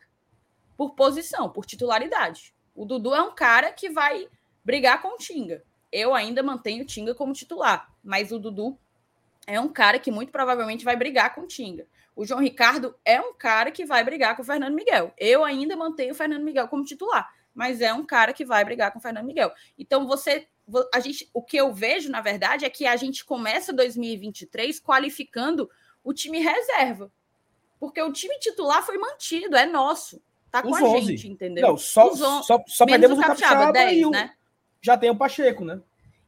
por 0.78 0.96
posição, 0.96 1.50
por 1.50 1.66
titularidade. 1.66 2.54
O 2.74 2.86
Dudu 2.86 3.14
é 3.14 3.22
um 3.22 3.36
cara 3.36 3.72
que 3.72 3.90
vai 3.90 4.28
brigar 4.64 5.02
com 5.02 5.10
o 5.10 5.18
Tinga. 5.18 5.64
Eu 5.92 6.16
ainda 6.16 6.42
mantenho 6.42 6.84
o 6.84 6.88
Tinga 6.88 7.14
como 7.14 7.34
titular, 7.34 7.94
mas 8.04 8.32
o 8.32 8.40
Dudu 8.40 8.78
é 9.46 9.60
um 9.60 9.70
cara 9.70 10.00
que 10.00 10.10
muito 10.10 10.32
provavelmente 10.32 10.86
vai 10.86 10.96
brigar 10.96 11.36
com 11.36 11.42
o 11.42 11.48
Tinga. 11.48 11.86
O 12.16 12.26
João 12.26 12.40
Ricardo 12.40 12.96
é 13.04 13.20
um 13.20 13.34
cara 13.34 13.72
que 13.72 13.86
vai 13.86 14.04
brigar 14.04 14.36
com 14.36 14.42
o 14.42 14.46
Fernando 14.46 14.76
Miguel. 14.76 15.14
Eu 15.18 15.44
ainda 15.44 15.76
mantenho 15.76 16.14
o 16.14 16.16
Fernando 16.16 16.44
Miguel 16.44 16.68
como 16.68 16.86
titular, 16.86 17.32
mas 17.54 17.82
é 17.82 17.94
um 17.94 18.06
cara 18.06 18.34
que 18.34 18.46
vai 18.46 18.64
brigar 18.66 18.92
com 18.92 19.00
o 19.00 19.02
Fernando 19.02 19.26
Miguel. 19.26 19.52
Então 19.78 20.08
você 20.08 20.48
a 20.94 21.00
gente, 21.02 21.30
o 21.34 21.42
que 21.42 21.58
eu 21.58 21.74
vejo, 21.74 22.10
na 22.10 22.22
verdade, 22.22 22.64
é 22.64 22.70
que 22.70 22.86
a 22.86 22.96
gente 22.96 23.26
começa 23.26 23.74
2023 23.74 24.80
qualificando 24.80 25.70
o 26.04 26.14
time 26.14 26.40
reserva. 26.40 27.12
Porque 27.80 28.02
o 28.02 28.14
time 28.14 28.40
titular 28.40 28.82
foi 28.82 28.98
mantido, 28.98 29.58
é 29.58 29.66
nosso. 29.66 30.22
Tá 30.50 30.62
com 30.62 30.70
Os 30.72 30.78
a 30.78 30.84
11. 30.86 31.06
gente, 31.06 31.28
entendeu? 31.28 31.68
Não, 31.68 31.78
só, 31.78 32.10
Os 32.10 32.22
on- 32.22 32.44
só, 32.44 32.64
só 32.66 32.86
perdemos 32.86 33.18
o 33.18 33.22
o 33.22 33.24
Capixaba, 33.26 33.66
Capixaba 33.66 33.72
10, 33.74 34.06
o, 34.06 34.10
né? 34.12 34.34
já 34.82 34.98
tem 34.98 35.10
o 35.10 35.18
Pacheco, 35.18 35.66
né? 35.66 35.82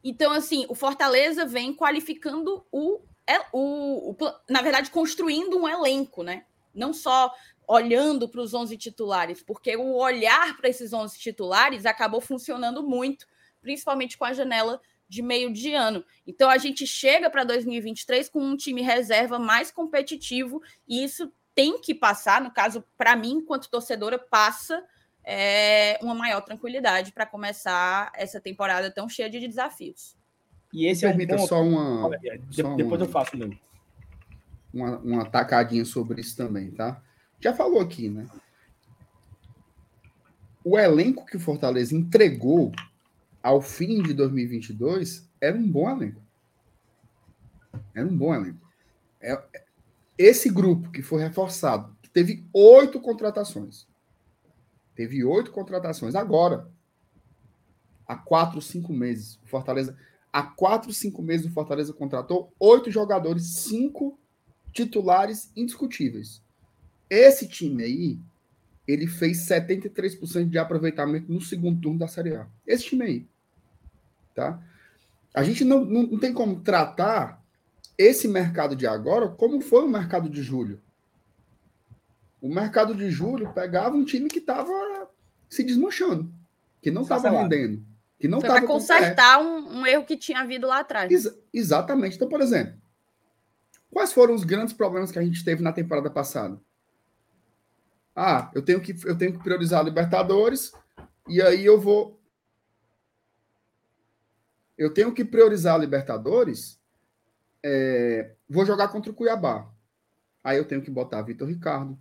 Então, 0.04 0.32
assim, 0.32 0.66
o 0.68 0.74
Fortaleza 0.74 1.46
vem 1.46 1.72
qualificando 1.74 2.64
o, 2.70 3.00
é, 3.26 3.38
o, 3.52 4.10
o 4.10 4.14
pla- 4.14 4.38
na 4.50 4.60
verdade, 4.60 4.90
construindo 4.90 5.56
um 5.58 5.66
elenco, 5.68 6.22
né? 6.22 6.44
Não 6.74 6.92
só 6.92 7.32
olhando 7.66 8.28
para 8.28 8.40
os 8.40 8.54
11 8.54 8.76
titulares, 8.76 9.42
porque 9.42 9.76
o 9.76 9.94
olhar 9.96 10.56
para 10.56 10.68
esses 10.68 10.92
11 10.92 11.18
titulares 11.18 11.84
acabou 11.86 12.20
funcionando 12.20 12.82
muito, 12.82 13.26
principalmente 13.60 14.16
com 14.16 14.24
a 14.24 14.32
janela 14.32 14.80
de 15.08 15.22
meio 15.22 15.52
de 15.52 15.72
ano. 15.72 16.04
Então, 16.26 16.48
a 16.50 16.58
gente 16.58 16.86
chega 16.86 17.30
para 17.30 17.44
2023 17.44 18.28
com 18.28 18.40
um 18.40 18.56
time 18.56 18.82
reserva 18.82 19.38
mais 19.38 19.70
competitivo 19.70 20.62
e 20.86 21.02
isso 21.04 21.32
tem 21.54 21.80
que 21.80 21.94
passar, 21.94 22.40
no 22.40 22.50
caso, 22.50 22.84
para 22.98 23.16
mim, 23.16 23.32
enquanto 23.34 23.70
torcedora, 23.70 24.18
passa 24.18 24.84
é, 25.24 25.98
uma 26.02 26.14
maior 26.14 26.40
tranquilidade 26.42 27.12
para 27.12 27.24
começar 27.26 28.12
essa 28.14 28.40
temporada 28.40 28.90
tão 28.90 29.08
cheia 29.08 29.30
de 29.30 29.40
desafios. 29.48 30.16
E 30.72 30.86
esse 30.86 31.04
é 31.04 31.08
um 31.08 31.12
Permita 31.12 31.36
ponto. 31.36 31.48
só 31.48 31.62
uma, 31.62 32.06
Olha, 32.06 32.40
só 32.50 32.74
depois 32.74 33.00
uma- 33.00 33.06
eu 33.06 33.10
faço 33.10 33.36
mesmo. 33.36 33.58
uma, 34.72 34.98
uma 34.98 35.24
tacadinha 35.30 35.84
sobre 35.84 36.20
isso 36.20 36.36
também, 36.36 36.70
tá? 36.70 37.00
Já 37.40 37.54
falou 37.54 37.80
aqui, 37.80 38.08
né? 38.08 38.26
O 40.64 40.78
elenco 40.78 41.24
que 41.24 41.36
o 41.36 41.40
Fortaleza 41.40 41.94
entregou 41.94 42.72
ao 43.42 43.60
fim 43.62 44.02
de 44.02 44.12
2022 44.12 45.28
era 45.40 45.56
um 45.56 45.70
bom 45.70 45.88
elenco. 45.88 46.20
Era 47.94 48.06
um 48.06 48.16
bom 48.16 48.34
elenco. 48.34 48.66
É- 49.20 49.40
é- 49.54 49.64
esse 50.18 50.50
grupo 50.50 50.90
que 50.90 51.02
foi 51.02 51.22
reforçado, 51.22 51.96
que 52.02 52.10
teve 52.10 52.44
oito 52.52 53.00
contratações. 53.00 53.86
Teve 54.94 55.22
oito 55.24 55.52
contratações 55.52 56.14
agora. 56.14 56.68
Há 58.06 58.16
quatro, 58.16 58.60
cinco 58.62 58.92
meses. 58.92 59.38
O 59.44 59.46
Fortaleza. 59.46 59.96
Há 60.32 60.42
quatro, 60.42 60.92
cinco 60.92 61.22
meses 61.22 61.46
o 61.46 61.52
Fortaleza 61.52 61.92
contratou 61.92 62.52
oito 62.58 62.90
jogadores, 62.90 63.46
cinco 63.46 64.18
titulares 64.72 65.50
indiscutíveis. 65.54 66.42
Esse 67.08 67.48
time 67.48 67.84
aí, 67.84 68.18
ele 68.86 69.06
fez 69.06 69.46
73% 69.48 70.48
de 70.48 70.58
aproveitamento 70.58 71.32
no 71.32 71.40
segundo 71.40 71.80
turno 71.80 71.98
da 71.98 72.08
Série 72.08 72.36
A. 72.36 72.46
Esse 72.66 72.84
time 72.84 73.04
aí. 73.04 73.26
Tá? 74.34 74.62
A 75.34 75.42
gente 75.42 75.64
não, 75.64 75.84
não, 75.84 76.02
não 76.04 76.18
tem 76.18 76.32
como 76.32 76.60
tratar 76.60 77.42
esse 77.98 78.28
mercado 78.28 78.76
de 78.76 78.86
agora 78.86 79.28
como 79.28 79.60
foi 79.60 79.84
o 79.84 79.88
mercado 79.88 80.28
de 80.28 80.42
julho. 80.42 80.80
O 82.40 82.48
mercado 82.48 82.94
de 82.94 83.10
julho 83.10 83.52
pegava 83.52 83.96
um 83.96 84.04
time 84.04 84.28
que 84.28 84.38
estava 84.38 85.10
se 85.48 85.64
desmanchando, 85.64 86.32
que 86.80 86.90
não 86.90 87.02
estava 87.02 87.30
rendendo, 87.30 87.84
que 88.18 88.28
não 88.28 88.40
Foi 88.40 88.48
para 88.48 88.58
estava 88.60 88.72
consertar 88.72 89.40
um, 89.40 89.80
um 89.80 89.86
erro 89.86 90.04
que 90.04 90.16
tinha 90.16 90.40
havido 90.40 90.66
lá 90.66 90.80
atrás. 90.80 91.10
Exa- 91.10 91.36
exatamente. 91.52 92.16
Então, 92.16 92.28
por 92.28 92.40
exemplo, 92.40 92.74
quais 93.90 94.12
foram 94.12 94.34
os 94.34 94.44
grandes 94.44 94.74
problemas 94.74 95.10
que 95.10 95.18
a 95.18 95.22
gente 95.22 95.44
teve 95.44 95.62
na 95.62 95.72
temporada 95.72 96.10
passada? 96.10 96.60
Ah, 98.16 98.50
eu 98.54 98.62
tenho 98.62 98.80
que, 98.80 98.96
eu 99.04 99.16
tenho 99.16 99.34
que 99.34 99.44
priorizar 99.44 99.80
a 99.80 99.82
Libertadores 99.82 100.72
e 101.28 101.42
aí 101.42 101.66
eu 101.66 101.78
vou. 101.78 102.18
Eu 104.78 104.92
tenho 104.92 105.12
que 105.12 105.22
priorizar 105.22 105.74
a 105.74 105.78
Libertadores, 105.78 106.80
é, 107.62 108.34
vou 108.48 108.64
jogar 108.64 108.88
contra 108.88 109.10
o 109.10 109.14
Cuiabá. 109.14 109.70
Aí 110.42 110.56
eu 110.56 110.64
tenho 110.64 110.80
que 110.80 110.90
botar 110.90 111.20
Vitor 111.22 111.46
Ricardo, 111.46 111.98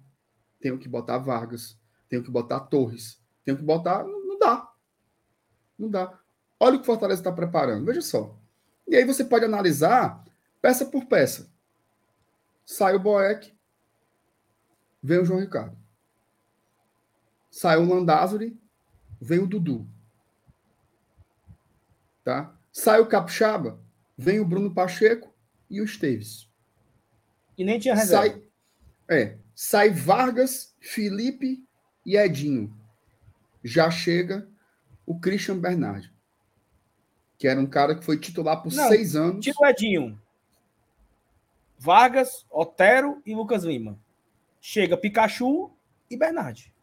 tenho 0.61 0.77
que 0.77 0.87
botar 0.87 1.17
Vargas, 1.17 1.77
tenho 2.07 2.23
que 2.23 2.31
botar 2.31 2.61
Torres, 2.61 3.21
tenho 3.43 3.57
que 3.57 3.63
botar. 3.63 4.03
Não, 4.03 4.25
não 4.25 4.39
dá. 4.39 4.73
Não 5.77 5.89
dá. 5.89 6.17
Olha 6.57 6.75
o 6.75 6.79
que 6.79 6.83
o 6.83 6.85
Fortaleza 6.85 7.19
está 7.19 7.31
preparando, 7.31 7.85
veja 7.85 8.01
só. 8.01 8.39
E 8.87 8.95
aí 8.95 9.03
você 9.03 9.25
pode 9.25 9.43
analisar 9.43 10.23
peça 10.61 10.85
por 10.85 11.05
peça. 11.05 11.51
Sai 12.65 12.95
o 12.95 12.99
Boeck, 12.99 13.53
vem 15.03 15.19
o 15.19 15.25
João 15.25 15.41
Ricardo. 15.41 15.84
Sai 17.55 17.77
o 17.77 17.85
Landázuri, 17.85 18.59
vem 19.21 19.39
o 19.39 19.47
Dudu. 19.47 19.87
Tá? 22.21 22.53
Sai 22.69 22.99
o 22.99 23.05
Capixaba, 23.07 23.79
vem 24.17 24.41
o 24.41 24.45
Bruno 24.45 24.73
Pacheco 24.73 25.33
e 25.69 25.79
o 25.79 25.85
Esteves. 25.85 26.49
E 27.57 27.63
nem 27.63 27.79
tinha 27.79 27.95
reserva. 27.95 28.27
Sai, 28.27 28.43
é, 29.07 29.37
sai 29.55 29.89
Vargas, 29.89 30.75
Felipe 30.81 31.65
e 32.05 32.17
Edinho. 32.17 32.77
Já 33.63 33.89
chega 33.89 34.49
o 35.05 35.17
Christian 35.17 35.57
Bernardi, 35.57 36.13
que 37.37 37.47
era 37.47 37.57
um 37.57 37.67
cara 37.67 37.95
que 37.95 38.03
foi 38.03 38.19
titular 38.19 38.61
por 38.61 38.73
Não, 38.73 38.89
seis 38.89 39.15
anos. 39.15 39.45
Tira 39.45 39.55
o 39.61 39.65
Edinho. 39.65 40.21
Vargas, 41.79 42.45
Otero 42.51 43.21
e 43.25 43.33
Lucas 43.33 43.63
Lima. 43.63 43.97
Chega 44.59 44.97
Pikachu 44.97 45.71
e 46.11 46.17
Bernardi. 46.17 46.75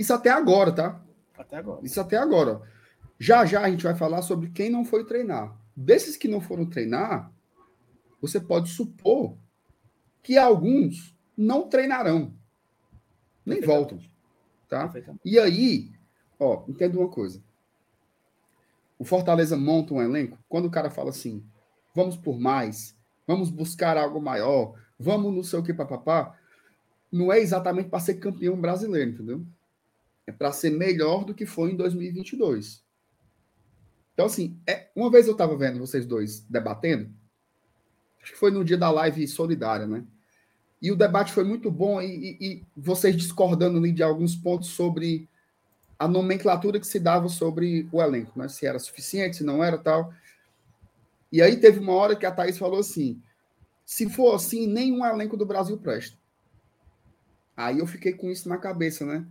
Isso 0.00 0.14
até 0.14 0.30
agora, 0.30 0.72
tá? 0.72 1.04
Até 1.36 1.58
agora. 1.58 1.80
Isso 1.84 2.00
até 2.00 2.16
agora. 2.16 2.62
Já 3.18 3.44
já 3.44 3.60
a 3.60 3.70
gente 3.70 3.84
vai 3.84 3.94
falar 3.94 4.22
sobre 4.22 4.48
quem 4.48 4.70
não 4.70 4.82
foi 4.82 5.04
treinar. 5.04 5.54
Desses 5.76 6.16
que 6.16 6.26
não 6.26 6.40
foram 6.40 6.64
treinar, 6.64 7.30
você 8.18 8.40
pode 8.40 8.70
supor 8.70 9.36
que 10.22 10.38
alguns 10.38 11.14
não 11.36 11.68
treinarão. 11.68 12.34
Nem 13.44 13.60
voltam. 13.60 14.00
Tá? 14.70 14.90
E 15.22 15.38
aí, 15.38 15.92
ó, 16.38 16.64
entenda 16.66 16.98
uma 16.98 17.10
coisa. 17.10 17.42
O 18.98 19.04
Fortaleza 19.04 19.54
monta 19.54 19.92
um 19.92 20.00
elenco, 20.00 20.38
quando 20.48 20.64
o 20.64 20.70
cara 20.70 20.88
fala 20.88 21.10
assim, 21.10 21.44
vamos 21.94 22.16
por 22.16 22.40
mais, 22.40 22.96
vamos 23.26 23.50
buscar 23.50 23.98
algo 23.98 24.18
maior, 24.18 24.72
vamos 24.98 25.34
não 25.34 25.42
sei 25.42 25.58
o 25.58 25.62
que, 25.62 25.74
papapá, 25.74 26.38
não 27.12 27.30
é 27.30 27.38
exatamente 27.38 27.90
para 27.90 28.00
ser 28.00 28.14
campeão 28.14 28.58
brasileiro, 28.58 29.10
entendeu? 29.10 29.44
É 30.30 30.32
para 30.32 30.52
ser 30.52 30.70
melhor 30.70 31.24
do 31.24 31.34
que 31.34 31.44
foi 31.44 31.72
em 31.72 31.76
2022. 31.76 32.84
Então, 34.14 34.26
assim, 34.26 34.56
é, 34.64 34.88
uma 34.94 35.10
vez 35.10 35.26
eu 35.26 35.32
estava 35.32 35.56
vendo 35.56 35.80
vocês 35.80 36.06
dois 36.06 36.40
debatendo, 36.48 37.10
acho 38.22 38.32
que 38.32 38.38
foi 38.38 38.52
no 38.52 38.64
dia 38.64 38.78
da 38.78 38.90
live 38.92 39.26
solidária, 39.26 39.88
né? 39.88 40.04
E 40.80 40.92
o 40.92 40.96
debate 40.96 41.32
foi 41.32 41.42
muito 41.42 41.68
bom, 41.68 42.00
e, 42.00 42.06
e- 42.06 42.38
e 42.40 42.66
vocês 42.76 43.16
discordando 43.16 43.80
de 43.92 44.02
alguns 44.04 44.36
pontos 44.36 44.68
sobre 44.68 45.28
a 45.98 46.06
nomenclatura 46.06 46.78
que 46.78 46.86
se 46.86 47.00
dava 47.00 47.28
sobre 47.28 47.88
o 47.90 48.00
elenco, 48.00 48.38
né? 48.38 48.46
Se 48.46 48.66
era 48.66 48.78
suficiente, 48.78 49.38
se 49.38 49.44
não 49.44 49.64
era 49.64 49.76
tal. 49.76 50.14
E 51.32 51.42
aí 51.42 51.56
teve 51.56 51.80
uma 51.80 51.92
hora 51.94 52.14
que 52.14 52.24
a 52.24 52.30
Thaís 52.30 52.56
falou 52.56 52.78
assim: 52.78 53.20
se 53.84 54.08
for 54.08 54.36
assim, 54.36 54.68
nenhum 54.68 55.04
elenco 55.04 55.36
do 55.36 55.44
Brasil 55.44 55.76
presta. 55.76 56.16
Aí 57.56 57.80
eu 57.80 57.86
fiquei 57.86 58.12
com 58.12 58.30
isso 58.30 58.48
na 58.48 58.58
cabeça, 58.58 59.04
né? 59.04 59.26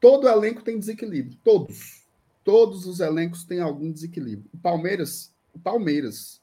Todo 0.00 0.28
elenco 0.28 0.62
tem 0.62 0.78
desequilíbrio. 0.78 1.38
Todos. 1.44 2.04
Todos 2.42 2.86
os 2.86 3.00
elencos 3.00 3.44
têm 3.44 3.60
algum 3.60 3.92
desequilíbrio. 3.92 4.48
O 4.52 4.58
Palmeiras, 4.58 5.32
o 5.52 5.58
Palmeiras, 5.58 6.40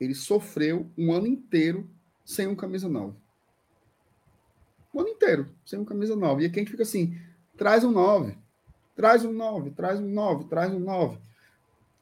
ele 0.00 0.14
sofreu 0.14 0.90
um 0.98 1.12
ano 1.12 1.26
inteiro 1.26 1.88
sem 2.24 2.46
um 2.46 2.56
camisa 2.56 2.88
nova. 2.88 3.16
O 4.92 5.00
ano 5.00 5.10
inteiro, 5.10 5.46
sem 5.64 5.78
um 5.78 5.84
camisa 5.84 6.16
nova. 6.16 6.42
E 6.42 6.46
aqui 6.46 6.58
a 6.58 6.62
gente 6.62 6.72
fica 6.72 6.82
assim: 6.82 7.16
traz 7.56 7.84
um 7.84 7.92
9, 7.92 8.36
traz 8.96 9.24
um 9.24 9.32
9, 9.32 9.70
traz 9.70 10.00
um 10.00 10.08
9, 10.08 10.44
traz 10.46 10.72
um 10.72 10.80
9, 10.80 11.18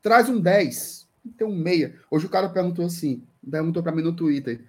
traz 0.01 0.29
um 0.29 0.41
10, 0.41 1.07
tem 1.37 1.47
um 1.47 1.55
meia. 1.55 2.01
Hoje 2.11 2.27
o 2.27 2.31
cara 2.31 2.49
perguntou 2.49 2.85
assim, 2.85 3.23
perguntou 3.49 3.83
para 3.83 3.93
mim 3.93 4.03
no 4.03 4.17
Twitter: 4.17 4.65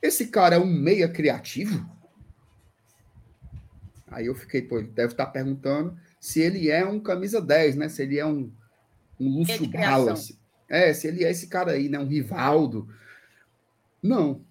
esse 0.00 0.28
cara 0.28 0.56
é 0.56 0.58
um 0.58 0.66
meia 0.66 1.08
criativo? 1.08 1.97
Aí 4.10 4.26
eu 4.26 4.34
fiquei, 4.34 4.62
pô, 4.62 4.78
ele 4.78 4.88
deve 4.88 5.12
estar 5.12 5.26
perguntando 5.26 5.98
se 6.20 6.40
ele 6.40 6.70
é 6.70 6.84
um 6.86 6.98
camisa 7.00 7.40
10, 7.40 7.76
né? 7.76 7.88
Se 7.88 8.02
ele 8.02 8.18
é 8.18 8.26
um, 8.26 8.50
um 9.20 9.30
Meia 9.44 9.58
Lúcio 10.12 10.16
se- 10.16 10.38
É, 10.68 10.92
se 10.92 11.06
ele 11.08 11.24
é 11.24 11.30
esse 11.30 11.46
cara 11.46 11.72
aí, 11.72 11.88
né? 11.88 11.98
Um 11.98 12.06
Rivaldo. 12.06 12.88
Não, 14.02 14.44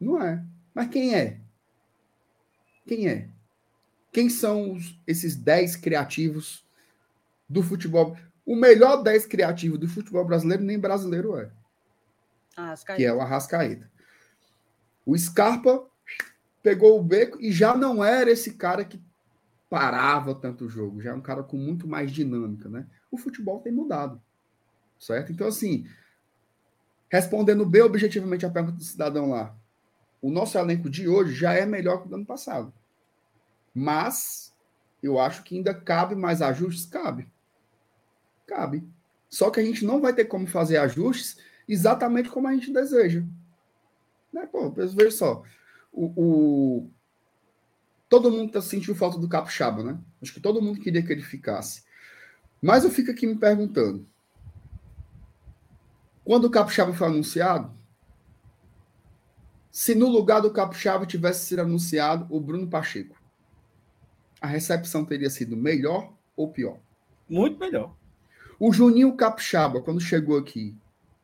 não 0.00 0.22
é. 0.22 0.42
Mas 0.74 0.88
quem 0.88 1.14
é? 1.14 1.38
Quem 2.86 3.08
é? 3.08 3.28
Quem 4.12 4.28
são 4.28 4.72
os- 4.72 4.98
esses 5.06 5.36
10 5.36 5.76
criativos 5.76 6.64
do 7.48 7.62
futebol? 7.62 8.16
O 8.44 8.56
melhor 8.56 9.02
10 9.02 9.26
criativo 9.26 9.78
do 9.78 9.86
futebol 9.88 10.24
brasileiro 10.24 10.62
nem 10.64 10.78
brasileiro 10.78 11.36
é, 11.38 11.50
as 12.56 12.82
que 12.84 13.04
é 13.04 13.12
o 13.12 13.20
Arrascaeta. 13.20 13.88
O 15.06 15.16
Scarpa 15.16 15.86
pegou 16.62 16.98
o 16.98 17.02
beco 17.02 17.40
e 17.40 17.52
já 17.52 17.76
não 17.76 18.04
era 18.04 18.30
esse 18.30 18.54
cara 18.54 18.84
que 18.84 19.00
parava 19.68 20.34
tanto 20.34 20.64
o 20.64 20.68
jogo, 20.68 21.00
já 21.00 21.10
é 21.10 21.14
um 21.14 21.20
cara 21.20 21.42
com 21.42 21.56
muito 21.56 21.86
mais 21.86 22.10
dinâmica, 22.10 22.68
né? 22.68 22.86
O 23.10 23.16
futebol 23.16 23.60
tem 23.60 23.72
mudado, 23.72 24.20
certo? 24.98 25.30
Então, 25.30 25.46
assim, 25.46 25.86
respondendo 27.08 27.64
bem 27.64 27.82
objetivamente 27.82 28.44
a 28.44 28.50
pergunta 28.50 28.78
do 28.78 28.84
cidadão 28.84 29.30
lá, 29.30 29.56
o 30.20 30.30
nosso 30.30 30.58
elenco 30.58 30.90
de 30.90 31.08
hoje 31.08 31.34
já 31.34 31.52
é 31.52 31.64
melhor 31.64 31.98
que 31.98 32.06
o 32.06 32.08
do 32.10 32.16
ano 32.16 32.26
passado. 32.26 32.72
Mas 33.74 34.54
eu 35.02 35.18
acho 35.18 35.42
que 35.42 35.56
ainda 35.56 35.72
cabe 35.72 36.14
mais 36.14 36.42
ajustes? 36.42 36.84
Cabe. 36.86 37.30
Cabe. 38.46 38.86
Só 39.28 39.50
que 39.50 39.60
a 39.60 39.62
gente 39.62 39.84
não 39.84 40.00
vai 40.00 40.12
ter 40.12 40.24
como 40.24 40.46
fazer 40.46 40.76
ajustes 40.78 41.38
exatamente 41.68 42.28
como 42.28 42.48
a 42.48 42.52
gente 42.52 42.72
deseja. 42.72 43.22
Né? 44.32 44.46
Pô, 44.46 44.70
veja 44.70 45.10
só. 45.10 45.42
O, 45.92 46.12
o- 46.16 46.90
Todo 48.08 48.30
mundo 48.30 48.50
tá 48.50 48.60
sentindo 48.60 48.94
falta 48.94 49.18
do 49.18 49.28
Capixaba, 49.28 49.84
né? 49.84 49.98
Acho 50.20 50.34
que 50.34 50.40
todo 50.40 50.60
mundo 50.60 50.80
queria 50.80 51.00
que 51.02 51.12
ele 51.12 51.22
ficasse. 51.22 51.84
Mas 52.60 52.82
eu 52.82 52.90
fico 52.90 53.10
aqui 53.12 53.24
me 53.26 53.36
perguntando. 53.36 54.04
Quando 56.24 56.46
o 56.46 56.50
Capixaba 56.50 56.92
foi 56.92 57.06
anunciado, 57.06 57.72
se 59.70 59.94
no 59.94 60.08
lugar 60.08 60.40
do 60.40 60.50
Capixaba 60.52 61.06
tivesse 61.06 61.46
sido 61.46 61.60
anunciado 61.60 62.26
o 62.28 62.40
Bruno 62.40 62.68
Pacheco, 62.68 63.16
a 64.40 64.46
recepção 64.48 65.04
teria 65.04 65.30
sido 65.30 65.56
melhor 65.56 66.12
ou 66.36 66.48
pior? 66.50 66.78
Muito 67.28 67.58
melhor. 67.60 67.94
O 68.58 68.72
Juninho 68.72 69.16
Capixaba, 69.16 69.80
quando 69.80 70.00
chegou 70.00 70.36
aqui, 70.36 70.76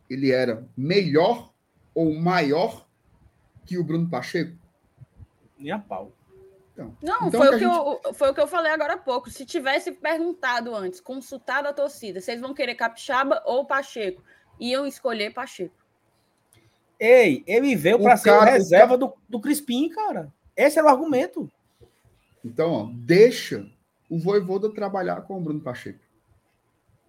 ele 0.09 0.31
era 0.31 0.67
melhor 0.77 1.53
ou 1.93 2.15
maior 2.15 2.86
que 3.67 3.79
o 3.79 3.85
Bruno 3.85 4.09
Pacheco? 4.09 4.57
Nem 5.59 5.73
a 5.73 5.79
pau. 5.79 6.13
Não, 6.77 7.29
Então, 7.29 7.31
foi, 7.31 7.49
que 7.49 7.55
o 7.55 7.59
que 7.59 7.65
a 7.65 7.69
eu, 8.09 8.15
foi 8.15 8.31
o 8.31 8.35
que 8.35 8.41
eu 8.41 8.47
falei 8.47 8.71
agora 8.71 8.95
há 8.95 8.99
pouco. 8.99 9.31
Se 9.31 9.47
tivesse 9.47 9.93
perguntado 9.93 10.75
antes, 10.75 11.01
consultado 11.01 11.67
a 11.67 11.73
torcida, 11.73 12.21
vocês 12.21 12.41
vão 12.41 12.53
querer 12.53 12.75
Capixaba 12.75 13.43
ou 13.47 13.65
Pacheco? 13.65 14.23
Iam 14.61 14.87
escolher 14.87 15.33
Pacheco. 15.33 15.75
Ei, 17.01 17.43
ele 17.47 17.75
veio 17.77 17.99
para 17.99 18.17
ser 18.17 18.31
cara- 18.31 18.51
o 18.51 18.55
reserva 18.55 18.97
do, 18.97 19.13
do 19.29 19.41
Crispim, 19.41 19.89
cara. 19.89 20.33
Esse 20.55 20.79
era 20.79 20.87
o 20.89 20.91
argumento. 20.91 21.51
Então, 22.45 22.71
ó, 22.73 22.91
deixa 22.93 23.67
o 24.09 24.19
Voivoda 24.19 24.71
trabalhar 24.73 25.23
com 25.23 25.37
o 25.39 25.41
Bruno 25.41 25.61
Pacheco. 25.61 26.01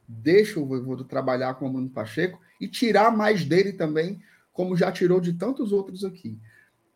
Deixa 0.08 0.60
o 0.60 0.66
Voivoda 0.66 1.04
trabalhar 1.04 1.54
com 1.56 1.68
o 1.68 1.72
Bruno 1.72 1.90
Pacheco 1.90 2.40
e 2.60 2.68
tirar 2.68 3.12
mais 3.16 3.46
dele 3.46 3.74
também, 3.74 4.22
como 4.54 4.76
já 4.76 4.92
tirou 4.92 5.20
de 5.22 5.34
tantos 5.34 5.72
outros 5.72 6.04
aqui. 6.04 6.38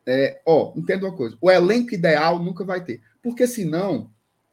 É, 0.05 0.41
ó, 0.45 0.73
entenda 0.75 1.05
uma 1.05 1.15
coisa: 1.15 1.37
o 1.39 1.49
elenco 1.49 1.93
ideal 1.93 2.39
nunca 2.39 2.63
vai 2.63 2.83
ter. 2.83 3.01
Porque 3.21 3.45
senão, 3.45 4.11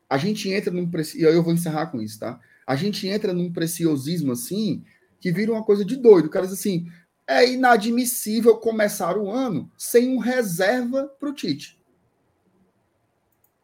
a 0.09 0.19
gente 0.19 0.51
entra 0.51 0.73
num. 0.73 0.91
E 1.15 1.23
eu 1.23 1.43
vou 1.43 1.53
encerrar 1.53 1.87
com 1.87 2.01
isso, 2.01 2.19
tá? 2.19 2.41
A 2.67 2.77
gente 2.77 3.07
entra 3.09 3.33
num 3.33 3.53
preciosismo 3.53 4.33
assim, 4.33 4.85
que 5.21 5.33
vira 5.33 5.53
uma 5.53 5.65
coisa 5.65 5.85
de 5.85 5.97
doido. 5.97 6.27
O 6.27 6.31
cara 6.31 6.47
diz 6.47 6.55
assim: 6.55 6.91
é 7.27 7.49
inadmissível 7.51 8.57
começar 8.57 9.17
o 9.17 9.31
ano 9.31 9.71
sem 9.77 10.09
um 10.09 10.19
reserva 10.19 11.07
para 11.19 11.29
o 11.29 11.35
Tite. 11.35 11.79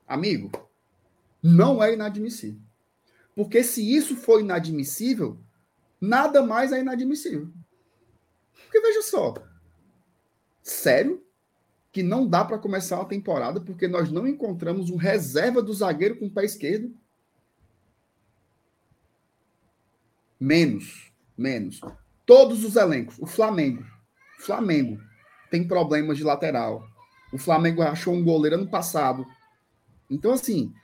Amigo, 0.06 0.50
não 1.42 1.82
é 1.82 1.94
inadmissível. 1.94 2.60
Porque 3.34 3.64
se 3.64 3.94
isso 3.94 4.16
for 4.16 4.40
inadmissível, 4.40 5.38
nada 6.00 6.42
mais 6.42 6.72
é 6.72 6.80
inadmissível. 6.80 7.50
Porque 8.62 8.80
veja 8.80 9.02
só, 9.02 9.34
sério 10.62 11.23
que 11.94 12.02
não 12.02 12.26
dá 12.26 12.44
para 12.44 12.58
começar 12.58 12.96
uma 12.96 13.08
temporada 13.08 13.60
porque 13.60 13.86
nós 13.86 14.10
não 14.10 14.26
encontramos 14.26 14.90
um 14.90 14.96
reserva 14.96 15.62
do 15.62 15.72
zagueiro 15.72 16.16
com 16.16 16.26
o 16.26 16.30
pé 16.30 16.44
esquerdo? 16.44 16.92
Menos, 20.40 21.12
menos. 21.38 21.80
Todos 22.26 22.64
os 22.64 22.74
elencos, 22.74 23.16
o 23.20 23.26
Flamengo, 23.26 23.86
Flamengo 24.40 25.00
tem 25.52 25.68
problemas 25.68 26.18
de 26.18 26.24
lateral. 26.24 26.84
O 27.32 27.38
Flamengo 27.38 27.80
achou 27.80 28.12
um 28.12 28.24
goleiro 28.24 28.56
ano 28.56 28.68
passado. 28.68 29.24
Então, 30.10 30.32
assim, 30.32 30.74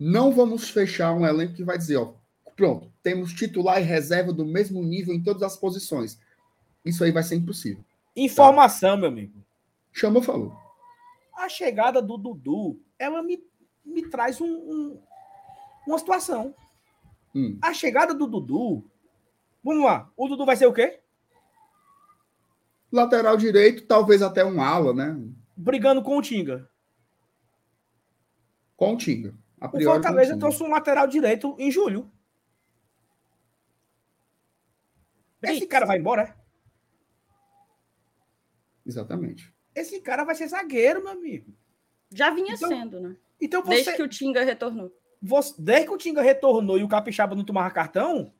não 0.00 0.32
vamos 0.32 0.68
fechar 0.68 1.12
um 1.12 1.24
elenco 1.24 1.54
que 1.54 1.62
vai 1.62 1.78
dizer, 1.78 1.96
ó, 1.96 2.12
pronto, 2.56 2.92
temos 3.04 3.32
titular 3.32 3.80
e 3.80 3.84
reserva 3.84 4.32
do 4.32 4.44
mesmo 4.44 4.82
nível 4.82 5.14
em 5.14 5.22
todas 5.22 5.44
as 5.44 5.56
posições. 5.56 6.18
Isso 6.84 7.04
aí 7.04 7.12
vai 7.12 7.22
ser 7.22 7.36
impossível. 7.36 7.84
Informação, 8.16 8.96
meu 8.96 9.08
amigo. 9.08 9.48
Chamou, 9.92 10.22
falou. 10.22 10.52
A 11.36 11.48
chegada 11.48 12.00
do 12.02 12.16
Dudu, 12.16 12.80
ela 12.98 13.22
me, 13.22 13.42
me 13.84 14.08
traz 14.08 14.40
um, 14.40 14.46
um- 14.46 15.02
uma 15.86 15.98
situação. 15.98 16.54
Hum. 17.34 17.58
A 17.62 17.72
chegada 17.72 18.12
do 18.14 18.26
Dudu. 18.26 18.84
Vamos 19.62 19.84
lá. 19.84 20.10
O 20.16 20.28
Dudu 20.28 20.44
vai 20.46 20.56
ser 20.56 20.66
o 20.66 20.72
quê? 20.72 21.00
Lateral 22.92 23.36
direito, 23.36 23.86
talvez 23.86 24.20
até 24.22 24.44
um 24.44 24.60
ala, 24.60 24.92
né? 24.92 25.16
Brigando 25.56 26.02
com 26.02 26.16
o 26.16 26.22
Tinga. 26.22 26.68
Com 28.76 28.94
o 28.94 28.96
Tinga. 28.96 29.34
A 29.60 29.66
O 29.66 29.70
priori, 29.70 29.84
com 29.84 29.90
o 29.90 29.94
Fortaleza 30.02 30.32
Tinga. 30.32 30.40
trouxe 30.40 30.62
um 30.62 30.68
lateral 30.70 31.06
direito 31.06 31.54
em 31.58 31.70
julho. 31.70 32.10
Esse 35.42 35.66
cara 35.66 35.86
vai 35.86 35.98
embora, 35.98 36.22
é? 36.22 36.34
Exatamente. 38.84 39.54
Esse 39.74 40.00
cara 40.00 40.24
vai 40.24 40.34
ser 40.34 40.48
zagueiro, 40.48 41.02
meu 41.02 41.12
amigo. 41.12 41.52
Já 42.12 42.30
vinha 42.30 42.54
Então, 42.54 42.68
sendo, 42.68 43.00
né? 43.00 43.16
Então 43.40 43.62
você, 43.62 43.74
Desde 43.76 43.96
que 43.96 44.02
o 44.02 44.08
Tinga 44.08 44.42
retornou. 44.44 44.92
você- 45.22 45.54
desde 45.58 45.86
que 45.86 45.94
o 45.94 45.98
Tinga 45.98 46.20
retornou 46.22 46.78
e 46.78 46.82
o 46.82 46.88
Capixaba 46.88 47.34
não 47.36 47.44
tomava 47.44 47.70
cartão, 47.72 48.32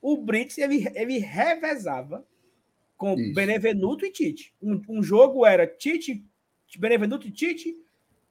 o 0.00 0.16
Brits 0.16 0.56
ele, 0.58 0.86
ele 0.94 1.18
revezava 1.18 2.26
com 2.96 3.14
Isso. 3.14 3.34
Benevenuto 3.34 4.04
e 4.06 4.10
Tite. 4.10 4.54
Um, 4.60 4.80
um 4.88 5.02
jogo 5.02 5.44
era 5.46 5.66
Tite, 5.66 6.24
Benevenuto 6.78 7.26
e 7.28 7.30
Tite, 7.30 7.76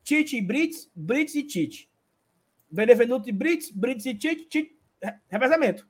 Tite 0.04 0.38
e 0.38 0.42
Brits, 0.42 0.90
Brits 0.96 1.36
e 1.36 1.44
Tite. 1.44 1.90
Benevenuto 2.70 3.30
e 3.30 3.32
Brits, 3.32 3.72
Brits 3.72 4.06
e 4.06 4.14
Tite, 4.14 4.46
Tite, 4.46 4.78
re- 5.02 5.16
revezamento. 5.30 5.88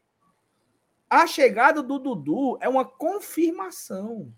A 1.10 1.26
chegada 1.26 1.82
do 1.82 1.98
Dudu 1.98 2.58
é 2.62 2.68
uma 2.70 2.84
confirmação. 2.86 4.32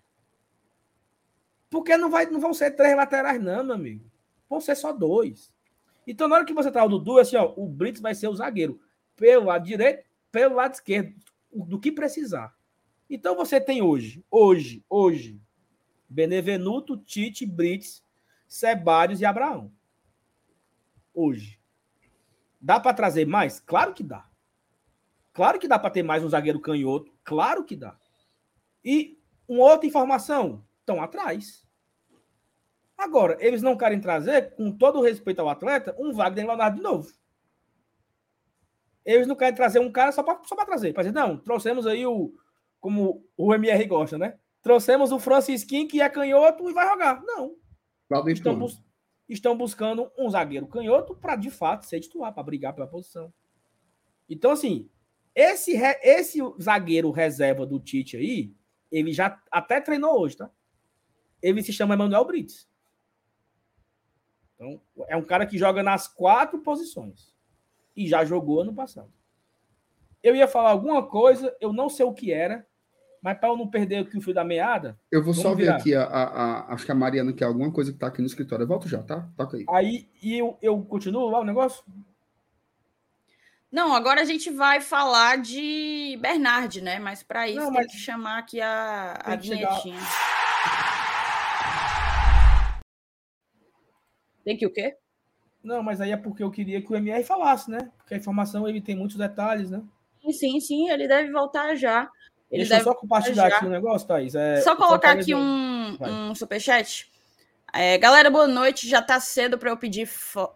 Porque 1.69 1.95
não, 1.97 2.09
vai, 2.09 2.25
não 2.25 2.39
vão 2.39 2.53
ser 2.53 2.71
três 2.71 2.95
laterais, 2.95 3.41
não, 3.41 3.63
meu 3.63 3.75
amigo. 3.75 4.09
Vão 4.49 4.59
ser 4.59 4.75
só 4.75 4.91
dois. 4.91 5.53
Então, 6.07 6.27
na 6.27 6.37
hora 6.37 6.45
que 6.45 6.53
você 6.53 6.71
tá 6.71 6.83
o 6.83 6.89
Dudu, 6.89 7.19
assim, 7.19 7.35
ó, 7.35 7.53
o 7.55 7.67
Brits 7.67 8.01
vai 8.01 8.15
ser 8.15 8.27
o 8.27 8.35
zagueiro. 8.35 8.81
Pelo 9.15 9.45
lado 9.45 9.63
direito, 9.63 10.03
pelo 10.31 10.55
lado 10.55 10.73
esquerdo, 10.73 11.13
do 11.51 11.79
que 11.79 11.91
precisar. 11.91 12.55
Então, 13.09 13.35
você 13.35 13.61
tem 13.61 13.81
hoje, 13.81 14.23
hoje, 14.29 14.83
hoje, 14.89 15.39
Benevenuto, 16.09 16.97
Tite, 16.97 17.45
Brits, 17.45 18.03
Sebários 18.47 19.21
e 19.21 19.25
Abraão. 19.25 19.71
Hoje. 21.13 21.59
Dá 22.59 22.79
para 22.79 22.93
trazer 22.93 23.25
mais? 23.25 23.59
Claro 23.59 23.93
que 23.93 24.03
dá. 24.03 24.27
Claro 25.31 25.59
que 25.59 25.67
dá 25.67 25.77
para 25.77 25.91
ter 25.91 26.03
mais 26.03 26.23
um 26.23 26.29
zagueiro 26.29 26.59
canhoto. 26.59 27.13
Claro 27.23 27.63
que 27.63 27.75
dá. 27.75 27.97
E 28.83 29.17
uma 29.47 29.63
outra 29.63 29.87
informação: 29.87 30.65
estão 30.89 31.01
atrás. 31.01 31.67
Agora, 32.97 33.37
eles 33.39 33.61
não 33.61 33.77
querem 33.77 34.01
trazer, 34.01 34.55
com 34.55 34.71
todo 34.75 34.99
o 34.99 35.01
respeito 35.01 35.39
ao 35.39 35.49
atleta, 35.49 35.95
um 35.97 36.11
Wagner 36.11 36.45
Leonardo 36.45 36.77
de 36.77 36.83
novo. 36.83 37.09
Eles 39.05 39.27
não 39.27 39.35
querem 39.35 39.55
trazer 39.55 39.79
um 39.79 39.91
cara 39.91 40.11
só 40.11 40.21
para 40.21 40.43
só 40.43 40.55
trazer. 40.65 40.93
Para 40.93 41.03
dizer, 41.03 41.15
não, 41.15 41.37
trouxemos 41.37 41.87
aí 41.87 42.05
o. 42.05 42.33
Como 42.79 43.25
o 43.37 43.53
MR 43.53 43.85
gosta, 43.85 44.17
né? 44.17 44.37
Trouxemos 44.61 45.11
o 45.11 45.19
Francisquinho, 45.19 45.87
que 45.87 46.01
é 46.01 46.09
canhoto, 46.09 46.69
e 46.69 46.73
vai 46.73 46.87
jogar. 46.87 47.21
Não. 47.23 47.55
Estão, 48.27 48.57
bus 48.57 48.83
estão 49.27 49.57
buscando 49.57 50.11
um 50.17 50.29
zagueiro 50.29 50.67
canhoto 50.67 51.15
para, 51.15 51.35
de 51.35 51.49
fato, 51.49 51.85
ser 51.85 51.99
titular, 51.99 52.33
para 52.33 52.43
brigar 52.43 52.73
pela 52.73 52.87
posição. 52.87 53.33
Então, 54.27 54.51
assim, 54.51 54.89
esse, 55.33 55.73
esse 56.01 56.39
zagueiro 56.61 57.11
reserva 57.11 57.65
do 57.65 57.79
Tite 57.79 58.17
aí, 58.17 58.53
ele 58.91 59.13
já 59.13 59.41
até 59.51 59.79
treinou 59.79 60.19
hoje, 60.19 60.37
tá? 60.37 60.51
Ele 61.41 61.61
se 61.63 61.73
chama 61.73 61.93
Emanuel 61.93 62.25
Brits. 62.25 62.67
Então, 64.55 64.81
é 65.07 65.15
um 65.15 65.23
cara 65.23 65.45
que 65.45 65.57
joga 65.57 65.81
nas 65.81 66.07
quatro 66.07 66.59
posições. 66.59 67.33
E 67.95 68.07
já 68.07 68.25
jogou 68.25 68.61
ano 68.61 68.73
passado. 68.73 69.11
Eu 70.21 70.35
ia 70.35 70.47
falar 70.47 70.71
alguma 70.71 71.07
coisa, 71.07 71.55
eu 71.61 71.71
não 71.71 71.89
sei 71.89 72.05
o 72.05 72.13
que 72.13 72.31
era, 72.31 72.67
mas 73.21 73.37
para 73.37 73.49
eu 73.49 73.57
não 73.57 73.69
perder 73.69 74.05
o 74.05 74.21
fio 74.21 74.33
da 74.33 74.43
meada. 74.43 74.99
Eu 75.09 75.23
vou 75.23 75.33
só 75.33 75.55
ver 75.55 75.69
aqui, 75.69 75.95
a, 75.95 76.03
a, 76.03 76.23
a, 76.23 76.73
acho 76.73 76.85
que 76.85 76.91
a 76.91 76.95
Mariana 76.95 77.31
quer 77.31 77.45
alguma 77.45 77.71
coisa 77.71 77.91
que 77.91 77.97
está 77.97 78.07
aqui 78.07 78.21
no 78.21 78.27
escritório. 78.27 78.63
Eu 78.63 78.67
volto 78.67 78.87
já, 78.87 79.01
tá? 79.01 79.29
Toca 79.37 79.57
aí. 79.57 79.65
Aí 79.69 80.09
e 80.21 80.37
eu, 80.37 80.57
eu 80.61 80.81
continuo 80.83 81.29
lá 81.29 81.39
o 81.39 81.45
negócio? 81.45 81.83
Não, 83.71 83.93
agora 83.93 84.21
a 84.21 84.25
gente 84.25 84.49
vai 84.49 84.81
falar 84.81 85.37
de 85.37 86.17
Bernard, 86.21 86.81
né? 86.81 86.99
Mas 86.99 87.21
para 87.21 87.47
isso 87.47 87.59
não, 87.59 87.71
mas... 87.71 87.85
tem 87.85 87.95
que 87.95 88.01
chamar 88.01 88.39
aqui 88.39 88.59
a, 88.59 89.19
a 89.23 89.35
vinhetinha. 89.35 89.99
Chegar... 89.99 90.38
Tem 94.49 94.57
que 94.57 94.65
o 94.65 94.73
quê? 94.73 94.97
Não, 95.63 95.84
mas 95.84 96.01
aí 96.01 96.11
é 96.11 96.17
porque 96.17 96.41
eu 96.41 96.49
queria 96.49 96.81
que 96.81 96.91
o 96.91 96.95
MR 96.95 97.23
falasse, 97.23 97.69
né? 97.69 97.91
Porque 97.99 98.15
a 98.15 98.17
informação 98.17 98.67
ele 98.67 98.81
tem 98.81 98.95
muitos 98.95 99.15
detalhes, 99.15 99.69
né? 99.69 99.84
Sim, 100.31 100.59
sim, 100.59 100.89
ele 100.89 101.07
deve 101.07 101.31
voltar 101.31 101.76
já. 101.76 102.09
Ele 102.49 102.63
Deixa 102.63 102.80
eu 102.80 102.84
só 102.84 102.95
compartilhar 102.95 103.45
aqui 103.45 103.63
um 103.63 103.69
negócio, 103.69 104.07
Thaís. 104.07 104.34
É, 104.34 104.59
só 104.61 104.76
colocar 104.76 105.11
aqui 105.11 105.35
um, 105.35 105.97
um 106.01 106.34
superchat. 106.34 107.11
É, 107.71 107.95
galera, 107.99 108.31
boa 108.31 108.47
noite. 108.47 108.89
Já 108.89 109.03
tá 109.03 109.19
cedo 109.19 109.55
para 109.55 109.69
eu 109.69 109.77
pedir. 109.77 110.07
Fo... 110.07 110.49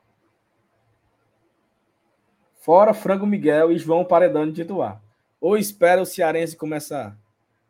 Fora 2.56 2.96
Frango 2.96 3.28
Miguel 3.28 3.72
e 3.72 3.78
João 3.78 4.04
Paredão 4.04 4.50
de 4.50 4.64
titular. 4.64 5.00
Ou 5.40 5.56
espera 5.56 6.02
o 6.02 6.06
Cearense 6.06 6.58
começar? 6.58 7.16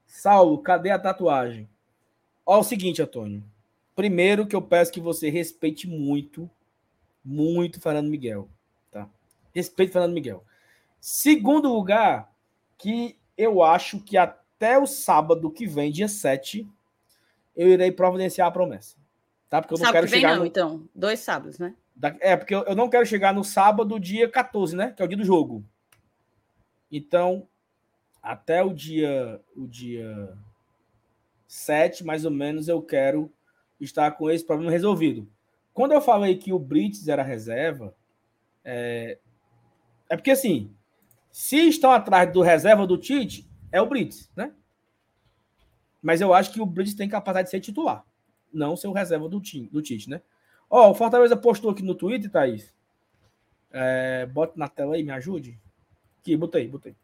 Saulo, 0.08 0.58
cadê 0.60 0.90
a 0.90 0.98
tatuagem? 0.98 1.70
Ó, 2.46 2.62
o 2.62 2.64
seguinte, 2.64 3.02
Antônio. 3.02 3.44
Primeiro 3.96 4.48
que 4.48 4.56
eu 4.56 4.62
peço 4.62 4.92
que 4.92 5.00
você 5.00 5.30
respeite 5.30 5.88
muito, 5.88 6.50
muito 7.24 7.80
Fernando 7.80 8.10
Miguel. 8.10 8.50
Tá? 8.92 9.08
Respeite 9.54 9.92
Fernando 9.92 10.14
Miguel. 10.14 10.44
Segundo 11.00 11.72
lugar, 11.72 12.34
que 12.78 13.18
eu 13.38 13.62
acho 13.64 14.00
que 14.00 14.18
até 14.18 14.78
o 14.78 14.88
sábado 14.88 15.52
que 15.52 15.68
vem, 15.68 15.92
dia 15.92 16.08
7, 16.08 16.68
eu 17.56 17.70
irei 17.70 17.92
providenciar 17.92 18.48
a 18.48 18.52
promessa. 18.52 18.96
Tá? 19.50 19.62
Porque 19.62 19.76
eu 19.76 19.78
não 19.78 19.86
sábado 19.86 19.94
quero 19.94 20.08
que 20.08 20.12
vem 20.12 20.22
chegar. 20.22 20.34
Não, 20.34 20.40
no... 20.40 20.46
então. 20.46 20.90
Dois 20.96 21.20
sábados, 21.20 21.60
né? 21.60 21.76
É, 22.20 22.36
porque 22.36 22.56
eu 22.56 22.76
não 22.76 22.90
quero 22.90 23.06
chegar 23.06 23.34
no 23.34 23.44
sábado, 23.44 24.00
dia 24.00 24.28
14, 24.28 24.76
né? 24.76 24.94
Que 24.96 25.02
é 25.02 25.06
o 25.06 25.08
dia 25.08 25.18
do 25.18 25.24
jogo. 25.24 25.64
Então, 26.92 27.48
até 28.22 28.64
o 28.64 28.74
dia, 28.74 29.40
o 29.56 29.68
dia 29.68 30.36
7, 31.48 32.04
mais 32.04 32.26
ou 32.26 32.32
menos, 32.32 32.68
eu 32.68 32.82
quero 32.82 33.32
estar 33.84 34.12
com 34.12 34.30
esse 34.30 34.46
problema 34.46 34.72
resolvido. 34.72 35.28
Quando 35.74 35.94
eu 35.94 36.02
falei 36.02 36.38
que 36.38 36.54
o 36.54 36.60
Brits 36.60 37.08
era 37.08 37.24
reserva, 37.24 37.96
é, 38.64 39.18
é 40.10 40.16
porque 40.16 40.32
assim, 40.32 40.72
se 41.32 41.68
estão 41.68 41.92
atrás 41.92 42.32
do 42.32 42.42
reserva 42.42 42.86
do 42.86 42.98
Tite, 42.98 43.50
é 43.72 43.82
o 43.82 43.88
Brits, 43.88 44.32
né? 44.36 44.54
Mas 46.02 46.22
eu 46.22 46.34
acho 46.34 46.52
que 46.52 46.62
o 46.62 46.66
Brits 46.66 46.94
tem 46.94 47.10
capacidade 47.10 47.48
de 47.48 47.52
ser 47.52 47.60
titular, 47.60 48.06
não 48.54 48.76
ser 48.76 48.88
o 48.88 48.92
reserva 48.92 49.28
do, 49.28 49.42
time, 49.42 49.68
do 49.68 49.82
Tite, 49.82 50.10
né? 50.10 50.22
Ó, 50.70 50.92
o 50.92 50.96
Fortaleza 50.96 51.36
postou 51.36 51.72
aqui 51.72 51.84
no 51.84 51.96
Twitter, 51.96 52.30
Thaís. 52.30 52.74
É, 53.72 54.26
bota 54.28 54.54
na 54.56 54.68
tela 54.68 54.96
aí, 54.96 55.04
me 55.04 55.12
ajude. 55.12 55.60
Aqui, 56.20 56.38
botei, 56.38 56.68
botei. 56.68 56.96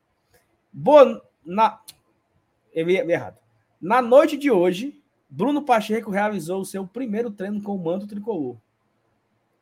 Boa. 0.71 1.23
Na... 1.45 1.81
Eu 2.73 2.87
errado. 2.89 3.37
Na 3.81 4.01
noite 4.01 4.37
de 4.37 4.51
hoje, 4.51 4.98
Bruno 5.29 5.61
Pacheco 5.61 6.09
realizou 6.09 6.61
o 6.61 6.65
seu 6.65 6.87
primeiro 6.87 7.29
treino 7.29 7.61
com 7.61 7.75
o 7.75 7.83
manto 7.83 8.07
tricolor. 8.07 8.55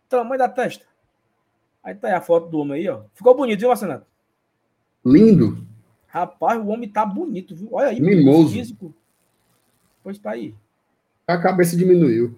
Tamanho 0.08 0.40
da 0.40 0.48
testa. 0.48 0.86
Aí 1.84 1.94
tá 1.94 2.08
aí 2.08 2.14
a 2.14 2.22
foto 2.22 2.50
do 2.50 2.60
homem 2.60 2.78
aí, 2.78 2.90
ó. 2.90 3.02
Ficou 3.14 3.36
bonito, 3.36 3.60
viu, 3.60 3.70
Marcenato? 3.70 4.06
Lindo. 5.06 5.66
Rapaz, 6.08 6.60
o 6.60 6.68
homem 6.68 6.90
tá 6.90 7.06
bonito, 7.06 7.56
viu? 7.56 7.70
Olha 7.72 7.90
aí. 7.90 8.00
Mimoso. 8.00 8.54
Físico. 8.54 8.94
Pois 10.04 10.18
tá 10.18 10.32
aí. 10.32 10.56
A 11.28 11.38
cabeça 11.38 11.76
diminuiu. 11.76 12.38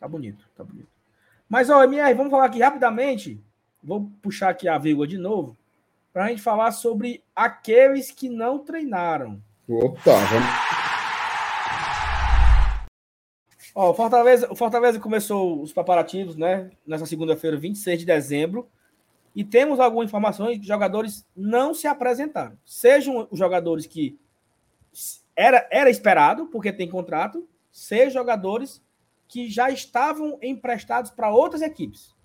Tá 0.00 0.08
bonito, 0.08 0.46
tá 0.56 0.64
bonito. 0.64 0.88
Mas, 1.48 1.68
ó, 1.68 1.84
MR, 1.84 2.14
vamos 2.14 2.30
falar 2.30 2.46
aqui 2.46 2.60
rapidamente. 2.60 3.40
Vou 3.82 4.10
puxar 4.22 4.50
aqui 4.50 4.68
a 4.68 4.78
vírgula 4.78 5.06
de 5.06 5.18
novo. 5.18 5.56
Para 6.12 6.24
a 6.24 6.28
gente 6.28 6.42
falar 6.42 6.72
sobre 6.72 7.22
aqueles 7.36 8.10
que 8.10 8.28
não 8.28 8.58
treinaram. 8.58 9.42
Opa, 9.68 10.00
vamos. 10.02 10.77
Ó, 13.80 13.90
o 13.90 13.94
Fortaleza, 13.94 14.50
o 14.50 14.56
Fortaleza 14.56 14.98
começou 14.98 15.62
os 15.62 15.72
preparativos, 15.72 16.34
né? 16.34 16.68
Nessa 16.84 17.06
segunda-feira, 17.06 17.56
26 17.56 18.00
de 18.00 18.04
dezembro 18.04 18.68
e 19.36 19.44
temos 19.44 19.78
algumas 19.78 20.08
informações 20.08 20.60
de 20.60 20.66
jogadores 20.66 21.24
não 21.36 21.72
se 21.72 21.86
apresentaram. 21.86 22.58
Sejam 22.64 23.28
os 23.30 23.38
jogadores 23.38 23.86
que 23.86 24.18
era, 25.36 25.64
era 25.70 25.88
esperado, 25.88 26.46
porque 26.46 26.72
tem 26.72 26.90
contrato, 26.90 27.48
sejam 27.70 28.14
jogadores 28.14 28.82
que 29.28 29.48
já 29.48 29.70
estavam 29.70 30.40
emprestados 30.42 31.12
para 31.12 31.30
outras 31.30 31.62
equipes. 31.62 32.16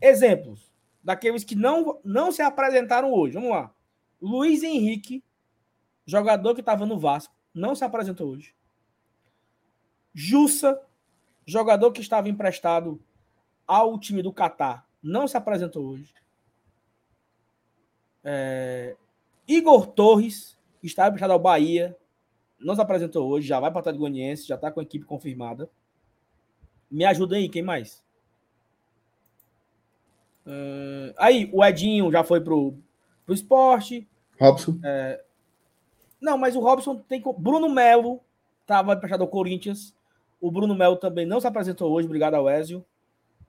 Exemplos 0.00 0.72
daqueles 1.02 1.44
que 1.44 1.54
não, 1.54 2.00
não 2.02 2.32
se 2.32 2.40
apresentaram 2.40 3.12
hoje. 3.12 3.34
Vamos 3.34 3.50
lá. 3.50 3.70
Luiz 4.22 4.62
Henrique, 4.62 5.22
jogador 6.06 6.54
que 6.54 6.60
estava 6.60 6.86
no 6.86 6.98
Vasco, 6.98 7.34
não 7.52 7.74
se 7.74 7.84
apresentou 7.84 8.30
hoje. 8.30 8.54
Jussa, 10.14 10.80
jogador 11.46 11.92
que 11.92 12.00
estava 12.00 12.28
emprestado 12.28 13.00
ao 13.66 13.98
time 13.98 14.22
do 14.22 14.32
Catar, 14.32 14.86
não 15.02 15.26
se 15.26 15.36
apresentou 15.36 15.86
hoje. 15.86 16.12
É... 18.22 18.96
Igor 19.46 19.86
Torres 19.86 20.58
está 20.82 21.06
emprestado 21.06 21.32
ao 21.32 21.38
Bahia, 21.38 21.96
não 22.58 22.74
se 22.74 22.80
apresentou 22.80 23.28
hoje, 23.28 23.46
já 23.46 23.60
vai 23.60 23.70
para 23.70 23.78
o 23.78 23.80
Atlético 23.80 24.00
Goianiense, 24.00 24.46
já 24.46 24.54
está 24.54 24.70
com 24.70 24.80
a 24.80 24.82
equipe 24.82 25.04
confirmada. 25.04 25.68
Me 26.90 27.04
ajuda 27.04 27.36
aí, 27.36 27.48
quem 27.48 27.62
mais? 27.62 28.02
Uh, 30.46 31.12
aí, 31.16 31.50
o 31.52 31.64
Edinho 31.64 32.10
já 32.12 32.22
foi 32.22 32.40
pro, 32.40 32.74
pro 33.24 33.34
esporte. 33.34 34.06
Robson. 34.38 34.78
É, 34.82 35.22
não, 36.24 36.38
mas 36.38 36.56
o 36.56 36.60
Robson 36.60 36.96
tem. 36.96 37.22
Bruno 37.36 37.68
Melo 37.68 38.18
estava 38.62 38.94
emprestado 38.94 39.20
ao 39.20 39.28
Corinthians. 39.28 39.94
O 40.44 40.50
Bruno 40.50 40.74
Melo 40.74 40.96
também 40.96 41.24
não 41.24 41.40
se 41.40 41.46
apresentou 41.46 41.90
hoje, 41.90 42.04
obrigado 42.06 42.34
ao 42.34 42.50
Ezio. 42.50 42.84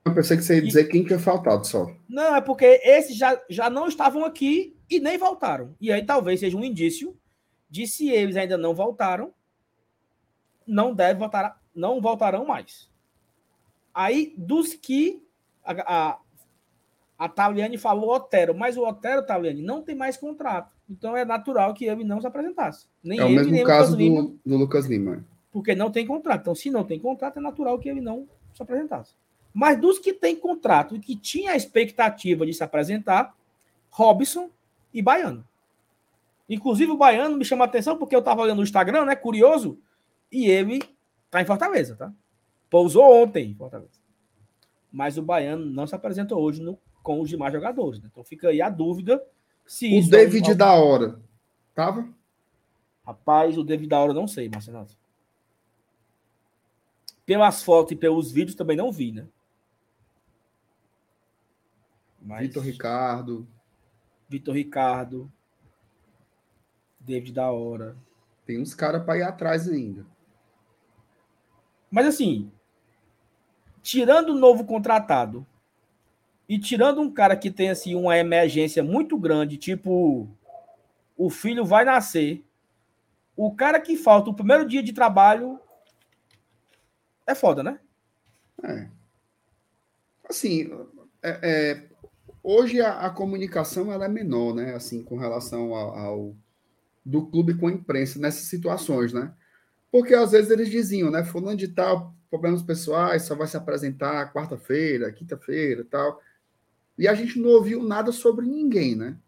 Eu 0.02 0.14
pensei 0.14 0.34
que 0.34 0.42
você 0.42 0.54
ia 0.54 0.62
dizer 0.62 0.86
e... 0.86 0.88
quem 0.88 1.04
tinha 1.04 1.18
faltado 1.18 1.66
só. 1.66 1.94
Não, 2.08 2.34
é 2.34 2.40
porque 2.40 2.80
esses 2.82 3.14
já, 3.14 3.38
já 3.50 3.68
não 3.68 3.86
estavam 3.86 4.24
aqui 4.24 4.74
e 4.88 4.98
nem 4.98 5.18
voltaram. 5.18 5.76
E 5.78 5.92
aí 5.92 6.02
talvez 6.06 6.40
seja 6.40 6.56
um 6.56 6.64
indício 6.64 7.14
de 7.68 7.86
se 7.86 8.08
eles 8.08 8.34
ainda 8.34 8.56
não 8.56 8.74
voltaram, 8.74 9.34
não 10.66 10.94
deve 10.94 11.20
voltar, 11.20 11.60
não 11.74 12.00
voltarão 12.00 12.46
mais. 12.46 12.90
Aí, 13.92 14.32
dos 14.38 14.72
que 14.72 15.22
a, 15.62 15.72
a, 15.82 16.18
a 17.18 17.28
Taliane 17.28 17.76
falou 17.76 18.14
Otero, 18.14 18.54
mas 18.54 18.78
o 18.78 18.88
Otero, 18.88 19.26
Taliane, 19.26 19.60
não 19.60 19.82
tem 19.82 19.94
mais 19.94 20.16
contrato. 20.16 20.74
Então 20.88 21.14
é 21.14 21.26
natural 21.26 21.74
que 21.74 21.84
ele 21.84 22.04
não 22.04 22.22
se 22.22 22.26
apresentasse. 22.26 22.86
Nem 23.04 23.18
é 23.18 23.22
o 23.22 23.26
ele, 23.26 23.50
mesmo 23.50 23.66
caso 23.66 23.94
do, 23.98 24.40
do 24.46 24.56
Lucas 24.56 24.86
Lima. 24.86 25.26
Porque 25.56 25.74
não 25.74 25.90
tem 25.90 26.06
contrato. 26.06 26.42
Então, 26.42 26.54
se 26.54 26.70
não 26.70 26.84
tem 26.84 27.00
contrato, 27.00 27.38
é 27.38 27.40
natural 27.40 27.78
que 27.78 27.88
ele 27.88 28.02
não 28.02 28.28
se 28.52 28.62
apresentasse. 28.62 29.14
Mas 29.54 29.80
dos 29.80 29.98
que 29.98 30.12
têm 30.12 30.36
contrato 30.36 30.94
e 30.94 30.98
que 31.00 31.16
tinha 31.16 31.52
a 31.52 31.56
expectativa 31.56 32.44
de 32.44 32.52
se 32.52 32.62
apresentar, 32.62 33.34
Robson 33.88 34.50
e 34.92 35.00
Baiano. 35.00 35.42
Inclusive 36.46 36.92
o 36.92 36.96
Baiano 36.98 37.38
me 37.38 37.44
chama 37.44 37.64
a 37.64 37.68
atenção 37.68 37.96
porque 37.96 38.14
eu 38.14 38.18
estava 38.18 38.42
olhando 38.42 38.58
no 38.58 38.64
Instagram, 38.64 39.06
né? 39.06 39.16
Curioso. 39.16 39.78
E 40.30 40.46
ele 40.46 40.82
tá 41.30 41.40
em 41.40 41.46
Fortaleza, 41.46 41.96
tá? 41.96 42.12
Pousou 42.68 43.22
ontem 43.22 43.52
em 43.52 43.54
Fortaleza. 43.54 43.98
mas 44.92 45.16
o 45.16 45.22
Baiano 45.22 45.64
não 45.64 45.86
se 45.86 45.94
apresentou 45.94 46.38
hoje 46.38 46.60
no- 46.62 46.78
com 47.02 47.22
os 47.22 47.30
demais 47.30 47.50
jogadores. 47.52 47.98
né? 48.00 48.08
Então 48.12 48.22
fica 48.24 48.48
aí 48.50 48.60
a 48.60 48.68
dúvida 48.68 49.24
se 49.66 49.86
O 49.86 49.98
isso. 50.00 50.10
David 50.10 50.50
é 50.50 50.54
da 50.54 50.74
hora. 50.74 51.18
Tava? 51.74 52.06
Rapaz, 53.06 53.56
o 53.56 53.64
David 53.64 53.88
da 53.88 53.98
hora 54.00 54.10
eu 54.10 54.14
não 54.14 54.28
sei, 54.28 54.48
Marcelo. 54.50 54.86
Pelas 57.26 57.62
fotos 57.62 57.92
e 57.92 57.96
pelos 57.96 58.30
vídeos 58.30 58.54
também 58.54 58.76
não 58.76 58.92
vi, 58.92 59.12
né? 59.12 59.26
Mas... 62.22 62.46
Vitor 62.46 62.62
Ricardo. 62.62 63.48
Vitor 64.28 64.54
Ricardo. 64.54 65.32
David 67.00 67.32
da 67.32 67.50
hora. 67.50 67.96
Tem 68.46 68.60
uns 68.60 68.74
caras 68.74 69.04
para 69.04 69.18
ir 69.18 69.22
atrás 69.22 69.68
ainda. 69.68 70.06
Mas 71.90 72.06
assim, 72.06 72.50
tirando 73.82 74.30
o 74.30 74.38
novo 74.38 74.64
contratado 74.64 75.46
e 76.48 76.58
tirando 76.58 77.00
um 77.00 77.12
cara 77.12 77.36
que 77.36 77.50
tem 77.50 77.70
assim 77.70 77.94
uma 77.94 78.16
emergência 78.18 78.82
muito 78.82 79.18
grande, 79.18 79.56
tipo 79.56 80.28
o 81.16 81.30
filho 81.30 81.64
vai 81.64 81.84
nascer, 81.84 82.44
o 83.36 83.54
cara 83.54 83.80
que 83.80 83.96
falta 83.96 84.30
o 84.30 84.34
primeiro 84.34 84.66
dia 84.66 84.82
de 84.82 84.92
trabalho 84.92 85.58
é 87.26 87.34
foda, 87.34 87.62
né? 87.62 87.78
É. 88.64 88.88
Assim, 90.28 90.68
é- 91.22 91.40
é, 91.72 91.88
hoje 92.42 92.80
a, 92.80 93.06
a 93.06 93.10
comunicação 93.10 93.92
ela 93.92 94.06
é 94.06 94.08
menor, 94.08 94.54
né? 94.54 94.74
Assim, 94.74 95.02
com 95.02 95.16
relação 95.16 95.74
ao, 95.74 95.96
ao- 95.98 96.36
do 97.04 97.26
clube 97.26 97.54
com 97.56 97.68
a 97.68 97.72
imprensa 97.72 98.18
nessas 98.20 98.42
situações, 98.48 99.12
né? 99.12 99.34
Porque 99.92 100.14
às 100.14 100.32
vezes 100.32 100.50
eles 100.50 100.70
diziam, 100.70 101.10
né? 101.10 101.24
Fulano 101.24 101.56
de 101.58 101.68
tal, 101.68 102.14
problemas 102.30 102.62
pessoais, 102.62 103.24
só 103.24 103.34
vai 103.36 103.48
se 103.48 103.56
apresentar 103.56 104.32
quarta-feira, 104.32 105.12
quinta-feira, 105.12 105.84
tal. 105.90 106.20
E 106.98 107.08
a 107.08 107.14
gente 107.14 107.40
não 107.40 107.50
ouviu 107.50 107.82
nada 107.82 108.12
sobre 108.12 108.46
ninguém, 108.46 108.96
né? 108.96 109.18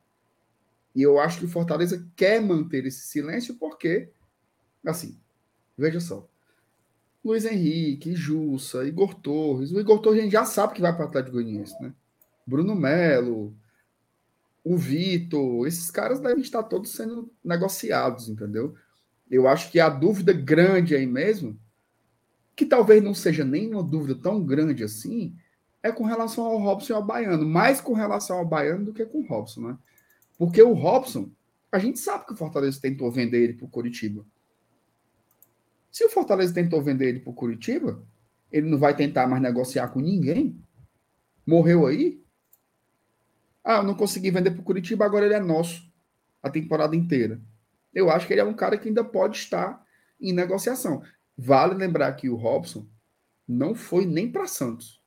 E 0.94 1.02
eu 1.02 1.18
acho 1.18 1.38
que 1.40 1.44
o 1.44 1.48
Fortaleza 1.48 2.06
quer 2.16 2.40
manter 2.40 2.84
esse 2.86 3.06
silêncio 3.06 3.54
porque, 3.56 4.10
assim, 4.86 5.18
veja 5.78 6.00
só. 6.00 6.28
Luiz 7.24 7.44
Henrique, 7.44 8.14
Jussa, 8.14 8.86
Igor 8.86 9.14
Torres. 9.14 9.72
O 9.72 9.80
Igor 9.80 10.00
Torres 10.00 10.20
a 10.20 10.22
gente 10.22 10.32
já 10.32 10.44
sabe 10.44 10.74
que 10.74 10.80
vai 10.80 10.94
para 10.94 11.04
o 11.04 11.08
Atlético 11.08 11.34
Goianiense, 11.34 11.74
né? 11.80 11.92
Bruno 12.46 12.74
Melo, 12.74 13.54
o 14.64 14.76
Vitor, 14.76 15.66
esses 15.66 15.90
caras 15.90 16.20
devem 16.20 16.42
estar 16.42 16.62
todos 16.62 16.90
sendo 16.92 17.30
negociados, 17.44 18.28
entendeu? 18.28 18.74
Eu 19.30 19.46
acho 19.46 19.70
que 19.70 19.78
a 19.78 19.88
dúvida 19.88 20.32
grande 20.32 20.94
aí 20.94 21.06
mesmo, 21.06 21.58
que 22.56 22.64
talvez 22.64 23.02
não 23.02 23.14
seja 23.14 23.44
nem 23.44 23.72
uma 23.72 23.82
dúvida 23.82 24.18
tão 24.20 24.42
grande 24.42 24.82
assim, 24.82 25.34
é 25.82 25.92
com 25.92 26.04
relação 26.04 26.44
ao 26.44 26.58
Robson 26.58 26.92
e 26.92 26.96
ao 26.96 27.04
Baiano. 27.04 27.46
Mais 27.46 27.80
com 27.80 27.92
relação 27.92 28.38
ao 28.38 28.46
Baiano 28.46 28.86
do 28.86 28.92
que 28.92 29.04
com 29.04 29.20
o 29.20 29.26
Robson, 29.26 29.60
né? 29.68 29.78
Porque 30.36 30.62
o 30.62 30.72
Robson, 30.72 31.30
a 31.70 31.78
gente 31.78 31.98
sabe 31.98 32.26
que 32.26 32.32
o 32.32 32.36
Fortaleza 32.36 32.80
tentou 32.80 33.10
vender 33.10 33.42
ele 33.42 33.54
para 33.54 33.66
o 33.66 33.70
Curitiba. 33.70 34.24
Se 35.90 36.04
o 36.04 36.10
Fortaleza 36.10 36.52
tentou 36.54 36.82
vender 36.82 37.08
ele 37.08 37.20
para 37.20 37.30
o 37.30 37.34
Curitiba, 37.34 38.02
ele 38.50 38.68
não 38.68 38.78
vai 38.78 38.94
tentar 38.94 39.26
mais 39.26 39.42
negociar 39.42 39.88
com 39.88 40.00
ninguém? 40.00 40.60
Morreu 41.46 41.86
aí? 41.86 42.22
Ah, 43.64 43.78
eu 43.78 43.82
não 43.82 43.94
consegui 43.94 44.30
vender 44.30 44.50
para 44.50 44.60
o 44.60 44.64
Curitiba, 44.64 45.04
agora 45.04 45.26
ele 45.26 45.34
é 45.34 45.40
nosso 45.40 45.90
a 46.42 46.48
temporada 46.50 46.94
inteira. 46.94 47.40
Eu 47.92 48.10
acho 48.10 48.26
que 48.26 48.32
ele 48.32 48.40
é 48.40 48.44
um 48.44 48.54
cara 48.54 48.78
que 48.78 48.88
ainda 48.88 49.02
pode 49.04 49.36
estar 49.36 49.82
em 50.20 50.32
negociação. 50.32 51.02
Vale 51.36 51.74
lembrar 51.74 52.12
que 52.14 52.28
o 52.28 52.36
Robson 52.36 52.86
não 53.46 53.74
foi 53.74 54.04
nem 54.06 54.30
para 54.30 54.46
Santos. 54.46 55.02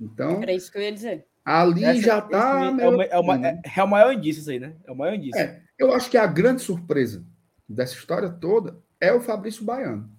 Então, 0.00 0.42
Era 0.42 0.52
isso 0.52 0.70
que 0.70 0.78
eu 0.78 0.82
ia 0.82 0.92
dizer. 0.92 1.26
ali 1.44 1.84
Essa- 1.84 2.00
já 2.00 2.18
está. 2.18 2.60
é, 2.78 2.88
o, 2.88 3.02
é, 3.02 3.18
o, 3.18 3.32
é, 3.32 3.60
é 3.76 3.82
o 3.82 3.86
maior 3.88 4.12
indício 4.12 4.40
isso 4.40 4.50
aí, 4.50 4.58
né? 4.58 4.76
É 4.84 4.92
o 4.92 4.96
maior 4.96 5.14
indício. 5.14 5.38
É, 5.40 5.62
eu 5.78 5.92
acho 5.92 6.10
que 6.10 6.16
a 6.18 6.26
grande 6.26 6.62
surpresa 6.62 7.24
dessa 7.68 7.94
história 7.94 8.28
toda 8.30 8.78
é 9.00 9.12
o 9.12 9.20
Fabrício 9.20 9.64
Baiano. 9.64 10.10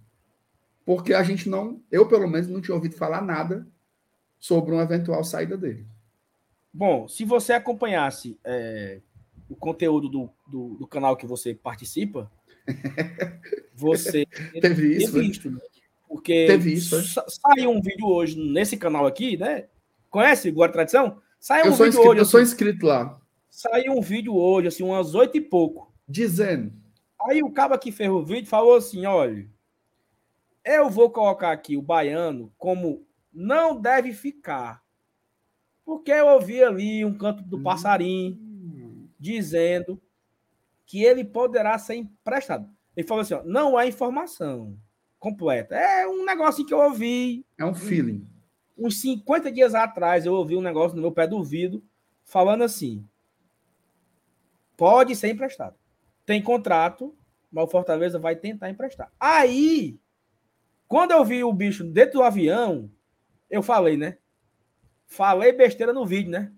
Porque 0.85 1.13
a 1.13 1.23
gente 1.23 1.49
não, 1.49 1.81
eu 1.91 2.07
pelo 2.07 2.27
menos 2.27 2.47
não 2.47 2.61
tinha 2.61 2.75
ouvido 2.75 2.95
falar 2.95 3.21
nada 3.21 3.67
sobre 4.37 4.71
uma 4.73 4.83
eventual 4.83 5.23
saída 5.23 5.57
dele. 5.57 5.87
Bom, 6.71 7.07
se 7.07 7.23
você 7.25 7.53
acompanhasse 7.53 8.37
é, 8.43 8.99
o 9.49 9.55
conteúdo 9.55 10.07
do, 10.09 10.29
do, 10.47 10.75
do 10.75 10.87
canal 10.87 11.15
que 11.17 11.25
você 11.25 11.55
participa, 11.55 12.29
você 13.73 14.25
Teve 14.61 14.95
isso, 14.97 15.11
teria 15.11 15.21
né? 15.21 15.27
visto, 15.27 15.51
né? 15.51 15.59
Porque 16.07 16.45
Teve 16.47 16.73
isso, 16.73 16.95
né? 16.97 17.03
sa- 17.03 17.25
saiu 17.27 17.71
um 17.71 17.81
vídeo 17.81 18.05
hoje 18.07 18.37
nesse 18.39 18.77
canal 18.77 19.05
aqui, 19.05 19.37
né? 19.37 19.65
Conhece 20.09 20.51
Guarda 20.51 20.73
Tradição? 20.73 21.19
Saiu 21.39 21.65
Eu 21.65 21.71
um 21.71 21.75
sou, 21.75 21.85
vídeo 21.85 21.97
inscrito, 21.97 22.09
hoje. 22.11 22.19
eu 22.21 22.25
sou 22.25 22.39
assim, 22.39 22.49
inscrito 22.51 22.85
lá, 22.85 23.19
saiu 23.49 23.93
um 23.93 24.01
vídeo 24.01 24.35
hoje, 24.35 24.67
assim, 24.67 24.83
umas 24.83 25.13
oito 25.15 25.37
e 25.37 25.41
pouco. 25.41 25.91
dizendo. 26.07 26.71
Aí 27.27 27.41
o 27.41 27.51
cabo 27.51 27.77
que 27.77 27.91
fez 27.91 28.09
o 28.09 28.23
vídeo 28.23 28.47
falou 28.47 28.75
assim: 28.75 29.05
olha, 29.05 29.49
eu 30.63 30.89
vou 30.89 31.09
colocar 31.09 31.51
aqui 31.51 31.75
o 31.75 31.81
baiano 31.81 32.53
como 32.57 33.05
não 33.33 33.79
deve 33.79 34.13
ficar. 34.13 34.83
Porque 35.83 36.11
eu 36.11 36.27
ouvi 36.27 36.63
ali 36.63 37.05
um 37.05 37.15
canto 37.15 37.43
do 37.43 37.61
passarinho 37.61 39.09
dizendo 39.19 40.01
que 40.85 41.03
ele 41.03 41.23
poderá 41.23 41.77
ser 41.77 41.95
emprestado. 41.95 42.69
Ele 42.95 43.07
falou 43.07 43.21
assim: 43.21 43.33
ó, 43.33 43.43
não 43.43 43.79
é 43.79 43.87
informação 43.87 44.77
completa. 45.19 45.75
É 45.75 46.07
um 46.07 46.23
negócio 46.25 46.65
que 46.65 46.73
eu 46.73 46.79
ouvi 46.79 47.45
É 47.57 47.65
um 47.65 47.73
feeling. 47.73 48.27
uns 48.77 48.99
50 49.01 49.51
dias 49.51 49.73
atrás. 49.75 50.25
Eu 50.25 50.33
ouvi 50.33 50.55
um 50.55 50.61
negócio 50.61 50.95
no 50.95 51.01
meu 51.01 51.11
pé 51.11 51.27
do 51.27 51.37
ouvido 51.37 51.83
falando 52.23 52.63
assim: 52.63 53.07
pode 54.77 55.15
ser 55.15 55.29
emprestado. 55.29 55.75
Tem 56.25 56.41
contrato, 56.41 57.15
mas 57.51 57.65
o 57.65 57.67
Fortaleza 57.67 58.17
vai 58.17 58.35
tentar 58.35 58.69
emprestar. 58.69 59.11
Aí, 59.19 59.99
quando 60.87 61.11
eu 61.11 61.23
vi 61.23 61.43
o 61.43 61.53
bicho 61.53 61.83
dentro 61.83 62.19
do 62.19 62.23
avião, 62.23 62.89
eu 63.49 63.61
falei, 63.61 63.95
né? 63.97 64.17
Falei 65.05 65.51
besteira 65.51 65.93
no 65.93 66.05
vídeo, 66.05 66.31
né? 66.31 66.51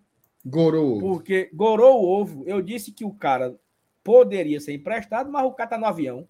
Gorou. 0.45 0.99
Porque 0.99 1.49
gorou 1.53 2.01
o 2.01 2.07
ovo. 2.07 2.43
Eu 2.47 2.61
disse 2.61 2.91
que 2.91 3.03
o 3.03 3.13
cara 3.13 3.59
poderia 4.03 4.59
ser 4.61 4.73
emprestado, 4.73 5.29
mas 5.29 5.45
o 5.45 5.51
cara 5.51 5.71
tá 5.71 5.77
no 5.77 5.85
avião, 5.85 6.27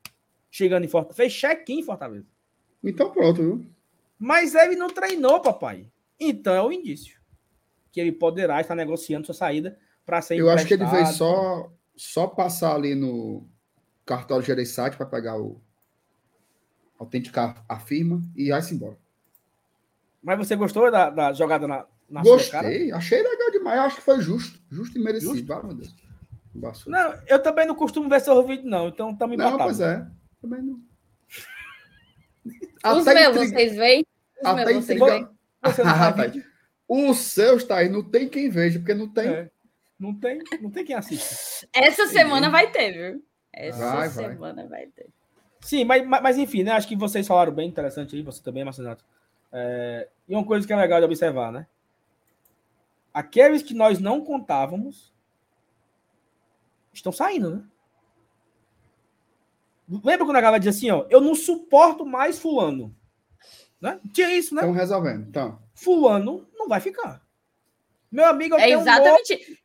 chegando 0.49 0.83
em 0.83 0.87
Fortaleza. 0.87 1.15
Fez 1.17 1.33
check-in 1.33 1.79
em 1.79 1.83
Fortaleza. 1.83 2.25
Então 2.83 3.11
pronto, 3.11 3.41
viu? 3.41 3.65
Mas 4.17 4.55
ele 4.55 4.75
não 4.75 4.89
treinou, 4.89 5.39
papai. 5.39 5.91
Então 6.19 6.55
é 6.55 6.61
o 6.61 6.71
indício. 6.71 7.19
Que 7.91 8.01
ele 8.01 8.11
poderá 8.11 8.59
estar 8.59 8.73
negociando 8.73 9.25
sua 9.25 9.35
saída 9.35 9.77
para 10.05 10.21
ser 10.21 10.37
Eu 10.37 10.49
acho 10.49 10.65
que 10.65 10.73
ele 10.73 10.85
veio 10.85 11.01
emprestado. 11.01 11.17
só, 11.17 11.71
só 11.97 12.27
passar 12.27 12.75
ali 12.75 12.95
no 12.95 13.45
cartório 14.05 14.45
Gereissati 14.45 14.95
para 14.95 15.05
pegar 15.05 15.37
o 15.37 15.59
autenticar 16.99 17.63
a 17.67 17.79
firma 17.79 18.21
e 18.35 18.49
vai-se 18.49 18.73
embora. 18.73 18.97
Mas 20.23 20.37
você 20.37 20.55
gostou 20.55 20.89
da, 20.91 21.09
da 21.09 21.33
jogada 21.33 21.67
na, 21.67 21.85
na 22.09 22.23
sua 22.23 22.37
cara? 22.49 22.67
Gostei, 22.67 22.91
achei 22.91 23.21
legal 23.21 23.51
demais. 23.51 23.79
Acho 23.81 23.95
que 23.97 24.01
foi 24.01 24.21
justo, 24.21 24.59
justo 24.69 24.97
e 24.97 25.01
merecido. 25.03 25.35
Justo? 25.35 25.53
Ah, 25.53 25.63
meu 25.63 25.73
Deus. 25.73 25.93
Embaçou. 26.55 26.91
Não, 26.91 27.13
eu 27.27 27.41
também 27.41 27.65
não 27.67 27.75
costumo 27.75 28.09
ver 28.09 28.21
seu 28.21 28.45
vídeo, 28.45 28.67
não. 28.69 28.87
Então 28.87 29.15
tá 29.15 29.27
me 29.27 29.35
Não, 29.37 29.57
pois 29.57 29.79
é. 29.79 30.05
Também 30.41 30.61
não. 30.61 30.79
Os 32.45 33.05
meus, 33.05 33.07
intriga- 33.07 33.33
vocês 33.33 33.75
veem? 33.75 34.05
Os 34.41 34.45
até 34.47 34.65
meus, 34.65 34.85
vocês 34.85 34.97
intriga- 35.01 35.05
veem? 35.05 35.27
Você 35.63 35.81
Ah? 35.83 36.13
O 36.89 37.13
seu 37.13 37.57
está 37.57 37.77
aí, 37.79 37.89
não 37.89 38.01
tem 38.01 38.29
quem 38.29 38.49
veja, 38.49 38.79
porque 38.79 38.93
não 38.93 39.09
tem. 39.09 39.27
É. 39.27 39.51
Não 39.99 40.13
tem, 40.13 40.41
não 40.61 40.69
tem 40.69 40.85
quem 40.85 40.95
assista. 40.95 41.67
Essa 41.73 42.07
semana 42.07 42.49
vai 42.49 42.69
ter, 42.71 42.91
viu? 42.91 43.25
Essa 43.51 43.79
Vai, 43.79 44.09
vai. 44.09 44.09
semana 44.09 44.67
vai 44.67 44.85
ter. 44.87 45.07
Sim, 45.61 45.83
mas, 45.85 46.05
mas, 46.05 46.21
mas 46.21 46.37
enfim, 46.37 46.63
né? 46.63 46.71
Acho 46.71 46.87
que 46.87 46.95
vocês 46.95 47.27
falaram 47.27 47.51
bem 47.51 47.67
interessante 47.67 48.15
aí, 48.15 48.21
você 48.21 48.41
também, 48.43 48.63
Marcelo. 48.63 48.95
É, 49.51 50.07
e 50.27 50.35
uma 50.35 50.45
coisa 50.45 50.67
que 50.67 50.71
é 50.71 50.75
legal 50.75 50.99
de 50.99 51.05
observar, 51.05 51.51
né? 51.51 51.65
Aqueles 53.13 53.63
que 53.63 53.73
nós 53.73 53.99
não 53.99 54.23
contávamos 54.23 55.11
estão 56.93 57.11
saindo, 57.11 57.55
né? 57.55 57.63
Lembra 60.03 60.25
quando 60.25 60.37
a 60.37 60.41
galera 60.41 60.59
dizia 60.59 60.77
assim, 60.77 60.91
ó, 60.91 61.07
eu 61.09 61.21
não 61.21 61.33
suporto 61.33 62.05
mais 62.05 62.37
fulano. 62.37 62.95
Né? 63.79 63.99
Tinha 64.13 64.31
isso, 64.33 64.53
né? 64.53 64.61
Estão 64.61 64.73
resolvendo. 64.73 65.27
Então, 65.27 65.59
Fulano 65.73 66.47
não 66.55 66.67
vai 66.67 66.79
ficar. 66.81 67.21
Meu 68.11 68.25
amigo, 68.25 68.55
eu 68.55 68.59
É 68.59 68.63
tenho 68.65 68.79
um 68.79 68.81
exatamente, 68.81 69.59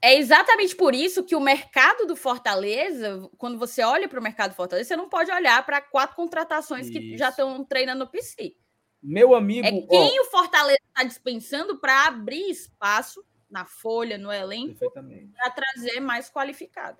é 0.00 0.16
exatamente 0.16 0.76
por 0.76 0.94
isso 0.94 1.24
que 1.24 1.34
o 1.34 1.40
mercado 1.40 2.06
do 2.06 2.14
Fortaleza, 2.14 3.28
quando 3.36 3.58
você 3.58 3.82
olha 3.82 4.08
para 4.08 4.20
o 4.20 4.22
mercado 4.22 4.50
do 4.50 4.56
Fortaleza, 4.56 4.88
você 4.88 4.96
não 4.96 5.08
pode 5.08 5.30
olhar 5.30 5.64
para 5.66 5.80
quatro 5.80 6.14
contratações 6.14 6.88
que 6.88 6.98
Isso. 6.98 7.18
já 7.18 7.30
estão 7.30 7.64
treinando 7.64 8.04
no 8.04 8.10
PC. 8.10 8.54
Meu 9.02 9.34
amigo, 9.34 9.66
É 9.66 9.70
ó, 9.72 9.86
quem 9.86 10.20
o 10.20 10.24
Fortaleza 10.26 10.78
está 10.88 11.04
dispensando 11.04 11.78
para 11.78 12.06
abrir 12.06 12.48
espaço 12.48 13.24
na 13.50 13.64
folha, 13.64 14.18
no 14.18 14.32
elenco, 14.32 14.78
para 14.92 15.50
trazer 15.50 16.00
mais 16.00 16.30
qualificado. 16.30 16.98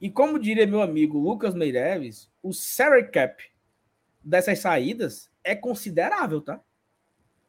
E 0.00 0.10
como 0.10 0.38
diria 0.38 0.66
meu 0.66 0.82
amigo 0.82 1.18
Lucas 1.18 1.54
Meireles, 1.54 2.30
o 2.42 2.52
salary 2.52 3.10
cap 3.10 3.42
dessas 4.22 4.58
saídas 4.60 5.30
é 5.42 5.54
considerável, 5.56 6.40
tá? 6.40 6.60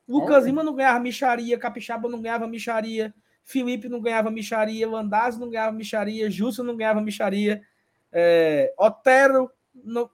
Lucas 0.07 0.45
Lima 0.45 0.63
não 0.63 0.75
ganhava 0.75 0.99
micharia, 0.99 1.57
Capixaba 1.57 2.09
não 2.09 2.21
ganhava 2.21 2.47
micharia, 2.47 3.13
Felipe 3.43 3.89
não 3.89 4.01
ganhava 4.01 4.31
micharia, 4.31 4.89
Landazzi 4.89 5.39
não 5.39 5.49
ganhava 5.49 5.75
micharia, 5.75 6.29
Justo 6.29 6.63
não 6.63 6.75
ganhava 6.75 7.01
micharia, 7.01 7.61
é, 8.11 8.73
Otero. 8.77 9.51
Não... 9.73 10.09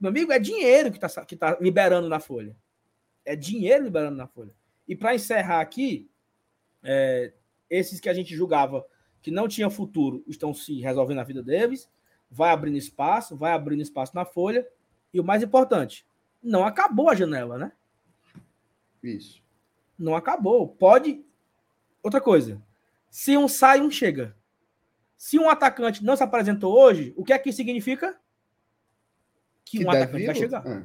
Meu 0.00 0.10
amigo, 0.10 0.32
é 0.32 0.38
dinheiro 0.38 0.90
que 0.90 1.04
está 1.04 1.24
que 1.24 1.36
tá 1.36 1.56
liberando 1.60 2.08
na 2.08 2.20
folha. 2.20 2.56
É 3.24 3.34
dinheiro 3.34 3.84
liberando 3.84 4.16
na 4.16 4.26
folha. 4.26 4.54
E 4.86 4.96
para 4.96 5.14
encerrar 5.14 5.60
aqui, 5.60 6.08
é, 6.82 7.32
esses 7.68 8.00
que 8.00 8.08
a 8.08 8.14
gente 8.14 8.34
julgava 8.34 8.84
que 9.20 9.30
não 9.30 9.48
tinham 9.48 9.70
futuro 9.70 10.24
estão 10.26 10.54
se 10.54 10.80
resolvendo 10.80 11.18
a 11.18 11.24
vida 11.24 11.42
deles, 11.42 11.90
vai 12.30 12.50
abrindo 12.50 12.76
espaço, 12.76 13.36
vai 13.36 13.52
abrindo 13.52 13.82
espaço 13.82 14.14
na 14.14 14.24
folha. 14.24 14.66
E 15.12 15.20
o 15.20 15.24
mais 15.24 15.42
importante, 15.42 16.06
não 16.42 16.64
acabou 16.64 17.08
a 17.10 17.14
janela, 17.14 17.58
né? 17.58 17.72
Isso. 19.02 19.42
Não 19.98 20.14
acabou. 20.14 20.68
Pode. 20.68 21.24
Outra 22.02 22.20
coisa. 22.20 22.62
Se 23.10 23.36
um 23.36 23.48
sai, 23.48 23.80
um 23.80 23.90
chega. 23.90 24.36
Se 25.16 25.38
um 25.38 25.50
atacante 25.50 26.04
não 26.04 26.16
se 26.16 26.22
apresentou 26.22 26.72
hoje, 26.72 27.12
o 27.16 27.24
que 27.24 27.32
é 27.32 27.38
que 27.38 27.52
significa? 27.52 28.18
Que, 29.64 29.78
que 29.78 29.84
um 29.84 29.90
atacante 29.90 30.26
vai 30.26 30.34
chegar. 30.34 30.66
É. 30.66 30.82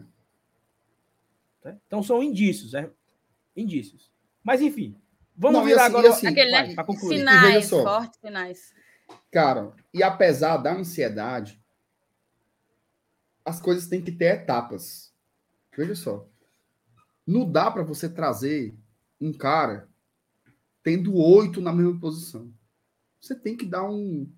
Tá? 1.62 1.78
Então 1.88 2.02
são 2.02 2.22
indícios, 2.22 2.74
é? 2.74 2.90
Indícios. 3.56 4.12
Mas 4.44 4.62
enfim, 4.62 5.00
vamos 5.38 5.60
não, 5.60 5.66
virar 5.66 5.86
assim, 5.86 5.92
agora 5.92 6.10
assim, 6.10 6.28
Aquele, 6.28 6.52
vai, 6.52 6.68
né? 6.68 6.84
Sinais, 7.00 7.70
fortes 7.70 8.20
sinais. 8.20 8.74
Cara, 9.32 9.72
e 9.94 10.02
apesar 10.02 10.58
da 10.58 10.74
ansiedade, 10.74 11.62
as 13.46 13.62
coisas 13.62 13.88
têm 13.88 14.02
que 14.02 14.12
ter 14.12 14.36
etapas. 14.36 15.14
Veja 15.76 15.96
só. 15.96 16.28
Não 17.26 17.50
dá 17.50 17.70
para 17.72 17.84
você 17.84 18.10
trazer 18.10 18.76
um 19.20 19.32
cara 19.32 19.88
tendo 20.84 21.16
oito 21.16 21.62
na 21.62 21.74
mesma 21.74 22.00
posição. 22.00 22.54
Você 23.20 23.34
tem 23.34 23.56
que 23.56 23.66
dar 23.66 23.90
um 23.90 24.30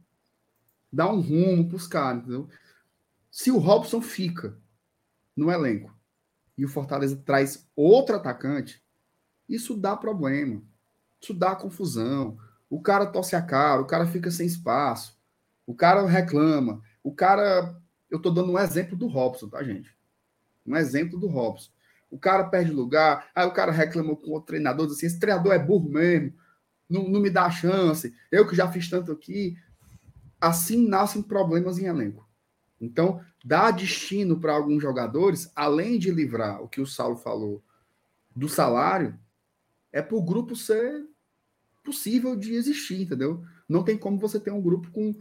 dar 0.92 1.12
um 1.12 1.20
rumo 1.20 1.68
para 1.68 1.76
os 1.76 1.88
caras, 1.88 2.22
entendeu? 2.22 2.48
Se 3.30 3.52
o 3.52 3.58
Robson 3.58 4.02
fica 4.02 4.58
no 5.36 5.52
elenco 5.52 5.94
e 6.58 6.64
o 6.64 6.70
Fortaleza 6.70 7.18
traz 7.18 7.68
outro 7.76 8.16
atacante, 8.16 8.82
isso 9.50 9.76
dá 9.76 9.98
problema. 9.98 10.64
Isso 11.22 11.34
dá 11.34 11.56
confusão. 11.56 12.38
O 12.70 12.82
cara 12.82 13.08
torce 13.08 13.36
a 13.36 13.42
cara, 13.42 13.82
o 13.82 13.88
cara 13.88 14.06
fica 14.06 14.32
sem 14.32 14.48
espaço, 14.48 15.20
o 15.66 15.76
cara 15.76 16.06
reclama, 16.06 16.82
o 17.04 17.14
cara. 17.14 17.76
Eu 18.10 18.22
tô 18.22 18.30
dando 18.30 18.52
um 18.52 18.60
exemplo 18.60 18.96
do 18.96 19.08
Robson, 19.08 19.50
tá, 19.50 19.64
gente? 19.64 19.96
Um 20.66 20.76
exemplo 20.76 21.20
do 21.20 21.28
Robson. 21.28 21.72
O 22.16 22.18
cara 22.18 22.46
perde 22.46 22.72
lugar, 22.72 23.30
aí 23.36 23.46
o 23.46 23.52
cara 23.52 23.74
reclama 23.74 24.16
com 24.16 24.38
o 24.38 24.40
treinador, 24.40 24.88
assim: 24.88 25.06
esse 25.06 25.20
treinador 25.20 25.52
é 25.52 25.60
burro 25.60 25.90
mesmo, 25.90 26.34
não, 26.90 27.10
não 27.10 27.20
me 27.20 27.30
dá 27.30 27.52
chance, 27.52 28.16
eu 28.32 28.48
que 28.48 28.56
já 28.56 28.72
fiz 28.72 28.90
tanto 28.90 29.12
aqui. 29.12 29.58
Assim 30.40 30.88
nascem 30.88 31.22
problemas 31.22 31.78
em 31.78 31.88
elenco. 31.88 32.26
Então, 32.80 33.20
dar 33.44 33.72
destino 33.72 34.40
para 34.40 34.54
alguns 34.54 34.82
jogadores, 34.82 35.52
além 35.54 36.00
de 36.00 36.10
livrar 36.10 36.64
o 36.64 36.70
que 36.70 36.80
o 36.80 36.88
Saulo 36.88 37.18
falou 37.18 37.62
do 38.34 38.48
salário, 38.48 39.20
é 39.92 40.02
para 40.02 40.16
o 40.16 40.24
grupo 40.24 40.56
ser 40.56 41.06
possível 41.84 42.34
de 42.34 42.54
existir, 42.54 43.02
entendeu? 43.02 43.44
Não 43.68 43.84
tem 43.84 43.98
como 43.98 44.18
você 44.18 44.40
ter 44.40 44.52
um 44.52 44.62
grupo 44.62 44.90
com. 44.90 45.14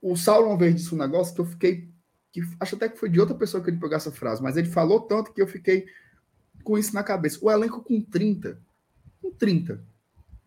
O 0.00 0.14
Saulo 0.14 0.48
uma 0.48 0.58
vez 0.58 0.74
disse 0.74 0.94
um 0.94 0.98
negócio 0.98 1.34
que 1.34 1.40
eu 1.40 1.46
fiquei. 1.46 1.90
Que 2.30 2.42
acho 2.60 2.76
até 2.76 2.90
que 2.90 2.98
foi 2.98 3.08
de 3.08 3.18
outra 3.18 3.34
pessoa 3.34 3.62
que 3.62 3.70
ele 3.70 3.78
pegou 3.78 3.96
essa 3.96 4.12
frase, 4.12 4.42
mas 4.42 4.58
ele 4.58 4.68
falou 4.68 5.00
tanto 5.00 5.32
que 5.32 5.40
eu 5.40 5.46
fiquei 5.46 5.86
com 6.62 6.78
isso 6.78 6.94
na 6.94 7.02
cabeça. 7.02 7.38
O 7.42 7.50
elenco 7.50 7.82
com 7.82 8.00
30. 8.00 8.60
Com 9.20 9.30
30. 9.30 9.82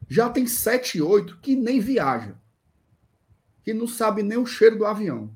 Já 0.07 0.29
tem 0.29 0.47
7, 0.47 1.01
8 1.01 1.39
que 1.39 1.55
nem 1.55 1.79
viaja. 1.79 2.35
Que 3.63 3.73
não 3.73 3.87
sabe 3.87 4.23
nem 4.23 4.37
o 4.37 4.45
cheiro 4.45 4.77
do 4.77 4.85
avião. 4.85 5.33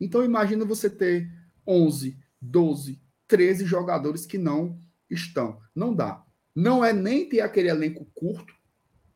Então 0.00 0.24
imagina 0.24 0.64
você 0.64 0.88
ter 0.88 1.30
11, 1.66 2.16
12, 2.40 3.00
13 3.26 3.64
jogadores 3.64 4.26
que 4.26 4.38
não 4.38 4.78
estão. 5.08 5.60
Não 5.74 5.94
dá. 5.94 6.24
Não 6.54 6.84
é 6.84 6.92
nem 6.92 7.28
ter 7.28 7.40
aquele 7.40 7.68
elenco 7.68 8.04
curto, 8.14 8.54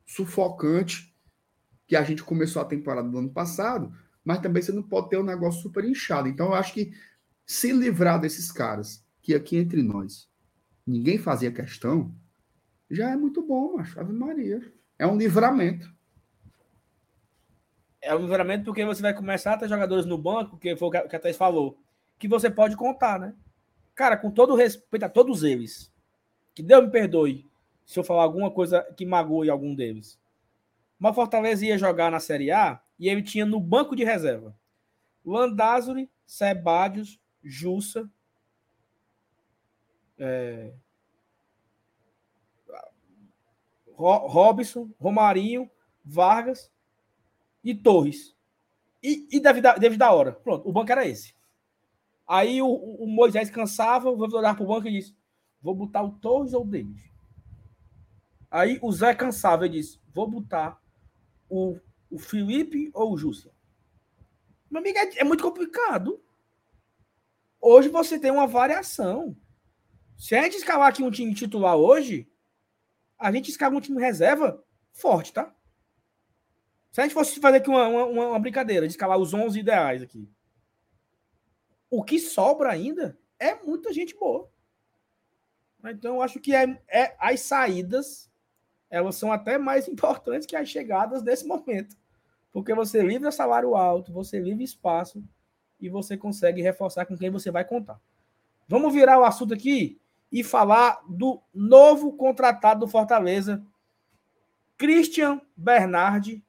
sufocante, 0.07 1.15
que 1.87 1.97
a 1.97 2.03
gente 2.03 2.23
começou 2.23 2.63
a 2.63 2.67
temporada 2.67 3.09
do 3.09 3.19
ano 3.19 3.31
passado, 3.31 3.93
mas 4.25 4.41
também 4.41 4.63
você 4.63 4.73
não 4.73 4.83
pode 4.83 5.11
ter 5.11 5.19
um 5.19 5.25
negócio 5.25 5.61
super 5.61 5.85
inchado. 5.85 6.29
Então 6.29 6.47
eu 6.47 6.55
acho 6.55 6.73
que 6.73 6.93
se 7.47 7.73
livrar 7.73 8.21
desses 8.21 8.51
caras, 8.51 9.05
que 9.21 9.35
aqui 9.35 9.57
entre 9.57 9.83
nós 9.83 10.29
ninguém 10.87 11.19
fazia 11.19 11.53
questão, 11.53 12.15
já 12.91 13.11
é 13.11 13.17
muito 13.17 13.43
bom, 13.43 13.77
macho. 13.77 13.99
Ave 13.99 14.13
Maria. 14.13 14.61
É 14.99 15.07
um 15.07 15.17
livramento. 15.17 15.93
É 18.01 18.15
um 18.15 18.21
livramento 18.21 18.65
porque 18.65 18.85
você 18.85 19.01
vai 19.01 19.15
começar 19.15 19.55
a 19.55 19.57
ter 19.57 19.69
jogadores 19.69 20.05
no 20.05 20.19
banco, 20.19 20.59
que 20.59 20.77
foi 20.77 20.89
o 20.89 20.91
que 20.91 21.17
a 21.17 21.19
Thais 21.19 21.37
falou, 21.37 21.79
que 22.19 22.29
você 22.29 22.51
pode 22.51 22.77
contar, 22.77 23.19
né? 23.19 23.35
Cara, 23.95 24.17
com 24.17 24.31
todo 24.31 24.55
respeito 24.55 25.05
a 25.05 25.09
todos 25.09 25.43
eles, 25.43 25.93
que 26.55 26.63
Deus 26.63 26.85
me 26.85 26.91
perdoe 26.91 27.49
se 27.87 27.99
eu 27.99 28.05
falar 28.05 28.23
alguma 28.23 28.51
coisa 28.51 28.83
que 28.97 29.07
magoe 29.07 29.49
algum 29.49 29.75
deles. 29.75 30.19
Mas 30.99 31.15
Fortaleza 31.15 31.65
ia 31.65 31.79
jogar 31.79 32.11
na 32.11 32.21
Série 32.21 32.51
A 32.51 32.81
e 32.99 33.09
ele 33.09 33.23
tinha 33.23 33.47
no 33.47 33.61
banco 33.61 33.97
de 33.97 34.05
reserva 34.05 34.57
Landázuri, 35.25 36.11
Sebadios, 36.27 37.19
Jussa, 37.43 38.11
é, 40.19 40.73
Robson, 43.97 44.91
Romarinho, 44.99 45.71
Vargas 46.05 46.71
e 47.63 47.75
Torres. 47.75 48.35
E, 49.03 49.29
e 49.31 49.41
David, 49.41 49.63
David 49.79 49.99
da 49.99 50.13
hora. 50.13 50.33
Pronto, 50.33 50.69
o 50.69 50.73
banco 50.73 50.91
era 50.91 51.07
esse. 51.07 51.35
Aí 52.27 52.61
o, 52.63 52.69
o 52.69 53.07
Moisés 53.07 53.51
cansava, 53.51 54.11
vou 54.15 54.29
olhar 54.35 54.55
para 54.55 54.65
o 54.65 54.69
banco 54.69 54.89
e 54.89 54.93
disse: 54.93 55.15
Vou 55.61 55.75
botar 55.75 56.03
o 56.03 56.13
Torres 56.13 56.55
ou 56.55 56.63
o 56.63 56.67
David? 56.67 57.13
Aí 58.51 58.79
o 58.83 58.91
Zé 58.93 59.15
cansava 59.15 59.67
e 59.67 59.71
disse: 59.71 60.01
Vou 60.13 60.29
botar 60.29 60.81
o, 61.49 61.79
o 62.11 62.19
Felipe 62.19 62.91
ou 62.95 63.13
o 63.13 63.19
Jussa? 63.19 63.51
Meu 64.71 64.81
amigo, 64.81 64.99
é, 64.99 65.19
é 65.19 65.25
muito 65.25 65.45
complicado. 65.45 66.21
Hoje 67.61 67.89
você 67.89 68.19
tem 68.19 68.31
uma 68.31 68.47
variação. 68.47 69.37
Se 70.17 70.35
a 70.35 70.43
gente 70.43 70.57
escalar 70.57 70.89
aqui 70.89 71.03
um 71.03 71.11
time 71.11 71.35
titular 71.35 71.77
hoje, 71.77 72.29
a 73.19 73.33
gente 73.33 73.51
escala 73.51 73.77
um 73.77 73.81
time 73.81 74.01
reserva 74.01 74.63
forte, 74.93 75.33
tá? 75.33 75.55
Se 76.91 77.01
a 77.01 77.05
gente 77.05 77.15
fosse 77.15 77.41
fazer 77.41 77.57
aqui 77.57 77.69
uma, 77.69 77.89
uma, 77.89 78.07
uma 78.29 78.39
brincadeira 78.39 78.87
de 78.87 78.93
escalar 78.93 79.19
os 79.19 79.35
11 79.35 79.59
ideais 79.59 80.03
aqui, 80.03 80.29
o 81.91 82.03
que 82.03 82.19
sobra 82.19 82.71
ainda 82.71 83.19
é 83.39 83.55
muita 83.55 83.93
gente 83.93 84.17
boa. 84.17 84.49
Então, 85.85 86.17
eu 86.17 86.23
acho 86.23 86.41
que 86.41 86.55
é, 86.55 86.81
é, 86.89 87.17
as 87.19 87.41
saídas 87.41 88.31
elas 88.89 89.17
são 89.17 89.33
até 89.33 89.59
mais 89.59 89.87
importantes 89.89 90.47
que 90.47 90.57
as 90.57 90.69
chegadas 90.69 91.23
nesse 91.23 91.47
momento. 91.47 91.97
Porque 92.53 92.73
você 92.73 93.03
livra 93.03 93.33
salário 93.33 93.75
alto, 93.75 94.13
você 94.13 94.39
livra 94.39 94.63
espaço 94.63 95.23
e 95.81 95.89
você 95.89 96.17
consegue 96.17 96.63
reforçar 96.63 97.05
com 97.05 97.19
quem 97.19 97.29
você 97.29 97.51
vai 97.51 97.65
contar. 97.65 98.01
Vamos 98.69 98.95
virar 98.95 99.19
o 99.19 99.25
assunto 99.25 99.53
aqui 99.53 100.01
e 100.35 100.43
falar 100.43 101.01
do 101.09 101.41
novo 101.55 102.13
contratado 102.17 102.81
do 102.81 102.89
Fortaleza, 102.89 103.65
Christian 104.77 105.41
Bernardi, 105.57 106.45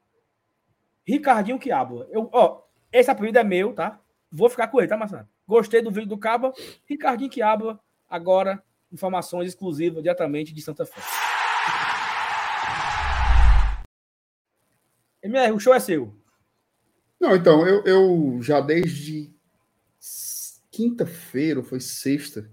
Ricardinho 1.06 1.56
Quiabo. 1.56 2.04
Eu, 2.10 2.28
ó, 2.32 2.62
esse 2.90 3.08
apelido 3.08 3.38
é 3.38 3.44
meu, 3.44 3.72
tá? 3.72 4.00
Vou 4.28 4.50
ficar 4.50 4.66
com 4.66 4.80
ele, 4.80 4.88
tá, 4.88 4.96
Marcelo? 4.96 5.28
Gostei 5.46 5.80
do 5.80 5.92
vídeo 5.92 6.08
do 6.08 6.18
Cabo. 6.18 6.52
Ricardinho 6.84 7.30
Quiabo, 7.30 7.78
agora 8.10 8.60
informações 8.90 9.50
exclusivas 9.50 10.02
diretamente 10.02 10.52
de 10.52 10.60
Santa 10.60 10.84
Fé. 10.84 11.00
MR, 15.22 15.52
o 15.52 15.60
show 15.60 15.72
é 15.72 15.78
seu. 15.78 16.12
Não, 17.20 17.36
então, 17.36 17.64
eu, 17.64 17.84
eu 17.84 18.42
já 18.42 18.60
desde 18.60 19.32
quinta-feira, 20.72 21.62
foi 21.62 21.78
sexta, 21.78 22.50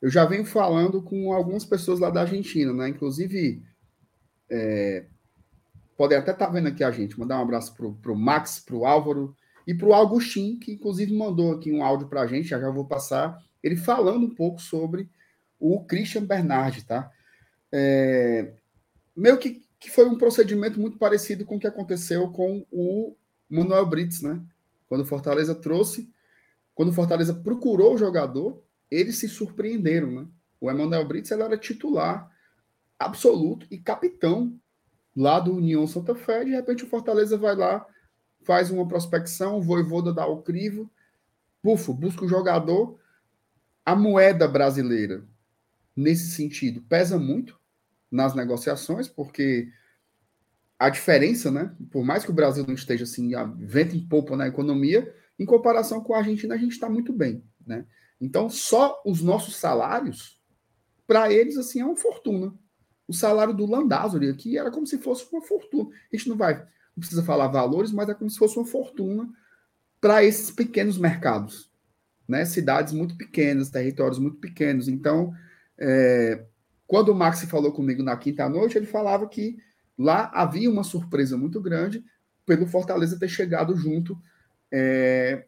eu 0.00 0.10
já 0.10 0.24
venho 0.24 0.44
falando 0.44 1.02
com 1.02 1.32
algumas 1.32 1.64
pessoas 1.64 1.98
lá 1.98 2.10
da 2.10 2.22
Argentina, 2.22 2.72
né? 2.72 2.88
Inclusive, 2.88 3.62
é, 4.50 5.06
podem 5.96 6.18
até 6.18 6.32
estar 6.32 6.46
tá 6.46 6.52
vendo 6.52 6.68
aqui 6.68 6.84
a 6.84 6.90
gente. 6.90 7.18
Mandar 7.18 7.38
um 7.38 7.42
abraço 7.42 7.74
para 7.74 8.12
o 8.12 8.16
Max, 8.16 8.60
para 8.60 8.76
o 8.76 8.84
Álvaro 8.84 9.34
e 9.66 9.74
para 9.74 9.86
o 9.86 9.94
Augustin, 9.94 10.58
que 10.58 10.72
inclusive 10.72 11.16
mandou 11.16 11.52
aqui 11.52 11.72
um 11.72 11.82
áudio 11.82 12.08
para 12.08 12.22
a 12.22 12.26
gente, 12.26 12.48
já 12.48 12.60
já 12.60 12.70
vou 12.70 12.84
passar, 12.84 13.38
ele 13.62 13.76
falando 13.76 14.26
um 14.26 14.34
pouco 14.34 14.60
sobre 14.60 15.10
o 15.58 15.82
Christian 15.84 16.24
Bernardi, 16.24 16.84
tá? 16.84 17.10
É, 17.72 18.52
meio 19.16 19.38
que 19.38 19.66
que 19.78 19.90
foi 19.90 20.06
um 20.06 20.16
procedimento 20.16 20.80
muito 20.80 20.98
parecido 20.98 21.44
com 21.44 21.56
o 21.56 21.60
que 21.60 21.66
aconteceu 21.66 22.30
com 22.30 22.66
o 22.72 23.14
Manuel 23.48 23.86
Brits, 23.86 24.22
né? 24.22 24.40
Quando 24.88 25.02
o 25.02 25.06
Fortaleza 25.06 25.54
trouxe, 25.54 26.10
quando 26.74 26.88
o 26.88 26.92
Fortaleza 26.92 27.34
procurou 27.34 27.94
o 27.94 27.98
jogador, 27.98 28.62
eles 28.90 29.18
se 29.18 29.28
surpreenderam, 29.28 30.10
né? 30.10 30.26
O 30.60 30.70
Emanuel 30.70 31.06
Brits 31.06 31.30
ele 31.30 31.42
era 31.42 31.56
titular 31.58 32.30
absoluto 32.98 33.66
e 33.70 33.78
capitão 33.78 34.58
lá 35.14 35.38
do 35.38 35.54
União 35.54 35.86
Santa 35.86 36.14
Fé. 36.14 36.44
De 36.44 36.50
repente 36.50 36.84
o 36.84 36.88
Fortaleza 36.88 37.36
vai 37.36 37.54
lá, 37.54 37.86
faz 38.42 38.70
uma 38.70 38.86
prospecção, 38.86 39.58
o 39.58 39.62
Voivoda 39.62 40.12
dá 40.12 40.26
o 40.26 40.42
crivo, 40.42 40.90
pufo, 41.62 41.92
busca 41.92 42.24
o 42.24 42.28
jogador. 42.28 42.98
A 43.84 43.94
moeda 43.94 44.48
brasileira, 44.48 45.24
nesse 45.94 46.30
sentido, 46.30 46.82
pesa 46.82 47.18
muito 47.18 47.58
nas 48.10 48.34
negociações, 48.34 49.08
porque 49.08 49.70
a 50.78 50.90
diferença, 50.90 51.50
né? 51.50 51.74
Por 51.90 52.04
mais 52.04 52.24
que 52.24 52.30
o 52.30 52.34
Brasil 52.34 52.64
não 52.66 52.74
esteja 52.74 53.04
assim, 53.04 53.34
a 53.34 53.44
vento 53.44 53.96
em 53.96 54.06
popa 54.06 54.36
na 54.36 54.46
economia, 54.46 55.14
em 55.38 55.46
comparação 55.46 56.00
com 56.02 56.14
a 56.14 56.18
Argentina, 56.18 56.54
a 56.54 56.58
gente 56.58 56.72
está 56.72 56.88
muito 56.88 57.12
bem, 57.12 57.42
né? 57.66 57.86
Então, 58.20 58.48
só 58.48 59.00
os 59.04 59.20
nossos 59.20 59.56
salários, 59.56 60.40
para 61.06 61.32
eles, 61.32 61.56
assim, 61.56 61.80
é 61.80 61.84
uma 61.84 61.96
fortuna. 61.96 62.54
O 63.06 63.12
salário 63.12 63.54
do 63.54 63.66
Landázuri 63.66 64.28
aqui 64.28 64.58
era 64.58 64.70
como 64.70 64.86
se 64.86 64.98
fosse 64.98 65.26
uma 65.32 65.42
fortuna. 65.42 65.90
A 66.12 66.16
gente 66.16 66.28
não 66.28 66.36
vai, 66.36 66.54
não 66.56 67.00
precisa 67.00 67.22
falar 67.22 67.48
valores, 67.48 67.92
mas 67.92 68.08
é 68.08 68.14
como 68.14 68.28
se 68.28 68.38
fosse 68.38 68.56
uma 68.56 68.66
fortuna 68.66 69.28
para 70.00 70.24
esses 70.24 70.50
pequenos 70.50 70.98
mercados, 70.98 71.70
né? 72.26 72.44
Cidades 72.44 72.92
muito 72.92 73.16
pequenas, 73.16 73.70
territórios 73.70 74.18
muito 74.18 74.38
pequenos. 74.38 74.88
Então, 74.88 75.32
é, 75.78 76.44
quando 76.86 77.10
o 77.10 77.14
Max 77.14 77.44
falou 77.44 77.72
comigo 77.72 78.02
na 78.02 78.16
quinta 78.16 78.48
noite, 78.48 78.76
ele 78.76 78.86
falava 78.86 79.28
que 79.28 79.56
lá 79.96 80.30
havia 80.34 80.70
uma 80.70 80.82
surpresa 80.82 81.36
muito 81.36 81.60
grande 81.60 82.04
pelo 82.44 82.66
Fortaleza 82.66 83.18
ter 83.18 83.28
chegado 83.28 83.76
junto 83.76 84.18
é, 84.72 85.46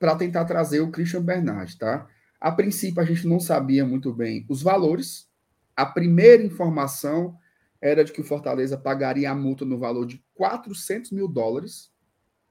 para 0.00 0.16
tentar 0.16 0.46
trazer 0.46 0.80
o 0.80 0.90
Christian 0.90 1.22
Bernard, 1.22 1.78
tá? 1.78 2.08
A 2.40 2.50
princípio, 2.50 3.02
a 3.02 3.04
gente 3.04 3.28
não 3.28 3.38
sabia 3.38 3.84
muito 3.84 4.12
bem 4.14 4.46
os 4.48 4.62
valores. 4.62 5.28
A 5.76 5.84
primeira 5.84 6.42
informação 6.42 7.38
era 7.80 8.02
de 8.02 8.10
que 8.10 8.22
o 8.22 8.24
Fortaleza 8.24 8.78
pagaria 8.78 9.30
a 9.30 9.34
multa 9.34 9.64
no 9.64 9.78
valor 9.78 10.06
de 10.06 10.24
400 10.34 11.12
mil 11.12 11.28
dólares, 11.28 11.92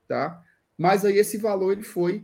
tá? 0.08 0.42
Mas 0.78 1.04
aí 1.04 1.18
esse 1.18 1.38
valor 1.38 1.72
ele 1.72 1.84
foi 1.84 2.24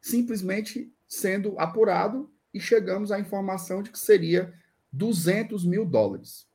simplesmente 0.00 0.92
sendo 1.08 1.58
apurado 1.58 2.30
e 2.52 2.60
chegamos 2.60 3.10
à 3.10 3.18
informação 3.18 3.82
de 3.82 3.90
que 3.90 3.98
seria 3.98 4.52
200 4.92 5.64
mil 5.64 5.86
dólares. 5.86 6.46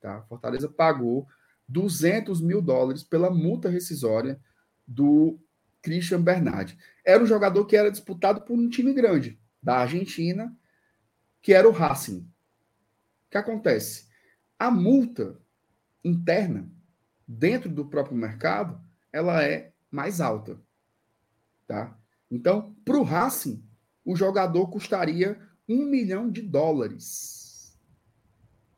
Tá? 0.00 0.22
Fortaleza 0.22 0.68
pagou 0.68 1.26
200 1.68 2.40
mil 2.40 2.60
dólares 2.60 3.02
pela 3.02 3.30
multa 3.30 3.68
rescisória 3.68 4.40
do 4.86 5.38
Christian 5.82 6.22
Bernardi. 6.22 6.78
Era 7.04 7.22
um 7.22 7.26
jogador 7.26 7.64
que 7.66 7.76
era 7.76 7.90
disputado 7.90 8.42
por 8.42 8.58
um 8.58 8.68
time 8.68 8.92
grande 8.92 9.40
da 9.62 9.78
Argentina, 9.78 10.56
que 11.40 11.52
era 11.52 11.68
o 11.68 11.72
Racing. 11.72 12.20
O 12.20 13.30
que 13.30 13.38
acontece? 13.38 14.08
A 14.58 14.70
multa 14.70 15.40
interna 16.02 16.70
dentro 17.26 17.68
do 17.68 17.86
próprio 17.86 18.16
mercado, 18.16 18.80
ela 19.12 19.44
é 19.44 19.72
mais 19.90 20.20
alta. 20.20 20.60
Tá? 21.66 21.96
Então, 22.30 22.74
para 22.84 22.98
o 22.98 23.02
Racing, 23.02 23.62
o 24.04 24.16
jogador 24.16 24.68
custaria 24.68 25.38
um 25.68 25.84
milhão 25.84 26.30
de 26.30 26.40
dólares. 26.40 27.78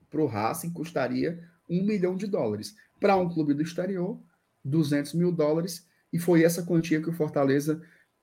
Para 0.08 0.22
o 0.22 0.26
Racing, 0.26 0.72
custaria 0.72 1.48
um 1.68 1.84
milhão 1.84 2.16
de 2.16 2.26
dólares. 2.26 2.74
Para 2.98 3.16
um 3.16 3.28
clube 3.28 3.54
do 3.54 3.62
exterior, 3.62 4.20
200 4.64 5.14
mil 5.14 5.30
dólares 5.30 5.88
e 6.12 6.18
foi 6.18 6.42
essa 6.44 6.62
quantia 6.62 7.00
que 7.00 7.08
o 7.10 7.12
Fortaleza 7.12 7.80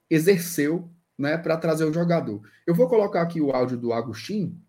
exerceu 0.09 0.89
né, 1.17 1.37
para 1.37 1.57
trazer 1.57 1.85
o 1.85 1.93
jogador. 1.93 2.41
Eu 2.65 2.75
vou 2.75 2.87
colocar 2.87 3.21
aqui 3.21 3.41
o 3.41 3.51
áudio 3.51 3.77
do 3.77 3.91
Agostinho, 3.91 4.59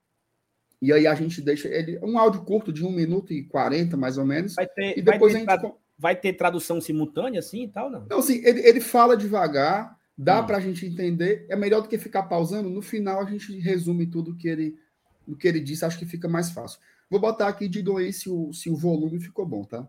e 0.81 0.93
aí 0.93 1.07
a 1.07 1.15
gente 1.15 1.41
deixa 1.41 1.69
ele. 1.69 1.99
Um 2.03 2.19
áudio 2.19 2.43
curto 2.43 2.73
de 2.73 2.85
1 2.85 2.91
minuto 2.91 3.33
e 3.33 3.43
40, 3.43 3.97
mais 3.97 4.17
ou 4.17 4.25
menos. 4.25 4.55
Vai 4.55 4.67
ter, 4.67 4.97
e 4.97 5.03
depois 5.03 5.33
vai 5.33 5.45
ter, 5.45 5.51
a 5.51 5.57
gente. 5.57 5.75
Vai 5.99 6.17
ter 6.17 6.33
tradução 6.35 6.81
simultânea, 6.81 7.41
assim 7.41 7.65
e 7.65 7.69
tal, 7.69 7.91
não? 7.91 8.07
Não, 8.09 8.19
assim, 8.19 8.41
ele, 8.45 8.61
ele 8.61 8.81
fala 8.81 9.17
devagar, 9.17 9.99
dá 10.17 10.41
Hum. 10.41 10.47
para 10.47 10.59
a 10.59 10.61
gente 10.61 10.87
entender. 10.87 11.45
É 11.49 11.57
melhor 11.57 11.83
do 11.83 11.89
que 11.89 11.99
ficar 11.99 12.23
pausando. 12.25 12.71
No 12.71 12.81
final, 12.81 13.21
a 13.21 13.25
gente 13.25 13.59
resume 13.59 14.07
tudo 14.07 14.37
que 14.37 14.49
ele, 14.49 14.79
o 15.27 15.35
que 15.35 15.49
ele 15.49 15.59
disse, 15.59 15.85
acho 15.85 15.99
que 15.99 16.07
fica 16.07 16.29
mais 16.29 16.51
fácil. 16.51 16.79
Vou 17.11 17.19
botar 17.19 17.49
aqui, 17.49 17.69
digam 17.69 17.97
aí 17.97 18.13
se 18.13 18.31
o, 18.31 18.53
se 18.53 18.71
o 18.71 18.77
volume 18.77 19.19
ficou 19.19 19.45
bom, 19.45 19.65
tá? 19.65 19.89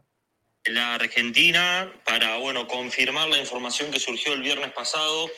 La 0.70 0.96
Argentina 0.96 1.92
para 2.06 2.38
bueno 2.38 2.68
confirmar 2.68 3.28
la 3.30 3.40
información 3.40 3.92
que 3.92 4.00
surgió 4.00 4.34
el 4.34 4.42
viernes 4.42 4.72
pasado 4.72 5.30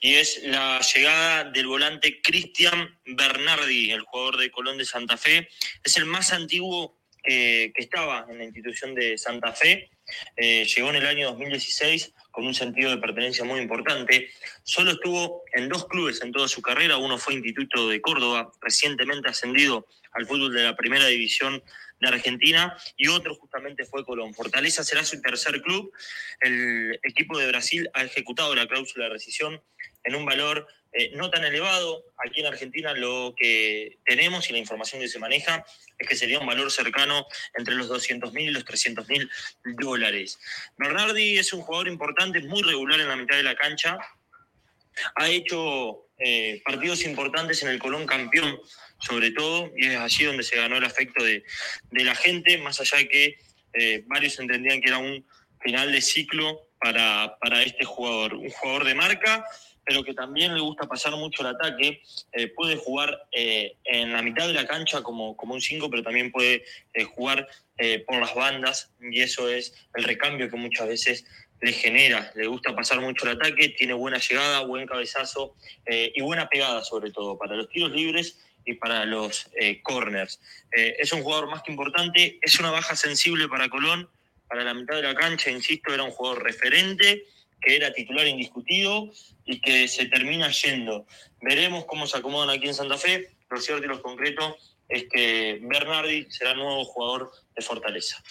y 0.00 0.16
es 0.16 0.42
la 0.44 0.80
llegada 0.80 1.44
del 1.44 1.66
volante 1.66 2.20
Cristian 2.20 2.98
Bernardi, 3.06 3.90
el 3.90 4.02
jugador 4.02 4.36
de 4.36 4.50
Colón 4.50 4.76
de 4.76 4.84
Santa 4.84 5.16
Fe. 5.16 5.48
Es 5.82 5.96
el 5.96 6.04
más 6.04 6.32
antiguo 6.32 6.98
eh, 7.22 7.72
que 7.74 7.82
estaba 7.82 8.26
en 8.28 8.36
la 8.36 8.44
institución 8.44 8.94
de 8.94 9.16
Santa 9.16 9.52
Fe. 9.54 9.88
Eh, 10.36 10.66
llegó 10.66 10.90
en 10.90 10.96
el 10.96 11.06
año 11.06 11.28
2016 11.28 12.12
con 12.30 12.46
un 12.46 12.52
sentido 12.52 12.90
de 12.90 12.98
pertenencia 12.98 13.44
muy 13.44 13.60
importante. 13.60 14.28
Solo 14.62 14.90
estuvo 14.90 15.42
en 15.54 15.70
dos 15.70 15.86
clubes 15.88 16.20
en 16.20 16.32
toda 16.32 16.48
su 16.48 16.60
carrera. 16.60 16.98
Uno 16.98 17.16
fue 17.16 17.32
Instituto 17.32 17.88
de 17.88 18.02
Córdoba, 18.02 18.52
recientemente 18.60 19.30
ascendido 19.30 19.86
al 20.12 20.26
fútbol 20.26 20.52
de 20.52 20.64
la 20.64 20.76
primera 20.76 21.06
división 21.06 21.62
de 22.10 22.16
Argentina, 22.16 22.76
y 22.96 23.08
otro 23.08 23.34
justamente 23.34 23.84
fue 23.84 24.04
Colón. 24.04 24.34
Fortaleza 24.34 24.84
será 24.84 25.04
su 25.04 25.20
tercer 25.20 25.62
club. 25.62 25.92
El 26.40 26.98
equipo 27.02 27.38
de 27.38 27.48
Brasil 27.48 27.88
ha 27.94 28.04
ejecutado 28.04 28.54
la 28.54 28.66
cláusula 28.66 29.04
de 29.04 29.10
rescisión 29.10 29.62
en 30.04 30.14
un 30.14 30.24
valor 30.24 30.66
eh, 30.96 31.10
no 31.14 31.28
tan 31.28 31.44
elevado. 31.44 32.04
Aquí 32.24 32.40
en 32.40 32.46
Argentina 32.46 32.94
lo 32.94 33.34
que 33.36 33.98
tenemos 34.04 34.48
y 34.48 34.52
la 34.52 34.60
información 34.60 35.00
que 35.00 35.08
se 35.08 35.18
maneja 35.18 35.66
es 35.98 36.08
que 36.08 36.14
sería 36.14 36.38
un 36.38 36.46
valor 36.46 36.70
cercano 36.70 37.26
entre 37.54 37.74
los 37.74 37.88
200 37.88 38.32
mil 38.32 38.50
y 38.50 38.52
los 38.52 38.64
300 38.64 39.08
mil 39.08 39.28
dólares. 39.64 40.38
Bernardi 40.78 41.38
es 41.38 41.52
un 41.52 41.62
jugador 41.62 41.88
importante, 41.88 42.40
muy 42.42 42.62
regular 42.62 43.00
en 43.00 43.08
la 43.08 43.16
mitad 43.16 43.36
de 43.36 43.42
la 43.42 43.56
cancha. 43.56 43.98
Ha 45.16 45.28
hecho 45.28 46.10
eh, 46.18 46.62
partidos 46.64 47.04
importantes 47.04 47.60
en 47.64 47.70
el 47.70 47.80
Colón 47.80 48.06
campeón, 48.06 48.60
sobre 49.04 49.30
todo, 49.32 49.70
y 49.76 49.86
es 49.86 49.96
allí 49.96 50.24
donde 50.24 50.42
se 50.42 50.56
ganó 50.56 50.76
el 50.76 50.84
afecto 50.84 51.22
de, 51.22 51.44
de 51.90 52.04
la 52.04 52.14
gente, 52.14 52.58
más 52.58 52.80
allá 52.80 52.98
de 52.98 53.08
que 53.08 53.38
eh, 53.74 54.02
varios 54.06 54.38
entendían 54.38 54.80
que 54.80 54.88
era 54.88 54.98
un 54.98 55.26
final 55.60 55.92
de 55.92 56.00
ciclo 56.00 56.68
para, 56.80 57.36
para 57.40 57.62
este 57.62 57.84
jugador. 57.84 58.34
Un 58.34 58.50
jugador 58.50 58.84
de 58.84 58.94
marca, 58.94 59.44
pero 59.84 60.02
que 60.04 60.14
también 60.14 60.54
le 60.54 60.60
gusta 60.60 60.86
pasar 60.86 61.16
mucho 61.16 61.42
el 61.42 61.54
ataque. 61.54 62.02
Eh, 62.32 62.48
puede 62.48 62.76
jugar 62.76 63.26
eh, 63.32 63.76
en 63.84 64.12
la 64.12 64.22
mitad 64.22 64.46
de 64.46 64.54
la 64.54 64.66
cancha 64.66 65.02
como, 65.02 65.36
como 65.36 65.54
un 65.54 65.60
5, 65.60 65.90
pero 65.90 66.02
también 66.02 66.30
puede 66.30 66.64
eh, 66.94 67.04
jugar 67.04 67.48
por 68.06 68.20
las 68.20 68.32
bandas, 68.36 68.92
y 69.00 69.20
eso 69.20 69.48
es 69.48 69.74
el 69.96 70.04
recambio 70.04 70.48
que 70.48 70.56
muchas 70.56 70.86
veces 70.86 71.24
le 71.64 71.72
genera. 71.72 72.30
Le 72.34 72.46
gusta 72.46 72.74
pasar 72.74 73.00
mucho 73.00 73.26
el 73.26 73.36
ataque, 73.36 73.70
tiene 73.70 73.94
buena 73.94 74.18
llegada, 74.18 74.60
buen 74.60 74.86
cabezazo 74.86 75.54
eh, 75.86 76.12
y 76.14 76.22
buena 76.22 76.48
pegada, 76.48 76.84
sobre 76.84 77.10
todo, 77.10 77.38
para 77.38 77.56
los 77.56 77.68
tiros 77.68 77.90
libres 77.90 78.38
y 78.64 78.74
para 78.74 79.04
los 79.04 79.48
eh, 79.60 79.82
corners. 79.82 80.40
Eh, 80.76 80.96
es 80.98 81.12
un 81.12 81.22
jugador 81.22 81.48
más 81.48 81.62
que 81.62 81.72
importante, 81.72 82.38
es 82.40 82.58
una 82.58 82.70
baja 82.70 82.96
sensible 82.96 83.48
para 83.48 83.68
Colón, 83.68 84.08
para 84.48 84.64
la 84.64 84.74
mitad 84.74 84.96
de 84.96 85.02
la 85.02 85.14
cancha, 85.14 85.50
insisto, 85.50 85.92
era 85.92 86.02
un 86.02 86.10
jugador 86.10 86.42
referente, 86.42 87.24
que 87.60 87.76
era 87.76 87.92
titular 87.92 88.26
indiscutido 88.26 89.10
y 89.44 89.60
que 89.60 89.88
se 89.88 90.06
termina 90.06 90.50
yendo. 90.50 91.06
Veremos 91.40 91.86
cómo 91.86 92.06
se 92.06 92.18
acomodan 92.18 92.50
aquí 92.50 92.68
en 92.68 92.74
Santa 92.74 92.98
Fe. 92.98 93.30
Lo 93.50 93.58
cierto 93.58 93.84
y 93.84 93.88
lo 93.88 94.02
concreto 94.02 94.56
es 94.88 95.06
que 95.10 95.60
Bernardi 95.62 96.26
será 96.30 96.54
nuevo 96.54 96.84
jugador 96.84 97.30
de 97.56 97.62
Fortaleza. 97.62 98.22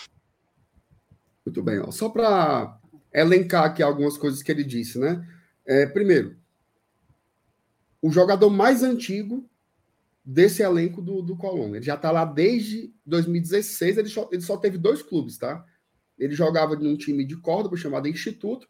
Muito 1.45 1.61
bem, 1.61 1.79
ó. 1.79 1.91
só 1.91 2.09
para 2.09 2.79
elencar 3.13 3.65
aqui 3.65 3.83
algumas 3.83 4.17
coisas 4.17 4.41
que 4.41 4.51
ele 4.51 4.63
disse, 4.63 4.97
né? 4.97 5.27
É, 5.65 5.85
primeiro, 5.87 6.37
o 8.01 8.09
jogador 8.09 8.49
mais 8.49 8.81
antigo 8.81 9.49
desse 10.23 10.63
elenco 10.63 11.01
do, 11.01 11.21
do 11.21 11.35
Colônia. 11.35 11.77
Ele 11.77 11.85
já 11.85 11.95
está 11.95 12.11
lá 12.11 12.23
desde 12.23 12.93
2016, 13.05 13.97
ele 13.97 14.09
só, 14.09 14.29
ele 14.31 14.41
só 14.41 14.57
teve 14.57 14.77
dois 14.77 15.01
clubes, 15.01 15.37
tá? 15.37 15.65
Ele 16.17 16.33
jogava 16.33 16.75
num 16.75 16.95
time 16.95 17.25
de 17.25 17.35
Córdoba 17.37 17.75
chamado 17.75 18.07
Instituto, 18.07 18.67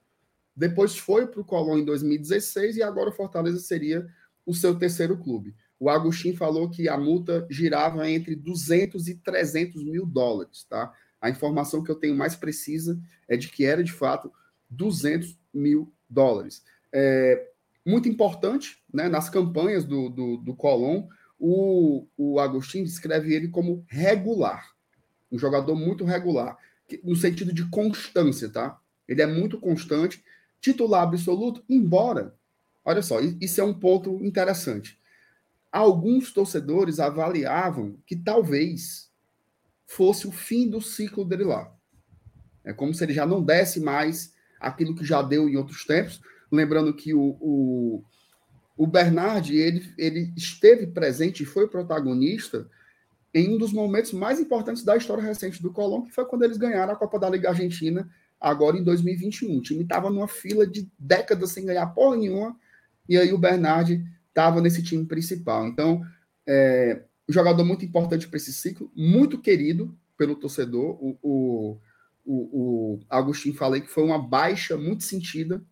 depois 0.56 0.98
foi 0.98 1.28
para 1.28 1.42
o 1.42 1.46
Colón 1.46 1.80
em 1.80 1.86
2016 1.86 2.78
e 2.78 2.84
agora 2.84 3.10
o 3.10 3.14
Fortaleza 3.14 3.60
seria 3.60 4.08
o 4.46 4.54
seu 4.54 4.78
terceiro 4.78 5.18
clube. 5.18 5.56
O 5.80 5.90
Agostinho 5.90 6.38
falou 6.38 6.70
que 6.70 6.88
a 6.88 6.98
multa 6.98 7.46
girava 7.50 8.10
entre 8.10 8.36
200 8.36 9.08
e 9.08 9.16
300 9.16 9.84
mil 9.84 10.06
dólares, 10.06 10.66
tá? 10.70 10.94
A 11.20 11.30
informação 11.30 11.84
que 11.84 11.90
eu 11.90 11.96
tenho 11.96 12.16
mais 12.16 12.36
precisa 12.36 13.00
é 13.28 13.36
de 13.36 13.50
que 13.50 13.66
era 13.66 13.84
de 13.84 13.92
fato 13.92 14.32
200 14.70 15.38
mil 15.54 15.94
dólares. 16.10 16.64
É, 16.92 17.50
muito 17.86 18.08
importante, 18.08 18.82
né? 18.94 19.10
Nas 19.10 19.30
campanhas 19.30 19.84
do, 19.84 20.10
do, 20.10 20.38
do 20.38 20.56
Colón, 20.56 21.08
o, 21.46 22.08
o 22.16 22.40
Agostinho 22.40 22.86
descreve 22.86 23.34
ele 23.34 23.50
como 23.50 23.84
regular, 23.90 24.74
um 25.30 25.38
jogador 25.38 25.76
muito 25.76 26.06
regular, 26.06 26.58
no 27.04 27.18
sentido 27.18 27.52
de 27.52 27.70
constância, 27.70 28.48
tá? 28.48 28.80
Ele 29.06 29.22
é 29.22 29.28
muito 29.28 29.60
constante, 29.60 30.24
titular 30.62 31.04
absoluto, 31.04 31.62
embora, 31.68 32.34
olha 32.86 33.02
só, 33.02 33.20
isso 33.20 33.60
é 33.60 33.64
um 33.66 33.74
ponto 33.74 34.24
interessante. 34.24 34.98
Alguns 35.70 36.32
torcedores 36.32 36.98
avaliavam 36.98 37.98
que 38.06 38.16
talvez 38.16 39.12
fosse 39.86 40.26
o 40.26 40.32
fim 40.32 40.70
do 40.70 40.80
ciclo 40.80 41.26
dele 41.26 41.44
lá. 41.44 41.76
É 42.64 42.72
como 42.72 42.94
se 42.94 43.04
ele 43.04 43.14
já 43.14 43.26
não 43.26 43.44
desse 43.44 43.82
mais 43.82 44.34
aquilo 44.62 44.96
que 44.96 45.04
já 45.04 45.22
deu 45.22 45.50
em 45.50 45.58
outros 45.58 45.84
tempos. 45.84 46.22
Lembrando 46.50 46.94
que 46.94 47.14
o, 47.14 47.38
o, 47.42 48.04
o 48.76 48.88
Bernardi 48.88 49.56
ele, 49.56 49.94
ele 49.98 50.34
esteve 50.36 50.88
presente 50.88 51.44
e 51.44 51.46
foi 51.46 51.68
protagonista 51.68 52.68
em 53.34 53.54
um 53.54 53.58
dos 53.58 53.74
momentos 53.74 54.14
mais 54.14 54.40
importantes 54.40 54.84
da 54.84 54.96
história 54.96 55.24
recente 55.24 55.62
do 55.62 55.72
Colón, 55.72 56.04
que 56.04 56.12
foi 56.12 56.26
quando 56.26 56.44
eles 56.44 56.58
ganharam 56.58 56.94
a 56.94 56.96
Copa 56.96 57.20
da 57.20 57.30
Liga 57.30 57.50
Argentina, 57.50 58.08
agora 58.40 58.78
em 58.78 58.84
2021. 58.84 59.58
O 59.58 59.62
time 59.62 59.84
estava 59.84 60.10
numa 60.10 60.28
fila 60.28 60.68
de 60.68 60.88
décadas 61.00 61.52
sem 61.52 61.66
ganhar 61.66 61.88
porra 61.88 62.18
nenhuma, 62.18 62.56
e 63.10 63.18
aí 63.18 63.34
o 63.34 63.38
Bernardi 63.38 64.06
estava 64.28 64.62
nesse 64.62 64.84
time 64.84 65.06
principal. 65.06 65.68
Então, 65.68 66.04
é, 66.48 67.04
jogador 67.28 67.64
muito 67.64 67.86
importante 67.86 68.28
para 68.28 68.38
esse 68.38 68.54
ciclo, 68.54 68.92
muito 68.96 69.40
querido 69.40 69.98
pelo 70.18 70.36
torcedor. 70.36 70.98
O, 71.02 71.18
o, 71.22 71.78
o, 72.24 72.34
o 72.36 73.00
Agostinho 73.10 73.56
falei 73.56 73.82
que 73.82 73.90
foi 73.90 74.04
uma 74.04 74.20
baixa 74.20 74.78
muito 74.78 75.04
sentida, 75.04 75.64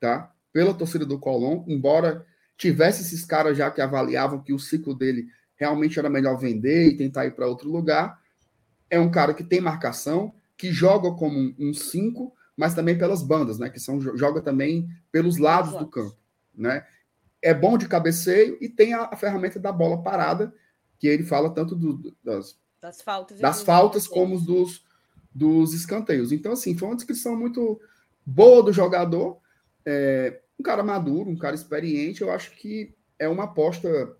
tá? 0.00 0.32
Pela 0.52 0.74
torcida 0.74 1.06
do 1.06 1.18
Colón, 1.18 1.64
embora 1.68 2.26
tivesse 2.56 3.02
esses 3.02 3.24
caras 3.24 3.56
já 3.56 3.70
que 3.70 3.80
avaliavam 3.80 4.42
que 4.42 4.52
o 4.52 4.58
ciclo 4.58 4.94
dele 4.94 5.26
realmente 5.56 5.98
era 5.98 6.10
melhor 6.10 6.36
vender 6.36 6.88
e 6.88 6.96
tentar 6.96 7.26
ir 7.26 7.32
para 7.32 7.46
outro 7.46 7.70
lugar. 7.70 8.20
É 8.90 8.98
um 8.98 9.10
cara 9.10 9.34
que 9.34 9.44
tem 9.44 9.60
marcação, 9.60 10.34
que 10.56 10.72
joga 10.72 11.12
como 11.12 11.54
um 11.58 11.72
5, 11.72 12.32
mas 12.56 12.74
também 12.74 12.96
pelas 12.96 13.22
bandas, 13.22 13.58
né? 13.58 13.68
Que 13.68 13.80
são 13.80 14.00
joga 14.00 14.40
também 14.40 14.88
pelos 15.10 15.38
lados 15.38 15.72
do 15.76 15.86
campo, 15.86 16.16
né? 16.54 16.86
É 17.42 17.52
bom 17.52 17.76
de 17.76 17.88
cabeceio 17.88 18.56
e 18.60 18.68
tem 18.68 18.94
a, 18.94 19.04
a 19.04 19.16
ferramenta 19.16 19.58
da 19.58 19.72
bola 19.72 20.02
parada, 20.02 20.54
que 20.98 21.06
ele 21.06 21.24
fala 21.24 21.50
tanto 21.50 21.74
do, 21.74 22.16
das, 22.24 22.58
das 22.80 23.02
faltas, 23.02 23.38
das 23.38 23.62
faltas 23.62 24.06
como 24.06 24.40
dos, 24.40 24.82
dos 25.34 25.74
escanteios. 25.74 26.32
Então, 26.32 26.52
assim, 26.52 26.76
foi 26.76 26.88
uma 26.88 26.96
descrição 26.96 27.36
muito 27.36 27.80
boa 28.24 28.62
do 28.62 28.72
jogador. 28.72 29.38
É, 29.84 30.40
um 30.58 30.62
cara 30.62 30.82
maduro, 30.82 31.30
um 31.30 31.36
cara 31.36 31.54
experiente. 31.54 32.22
Eu 32.22 32.30
acho 32.30 32.50
que 32.52 32.94
é 33.18 33.28
uma 33.28 33.44
aposta 33.44 34.16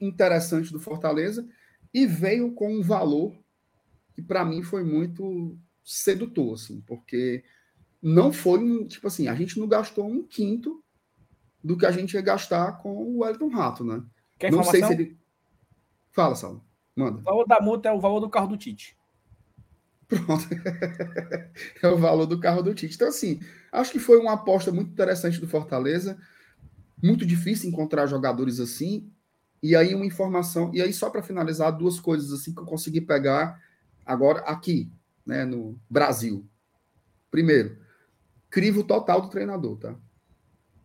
interessante 0.00 0.72
do 0.72 0.80
Fortaleza 0.80 1.46
e 1.92 2.06
veio 2.06 2.52
com 2.52 2.72
um 2.72 2.82
valor 2.82 3.34
que 4.14 4.22
para 4.22 4.44
mim 4.44 4.62
foi 4.62 4.84
muito 4.84 5.56
sedutor, 5.84 6.54
assim, 6.54 6.80
porque 6.82 7.44
não 8.02 8.32
foi 8.32 8.58
um, 8.58 8.86
tipo 8.86 9.06
assim, 9.06 9.28
a 9.28 9.34
gente 9.34 9.58
não 9.58 9.66
gastou 9.66 10.06
um 10.06 10.22
quinto 10.22 10.82
do 11.62 11.76
que 11.76 11.86
a 11.86 11.90
gente 11.90 12.14
ia 12.14 12.20
gastar 12.20 12.78
com 12.78 12.90
o 12.90 13.18
Wellington 13.18 13.48
Rato, 13.48 13.84
né? 13.84 14.02
Quer 14.38 14.52
não 14.52 14.62
sei 14.62 14.80
informação? 14.80 14.96
se 14.96 15.02
ele. 15.02 15.18
Fala, 16.10 16.34
Saulo. 16.34 16.64
Manda. 16.94 17.20
O 17.20 17.22
valor 17.22 17.46
da 17.46 17.60
multa 17.60 17.88
é 17.88 17.92
o 17.92 18.00
valor 18.00 18.20
do 18.20 18.30
carro 18.30 18.48
do 18.48 18.56
Tite. 18.56 18.96
Pronto. 20.06 20.44
é 21.82 21.88
o 21.88 21.98
valor 21.98 22.26
do 22.26 22.40
carro 22.40 22.62
do 22.62 22.74
Tite. 22.74 22.94
Então, 22.94 23.08
assim, 23.08 23.40
acho 23.72 23.92
que 23.92 23.98
foi 23.98 24.18
uma 24.18 24.32
aposta 24.32 24.72
muito 24.72 24.90
interessante 24.90 25.40
do 25.40 25.48
Fortaleza. 25.48 26.18
Muito 27.02 27.24
difícil 27.24 27.68
encontrar 27.68 28.06
jogadores 28.06 28.60
assim. 28.60 29.10
E 29.62 29.74
aí, 29.74 29.94
uma 29.94 30.06
informação. 30.06 30.70
E 30.74 30.82
aí, 30.82 30.92
só 30.92 31.10
para 31.10 31.22
finalizar, 31.22 31.76
duas 31.76 31.98
coisas 32.00 32.32
assim 32.32 32.54
que 32.54 32.60
eu 32.60 32.64
consegui 32.64 33.00
pegar 33.00 33.60
agora 34.04 34.40
aqui, 34.40 34.90
né, 35.26 35.44
no 35.44 35.78
Brasil. 35.88 36.48
Primeiro, 37.30 37.76
crivo 38.50 38.82
total 38.82 39.20
do 39.20 39.28
treinador, 39.28 39.76
tá? 39.76 39.96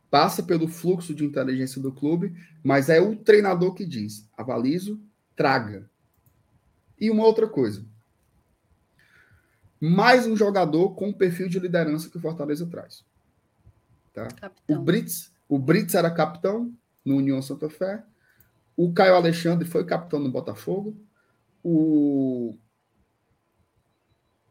Passa 0.10 0.44
pelo 0.44 0.68
fluxo 0.68 1.14
de 1.14 1.26
inteligência 1.26 1.82
do 1.82 1.92
clube, 1.92 2.36
mas 2.64 2.90
é 2.90 3.00
o 3.02 3.16
treinador 3.16 3.74
que 3.74 3.86
diz: 3.86 4.30
avalizo, 4.38 5.02
traga. 5.36 5.90
E 7.00 7.10
uma 7.10 7.26
outra 7.26 7.48
coisa 7.48 7.86
mais 9.84 10.26
um 10.26 10.34
jogador 10.34 10.92
com 10.92 11.10
o 11.10 11.14
perfil 11.14 11.50
de 11.50 11.60
liderança 11.60 12.10
que 12.10 12.16
o 12.16 12.22
Fortaleza 12.22 12.66
traz. 12.66 13.04
Tá? 14.14 14.30
O 14.66 14.78
Brits, 14.78 15.34
o 15.50 15.60
Brits 15.60 15.94
era 15.94 16.10
capitão 16.10 16.74
no 17.04 17.18
União 17.18 17.42
Santa 17.42 17.70
Fé. 17.70 18.02
O 18.78 18.94
Caio 18.94 19.14
Alexandre 19.14 19.68
foi 19.68 19.84
capitão 19.84 20.22
no 20.22 20.32
Botafogo. 20.32 20.96
O 21.62 22.58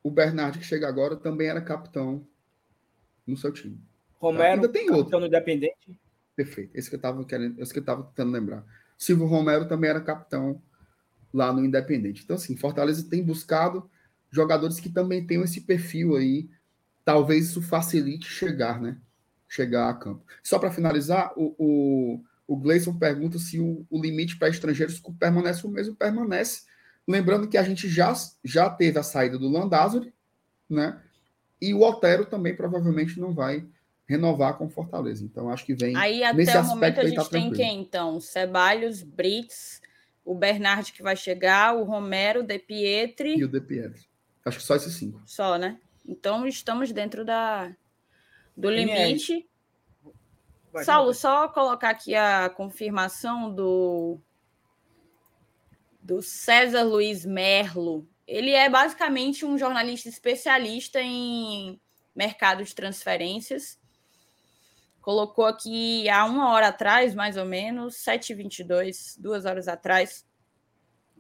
o 0.02 0.10
Bernardo 0.10 0.59
que 0.59 0.66
chega 0.66 0.86
agora 0.86 1.16
também 1.16 1.48
era 1.48 1.62
capitão 1.62 2.26
no 3.26 3.36
seu 3.36 3.52
time. 3.52 3.80
Romero, 4.18 4.42
tá? 4.42 4.52
ainda 4.52 4.68
tem 4.68 4.82
capitão 4.82 4.98
outro. 4.98 5.20
no 5.20 5.26
Independente. 5.26 5.98
Perfeito. 6.36 6.76
Esse 6.76 6.90
que 6.90 6.96
eu 6.96 6.98
estava 6.98 7.24
querendo, 7.24 7.59
esse 7.59 7.72
que 7.72 7.78
eu 7.78 7.82
estava 7.82 8.02
tentando 8.02 8.32
lembrar. 8.32 8.66
Silvio 8.98 9.26
Romero 9.26 9.66
também 9.66 9.88
era 9.88 10.00
capitão 10.02 10.60
lá 11.32 11.50
no 11.50 11.64
Independente. 11.64 12.22
Então 12.22 12.36
assim, 12.36 12.54
Fortaleza 12.54 13.09
tem 13.09 13.24
buscado 13.24 13.88
jogadores 14.32 14.80
que 14.80 14.88
também 14.88 15.24
tenham 15.24 15.44
esse 15.44 15.60
perfil 15.60 16.16
aí. 16.16 16.48
Talvez 17.04 17.50
isso 17.50 17.60
facilite 17.60 18.26
chegar, 18.26 18.80
né? 18.80 18.96
Chegar 19.46 19.90
a 19.90 19.94
campo. 19.94 20.24
Só 20.42 20.59
para 20.59 20.72
finalizar, 20.72 21.32
o, 21.36 21.54
o, 21.59 22.24
o 22.46 22.56
Gleison 22.56 22.98
pergunta 22.98 23.38
se 23.38 23.60
o, 23.60 23.86
o 23.90 24.00
limite 24.00 24.38
para 24.38 24.48
estrangeiros 24.48 25.00
permanece 25.18 25.66
o 25.66 25.70
mesmo. 25.70 25.94
Permanece. 25.94 26.62
Lembrando 27.06 27.48
que 27.48 27.59
a 27.59 27.62
gente 27.62 27.88
já, 27.88 28.12
já 28.42 28.70
teve 28.70 28.98
a 28.98 29.02
saída 29.02 29.38
do 29.38 29.48
Landázuri, 29.48 30.14
né? 30.68 31.00
E 31.60 31.74
o 31.74 31.82
Otero 31.82 32.24
também 32.24 32.56
provavelmente 32.56 33.20
não 33.20 33.34
vai 33.34 33.66
renovar 34.06 34.56
com 34.56 34.68
Fortaleza. 34.68 35.24
Então, 35.24 35.50
acho 35.50 35.64
que 35.66 35.74
vem 35.74 35.96
Aí 35.96 36.24
até 36.24 36.36
nesse 36.36 36.56
o 36.56 36.64
momento 36.64 36.98
a 36.98 37.02
aí 37.02 37.09
gente 37.09 37.16
tá 37.16 37.24
tem 37.24 37.52
quem, 37.52 37.82
então? 37.82 38.20
Ceballos, 38.20 39.02
Brits, 39.02 39.80
o 40.24 40.34
Bernard 40.34 40.92
que 40.92 41.02
vai 41.02 41.16
chegar, 41.16 41.76
o 41.76 41.84
Romero, 41.84 42.42
De 42.42 42.59
Pietri, 42.59 43.36
E 43.36 43.44
o 43.44 43.48
De 43.48 43.60
Pietri. 43.60 44.11
Acho 44.44 44.59
que 44.59 44.64
só 44.64 44.74
esses 44.74 44.94
cinco. 44.94 45.23
só, 45.27 45.56
né? 45.56 45.78
Então 46.06 46.47
estamos 46.47 46.93
dentro 46.93 47.24
da, 47.24 47.74
do 48.56 48.70
é? 48.70 48.74
limite. 48.74 49.48
Vai, 50.73 50.85
Saulo, 50.85 51.14
só 51.14 51.48
colocar 51.48 51.90
aqui 51.90 52.14
a 52.14 52.48
confirmação 52.51 53.55
do 53.55 54.19
do 56.02 56.20
César 56.20 56.82
Luiz 56.82 57.24
Merlo. 57.24 58.09
Ele 58.27 58.51
é 58.51 58.69
basicamente 58.69 59.44
um 59.44 59.56
jornalista 59.56 60.09
especialista 60.09 61.01
em 61.01 61.81
mercado 62.14 62.64
de 62.64 62.74
transferências. 62.74 63.78
Colocou 65.01 65.47
aqui 65.47 66.09
há 66.09 66.24
uma 66.24 66.51
hora 66.51 66.69
atrás, 66.69 67.14
mais 67.14 67.36
ou 67.36 67.44
menos, 67.44 67.97
7h22, 67.97 69.16
duas 69.19 69.44
horas 69.44 69.69
atrás, 69.69 70.24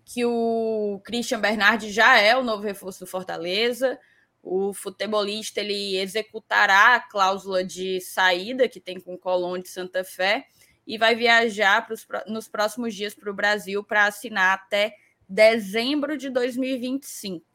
que 0.04 0.24
o 0.24 1.00
Christian 1.04 1.40
Bernardi 1.40 1.90
já 1.90 2.18
é 2.18 2.36
o 2.36 2.42
novo 2.42 2.62
reforço 2.62 3.00
do 3.00 3.06
Fortaleza. 3.06 3.98
O 4.42 4.74
futebolista 4.74 5.60
ele 5.60 5.96
executará 5.96 6.96
a 6.96 7.00
cláusula 7.00 7.64
de 7.64 8.00
saída 8.00 8.68
que 8.68 8.80
tem 8.80 9.00
com 9.00 9.14
o 9.14 9.18
Colón 9.18 9.60
de 9.60 9.68
Santa 9.68 10.02
Fé 10.02 10.46
e 10.86 10.98
vai 10.98 11.14
viajar 11.14 11.86
pros, 11.86 12.06
nos 12.26 12.48
próximos 12.48 12.94
dias 12.94 13.14
para 13.14 13.30
o 13.30 13.34
Brasil 13.34 13.84
para 13.84 14.06
assinar 14.06 14.54
até 14.54 14.94
dezembro 15.28 16.16
de 16.16 16.28
2025. 16.28 17.46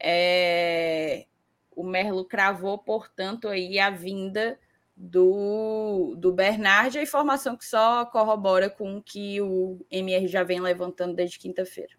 É, 0.00 1.26
o 1.74 1.82
Merlo 1.82 2.24
cravou, 2.24 2.76
portanto, 2.78 3.48
aí 3.48 3.78
a 3.78 3.90
vinda 3.90 4.58
do, 5.00 6.16
do 6.18 6.32
Bernard, 6.32 6.98
a 6.98 7.02
informação 7.02 7.56
que 7.56 7.64
só 7.64 8.04
corrobora 8.06 8.68
com 8.68 8.96
o 8.96 9.02
que 9.02 9.40
o 9.40 9.78
MR 9.90 10.26
já 10.26 10.42
vem 10.42 10.60
levantando 10.60 11.14
desde 11.14 11.38
quinta-feira. 11.38 11.92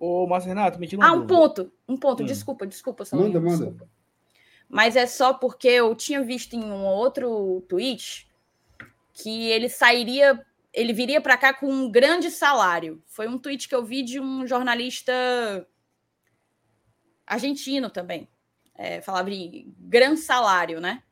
Ô, 0.00 0.26
Márcio 0.26 0.48
Renato, 0.48 0.78
me 0.80 0.86
tira 0.88 1.00
uma 1.00 1.08
Ah, 1.08 1.12
um 1.12 1.20
dúvida. 1.26 1.34
ponto, 1.34 1.72
um 1.88 1.96
ponto, 1.96 2.22
Hum. 2.24 2.26
desculpa, 2.26 2.66
desculpa, 2.66 3.04
Saulinho, 3.04 3.34
Manda, 3.34 3.40
manda. 3.40 3.64
desculpa. 3.70 3.88
Mas 4.68 4.96
é 4.96 5.06
só 5.06 5.32
porque 5.32 5.68
eu 5.68 5.94
tinha 5.94 6.22
visto 6.22 6.54
em 6.54 6.64
um 6.64 6.84
outro 6.84 7.60
tweet 7.68 8.28
que 9.12 9.48
ele 9.50 9.68
sairia, 9.68 10.44
ele 10.72 10.92
viria 10.92 11.20
para 11.20 11.36
cá 11.36 11.54
com 11.54 11.66
um 11.70 11.90
grande 11.90 12.30
salário. 12.30 13.00
Foi 13.06 13.26
um 13.28 13.38
tweet 13.38 13.68
que 13.68 13.74
eu 13.74 13.84
vi 13.84 14.02
de 14.02 14.20
um 14.20 14.46
jornalista 14.46 15.12
argentino 17.26 17.90
também. 17.90 18.28
É, 18.74 19.00
falava 19.00 19.30
de 19.30 19.66
gran 19.78 20.16
salário, 20.16 20.80
né? 20.80 21.02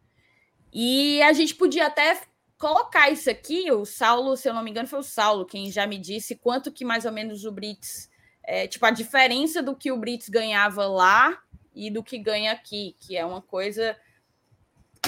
E 0.78 1.23
a 1.23 1.32
gente 1.32 1.55
podia 1.55 1.86
até 1.86 2.20
colocar 2.59 3.09
isso 3.09 3.31
aqui. 3.31 3.73
O 3.73 3.86
Saulo, 3.86 4.36
se 4.36 4.47
eu 4.47 4.53
não 4.53 4.62
me 4.62 4.70
engano, 4.70 4.86
foi 4.86 4.98
o 4.98 5.03
Saulo 5.03 5.47
quem 5.47 5.73
já 5.73 5.86
me 5.86 5.97
disse 5.97 6.36
quanto 6.36 6.70
que 6.70 6.85
mais 6.85 7.07
ou 7.07 7.12
menos 7.12 7.47
o 7.47 7.51
Brits, 7.51 8.11
é, 8.43 8.66
tipo, 8.66 8.85
a 8.85 8.90
diferença 8.90 9.62
do 9.62 9.74
que 9.74 9.90
o 9.90 9.97
Brits 9.97 10.28
ganhava 10.28 10.86
lá 10.86 11.43
e 11.74 11.90
do 11.90 12.03
que 12.03 12.19
ganha 12.19 12.53
aqui, 12.53 12.94
que 13.01 13.16
é 13.16 13.24
uma 13.24 13.40
coisa 13.40 13.97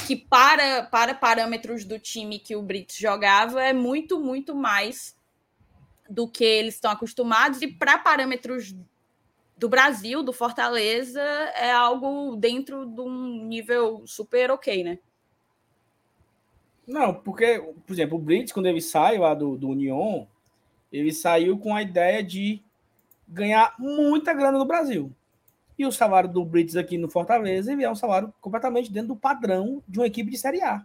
que 0.07 0.17
para, 0.17 0.85
para 0.85 1.13
parâmetros 1.15 1.85
do 1.85 1.99
time 1.99 2.39
que 2.39 2.57
o 2.57 2.63
Brits 2.63 2.97
jogava 2.97 3.63
é 3.63 3.75
muito, 3.75 4.19
muito 4.19 4.55
mais 4.55 5.15
do 6.09 6.27
que 6.27 6.45
eles 6.45 6.77
estão 6.77 6.91
acostumados, 6.91 7.61
e 7.61 7.67
para 7.69 7.99
parâmetros 7.99 8.75
do 9.55 9.69
Brasil, 9.69 10.23
do 10.23 10.33
Fortaleza, 10.33 11.21
é 11.21 11.71
algo 11.71 12.37
dentro 12.37 12.87
de 12.87 13.03
um 13.03 13.45
nível 13.45 14.07
super 14.07 14.51
ok, 14.51 14.83
né? 14.83 14.99
Não, 16.89 17.13
porque, 17.13 17.63
por 17.87 17.93
exemplo, 17.93 18.17
o 18.17 18.21
Brits, 18.21 18.51
quando 18.51 18.65
ele 18.65 18.81
sai 18.81 19.19
lá 19.19 19.35
do, 19.35 19.59
do 19.59 19.69
Union, 19.69 20.25
ele 20.91 21.13
saiu 21.13 21.59
com 21.59 21.77
a 21.77 21.83
ideia 21.83 22.25
de 22.25 22.63
ganhar 23.29 23.75
muita 23.79 24.33
grana 24.33 24.59
no 24.59 24.65
Brasil. 24.65 25.13
E 25.79 25.85
o 25.85 25.93
salário 25.93 26.31
do 26.31 26.43
Brits 26.43 26.77
aqui 26.77 26.97
no 26.97 27.11
Fortaleza 27.11 27.71
ele 27.71 27.85
é 27.85 27.91
um 27.91 27.95
salário 27.95 28.33
completamente 28.41 28.91
dentro 28.91 29.09
do 29.09 29.17
padrão 29.17 29.83
de 29.87 29.99
uma 29.99 30.07
equipe 30.07 30.31
de 30.31 30.39
Série 30.39 30.63
A. 30.63 30.83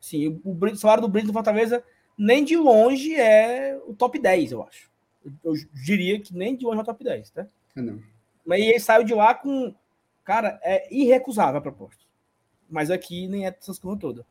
Sim, 0.00 0.40
o, 0.44 0.50
o 0.52 0.76
salário 0.76 1.02
do 1.02 1.08
Brits 1.08 1.28
no 1.28 1.32
Fortaleza 1.32 1.82
nem 2.18 2.44
de 2.44 2.56
longe 2.56 3.14
é 3.14 3.80
o 3.86 3.94
top 3.94 4.18
10, 4.18 4.50
eu 4.50 4.64
acho. 4.64 4.90
Eu, 5.24 5.32
eu 5.44 5.54
diria 5.72 6.20
que 6.20 6.34
nem 6.34 6.56
de 6.56 6.64
longe 6.64 6.78
é 6.78 6.82
o 6.82 6.84
top 6.84 7.04
10, 7.04 7.30
tá? 7.30 7.46
Não. 7.76 8.02
Mas 8.44 8.60
ele 8.60 8.80
saiu 8.80 9.04
de 9.04 9.14
lá 9.14 9.32
com. 9.32 9.72
Cara, 10.24 10.58
é 10.62 10.92
irrecusável 10.92 11.58
a 11.58 11.62
proposta. 11.62 12.02
Mas 12.68 12.90
aqui 12.90 13.28
nem 13.28 13.46
é 13.46 13.56
essas 13.56 13.78
coisas 13.78 14.00
todas. 14.00 14.24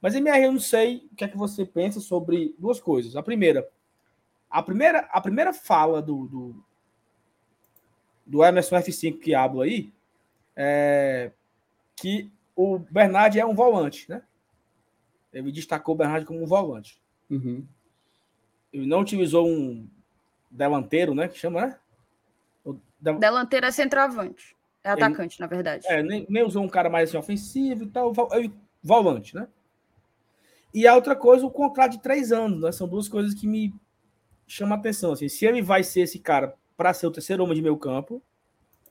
Mas 0.00 0.14
MR, 0.14 0.44
eu 0.44 0.52
não 0.52 0.60
sei 0.60 1.08
o 1.12 1.14
que 1.16 1.24
é 1.24 1.28
que 1.28 1.36
você 1.36 1.64
pensa 1.64 2.00
sobre 2.00 2.54
duas 2.58 2.80
coisas. 2.80 3.16
A 3.16 3.22
primeira, 3.22 3.68
a 4.48 4.62
primeira, 4.62 5.00
a 5.12 5.20
primeira 5.20 5.52
fala 5.52 6.00
do, 6.00 6.26
do, 6.26 6.64
do 8.24 8.44
Emerson 8.44 8.76
F5 8.76 9.18
que 9.18 9.34
hablo 9.34 9.60
aí 9.60 9.92
é 10.56 11.30
que 11.96 12.30
o 12.56 12.78
Bernard 12.78 13.38
é 13.38 13.44
um 13.44 13.54
volante, 13.54 14.08
né? 14.08 14.22
Ele 15.32 15.52
destacou 15.52 15.94
o 15.94 15.98
Bernard 15.98 16.24
como 16.26 16.42
um 16.42 16.46
volante. 16.46 17.00
Uhum. 17.28 17.64
Ele 18.72 18.86
não 18.86 19.00
utilizou 19.00 19.46
um 19.46 19.86
delanteiro, 20.50 21.14
né? 21.14 21.28
Que 21.28 21.38
chama, 21.38 21.60
né? 21.66 21.78
O 22.64 22.72
de- 22.98 23.18
Delanteiro 23.18 23.66
é 23.66 23.70
centroavante. 23.70 24.56
É 24.82 24.92
Ele- 24.92 25.02
atacante, 25.04 25.38
na 25.38 25.46
verdade. 25.46 25.86
É, 25.88 26.02
nem, 26.02 26.26
nem 26.28 26.42
usou 26.42 26.62
um 26.64 26.68
cara 26.68 26.88
mais 26.88 27.10
assim, 27.10 27.18
ofensivo 27.18 27.84
e 27.84 27.86
tal, 27.88 28.12
vo- 28.12 28.28
ele- 28.32 28.52
volante, 28.82 29.34
né? 29.36 29.46
E 30.72 30.86
a 30.86 30.94
outra 30.94 31.16
coisa, 31.16 31.44
o 31.44 31.50
contrato 31.50 31.92
de 31.92 32.02
três 32.02 32.30
anos, 32.32 32.60
né? 32.60 32.72
São 32.72 32.88
duas 32.88 33.08
coisas 33.08 33.34
que 33.34 33.46
me 33.46 33.74
chamam 34.46 34.76
a 34.76 34.78
atenção. 34.78 35.12
Assim, 35.12 35.28
se 35.28 35.44
ele 35.44 35.62
vai 35.62 35.82
ser 35.82 36.02
esse 36.02 36.18
cara 36.18 36.54
para 36.76 36.92
ser 36.94 37.06
o 37.06 37.10
terceiro 37.10 37.42
homem 37.42 37.56
de 37.56 37.62
meio 37.62 37.76
campo, 37.76 38.22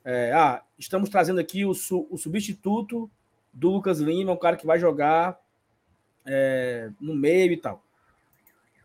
é, 0.04 0.32
ah, 0.34 0.64
estamos 0.78 1.10
trazendo 1.10 1.40
aqui 1.40 1.66
o, 1.66 1.74
su- 1.74 2.08
o 2.10 2.18
substituto 2.18 3.10
do 3.54 3.70
Lucas 3.70 4.00
Lima, 4.00 4.32
um 4.32 4.38
cara 4.38 4.58
que 4.58 4.66
vai 4.66 4.80
jogar 4.80 5.40
é, 6.26 6.92
no 7.00 7.16
meio 7.16 7.52
e 7.52 7.58
tal. 7.58 7.84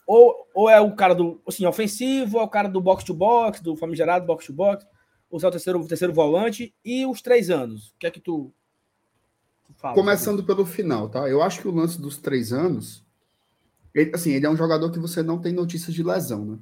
Ou, 0.06 0.46
ou 0.54 0.68
é 0.68 0.80
o 0.80 0.94
cara 0.94 1.14
do 1.14 1.40
assim, 1.46 1.64
ofensivo, 1.66 2.36
ou 2.36 2.42
é 2.42 2.46
o 2.46 2.48
cara 2.48 2.68
do 2.68 2.80
box-to-box, 2.80 3.60
do 3.62 3.76
famigerado 3.76 4.26
box-to-box, 4.26 4.86
ou 5.30 5.40
é 5.42 5.46
o 5.46 5.50
terceiro, 5.50 5.80
o 5.80 5.88
terceiro 5.88 6.12
volante, 6.12 6.74
e 6.84 7.06
os 7.06 7.22
três 7.22 7.50
anos. 7.50 7.88
O 7.90 7.98
que 7.98 8.06
é 8.06 8.10
que 8.10 8.20
tu 8.20 8.52
fala? 9.76 9.94
Começando 9.94 10.44
pelo 10.44 10.64
final, 10.66 11.08
tá? 11.08 11.28
Eu 11.28 11.42
acho 11.42 11.60
que 11.60 11.68
o 11.68 11.74
lance 11.74 12.00
dos 12.00 12.18
três 12.18 12.52
anos, 12.52 13.04
ele, 13.94 14.10
assim, 14.14 14.32
ele 14.32 14.46
é 14.46 14.50
um 14.50 14.56
jogador 14.56 14.90
que 14.90 14.98
você 14.98 15.22
não 15.22 15.38
tem 15.40 15.52
notícias 15.52 15.94
de 15.94 16.02
lesão, 16.02 16.44
né? 16.44 16.58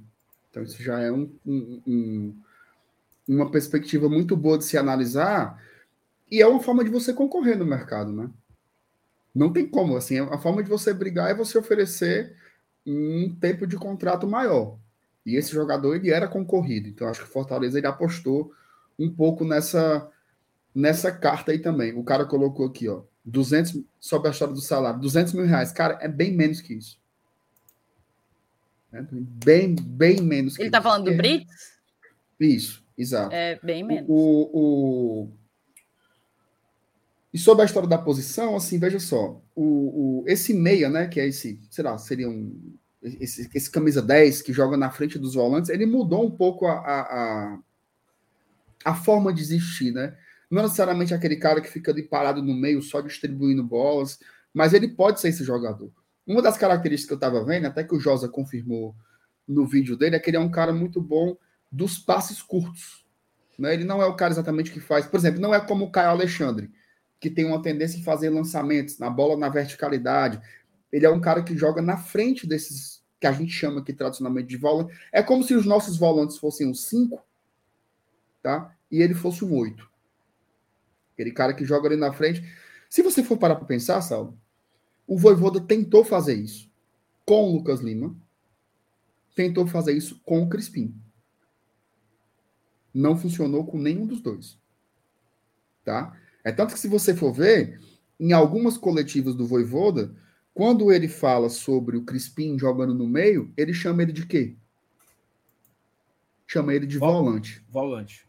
Então 0.50 0.62
isso 0.62 0.82
já 0.82 1.00
é 1.00 1.10
um, 1.10 1.30
um- 1.46 1.82
um- 1.86 2.34
uma 3.28 3.50
perspectiva 3.50 4.08
muito 4.08 4.36
boa 4.36 4.58
de 4.58 4.64
se 4.64 4.76
analisar 4.76 5.62
e 6.30 6.42
é 6.42 6.46
uma 6.46 6.60
forma 6.60 6.84
de 6.84 6.90
você 6.90 7.12
concorrer 7.12 7.56
no 7.58 7.64
mercado, 7.64 8.12
né? 8.12 8.28
Não 9.34 9.52
tem 9.52 9.66
como, 9.66 9.96
assim, 9.96 10.18
a 10.18 10.38
forma 10.38 10.62
de 10.62 10.68
você 10.68 10.92
brigar 10.92 11.30
é 11.30 11.34
você 11.34 11.56
oferecer 11.56 12.36
um 12.86 13.34
tempo 13.40 13.66
de 13.66 13.76
contrato 13.76 14.26
maior. 14.26 14.76
E 15.24 15.36
esse 15.36 15.52
jogador, 15.52 15.94
ele 15.94 16.10
era 16.10 16.26
concorrido, 16.28 16.88
então 16.88 17.06
acho 17.08 17.20
que 17.20 17.28
o 17.28 17.32
Fortaleza, 17.32 17.78
ele 17.78 17.86
apostou 17.86 18.52
um 18.98 19.08
pouco 19.08 19.44
nessa 19.44 20.10
nessa 20.74 21.10
carta 21.12 21.52
aí 21.52 21.58
também. 21.58 21.92
O 21.94 22.04
cara 22.04 22.24
colocou 22.24 22.66
aqui, 22.66 22.88
ó, 22.88 23.02
200, 23.24 23.80
sobre 24.00 24.28
a 24.28 24.30
história 24.30 24.54
do 24.54 24.60
salário, 24.60 25.00
200 25.00 25.32
mil 25.32 25.44
reais. 25.46 25.72
Cara, 25.72 25.98
é 26.00 26.08
bem 26.08 26.32
menos 26.34 26.60
que 26.60 26.74
isso. 26.74 27.00
É 28.92 29.02
bem, 29.10 29.74
bem 29.74 30.20
menos 30.20 30.56
que 30.56 30.62
Ele 30.62 30.70
tá 30.70 30.82
falando 30.82 31.10
do 31.10 31.16
Brits? 31.16 31.72
Isso, 32.38 32.84
exato. 32.96 33.34
É 33.34 33.58
bem 33.62 33.82
menos. 33.82 34.04
O, 34.08 34.50
o- 34.52 35.28
E 37.32 37.38
sobre 37.38 37.62
a 37.62 37.64
história 37.64 37.88
da 37.88 37.96
posição, 37.96 38.54
assim, 38.54 38.78
veja 38.78 38.98
só. 39.00 39.40
O, 39.54 40.20
o- 40.20 40.24
esse 40.26 40.52
meia, 40.52 40.90
né, 40.90 41.06
que 41.08 41.18
é 41.18 41.26
esse, 41.26 41.58
sei 41.70 41.84
lá, 41.84 41.96
seria 41.96 42.28
um. 42.28 42.74
Esse, 43.02 43.50
esse 43.52 43.68
camisa 43.70 44.00
10 44.00 44.42
que 44.42 44.52
joga 44.52 44.76
na 44.76 44.88
frente 44.90 45.18
dos 45.18 45.34
volantes, 45.34 45.70
ele 45.70 45.86
mudou 45.86 46.24
um 46.24 46.30
pouco 46.30 46.66
a, 46.66 46.74
a, 46.74 47.00
a, 47.00 47.58
a 48.84 48.94
forma 48.94 49.32
de 49.32 49.40
existir, 49.40 49.90
né? 49.92 50.16
Não 50.52 50.64
necessariamente 50.64 51.14
aquele 51.14 51.36
cara 51.36 51.62
que 51.62 51.70
fica 51.70 51.90
ali 51.90 52.02
parado 52.02 52.42
no 52.42 52.52
meio 52.52 52.82
só 52.82 53.00
distribuindo 53.00 53.64
bolas, 53.64 54.18
mas 54.52 54.74
ele 54.74 54.86
pode 54.86 55.18
ser 55.18 55.30
esse 55.30 55.42
jogador. 55.42 55.90
Uma 56.26 56.42
das 56.42 56.58
características 56.58 57.06
que 57.06 57.12
eu 57.14 57.26
estava 57.26 57.42
vendo, 57.42 57.64
até 57.64 57.82
que 57.82 57.94
o 57.94 57.98
Josa 57.98 58.28
confirmou 58.28 58.94
no 59.48 59.66
vídeo 59.66 59.96
dele, 59.96 60.14
é 60.14 60.18
que 60.18 60.28
ele 60.28 60.36
é 60.36 60.40
um 60.40 60.50
cara 60.50 60.70
muito 60.70 61.00
bom 61.00 61.38
dos 61.70 61.98
passes 61.98 62.42
curtos. 62.42 63.02
Né? 63.58 63.72
Ele 63.72 63.84
não 63.84 64.02
é 64.02 64.04
o 64.04 64.14
cara 64.14 64.30
exatamente 64.30 64.70
que 64.70 64.78
faz. 64.78 65.06
Por 65.06 65.16
exemplo, 65.16 65.40
não 65.40 65.54
é 65.54 65.60
como 65.60 65.86
o 65.86 65.90
Caio 65.90 66.10
Alexandre, 66.10 66.70
que 67.18 67.30
tem 67.30 67.46
uma 67.46 67.62
tendência 67.62 67.98
em 67.98 68.02
fazer 68.02 68.28
lançamentos 68.28 68.98
na 68.98 69.08
bola 69.08 69.38
na 69.38 69.48
verticalidade. 69.48 70.38
Ele 70.92 71.06
é 71.06 71.10
um 71.10 71.20
cara 71.20 71.42
que 71.42 71.56
joga 71.56 71.80
na 71.80 71.96
frente 71.96 72.46
desses 72.46 73.02
que 73.18 73.26
a 73.26 73.32
gente 73.32 73.52
chama 73.52 73.80
aqui 73.80 73.94
tradicionalmente 73.94 74.48
de 74.48 74.58
volante. 74.58 74.94
É 75.10 75.22
como 75.22 75.42
se 75.44 75.54
os 75.54 75.64
nossos 75.64 75.96
volantes 75.96 76.36
fossem 76.36 76.68
um 76.68 76.74
5, 76.74 77.24
tá? 78.42 78.76
E 78.90 79.00
ele 79.00 79.14
fosse 79.14 79.46
um 79.46 79.56
8. 79.56 79.91
Aquele 81.22 81.30
cara 81.30 81.54
que 81.54 81.64
joga 81.64 81.88
ali 81.88 81.96
na 81.96 82.12
frente. 82.12 82.42
Se 82.90 83.00
você 83.00 83.22
for 83.22 83.38
parar 83.38 83.54
para 83.54 83.64
pensar, 83.64 84.02
Saulo, 84.02 84.36
o 85.06 85.16
Voivoda 85.16 85.60
tentou 85.60 86.04
fazer 86.04 86.34
isso 86.34 86.68
com 87.24 87.44
o 87.44 87.52
Lucas 87.52 87.80
Lima, 87.80 88.16
tentou 89.36 89.64
fazer 89.68 89.92
isso 89.92 90.20
com 90.24 90.42
o 90.42 90.48
Crispim. 90.48 90.92
Não 92.92 93.16
funcionou 93.16 93.64
com 93.64 93.78
nenhum 93.78 94.04
dos 94.04 94.20
dois. 94.20 94.58
Tá? 95.84 96.18
É 96.42 96.50
tanto 96.50 96.74
que 96.74 96.80
se 96.80 96.88
você 96.88 97.14
for 97.14 97.32
ver, 97.32 97.80
em 98.18 98.32
algumas 98.32 98.76
coletivas 98.76 99.36
do 99.36 99.46
Voivoda, 99.46 100.12
quando 100.52 100.90
ele 100.90 101.06
fala 101.06 101.48
sobre 101.48 101.96
o 101.96 102.04
Crispim 102.04 102.58
jogando 102.58 102.92
no 102.92 103.06
meio, 103.06 103.52
ele 103.56 103.72
chama 103.72 104.02
ele 104.02 104.12
de 104.12 104.26
quê? 104.26 104.56
Chama 106.48 106.74
ele 106.74 106.86
de 106.86 106.98
volante. 106.98 107.64
Volante. 107.70 108.26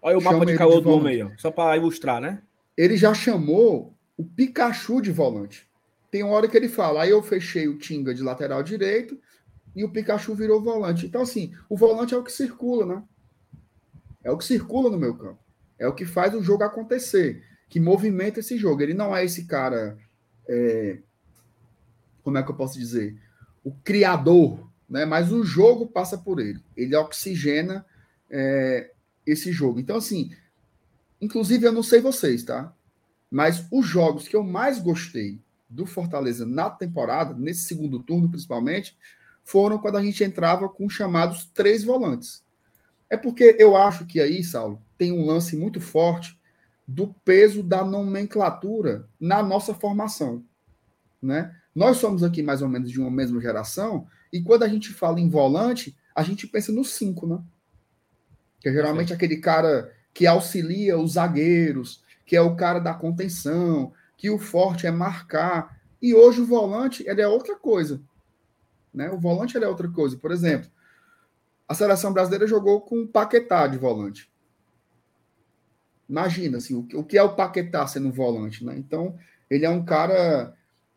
Olha 0.00 0.18
o 0.18 0.22
mapa 0.22 0.46
de 0.46 0.52
de 0.52 0.58
do 0.58 0.90
homem 0.90 1.14
aí, 1.14 1.22
ó. 1.22 1.30
Só 1.36 1.50
para 1.50 1.76
ilustrar, 1.76 2.20
né? 2.20 2.42
Ele 2.76 2.96
já 2.96 3.12
chamou 3.12 3.94
o 4.16 4.24
Pikachu 4.24 5.00
de 5.00 5.10
volante. 5.10 5.68
Tem 6.10 6.22
uma 6.22 6.32
hora 6.34 6.48
que 6.48 6.56
ele 6.56 6.68
fala, 6.68 7.02
aí 7.02 7.10
eu 7.10 7.22
fechei 7.22 7.68
o 7.68 7.78
Tinga 7.78 8.14
de 8.14 8.22
lateral 8.22 8.62
direito 8.62 9.18
e 9.74 9.84
o 9.84 9.90
Pikachu 9.90 10.34
virou 10.34 10.62
volante. 10.62 11.06
Então, 11.06 11.22
assim, 11.22 11.52
o 11.68 11.76
volante 11.76 12.14
é 12.14 12.16
o 12.16 12.22
que 12.22 12.32
circula, 12.32 12.86
né? 12.86 13.02
É 14.24 14.30
o 14.30 14.38
que 14.38 14.44
circula 14.44 14.90
no 14.90 14.98
meu 14.98 15.14
campo. 15.16 15.38
É 15.78 15.86
o 15.86 15.94
que 15.94 16.04
faz 16.04 16.34
o 16.34 16.42
jogo 16.42 16.64
acontecer, 16.64 17.42
que 17.68 17.78
movimenta 17.78 18.40
esse 18.40 18.56
jogo. 18.56 18.82
Ele 18.82 18.94
não 18.94 19.14
é 19.14 19.24
esse 19.24 19.46
cara. 19.46 19.96
é, 20.48 20.98
como 22.22 22.38
é 22.38 22.42
que 22.42 22.50
eu 22.50 22.56
posso 22.56 22.78
dizer? 22.78 23.16
O 23.62 23.72
criador, 23.72 24.68
né? 24.88 25.04
Mas 25.04 25.32
o 25.32 25.44
jogo 25.44 25.86
passa 25.86 26.18
por 26.18 26.40
ele. 26.40 26.60
Ele 26.76 26.96
oxigena 26.96 27.86
é, 28.30 28.90
esse 29.30 29.52
jogo. 29.52 29.78
Então, 29.78 29.96
assim, 29.96 30.30
inclusive, 31.20 31.66
eu 31.66 31.72
não 31.72 31.82
sei 31.82 32.00
vocês, 32.00 32.42
tá? 32.42 32.72
Mas 33.30 33.66
os 33.70 33.86
jogos 33.86 34.26
que 34.26 34.34
eu 34.34 34.42
mais 34.42 34.78
gostei 34.78 35.40
do 35.68 35.84
Fortaleza 35.84 36.46
na 36.46 36.70
temporada, 36.70 37.34
nesse 37.34 37.64
segundo 37.64 38.02
turno 38.02 38.28
principalmente, 38.28 38.96
foram 39.44 39.78
quando 39.78 39.96
a 39.96 40.02
gente 40.02 40.24
entrava 40.24 40.68
com 40.68 40.86
os 40.86 40.92
chamados 40.92 41.46
três 41.54 41.84
volantes. 41.84 42.42
É 43.10 43.16
porque 43.16 43.56
eu 43.58 43.76
acho 43.76 44.06
que 44.06 44.20
aí, 44.20 44.42
Saulo, 44.42 44.82
tem 44.96 45.12
um 45.12 45.24
lance 45.24 45.56
muito 45.56 45.80
forte 45.80 46.38
do 46.86 47.14
peso 47.24 47.62
da 47.62 47.84
nomenclatura 47.84 49.08
na 49.20 49.42
nossa 49.42 49.74
formação, 49.74 50.42
né? 51.20 51.54
Nós 51.74 51.98
somos 51.98 52.22
aqui 52.22 52.42
mais 52.42 52.62
ou 52.62 52.68
menos 52.68 52.90
de 52.90 53.00
uma 53.00 53.10
mesma 53.10 53.40
geração 53.40 54.06
e 54.32 54.42
quando 54.42 54.62
a 54.62 54.68
gente 54.68 54.92
fala 54.92 55.20
em 55.20 55.28
volante, 55.28 55.96
a 56.14 56.22
gente 56.22 56.46
pensa 56.46 56.72
no 56.72 56.84
cinco, 56.84 57.26
né? 57.26 57.38
Que 58.60 58.68
é 58.68 58.72
geralmente 58.72 59.12
aquele 59.12 59.36
cara 59.36 59.92
que 60.12 60.26
auxilia 60.26 60.98
os 60.98 61.12
zagueiros, 61.12 62.02
que 62.26 62.36
é 62.36 62.40
o 62.40 62.56
cara 62.56 62.78
da 62.78 62.92
contenção, 62.92 63.92
que 64.16 64.30
o 64.30 64.38
forte 64.38 64.86
é 64.86 64.90
marcar. 64.90 65.80
E 66.02 66.14
hoje 66.14 66.40
o 66.40 66.46
volante 66.46 67.04
ele 67.06 67.20
é 67.20 67.28
outra 67.28 67.56
coisa. 67.56 68.00
Né? 68.92 69.10
O 69.10 69.18
volante 69.18 69.56
ele 69.56 69.64
é 69.64 69.68
outra 69.68 69.88
coisa. 69.88 70.16
Por 70.16 70.30
exemplo, 70.32 70.68
a 71.68 71.74
seleção 71.74 72.12
brasileira 72.12 72.46
jogou 72.46 72.80
com 72.80 73.02
o 73.02 73.08
Paquetá 73.08 73.66
de 73.66 73.78
volante. 73.78 74.30
Imagina 76.08 76.58
assim, 76.58 76.74
o 76.74 76.82
que- 76.84 76.96
o 76.96 77.04
que 77.04 77.18
é 77.18 77.22
o 77.22 77.34
Paquetá 77.34 77.86
sendo 77.86 78.08
um 78.08 78.12
volante, 78.12 78.64
né? 78.64 78.74
Então, 78.76 79.16
ele 79.50 79.64
é 79.64 79.70
um 79.70 79.84
cara 79.84 80.54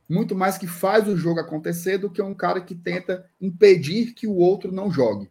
muito 0.09 0.35
mais 0.35 0.57
que 0.57 0.67
faz 0.67 1.07
o 1.07 1.15
jogo 1.15 1.39
acontecer 1.39 1.97
do 1.97 2.09
que 2.09 2.21
um 2.21 2.33
cara 2.33 2.59
que 2.59 2.75
tenta 2.75 3.25
impedir 3.39 4.13
que 4.13 4.27
o 4.27 4.35
outro 4.35 4.71
não 4.71 4.91
jogue. 4.91 5.30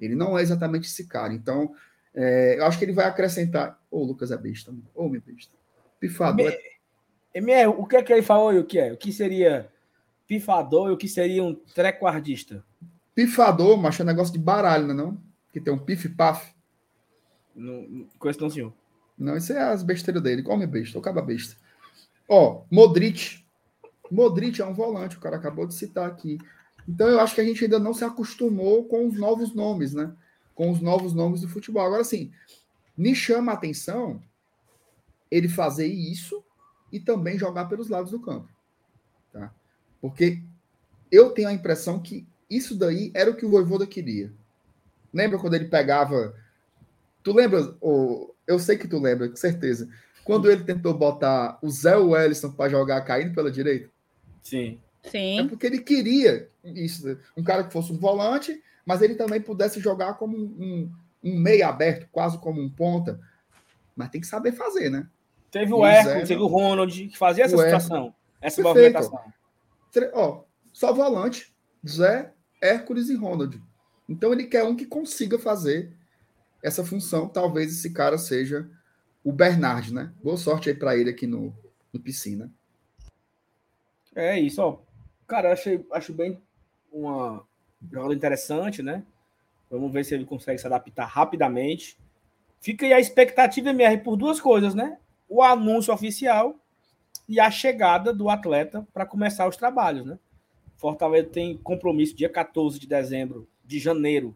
Ele 0.00 0.14
não 0.14 0.38
é 0.38 0.42
exatamente 0.42 0.86
esse 0.86 1.06
cara. 1.06 1.32
Então, 1.32 1.72
é, 2.14 2.58
eu 2.58 2.66
acho 2.66 2.78
que 2.78 2.84
ele 2.84 2.92
vai 2.92 3.06
acrescentar. 3.06 3.78
Ô, 3.90 4.02
Lucas 4.04 4.30
é 4.30 4.36
besta. 4.36 4.70
mano. 4.70 4.84
Ô, 4.94 5.08
meu 5.08 5.20
besta. 5.20 5.52
Pifado. 6.00 6.40
é 6.42 6.58
MR, 7.34 7.68
o 7.68 7.86
que 7.86 7.96
é 7.96 8.02
que 8.02 8.12
ele 8.12 8.22
falou 8.22 8.52
e 8.52 8.58
o 8.58 8.64
que 8.64 8.78
é? 8.78 8.92
O 8.92 8.96
que 8.96 9.12
seria 9.12 9.68
pifador 10.26 10.90
e 10.90 10.92
o 10.92 10.96
que 10.96 11.08
seria 11.08 11.42
um 11.42 11.54
trequardista? 11.54 12.64
Pifador, 13.14 13.76
macho, 13.76 14.02
é 14.02 14.04
negócio 14.04 14.32
de 14.32 14.38
baralho, 14.38 14.86
né? 14.86 14.94
Não? 14.94 15.18
que 15.52 15.60
tem 15.60 15.72
um 15.72 15.78
pif-paf? 15.78 16.54
Não, 17.54 17.82
não 17.82 18.06
conheço 18.18 18.40
não, 18.40 18.50
senhor. 18.50 18.72
Não, 19.16 19.36
isso 19.36 19.52
é 19.52 19.60
as 19.60 19.82
besteiras 19.82 20.22
dele. 20.22 20.42
Come 20.42 20.66
besta, 20.66 20.96
ou 20.96 21.00
acaba 21.00 21.20
besta. 21.20 21.56
Ó, 22.28 22.62
Modric. 22.70 23.44
Modric 24.10 24.60
é 24.60 24.66
um 24.66 24.72
volante, 24.72 25.16
o 25.16 25.20
cara 25.20 25.36
acabou 25.36 25.66
de 25.66 25.74
citar 25.74 26.06
aqui. 26.06 26.38
Então 26.88 27.06
eu 27.06 27.20
acho 27.20 27.34
que 27.34 27.40
a 27.42 27.44
gente 27.44 27.62
ainda 27.62 27.78
não 27.78 27.92
se 27.92 28.02
acostumou 28.02 28.86
com 28.86 29.06
os 29.06 29.14
novos 29.14 29.54
nomes, 29.54 29.92
né? 29.92 30.10
Com 30.54 30.70
os 30.70 30.80
novos 30.80 31.12
nomes 31.12 31.42
do 31.42 31.48
futebol. 31.48 31.84
Agora, 31.84 32.02
sim, 32.02 32.32
me 32.96 33.14
chama 33.14 33.52
a 33.52 33.54
atenção 33.54 34.22
ele 35.30 35.48
fazer 35.48 35.86
isso 35.86 36.42
e 36.90 36.98
também 36.98 37.38
jogar 37.38 37.66
pelos 37.66 37.90
lados 37.90 38.10
do 38.10 38.18
campo. 38.18 38.48
Tá? 39.30 39.52
Porque 40.00 40.42
eu 41.12 41.30
tenho 41.32 41.48
a 41.48 41.52
impressão 41.52 42.00
que 42.00 42.26
isso 42.48 42.74
daí 42.74 43.10
era 43.14 43.30
o 43.30 43.36
que 43.36 43.44
o 43.44 43.50
Voivoda 43.50 43.86
queria. 43.86 44.32
Lembra 45.12 45.38
quando 45.38 45.54
ele 45.54 45.66
pegava. 45.66 46.34
Tu 47.22 47.32
lembra? 47.34 47.76
Eu 48.46 48.58
sei 48.58 48.78
que 48.78 48.88
tu 48.88 48.98
lembra, 48.98 49.28
com 49.28 49.36
certeza. 49.36 49.90
Quando 50.24 50.50
ele 50.50 50.64
tentou 50.64 50.94
botar 50.94 51.58
o 51.60 51.70
Zé 51.70 51.96
Wellison 51.96 52.50
para 52.50 52.70
jogar 52.70 53.02
caindo 53.02 53.34
pela 53.34 53.50
direita? 53.50 53.90
Sim. 54.42 54.80
Sim. 55.04 55.40
É 55.40 55.48
porque 55.48 55.66
ele 55.66 55.80
queria 55.80 56.48
isso, 56.64 57.18
um 57.36 57.42
cara 57.42 57.64
que 57.64 57.72
fosse 57.72 57.92
um 57.92 57.98
volante, 57.98 58.62
mas 58.84 59.02
ele 59.02 59.14
também 59.14 59.40
pudesse 59.40 59.80
jogar 59.80 60.14
como 60.14 60.36
um, 60.36 60.42
um, 60.42 60.92
um 61.24 61.38
meio 61.38 61.66
aberto, 61.66 62.08
quase 62.10 62.38
como 62.38 62.60
um 62.60 62.68
ponta. 62.68 63.20
Mas 63.94 64.10
tem 64.10 64.20
que 64.20 64.26
saber 64.26 64.52
fazer, 64.52 64.90
né? 64.90 65.08
Teve 65.50 65.72
o 65.72 65.84
Erco, 65.86 66.26
teve 66.26 66.42
o 66.42 66.46
Ronald, 66.46 67.08
que 67.08 67.16
fazia 67.16 67.44
essa 67.44 67.56
situação, 67.56 68.14
essa 68.40 68.62
Perfeito. 68.62 68.78
movimentação. 68.78 69.32
Ó, 70.12 70.44
só 70.72 70.92
volante, 70.92 71.54
Zé, 71.86 72.32
Hércules 72.60 73.08
e 73.08 73.14
Ronald. 73.14 73.60
Então 74.08 74.32
ele 74.32 74.44
quer 74.44 74.64
um 74.64 74.76
que 74.76 74.86
consiga 74.86 75.38
fazer 75.38 75.92
essa 76.62 76.84
função. 76.84 77.28
Talvez 77.28 77.72
esse 77.72 77.90
cara 77.90 78.18
seja 78.18 78.68
o 79.24 79.32
Bernard, 79.32 79.92
né? 79.92 80.12
Boa 80.22 80.36
sorte 80.36 80.68
aí 80.68 80.74
para 80.74 80.96
ele 80.96 81.10
aqui 81.10 81.26
no, 81.26 81.54
no 81.92 82.00
piscina. 82.00 82.50
É 84.14 84.38
isso, 84.38 84.62
ó. 84.62 84.78
Cara, 85.28 85.52
achei, 85.52 85.84
acho 85.92 86.14
bem 86.14 86.40
uma 86.90 87.46
jogada 87.92 88.14
interessante, 88.14 88.82
né? 88.82 89.04
Vamos 89.70 89.92
ver 89.92 90.02
se 90.02 90.14
ele 90.14 90.24
consegue 90.24 90.58
se 90.58 90.66
adaptar 90.66 91.04
rapidamente. 91.04 91.98
Fica 92.58 92.86
aí 92.86 92.94
a 92.94 92.98
expectativa, 92.98 93.68
MR, 93.68 93.98
por 93.98 94.16
duas 94.16 94.40
coisas, 94.40 94.74
né? 94.74 94.98
O 95.28 95.42
anúncio 95.42 95.92
oficial 95.92 96.56
e 97.28 97.38
a 97.38 97.50
chegada 97.50 98.10
do 98.10 98.30
atleta 98.30 98.88
para 98.94 99.04
começar 99.04 99.46
os 99.46 99.58
trabalhos, 99.58 100.06
né? 100.06 100.18
Fortaleza 100.78 101.28
tem 101.28 101.58
compromisso 101.58 102.16
dia 102.16 102.30
14 102.30 102.80
de 102.80 102.86
dezembro, 102.86 103.46
de 103.62 103.78
janeiro, 103.78 104.34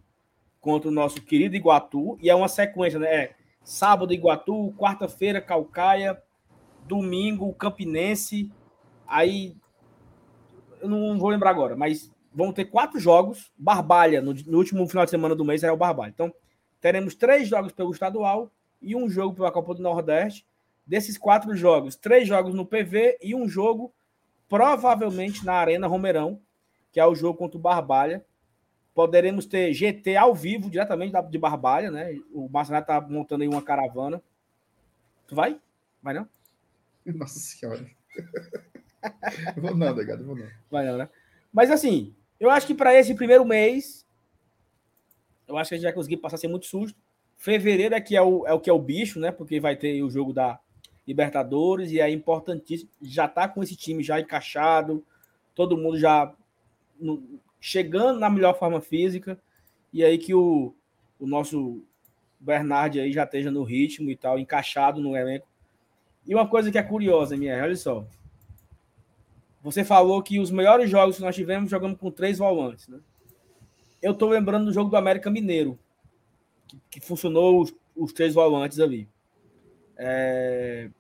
contra 0.61 0.91
o 0.91 0.93
nosso 0.93 1.23
querido 1.23 1.57
Iguatu, 1.57 2.19
e 2.21 2.29
é 2.29 2.35
uma 2.35 2.49
sequência, 2.49 2.99
né? 2.99 3.15
É 3.15 3.37
sábado 3.65 4.13
Iguatu, 4.13 4.75
quarta-feira 4.77 5.41
Calcaia, 5.41 6.23
domingo 6.87 7.55
Campinense, 7.55 8.53
aí 9.07 9.57
eu 10.83 10.89
não 10.89 11.19
vou 11.19 11.31
lembrar 11.31 11.51
agora, 11.51 11.77
mas 11.77 12.11
vão 12.35 12.53
ter 12.53 12.67
quatro 12.67 12.99
jogos. 12.99 13.51
Barbalha, 13.57 14.21
no, 14.21 14.35
no, 14.35 14.59
último 14.59 14.87
final 14.89 15.05
de 15.05 15.11
semana 15.11 15.35
do 15.35 15.45
mês, 15.45 15.63
é 15.63 15.71
o 15.71 15.77
Barbalha. 15.77 16.11
Então, 16.11 16.35
teremos 16.81 17.15
três 17.15 17.49
jogos 17.49 17.73
pelo 17.73 17.93
estadual 17.93 18.51
e 18.81 18.97
um 18.97 19.09
jogo 19.09 19.35
pela 19.35 19.53
Copa 19.53 19.75
do 19.75 19.83
Nordeste. 19.83 20.45
Desses 20.85 21.17
quatro 21.17 21.55
jogos, 21.57 21.95
três 21.95 22.27
jogos 22.27 22.55
no 22.55 22.67
PV 22.67 23.19
e 23.23 23.35
um 23.35 23.49
jogo 23.49 23.93
provavelmente 24.49 25.47
na 25.47 25.55
Arena 25.55 25.87
Romeirão, 25.87 26.41
que 26.91 26.99
é 26.99 27.07
o 27.07 27.15
jogo 27.15 27.39
contra 27.39 27.57
o 27.57 27.61
Barbalha. 27.61 28.25
Poderemos 28.93 29.47
ter 29.47 29.73
GT 29.73 30.17
ao 30.17 30.35
vivo, 30.35 30.69
diretamente 30.69 31.15
de 31.31 31.39
Barbalha, 31.39 31.91
né? 31.91 32.19
O 32.33 32.49
Marcelo 32.49 32.85
tá 32.85 33.01
montando 33.01 33.43
aí 33.43 33.49
uma 33.49 33.63
caravana. 33.63 34.21
Tu 35.29 35.35
vai? 35.35 35.59
Vai 36.03 36.15
não? 36.15 36.29
Nossa 37.07 37.39
Senhora. 37.39 37.87
Vou 39.57 39.75
não, 39.77 39.95
negado, 39.95 40.25
vou 40.25 40.37
não. 40.37 40.47
Vai 40.71 40.87
não, 40.87 40.97
né? 40.97 41.09
Mas 41.53 41.71
assim, 41.71 42.15
eu 42.39 42.51
acho 42.51 42.67
que 42.67 42.75
para 42.75 42.95
esse 42.95 43.15
primeiro 43.15 43.45
mês, 43.45 44.07
eu 45.47 45.57
acho 45.57 45.69
que 45.69 45.75
a 45.75 45.79
gente 45.79 45.85
vai 45.85 45.93
conseguir 45.93 46.17
passar 46.17 46.37
sem 46.37 46.51
muito 46.51 46.67
susto. 46.67 46.99
Fevereiro 47.37 47.95
é 47.95 48.01
que 48.01 48.17
é 48.17 48.23
o, 48.23 48.47
é 48.47 48.53
o 48.53 48.61
que 48.61 48.71
é 48.71 48.73
o 48.73 48.79
bicho, 48.79 49.19
né? 49.19 49.31
Porque 49.31 49.61
vai 49.61 49.77
ter 49.77 50.03
o 50.03 50.11
jogo 50.11 50.33
da 50.33 50.59
Libertadores 51.07 51.91
e 51.91 52.01
é 52.01 52.09
importantíssimo. 52.11 52.91
Já 53.01 53.27
tá 53.27 53.49
com 53.49 53.63
esse 53.63 53.77
time 53.77 54.03
já 54.03 54.21
encaixado, 54.21 55.05
todo 55.55 55.77
mundo 55.77 55.99
já 55.99 56.33
no, 56.99 57.41
chegando 57.61 58.19
na 58.19 58.31
melhor 58.31 58.59
forma 58.59 58.81
física. 58.81 59.39
E 59.93 60.05
aí 60.05 60.19
que 60.19 60.35
o, 60.35 60.75
o 61.19 61.27
nosso 61.27 61.83
Bernard 62.41 62.99
aí 62.99 63.13
já 63.13 63.25
esteja 63.25 63.51
no 63.51 63.63
ritmo 63.63 64.11
e 64.11 64.17
tal, 64.17 64.39
encaixado 64.39 65.01
no 65.01 65.17
elenco. 65.17 65.47
E 66.27 66.35
uma 66.35 66.47
coisa 66.47 66.71
que 66.71 66.79
é 66.79 66.83
curiosa, 66.83 67.37
minha, 67.37 67.63
olha 67.63 67.77
só. 67.77 68.05
Você 69.63 69.85
falou 69.85 70.23
que 70.23 70.41
os 70.41 70.51
melhores 70.51 70.91
jogos 70.91 71.17
que 71.17 71.23
nós 71.23 71.35
tivemos 71.35 71.71
jogamos 71.71 71.99
com 71.99 72.11
três 72.11 72.39
volantes, 72.39 72.89
né? 72.89 72.99
Eu 74.03 74.13
estou 74.13 74.29
lembrando 74.29 74.65
do 74.65 74.73
jogo 74.73 74.91
do 74.91 74.97
América 74.97 75.31
Mineiro, 75.31 75.79
que, 76.67 76.81
que 76.91 77.01
funcionou 77.01 77.63
os, 77.63 77.73
os, 77.95 78.13
três 78.13 78.35
volantes 78.35 78.81
ali. 78.81 79.09
É, 79.97 80.91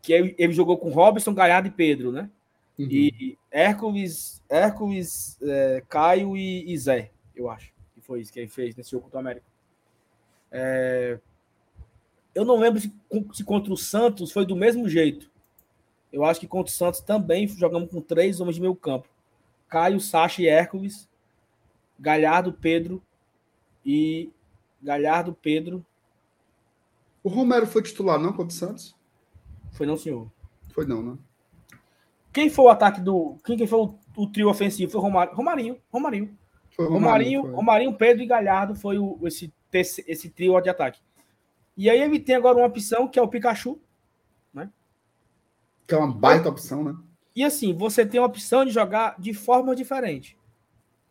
que 0.00 0.12
ele, 0.12 0.34
ele, 0.38 0.52
jogou 0.54 0.78
com 0.78 0.88
Robson, 0.88 1.34
Galhardo 1.34 1.68
e 1.68 1.70
Pedro, 1.70 2.10
né? 2.10 2.30
Uhum. 2.78 2.88
E 2.90 3.38
Hércules, 3.50 4.42
Hércules 4.48 5.38
é, 5.42 5.82
Caio 5.86 6.34
e, 6.34 6.72
e, 6.72 6.78
Zé, 6.78 7.10
eu 7.36 7.50
acho. 7.50 7.70
Que 7.94 8.00
foi 8.00 8.22
isso 8.22 8.32
que 8.32 8.40
ele 8.40 8.48
fez 8.48 8.74
nesse 8.74 8.92
jogo 8.92 9.10
do 9.10 9.18
América. 9.18 9.46
É, 10.50 11.18
eu 12.34 12.46
não 12.46 12.56
lembro 12.56 12.80
se, 12.80 12.90
se 13.34 13.44
contra 13.44 13.72
o 13.72 13.76
Santos 13.76 14.32
foi 14.32 14.46
do 14.46 14.56
mesmo 14.56 14.88
jeito. 14.88 15.30
Eu 16.14 16.24
acho 16.24 16.38
que 16.38 16.46
contra 16.46 16.70
o 16.70 16.74
Santos 16.74 17.00
também 17.00 17.48
jogamos 17.48 17.90
com 17.90 18.00
três 18.00 18.40
homens 18.40 18.54
de 18.54 18.60
meio 18.60 18.76
campo. 18.76 19.08
Caio, 19.68 19.98
Sacha 19.98 20.40
e 20.42 20.46
Hércules. 20.46 21.08
Galhardo, 21.98 22.52
Pedro 22.52 23.02
e 23.84 24.30
Galhardo, 24.80 25.34
Pedro. 25.34 25.84
O 27.22 27.28
Romero 27.28 27.66
foi 27.66 27.82
titular 27.82 28.18
não 28.18 28.32
contra 28.32 28.48
o 28.48 28.50
Santos? 28.52 28.94
Foi 29.72 29.86
não, 29.86 29.96
senhor. 29.96 30.30
Foi 30.72 30.86
não, 30.86 31.02
né? 31.02 31.18
Quem 32.32 32.48
foi 32.48 32.66
o 32.66 32.68
ataque 32.68 33.00
do. 33.00 33.36
Quem, 33.44 33.56
quem 33.56 33.66
foi 33.66 33.78
o, 33.78 33.98
o 34.16 34.26
trio 34.28 34.48
ofensivo? 34.48 34.92
Foi 34.92 35.00
o 35.00 35.04
Romarinho. 35.04 35.34
Romarinho. 35.34 35.78
Romarinho. 35.90 36.38
Foi 36.70 36.86
Romarinho, 36.86 37.40
Romarinho. 37.40 37.56
Romarinho, 37.56 37.96
Pedro 37.96 38.22
e 38.22 38.26
Galhardo 38.26 38.74
foi 38.76 38.98
o, 38.98 39.18
esse, 39.24 39.52
esse 39.72 40.30
trio 40.30 40.60
de 40.60 40.68
ataque. 40.68 41.00
E 41.76 41.90
aí 41.90 42.00
ele 42.00 42.20
tem 42.20 42.36
agora 42.36 42.58
uma 42.58 42.66
opção 42.66 43.08
que 43.08 43.18
é 43.18 43.22
o 43.22 43.28
Pikachu, 43.28 43.80
que 45.86 45.94
é 45.94 45.98
uma 45.98 46.12
baita 46.12 46.48
opção, 46.48 46.82
né? 46.82 46.96
E 47.36 47.42
assim, 47.42 47.74
você 47.74 48.06
tem 48.06 48.20
a 48.20 48.24
opção 48.24 48.64
de 48.64 48.70
jogar 48.70 49.16
de 49.18 49.34
forma 49.34 49.74
diferente. 49.74 50.36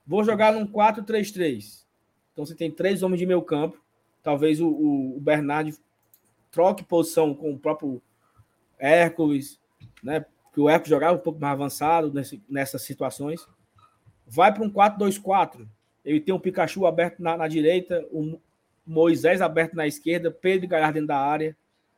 Vou 0.06 0.24
jogar 0.24 0.54
num 0.54 0.66
4-3-3. 0.66 1.84
Então 2.32 2.46
você 2.46 2.56
tem 2.56 2.72
três 2.72 3.04
homens 3.04 3.20
de 3.20 3.26
meio 3.26 3.42
campo. 3.42 3.78
Talvez 4.22 4.60
o, 4.62 4.68
o, 4.68 5.18
o 5.18 5.20
Bernard 5.20 5.76
troque 6.50 6.84
posição 6.84 7.34
com 7.34 7.52
o 7.52 7.60
próprio 7.60 8.02
Hércules, 8.80 9.60
né? 10.02 10.26
Que 10.54 10.60
o 10.60 10.70
Hércules 10.70 10.90
jogava 10.90 11.16
um 11.16 11.22
pouco 11.22 11.40
mais 11.40 11.54
avançado 11.54 12.14
nesse, 12.14 12.42
nessas 12.50 12.84
situações. 12.84 13.46
Vai 14.26 14.54
para 14.54 14.64
um 14.64 14.72
4-2-4. 14.72 15.68
Ele 16.06 16.20
tem 16.20 16.34
um 16.34 16.40
Pikachu 16.40 16.86
aberto 16.86 17.22
na, 17.22 17.38
na 17.38 17.48
direita, 17.48 18.06
o 18.12 18.40
Moisés 18.86 19.42
aberto 19.42 19.74
na 19.74 19.88
esquerda, 19.88 20.32
Pedro 20.32 20.68
Galhardo 20.68 20.96
dentro 20.96 21.08
da 21.08 21.18
área. 21.18 21.56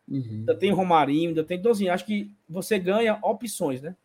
Uhum. 0.08 0.22
Ainda 0.22 0.56
tem 0.56 0.72
Romarinho, 0.72 1.30
ainda 1.30 1.44
tem. 1.44 1.58
Então, 1.58 1.72
assim, 1.72 1.90
acho 1.90 2.06
que 2.06 2.32
você 2.48 2.78
ganha 2.78 3.18
opções, 3.22 3.82
né? 3.82 3.96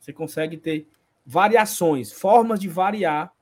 Você 0.00 0.12
consegue 0.12 0.56
ter 0.56 0.88
variações, 1.24 2.12
formas 2.12 2.58
de 2.58 2.68
variar 2.68 3.32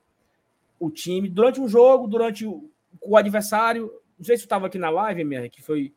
o 0.79 0.89
time 0.89 1.27
durante 1.27 1.59
um 1.59 1.67
jogo, 1.67 2.07
durante 2.07 2.45
o, 2.45 2.69
o 3.01 3.17
adversário. 3.17 3.91
Não 4.17 4.25
sei 4.25 4.37
se 4.37 4.43
estava 4.43 4.67
aqui 4.67 4.77
na 4.77 4.89
live, 4.89 5.23
minha, 5.23 5.49
que 5.49 5.61
foi. 5.61 5.93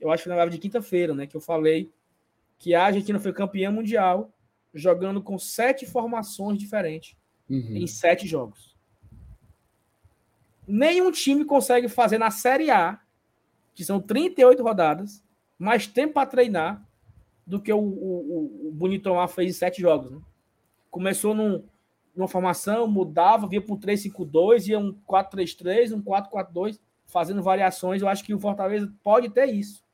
Eu 0.00 0.10
acho 0.10 0.24
que 0.24 0.28
na 0.28 0.36
live 0.36 0.52
de 0.52 0.58
quinta-feira, 0.58 1.14
né? 1.14 1.26
Que 1.26 1.36
eu 1.36 1.40
falei 1.40 1.90
que 2.58 2.74
a 2.74 2.84
Argentina 2.84 3.18
foi 3.18 3.32
campeã 3.32 3.70
mundial 3.70 4.30
jogando 4.72 5.22
com 5.22 5.38
sete 5.38 5.86
formações 5.86 6.58
diferentes 6.58 7.16
uhum. 7.48 7.76
em 7.76 7.86
sete 7.86 8.26
jogos. 8.26 8.76
Nenhum 10.66 11.10
time 11.10 11.44
consegue 11.44 11.88
fazer 11.88 12.18
na 12.18 12.30
Série 12.30 12.70
A 12.70 13.00
que 13.76 13.84
são 13.84 14.00
38 14.00 14.62
rodadas, 14.62 15.22
mais 15.58 15.86
tempo 15.86 16.14
para 16.14 16.26
treinar 16.26 16.82
do 17.46 17.60
que 17.60 17.70
o, 17.70 17.78
o, 17.78 18.68
o 18.68 18.72
Bonitão 18.72 19.28
fez 19.28 19.50
em 19.50 19.58
sete 19.58 19.82
jogos. 19.82 20.10
Né? 20.10 20.18
Começou 20.90 21.34
num, 21.34 21.62
numa 22.14 22.26
formação, 22.26 22.88
mudava, 22.88 23.46
via 23.46 23.60
para 23.60 23.74
um 23.74 23.78
3-5-2, 23.78 24.68
ia 24.68 24.78
um 24.78 24.94
4-3-3, 25.06 25.92
um 25.92 26.00
4-4-2, 26.00 26.80
fazendo 27.06 27.42
variações. 27.42 28.00
Eu 28.00 28.08
acho 28.08 28.24
que 28.24 28.32
o 28.32 28.40
Fortaleza 28.40 28.90
pode 29.04 29.28
ter 29.28 29.52
isso. 29.52 29.84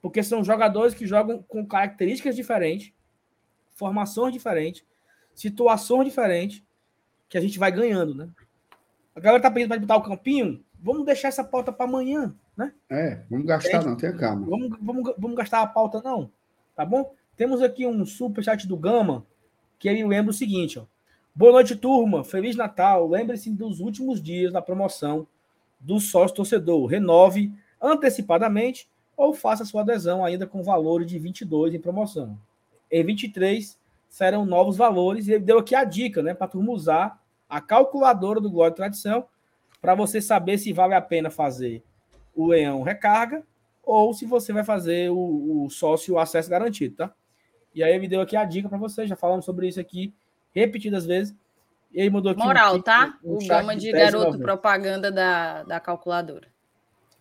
Porque 0.00 0.22
são 0.22 0.44
jogadores 0.44 0.94
que 0.94 1.04
jogam 1.04 1.42
com 1.42 1.66
características 1.66 2.36
diferentes, 2.36 2.92
formações 3.74 4.32
diferentes, 4.32 4.84
situações 5.34 6.04
diferentes, 6.04 6.62
que 7.28 7.36
a 7.36 7.40
gente 7.40 7.58
vai 7.58 7.72
ganhando, 7.72 8.14
né? 8.14 8.28
A 9.16 9.20
galera 9.20 9.42
tá 9.42 9.50
pedindo 9.50 9.68
para 9.68 9.80
botar 9.80 9.96
o 9.96 10.02
campinho. 10.02 10.64
Vamos 10.80 11.04
deixar 11.04 11.28
essa 11.28 11.42
pauta 11.42 11.72
para 11.72 11.86
amanhã, 11.86 12.34
né? 12.56 12.72
É, 12.88 13.22
vamos 13.28 13.46
gastar, 13.46 13.84
não, 13.84 13.96
tenha 13.96 14.12
calma. 14.12 14.46
Vamos, 14.46 14.78
vamos, 14.80 15.14
vamos 15.18 15.36
gastar 15.36 15.62
a 15.62 15.66
pauta, 15.66 16.00
não. 16.02 16.30
Tá 16.74 16.84
bom? 16.84 17.12
Temos 17.36 17.62
aqui 17.62 17.86
um 17.86 18.04
superchat 18.06 18.66
do 18.66 18.76
Gama, 18.76 19.26
que 19.78 19.88
ele 19.88 20.04
lembra 20.04 20.30
o 20.30 20.34
seguinte, 20.34 20.78
ó. 20.78 20.84
Boa 21.34 21.52
noite, 21.52 21.76
turma. 21.76 22.24
Feliz 22.24 22.56
Natal. 22.56 23.08
Lembre-se 23.08 23.48
dos 23.50 23.78
últimos 23.78 24.20
dias 24.20 24.52
da 24.52 24.60
promoção 24.60 25.24
do 25.78 26.00
sócio 26.00 26.34
torcedor. 26.34 26.86
Renove 26.86 27.52
antecipadamente 27.80 28.88
ou 29.16 29.32
faça 29.32 29.64
sua 29.64 29.82
adesão 29.82 30.24
ainda 30.24 30.46
com 30.46 30.64
valor 30.64 31.04
de 31.04 31.18
22 31.18 31.74
em 31.74 31.80
promoção. 31.80 32.38
Em 32.90 33.04
23 33.04 33.78
serão 34.08 34.44
novos 34.44 34.76
valores 34.76 35.28
e 35.28 35.32
ele 35.32 35.44
deu 35.44 35.58
aqui 35.58 35.74
a 35.74 35.84
dica, 35.84 36.22
né, 36.22 36.34
para 36.34 36.48
turma 36.48 36.72
usar 36.72 37.22
a 37.48 37.60
calculadora 37.60 38.40
do 38.40 38.50
Glória 38.50 38.72
e 38.72 38.76
Tradição 38.76 39.24
para 39.80 39.94
você 39.94 40.20
saber 40.20 40.58
se 40.58 40.72
vale 40.72 40.94
a 40.94 41.00
pena 41.00 41.30
fazer 41.30 41.82
o 42.34 42.46
leão 42.46 42.82
recarga 42.82 43.42
ou 43.82 44.12
se 44.12 44.26
você 44.26 44.52
vai 44.52 44.64
fazer 44.64 45.10
o, 45.10 45.64
o 45.64 45.70
sócio 45.70 46.18
acesso 46.18 46.50
garantido, 46.50 46.96
tá? 46.96 47.14
E 47.74 47.82
aí 47.82 47.94
ele 47.94 48.08
deu 48.08 48.20
aqui 48.20 48.36
a 48.36 48.44
dica 48.44 48.68
para 48.68 48.78
você, 48.78 49.06
já 49.06 49.16
falamos 49.16 49.44
sobre 49.44 49.68
isso 49.68 49.80
aqui 49.80 50.12
repetidas 50.52 51.06
vezes. 51.06 51.34
E 51.92 52.02
aí 52.02 52.10
mudou 52.10 52.32
aqui 52.32 52.42
Moral, 52.42 52.76
um, 52.76 52.82
tá? 52.82 53.18
um 53.24 53.36
o 53.36 53.46
gama 53.46 53.74
de 53.74 53.86
de 53.86 53.92
10 53.92 54.04
garoto 54.04 54.24
novembro. 54.26 54.46
propaganda 54.46 55.10
da, 55.10 55.62
da 55.62 55.80
calculadora. 55.80 56.48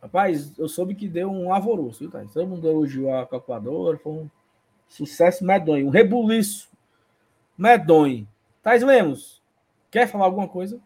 Rapaz, 0.02 0.58
eu 0.60 0.68
soube 0.68 0.94
que 0.94 1.08
deu 1.08 1.32
um 1.32 1.54
alvoroço, 1.54 2.00
viu, 2.00 2.12
Thaís? 2.12 2.34
Todo 2.34 2.48
mundo 2.48 2.68
elogiou 2.68 3.14
a 3.14 3.26
calculadora, 3.26 3.98
foi 3.98 4.12
um 4.12 4.30
sucesso 4.88 5.46
medonho, 5.46 5.88
um 5.88 5.90
rebuliço 5.90 6.70
medonho. 7.58 8.28
Thais 8.62 8.84
Lemos, 8.84 9.42
quer 9.90 10.08
falar 10.08 10.26
alguma 10.26 10.48
coisa? 10.48 10.80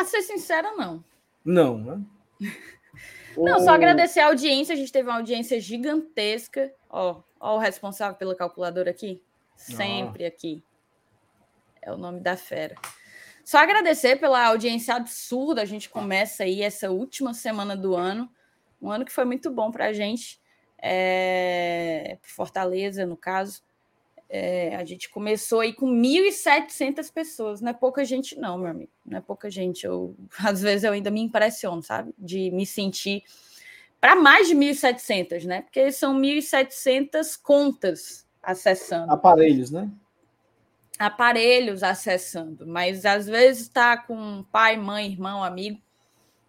Pra 0.00 0.06
ser 0.06 0.22
sincera, 0.22 0.72
não. 0.72 1.04
Não, 1.44 1.76
né? 1.76 2.00
Não, 3.36 3.60
só 3.60 3.70
agradecer 3.70 4.20
a 4.20 4.26
audiência. 4.26 4.72
A 4.74 4.76
gente 4.76 4.90
teve 4.90 5.08
uma 5.08 5.18
audiência 5.18 5.60
gigantesca. 5.60 6.74
Ó, 6.88 7.22
ó 7.38 7.56
o 7.56 7.58
responsável 7.58 8.16
pela 8.16 8.34
calculadora 8.34 8.90
aqui. 8.90 9.22
Sempre 9.54 10.24
aqui. 10.24 10.64
É 11.80 11.92
o 11.92 11.96
nome 11.96 12.20
da 12.20 12.36
fera. 12.36 12.74
Só 13.44 13.58
agradecer 13.58 14.16
pela 14.16 14.46
audiência 14.46 14.94
absurda. 14.94 15.62
A 15.62 15.66
gente 15.66 15.88
começa 15.88 16.42
aí 16.42 16.62
essa 16.62 16.90
última 16.90 17.32
semana 17.32 17.76
do 17.76 17.94
ano. 17.94 18.28
Um 18.82 18.90
ano 18.90 19.04
que 19.04 19.12
foi 19.12 19.24
muito 19.24 19.50
bom 19.50 19.70
para 19.70 19.86
a 19.86 19.92
gente. 19.92 20.40
É... 20.82 22.18
Fortaleza, 22.22 23.06
no 23.06 23.16
caso. 23.16 23.62
É, 24.32 24.76
a 24.76 24.84
gente 24.84 25.10
começou 25.10 25.58
aí 25.58 25.72
com 25.72 25.86
1.700 25.90 27.12
pessoas. 27.12 27.60
Não 27.60 27.70
é 27.70 27.74
pouca 27.74 28.04
gente, 28.04 28.38
não, 28.38 28.56
meu 28.56 28.70
amigo. 28.70 28.92
Não 29.04 29.18
é 29.18 29.20
pouca 29.20 29.50
gente. 29.50 29.84
Eu, 29.84 30.14
às 30.38 30.62
vezes 30.62 30.84
eu 30.84 30.92
ainda 30.92 31.10
me 31.10 31.20
impressiono, 31.20 31.82
sabe? 31.82 32.14
De 32.16 32.50
me 32.52 32.64
sentir 32.64 33.24
para 34.00 34.14
mais 34.14 34.48
de 34.48 34.54
1.700, 34.54 35.44
né? 35.44 35.62
Porque 35.62 35.90
são 35.92 36.18
1.700 36.18 37.38
contas 37.42 38.26
acessando, 38.42 39.12
Aparelhos, 39.12 39.70
né? 39.70 39.90
aparelhos 41.00 41.82
acessando, 41.82 42.66
mas 42.66 43.06
às 43.06 43.26
vezes 43.26 43.62
está 43.62 43.96
com 43.96 44.44
pai, 44.52 44.76
mãe, 44.76 45.10
irmão, 45.10 45.42
amigo. 45.42 45.80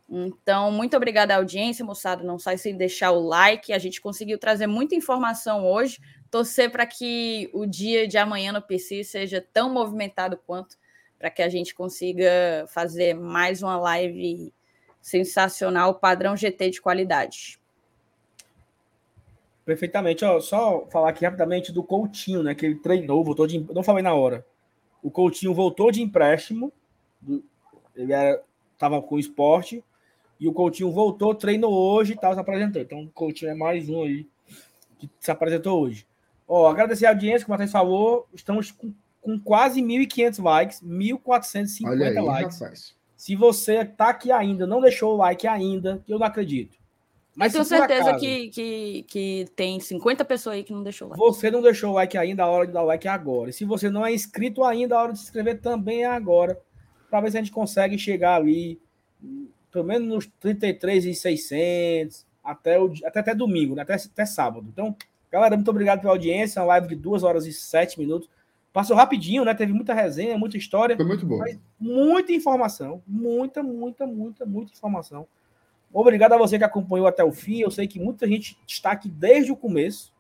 Então, 0.09 0.69
muito 0.73 0.97
obrigada 0.97 1.33
à 1.33 1.37
audiência, 1.37 1.85
moçada. 1.85 2.21
Não 2.21 2.37
sai 2.37 2.57
sem 2.57 2.75
deixar 2.75 3.11
o 3.11 3.25
like. 3.25 3.71
A 3.71 3.79
gente 3.79 4.01
conseguiu 4.01 4.37
trazer 4.37 4.67
muita 4.67 4.93
informação 4.93 5.65
hoje. 5.65 6.01
Torcer 6.31 6.71
para 6.71 6.85
que 6.85 7.49
o 7.53 7.65
dia 7.65 8.07
de 8.07 8.17
amanhã 8.17 8.53
no 8.53 8.61
PC 8.61 9.03
seja 9.03 9.45
tão 9.53 9.71
movimentado 9.71 10.37
quanto, 10.47 10.77
para 11.19 11.29
que 11.29 11.41
a 11.41 11.49
gente 11.49 11.75
consiga 11.75 12.65
fazer 12.69 13.13
mais 13.13 13.61
uma 13.61 13.77
live 13.77 14.53
sensacional, 15.01 15.95
padrão 15.95 16.37
GT 16.37 16.69
de 16.69 16.81
qualidade. 16.81 17.59
Perfeitamente. 19.65 20.23
Ó, 20.23 20.39
só 20.39 20.87
falar 20.87 21.09
aqui 21.09 21.25
rapidamente 21.25 21.71
do 21.71 21.83
Coutinho, 21.83 22.41
né? 22.43 22.55
Que 22.55 22.65
ele 22.65 22.75
treinou, 22.75 23.23
voltou 23.23 23.45
de. 23.45 23.59
Não 23.73 23.83
falei 23.83 24.01
na 24.01 24.13
hora. 24.13 24.45
O 25.03 25.11
Coutinho 25.11 25.53
voltou 25.53 25.91
de 25.91 26.01
empréstimo. 26.01 26.71
Ele 27.95 28.13
era, 28.13 28.41
tava 28.77 29.01
com 29.01 29.15
o 29.15 29.19
esporte. 29.19 29.83
E 30.39 30.47
o 30.47 30.53
Coutinho 30.53 30.91
voltou, 30.91 31.35
treinou 31.35 31.73
hoje 31.73 32.13
e 32.13 32.15
tal, 32.15 32.33
se 32.33 32.39
apresentou. 32.39 32.81
Então, 32.81 33.03
o 33.03 33.09
Coutinho 33.09 33.51
é 33.51 33.55
mais 33.55 33.89
um 33.89 34.03
aí 34.03 34.27
que 34.97 35.09
se 35.19 35.29
apresentou 35.29 35.81
hoje. 35.81 36.07
Ó, 36.53 36.67
agradecer 36.67 37.05
a 37.05 37.11
audiência, 37.11 37.45
como 37.45 37.55
a 37.55 37.57
Thaís 37.57 37.71
falou. 37.71 38.27
Estamos 38.33 38.71
com, 38.71 38.93
com 39.21 39.39
quase 39.39 39.81
1.500 39.81 40.43
likes, 40.43 40.81
1.450 40.81 41.87
Olha 41.87 42.07
aí, 42.09 42.13
likes. 42.15 42.59
rapaz. 42.59 42.95
Se 43.15 43.37
você 43.37 43.85
tá 43.85 44.09
aqui 44.09 44.33
ainda, 44.33 44.67
não 44.67 44.81
deixou 44.81 45.13
o 45.13 45.15
like 45.15 45.47
ainda, 45.47 46.03
eu 46.09 46.19
não 46.19 46.25
acredito. 46.25 46.77
Mas 47.33 47.53
tenho 47.53 47.63
se 47.63 47.69
por 47.69 47.77
certeza 47.77 48.09
acaso 48.09 48.19
que, 48.19 48.49
que, 48.49 49.05
que 49.07 49.45
tem 49.55 49.79
50 49.79 50.25
pessoas 50.25 50.57
aí 50.57 50.63
que 50.65 50.73
não 50.73 50.83
deixou 50.83 51.07
like. 51.07 51.23
Você 51.23 51.49
não 51.49 51.61
deixou 51.61 51.91
o 51.91 51.93
like 51.93 52.17
ainda, 52.17 52.43
a 52.43 52.47
hora 52.47 52.67
de 52.67 52.73
dar 52.73 52.83
o 52.83 52.87
like 52.87 53.07
é 53.07 53.11
agora. 53.11 53.49
E 53.49 53.53
se 53.53 53.63
você 53.63 53.89
não 53.89 54.05
é 54.05 54.13
inscrito 54.13 54.65
ainda, 54.65 54.97
a 54.97 55.03
hora 55.03 55.13
de 55.13 55.19
se 55.19 55.23
inscrever 55.23 55.61
também 55.61 56.03
é 56.03 56.07
agora. 56.07 56.59
Para 57.09 57.21
ver 57.21 57.31
se 57.31 57.37
a 57.37 57.41
gente 57.41 57.53
consegue 57.53 57.97
chegar 57.97 58.35
ali, 58.35 58.77
pelo 59.71 59.85
menos 59.85 60.05
nos 60.05 60.25
33,600, 60.41 62.25
até, 62.43 62.77
o, 62.77 62.91
até, 63.05 63.21
até 63.21 63.33
domingo, 63.33 63.73
né? 63.73 63.83
até, 63.83 63.93
até 63.93 64.25
sábado. 64.25 64.67
Então, 64.67 64.93
galera, 65.31 65.55
muito 65.55 65.71
obrigado 65.71 66.01
pela 66.01 66.13
audiência. 66.13 66.61
Uma 66.61 66.67
live 66.67 66.89
de 66.89 66.95
2 66.95 67.23
horas 67.23 67.45
e 67.45 67.53
7 67.53 67.99
minutos. 67.99 68.29
Passou 68.73 68.95
rapidinho, 68.95 69.43
né? 69.43 69.53
Teve 69.53 69.73
muita 69.73 69.93
resenha, 69.93 70.37
muita 70.37 70.57
história. 70.57 70.95
Foi 70.95 71.05
muito 71.05 71.25
bom. 71.25 71.43
Muita 71.79 72.31
informação. 72.31 73.01
Muita, 73.05 73.61
muita, 73.61 74.05
muita, 74.05 74.45
muita 74.45 74.71
informação. 74.71 75.27
Obrigado 75.93 76.33
a 76.33 76.37
você 76.37 76.57
que 76.57 76.63
acompanhou 76.63 77.05
até 77.05 77.23
o 77.23 77.31
fim. 77.31 77.59
Eu 77.59 77.69
sei 77.69 77.85
que 77.85 77.99
muita 77.99 78.27
gente 78.27 78.57
está 78.65 78.91
aqui 78.91 79.09
desde 79.09 79.51
o 79.51 79.57
começo, 79.57 80.13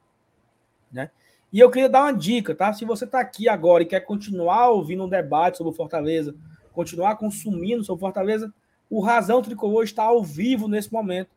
né? 0.91 1.09
E 1.51 1.59
eu 1.59 1.69
queria 1.69 1.89
dar 1.89 2.03
uma 2.03 2.13
dica, 2.13 2.55
tá? 2.55 2.73
Se 2.73 2.85
você 2.85 3.05
está 3.05 3.19
aqui 3.19 3.47
agora 3.47 3.83
e 3.83 3.85
quer 3.85 4.01
continuar 4.01 4.69
ouvindo 4.69 5.03
um 5.03 5.09
debate 5.09 5.57
sobre 5.57 5.71
o 5.71 5.75
Fortaleza, 5.75 6.35
continuar 6.73 7.15
consumindo 7.15 7.83
sobre 7.83 7.99
o 7.99 8.05
Fortaleza, 8.05 8.53
o 8.89 9.01
Razão 9.01 9.41
Tricolor 9.41 9.83
está 9.83 10.03
ao 10.03 10.23
vivo 10.23 10.67
nesse 10.67 10.91
momento. 10.91 11.29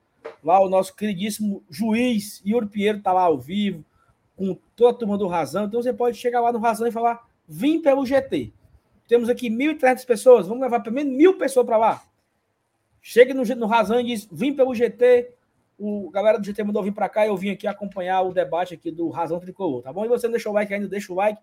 Lá 0.42 0.60
o 0.60 0.68
nosso 0.68 0.94
queridíssimo 0.94 1.62
juiz 1.70 2.42
Yuri 2.46 2.66
Pinheiro 2.66 2.98
está 2.98 3.12
lá 3.12 3.22
ao 3.22 3.38
vivo, 3.38 3.84
com 4.36 4.58
toda 4.76 4.90
a 4.90 4.98
turma 4.98 5.18
do 5.18 5.26
Razão. 5.26 5.64
Então 5.64 5.82
você 5.82 5.92
pode 5.92 6.16
chegar 6.18 6.40
lá 6.40 6.52
no 6.52 6.58
Razão 6.58 6.86
e 6.86 6.92
falar: 6.92 7.26
vim 7.48 7.80
pelo 7.80 8.04
GT. 8.04 8.52
Temos 9.08 9.28
aqui 9.28 9.50
1.300 9.50 10.06
pessoas, 10.06 10.46
vamos 10.46 10.62
levar 10.62 10.80
pelo 10.80 10.94
menos 10.94 11.14
mil 11.14 11.36
pessoas 11.36 11.66
para 11.66 11.76
lá. 11.76 12.02
Chegue 13.00 13.34
no, 13.34 13.42
no 13.42 13.66
Razão 13.66 14.00
e 14.00 14.04
diz: 14.04 14.28
vim 14.30 14.54
pelo 14.54 14.74
GT. 14.74 15.32
O 15.76 16.08
galera 16.10 16.38
do 16.38 16.44
GT 16.44 16.62
mandou 16.62 16.84
vir 16.84 16.92
para 16.92 17.08
cá 17.08 17.26
e 17.26 17.28
eu 17.28 17.36
vim 17.36 17.50
aqui 17.50 17.66
acompanhar 17.66 18.22
o 18.22 18.32
debate 18.32 18.74
aqui 18.74 18.92
do 18.92 19.08
Razão 19.08 19.40
Tricolor, 19.40 19.82
tá 19.82 19.92
bom? 19.92 20.04
E 20.04 20.08
você 20.08 20.28
não 20.28 20.32
deixou 20.32 20.52
o 20.52 20.54
like 20.54 20.72
ainda, 20.72 20.86
deixa 20.86 21.12
o 21.12 21.16
like. 21.16 21.40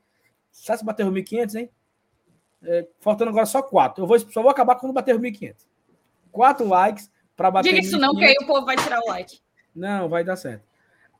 Só 0.51 0.75
se 0.75 0.85
bater 0.85 1.05
os 1.05 1.13
1.500, 1.13 1.55
hein? 1.55 1.69
É, 2.63 2.87
faltando 2.99 3.29
agora 3.29 3.45
só 3.45 3.61
quatro. 3.61 4.03
Eu 4.03 4.07
vou, 4.07 4.17
só 4.19 4.41
vou 4.41 4.49
acabar 4.49 4.75
quando 4.75 4.93
bater 4.93 5.15
os 5.15 5.21
1.500. 5.21 5.65
Quatro 6.31 6.65
likes 6.67 7.11
para 7.35 7.51
bater 7.51 7.69
Diga 7.69 7.79
isso 7.79 7.97
não, 7.97 8.15
que 8.15 8.23
aí 8.23 8.35
o 8.41 8.45
povo 8.45 8.65
vai 8.65 8.75
tirar 8.75 8.99
o 8.99 9.07
like. 9.07 9.39
Não, 9.75 10.09
vai 10.09 10.23
dar 10.23 10.35
certo. 10.35 10.63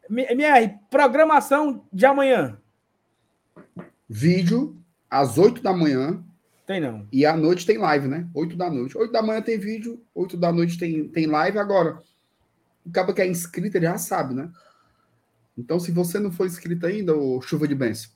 MR, 0.09 0.77
programação 0.89 1.85
de 1.91 2.05
amanhã. 2.05 2.57
Vídeo 4.09 4.77
às 5.09 5.37
8 5.37 5.61
da 5.61 5.73
manhã 5.73 6.23
Tem 6.65 6.81
não. 6.81 7.07
e 7.11 7.25
à 7.25 7.35
noite 7.35 7.65
tem 7.65 7.77
live, 7.77 8.07
né? 8.07 8.27
8 8.33 8.55
da 8.55 8.69
noite. 8.69 8.97
8 8.97 9.11
da 9.11 9.21
manhã 9.21 9.41
tem 9.41 9.57
vídeo, 9.57 10.03
8 10.13 10.35
da 10.35 10.51
noite 10.51 10.77
tem, 10.77 11.07
tem 11.07 11.27
live. 11.27 11.57
Agora, 11.57 12.01
o 12.85 12.91
cara 12.91 13.13
que 13.13 13.21
é 13.21 13.27
inscrito, 13.27 13.77
ele 13.77 13.85
já 13.85 13.97
sabe, 13.97 14.33
né? 14.33 14.51
Então, 15.57 15.79
se 15.79 15.91
você 15.91 16.19
não 16.19 16.31
for 16.31 16.47
inscrito 16.47 16.85
ainda, 16.85 17.15
ô 17.15 17.41
chuva 17.41 17.67
de 17.67 17.75
bênção, 17.75 18.09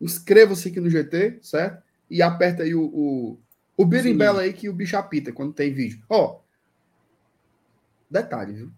inscreva-se 0.00 0.68
aqui 0.68 0.80
no 0.80 0.90
GT, 0.90 1.38
certo? 1.42 1.82
E 2.08 2.22
aperta 2.22 2.62
aí 2.62 2.74
o, 2.74 2.84
o, 2.84 3.38
o 3.76 3.84
birimbela 3.84 4.42
aí 4.42 4.52
que 4.52 4.68
o 4.68 4.72
bicho 4.72 4.96
apita 4.96 5.32
quando 5.32 5.52
tem 5.52 5.72
vídeo. 5.72 6.02
Ó, 6.08 6.40
detalhe, 8.10 8.52
viu? 8.54 8.72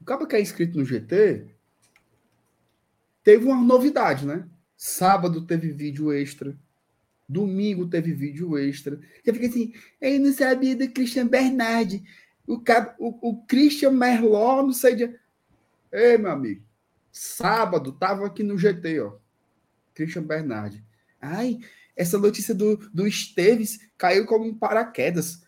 O 0.00 0.04
cara 0.04 0.26
que 0.26 0.36
é 0.36 0.40
inscrito 0.40 0.78
no 0.78 0.84
GT 0.84 1.46
teve 3.22 3.44
uma 3.46 3.62
novidade, 3.62 4.26
né? 4.26 4.48
Sábado 4.76 5.46
teve 5.46 5.70
vídeo 5.70 6.12
extra. 6.12 6.58
Domingo 7.28 7.86
teve 7.88 8.12
vídeo 8.12 8.58
extra. 8.58 9.00
Você 9.24 9.32
fica 9.32 9.46
assim, 9.46 9.72
eu 10.00 10.20
não 10.20 10.32
sabia 10.32 10.74
do 10.74 10.90
Christian 10.90 11.26
Bernardi. 11.28 12.02
O, 12.46 12.58
cab- 12.60 12.94
o, 12.98 13.30
o 13.30 13.46
Christian 13.46 13.92
Merlot, 13.92 14.62
não 14.66 14.72
sei 14.72 14.96
de. 14.96 15.18
Ei, 15.92 16.18
meu 16.18 16.32
amigo. 16.32 16.62
Sábado 17.12 17.92
tava 17.92 18.26
aqui 18.26 18.42
no 18.42 18.58
GT, 18.58 19.00
ó. 19.00 19.16
Christian 19.94 20.24
Bernardi. 20.24 20.84
Ai, 21.20 21.60
essa 21.94 22.18
notícia 22.18 22.54
do, 22.54 22.76
do 22.92 23.06
Esteves 23.06 23.78
caiu 23.96 24.26
como 24.26 24.44
um 24.44 24.54
paraquedas. 24.58 25.42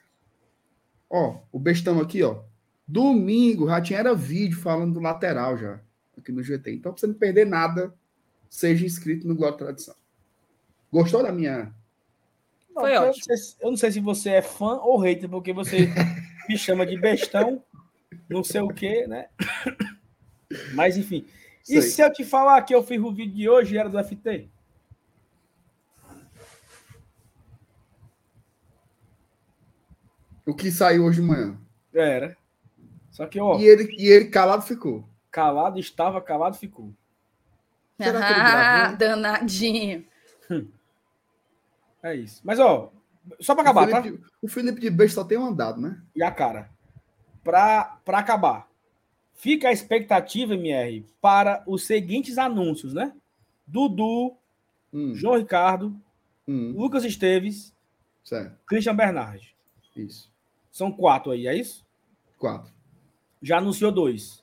Ó, 1.10 1.40
o 1.50 1.58
bestão 1.58 2.00
aqui, 2.00 2.22
ó. 2.22 2.44
Domingo 2.86 3.66
já 3.68 3.80
tinha 3.80 3.98
era 3.98 4.14
vídeo 4.14 4.58
falando 4.58 4.94
do 4.94 5.00
lateral 5.00 5.56
já, 5.56 5.80
aqui 6.18 6.30
no 6.30 6.42
GT. 6.42 6.72
Então, 6.72 6.92
pra 6.92 7.00
você 7.00 7.06
não 7.06 7.14
perder 7.14 7.46
nada, 7.46 7.94
seja 8.50 8.84
inscrito 8.84 9.26
no 9.26 9.34
e 9.34 9.52
Tradição. 9.52 9.94
Gostou 10.92 11.22
da 11.22 11.32
minha 11.32 11.74
Não, 12.74 12.82
Foi 12.82 12.94
eu, 12.94 13.00
não 13.00 13.08
ótimo. 13.08 13.24
sei 13.24 13.36
se, 13.36 13.56
eu 13.60 13.70
não 13.70 13.76
sei 13.76 13.90
se 13.90 14.00
você 14.00 14.30
é 14.30 14.42
fã 14.42 14.76
ou 14.76 14.98
hater, 14.98 15.28
porque 15.28 15.52
você 15.52 15.88
me 16.48 16.58
chama 16.58 16.84
de 16.84 16.96
bestão, 16.98 17.62
não 18.28 18.44
sei 18.44 18.60
o 18.60 18.68
quê, 18.68 19.06
né? 19.06 19.28
Mas 20.74 20.96
enfim. 20.96 21.26
Sei. 21.62 21.78
E 21.78 21.82
se 21.82 22.02
eu 22.02 22.12
te 22.12 22.24
falar 22.24 22.60
que 22.62 22.74
eu 22.74 22.82
fiz 22.82 23.00
o 23.00 23.12
vídeo 23.12 23.34
de 23.34 23.48
hoje 23.48 23.78
era 23.78 23.88
do 23.88 23.98
FT? 24.04 24.48
O 30.46 30.54
que 30.54 30.70
saiu 30.70 31.04
hoje 31.06 31.22
de 31.22 31.26
manhã. 31.26 31.58
Era. 31.92 32.36
Só 33.14 33.26
que, 33.26 33.40
ó, 33.40 33.56
E 33.60 33.64
ele, 33.64 33.94
e 33.96 34.08
ele 34.08 34.24
calado 34.26 34.62
ficou. 34.64 35.08
calado 35.30 35.78
estava, 35.78 36.20
calado 36.20 36.56
ficou. 36.56 36.92
Será 37.96 38.18
que 38.26 38.32
ele 38.32 38.40
Ah, 38.40 38.80
gravou? 38.82 38.96
danadinho. 38.98 40.04
É 42.02 42.14
isso. 42.16 42.40
Mas, 42.44 42.58
ó, 42.58 42.92
só 43.40 43.54
para 43.54 43.62
acabar, 43.62 43.86
o, 43.88 43.90
tá? 43.90 44.02
Felipe, 44.02 44.24
o 44.42 44.48
Felipe 44.48 44.80
de 44.80 44.90
Beijo 44.90 45.14
só 45.14 45.22
tem 45.24 45.38
um 45.38 45.46
andado, 45.46 45.80
né? 45.80 46.02
E 46.14 46.22
a 46.24 46.30
cara. 46.32 46.70
Para 47.44 47.98
acabar. 48.08 48.68
Fica 49.32 49.68
a 49.68 49.72
expectativa, 49.72 50.54
MR, 50.54 51.06
para 51.20 51.62
os 51.66 51.86
seguintes 51.86 52.36
anúncios, 52.36 52.92
né? 52.92 53.14
Dudu, 53.66 54.36
Hum, 54.92 55.12
João 55.14 55.36
Ricardo, 55.38 55.96
hum, 56.46 56.72
Lucas 56.76 57.04
Esteves, 57.04 57.74
certo. 58.24 58.56
Christian 58.66 58.94
Bernardi. 58.94 59.56
Isso. 59.96 60.30
São 60.70 60.92
quatro 60.92 61.32
aí, 61.32 61.46
é 61.48 61.54
isso? 61.56 61.84
Quatro. 62.38 62.72
Já 63.44 63.58
anunciou 63.58 63.92
dois. 63.92 64.42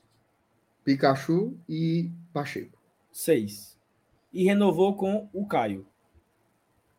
Pikachu 0.84 1.58
e 1.68 2.08
Pacheco. 2.32 2.78
Seis. 3.10 3.76
E 4.32 4.44
renovou 4.44 4.94
com 4.94 5.28
o 5.32 5.44
Caio. 5.44 5.84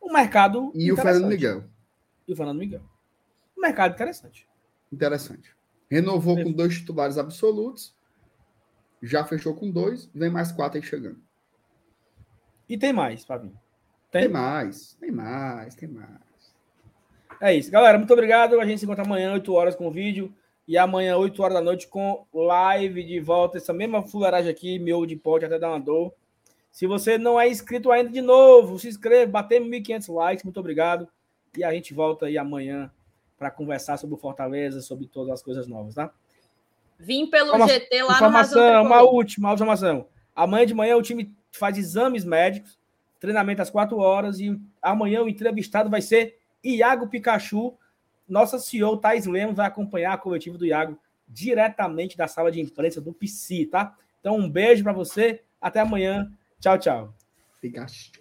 O 0.01 0.11
mercado. 0.11 0.69
E 0.75 0.91
o 0.91 0.97
Fernando. 0.97 1.29
Miguel. 1.29 1.63
E 2.27 2.33
o 2.33 2.35
Fernando 2.35 2.59
Miguel. 2.59 2.81
Um 3.57 3.61
mercado 3.61 3.93
interessante. 3.93 4.45
Interessante. 4.91 5.55
Renovou 5.89 6.35
Isso. 6.37 6.43
com 6.43 6.51
dois 6.51 6.77
titulares 6.77 7.17
absolutos. 7.17 7.95
Já 9.01 9.23
fechou 9.23 9.55
com 9.55 9.71
dois. 9.71 10.09
Vem 10.13 10.29
mais 10.29 10.51
quatro 10.51 10.77
aí 10.77 10.83
chegando. 10.85 11.21
E 12.67 12.77
tem 12.77 12.91
mais, 12.91 13.23
Fabinho. 13.23 13.57
Tem 14.11 14.23
Tem? 14.23 14.29
mais, 14.29 14.97
tem 14.99 15.09
mais, 15.09 15.73
tem 15.73 15.87
mais. 15.87 16.53
É 17.39 17.55
isso. 17.55 17.71
Galera, 17.71 17.97
muito 17.97 18.11
obrigado. 18.11 18.59
A 18.59 18.65
gente 18.65 18.79
se 18.79 18.85
encontra 18.85 19.05
amanhã, 19.05 19.31
8 19.31 19.53
horas, 19.53 19.75
com 19.75 19.89
vídeo. 19.89 20.35
E 20.67 20.77
amanhã, 20.77 21.17
8 21.17 21.41
horas 21.43 21.55
da 21.55 21.61
noite, 21.61 21.87
com 21.87 22.25
live 22.33 23.03
de 23.03 23.19
volta. 23.19 23.57
Essa 23.57 23.73
mesma 23.73 24.01
fuleiragem 24.01 24.49
aqui, 24.49 24.79
meu 24.79 25.05
de 25.05 25.15
pote 25.15 25.45
até 25.45 25.59
dar 25.59 25.69
uma 25.69 25.79
dor. 25.79 26.13
Se 26.71 26.87
você 26.87 27.17
não 27.17 27.39
é 27.39 27.47
inscrito 27.47 27.91
ainda 27.91 28.09
de 28.09 28.21
novo, 28.21 28.79
se 28.79 28.87
inscreva, 28.87 29.31
batemos 29.31 29.69
1.500 29.69 30.13
likes. 30.13 30.43
Muito 30.43 30.59
obrigado. 30.59 31.07
E 31.57 31.63
a 31.63 31.71
gente 31.73 31.93
volta 31.93 32.25
aí 32.27 32.37
amanhã 32.37 32.89
para 33.37 33.51
conversar 33.51 33.97
sobre 33.97 34.15
o 34.15 34.17
Fortaleza, 34.17 34.81
sobre 34.81 35.05
todas 35.05 35.33
as 35.33 35.43
coisas 35.43 35.67
novas, 35.67 35.95
tá? 35.95 36.11
Vim 36.97 37.27
pelo 37.27 37.47
Informa- 37.47 37.67
GT 37.67 38.01
lá 38.03 38.07
no 38.09 38.15
informação, 38.15 38.83
uma 38.83 39.01
última 39.01 39.49
uma 39.49 39.53
informação. 39.55 40.07
Amanhã 40.35 40.65
de 40.65 40.73
manhã 40.73 40.95
o 40.95 41.01
time 41.01 41.31
faz 41.51 41.77
exames 41.77 42.23
médicos, 42.23 42.79
treinamento 43.19 43.61
às 43.61 43.69
4 43.69 43.97
horas 43.97 44.39
e 44.39 44.57
amanhã 44.81 45.21
o 45.21 45.27
entrevistado 45.29 45.89
vai 45.89 46.01
ser 46.01 46.39
Iago 46.63 47.07
Pikachu. 47.07 47.73
Nossa 48.27 48.57
CEO 48.57 48.97
Thais 48.97 49.25
Lemos 49.25 49.55
vai 49.55 49.67
acompanhar 49.67 50.13
a 50.13 50.17
coletiva 50.17 50.57
do 50.57 50.65
Iago 50.65 50.97
diretamente 51.27 52.17
da 52.17 52.27
sala 52.27 52.51
de 52.51 52.61
imprensa 52.61 53.01
do 53.01 53.13
PC, 53.13 53.67
tá? 53.71 53.95
Então 54.19 54.37
um 54.37 54.49
beijo 54.49 54.83
para 54.83 54.93
você, 54.93 55.41
até 55.59 55.79
amanhã. 55.79 56.31
Tchau, 56.59 56.77
tchau. 56.77 57.13
Pikachu. 57.61 58.11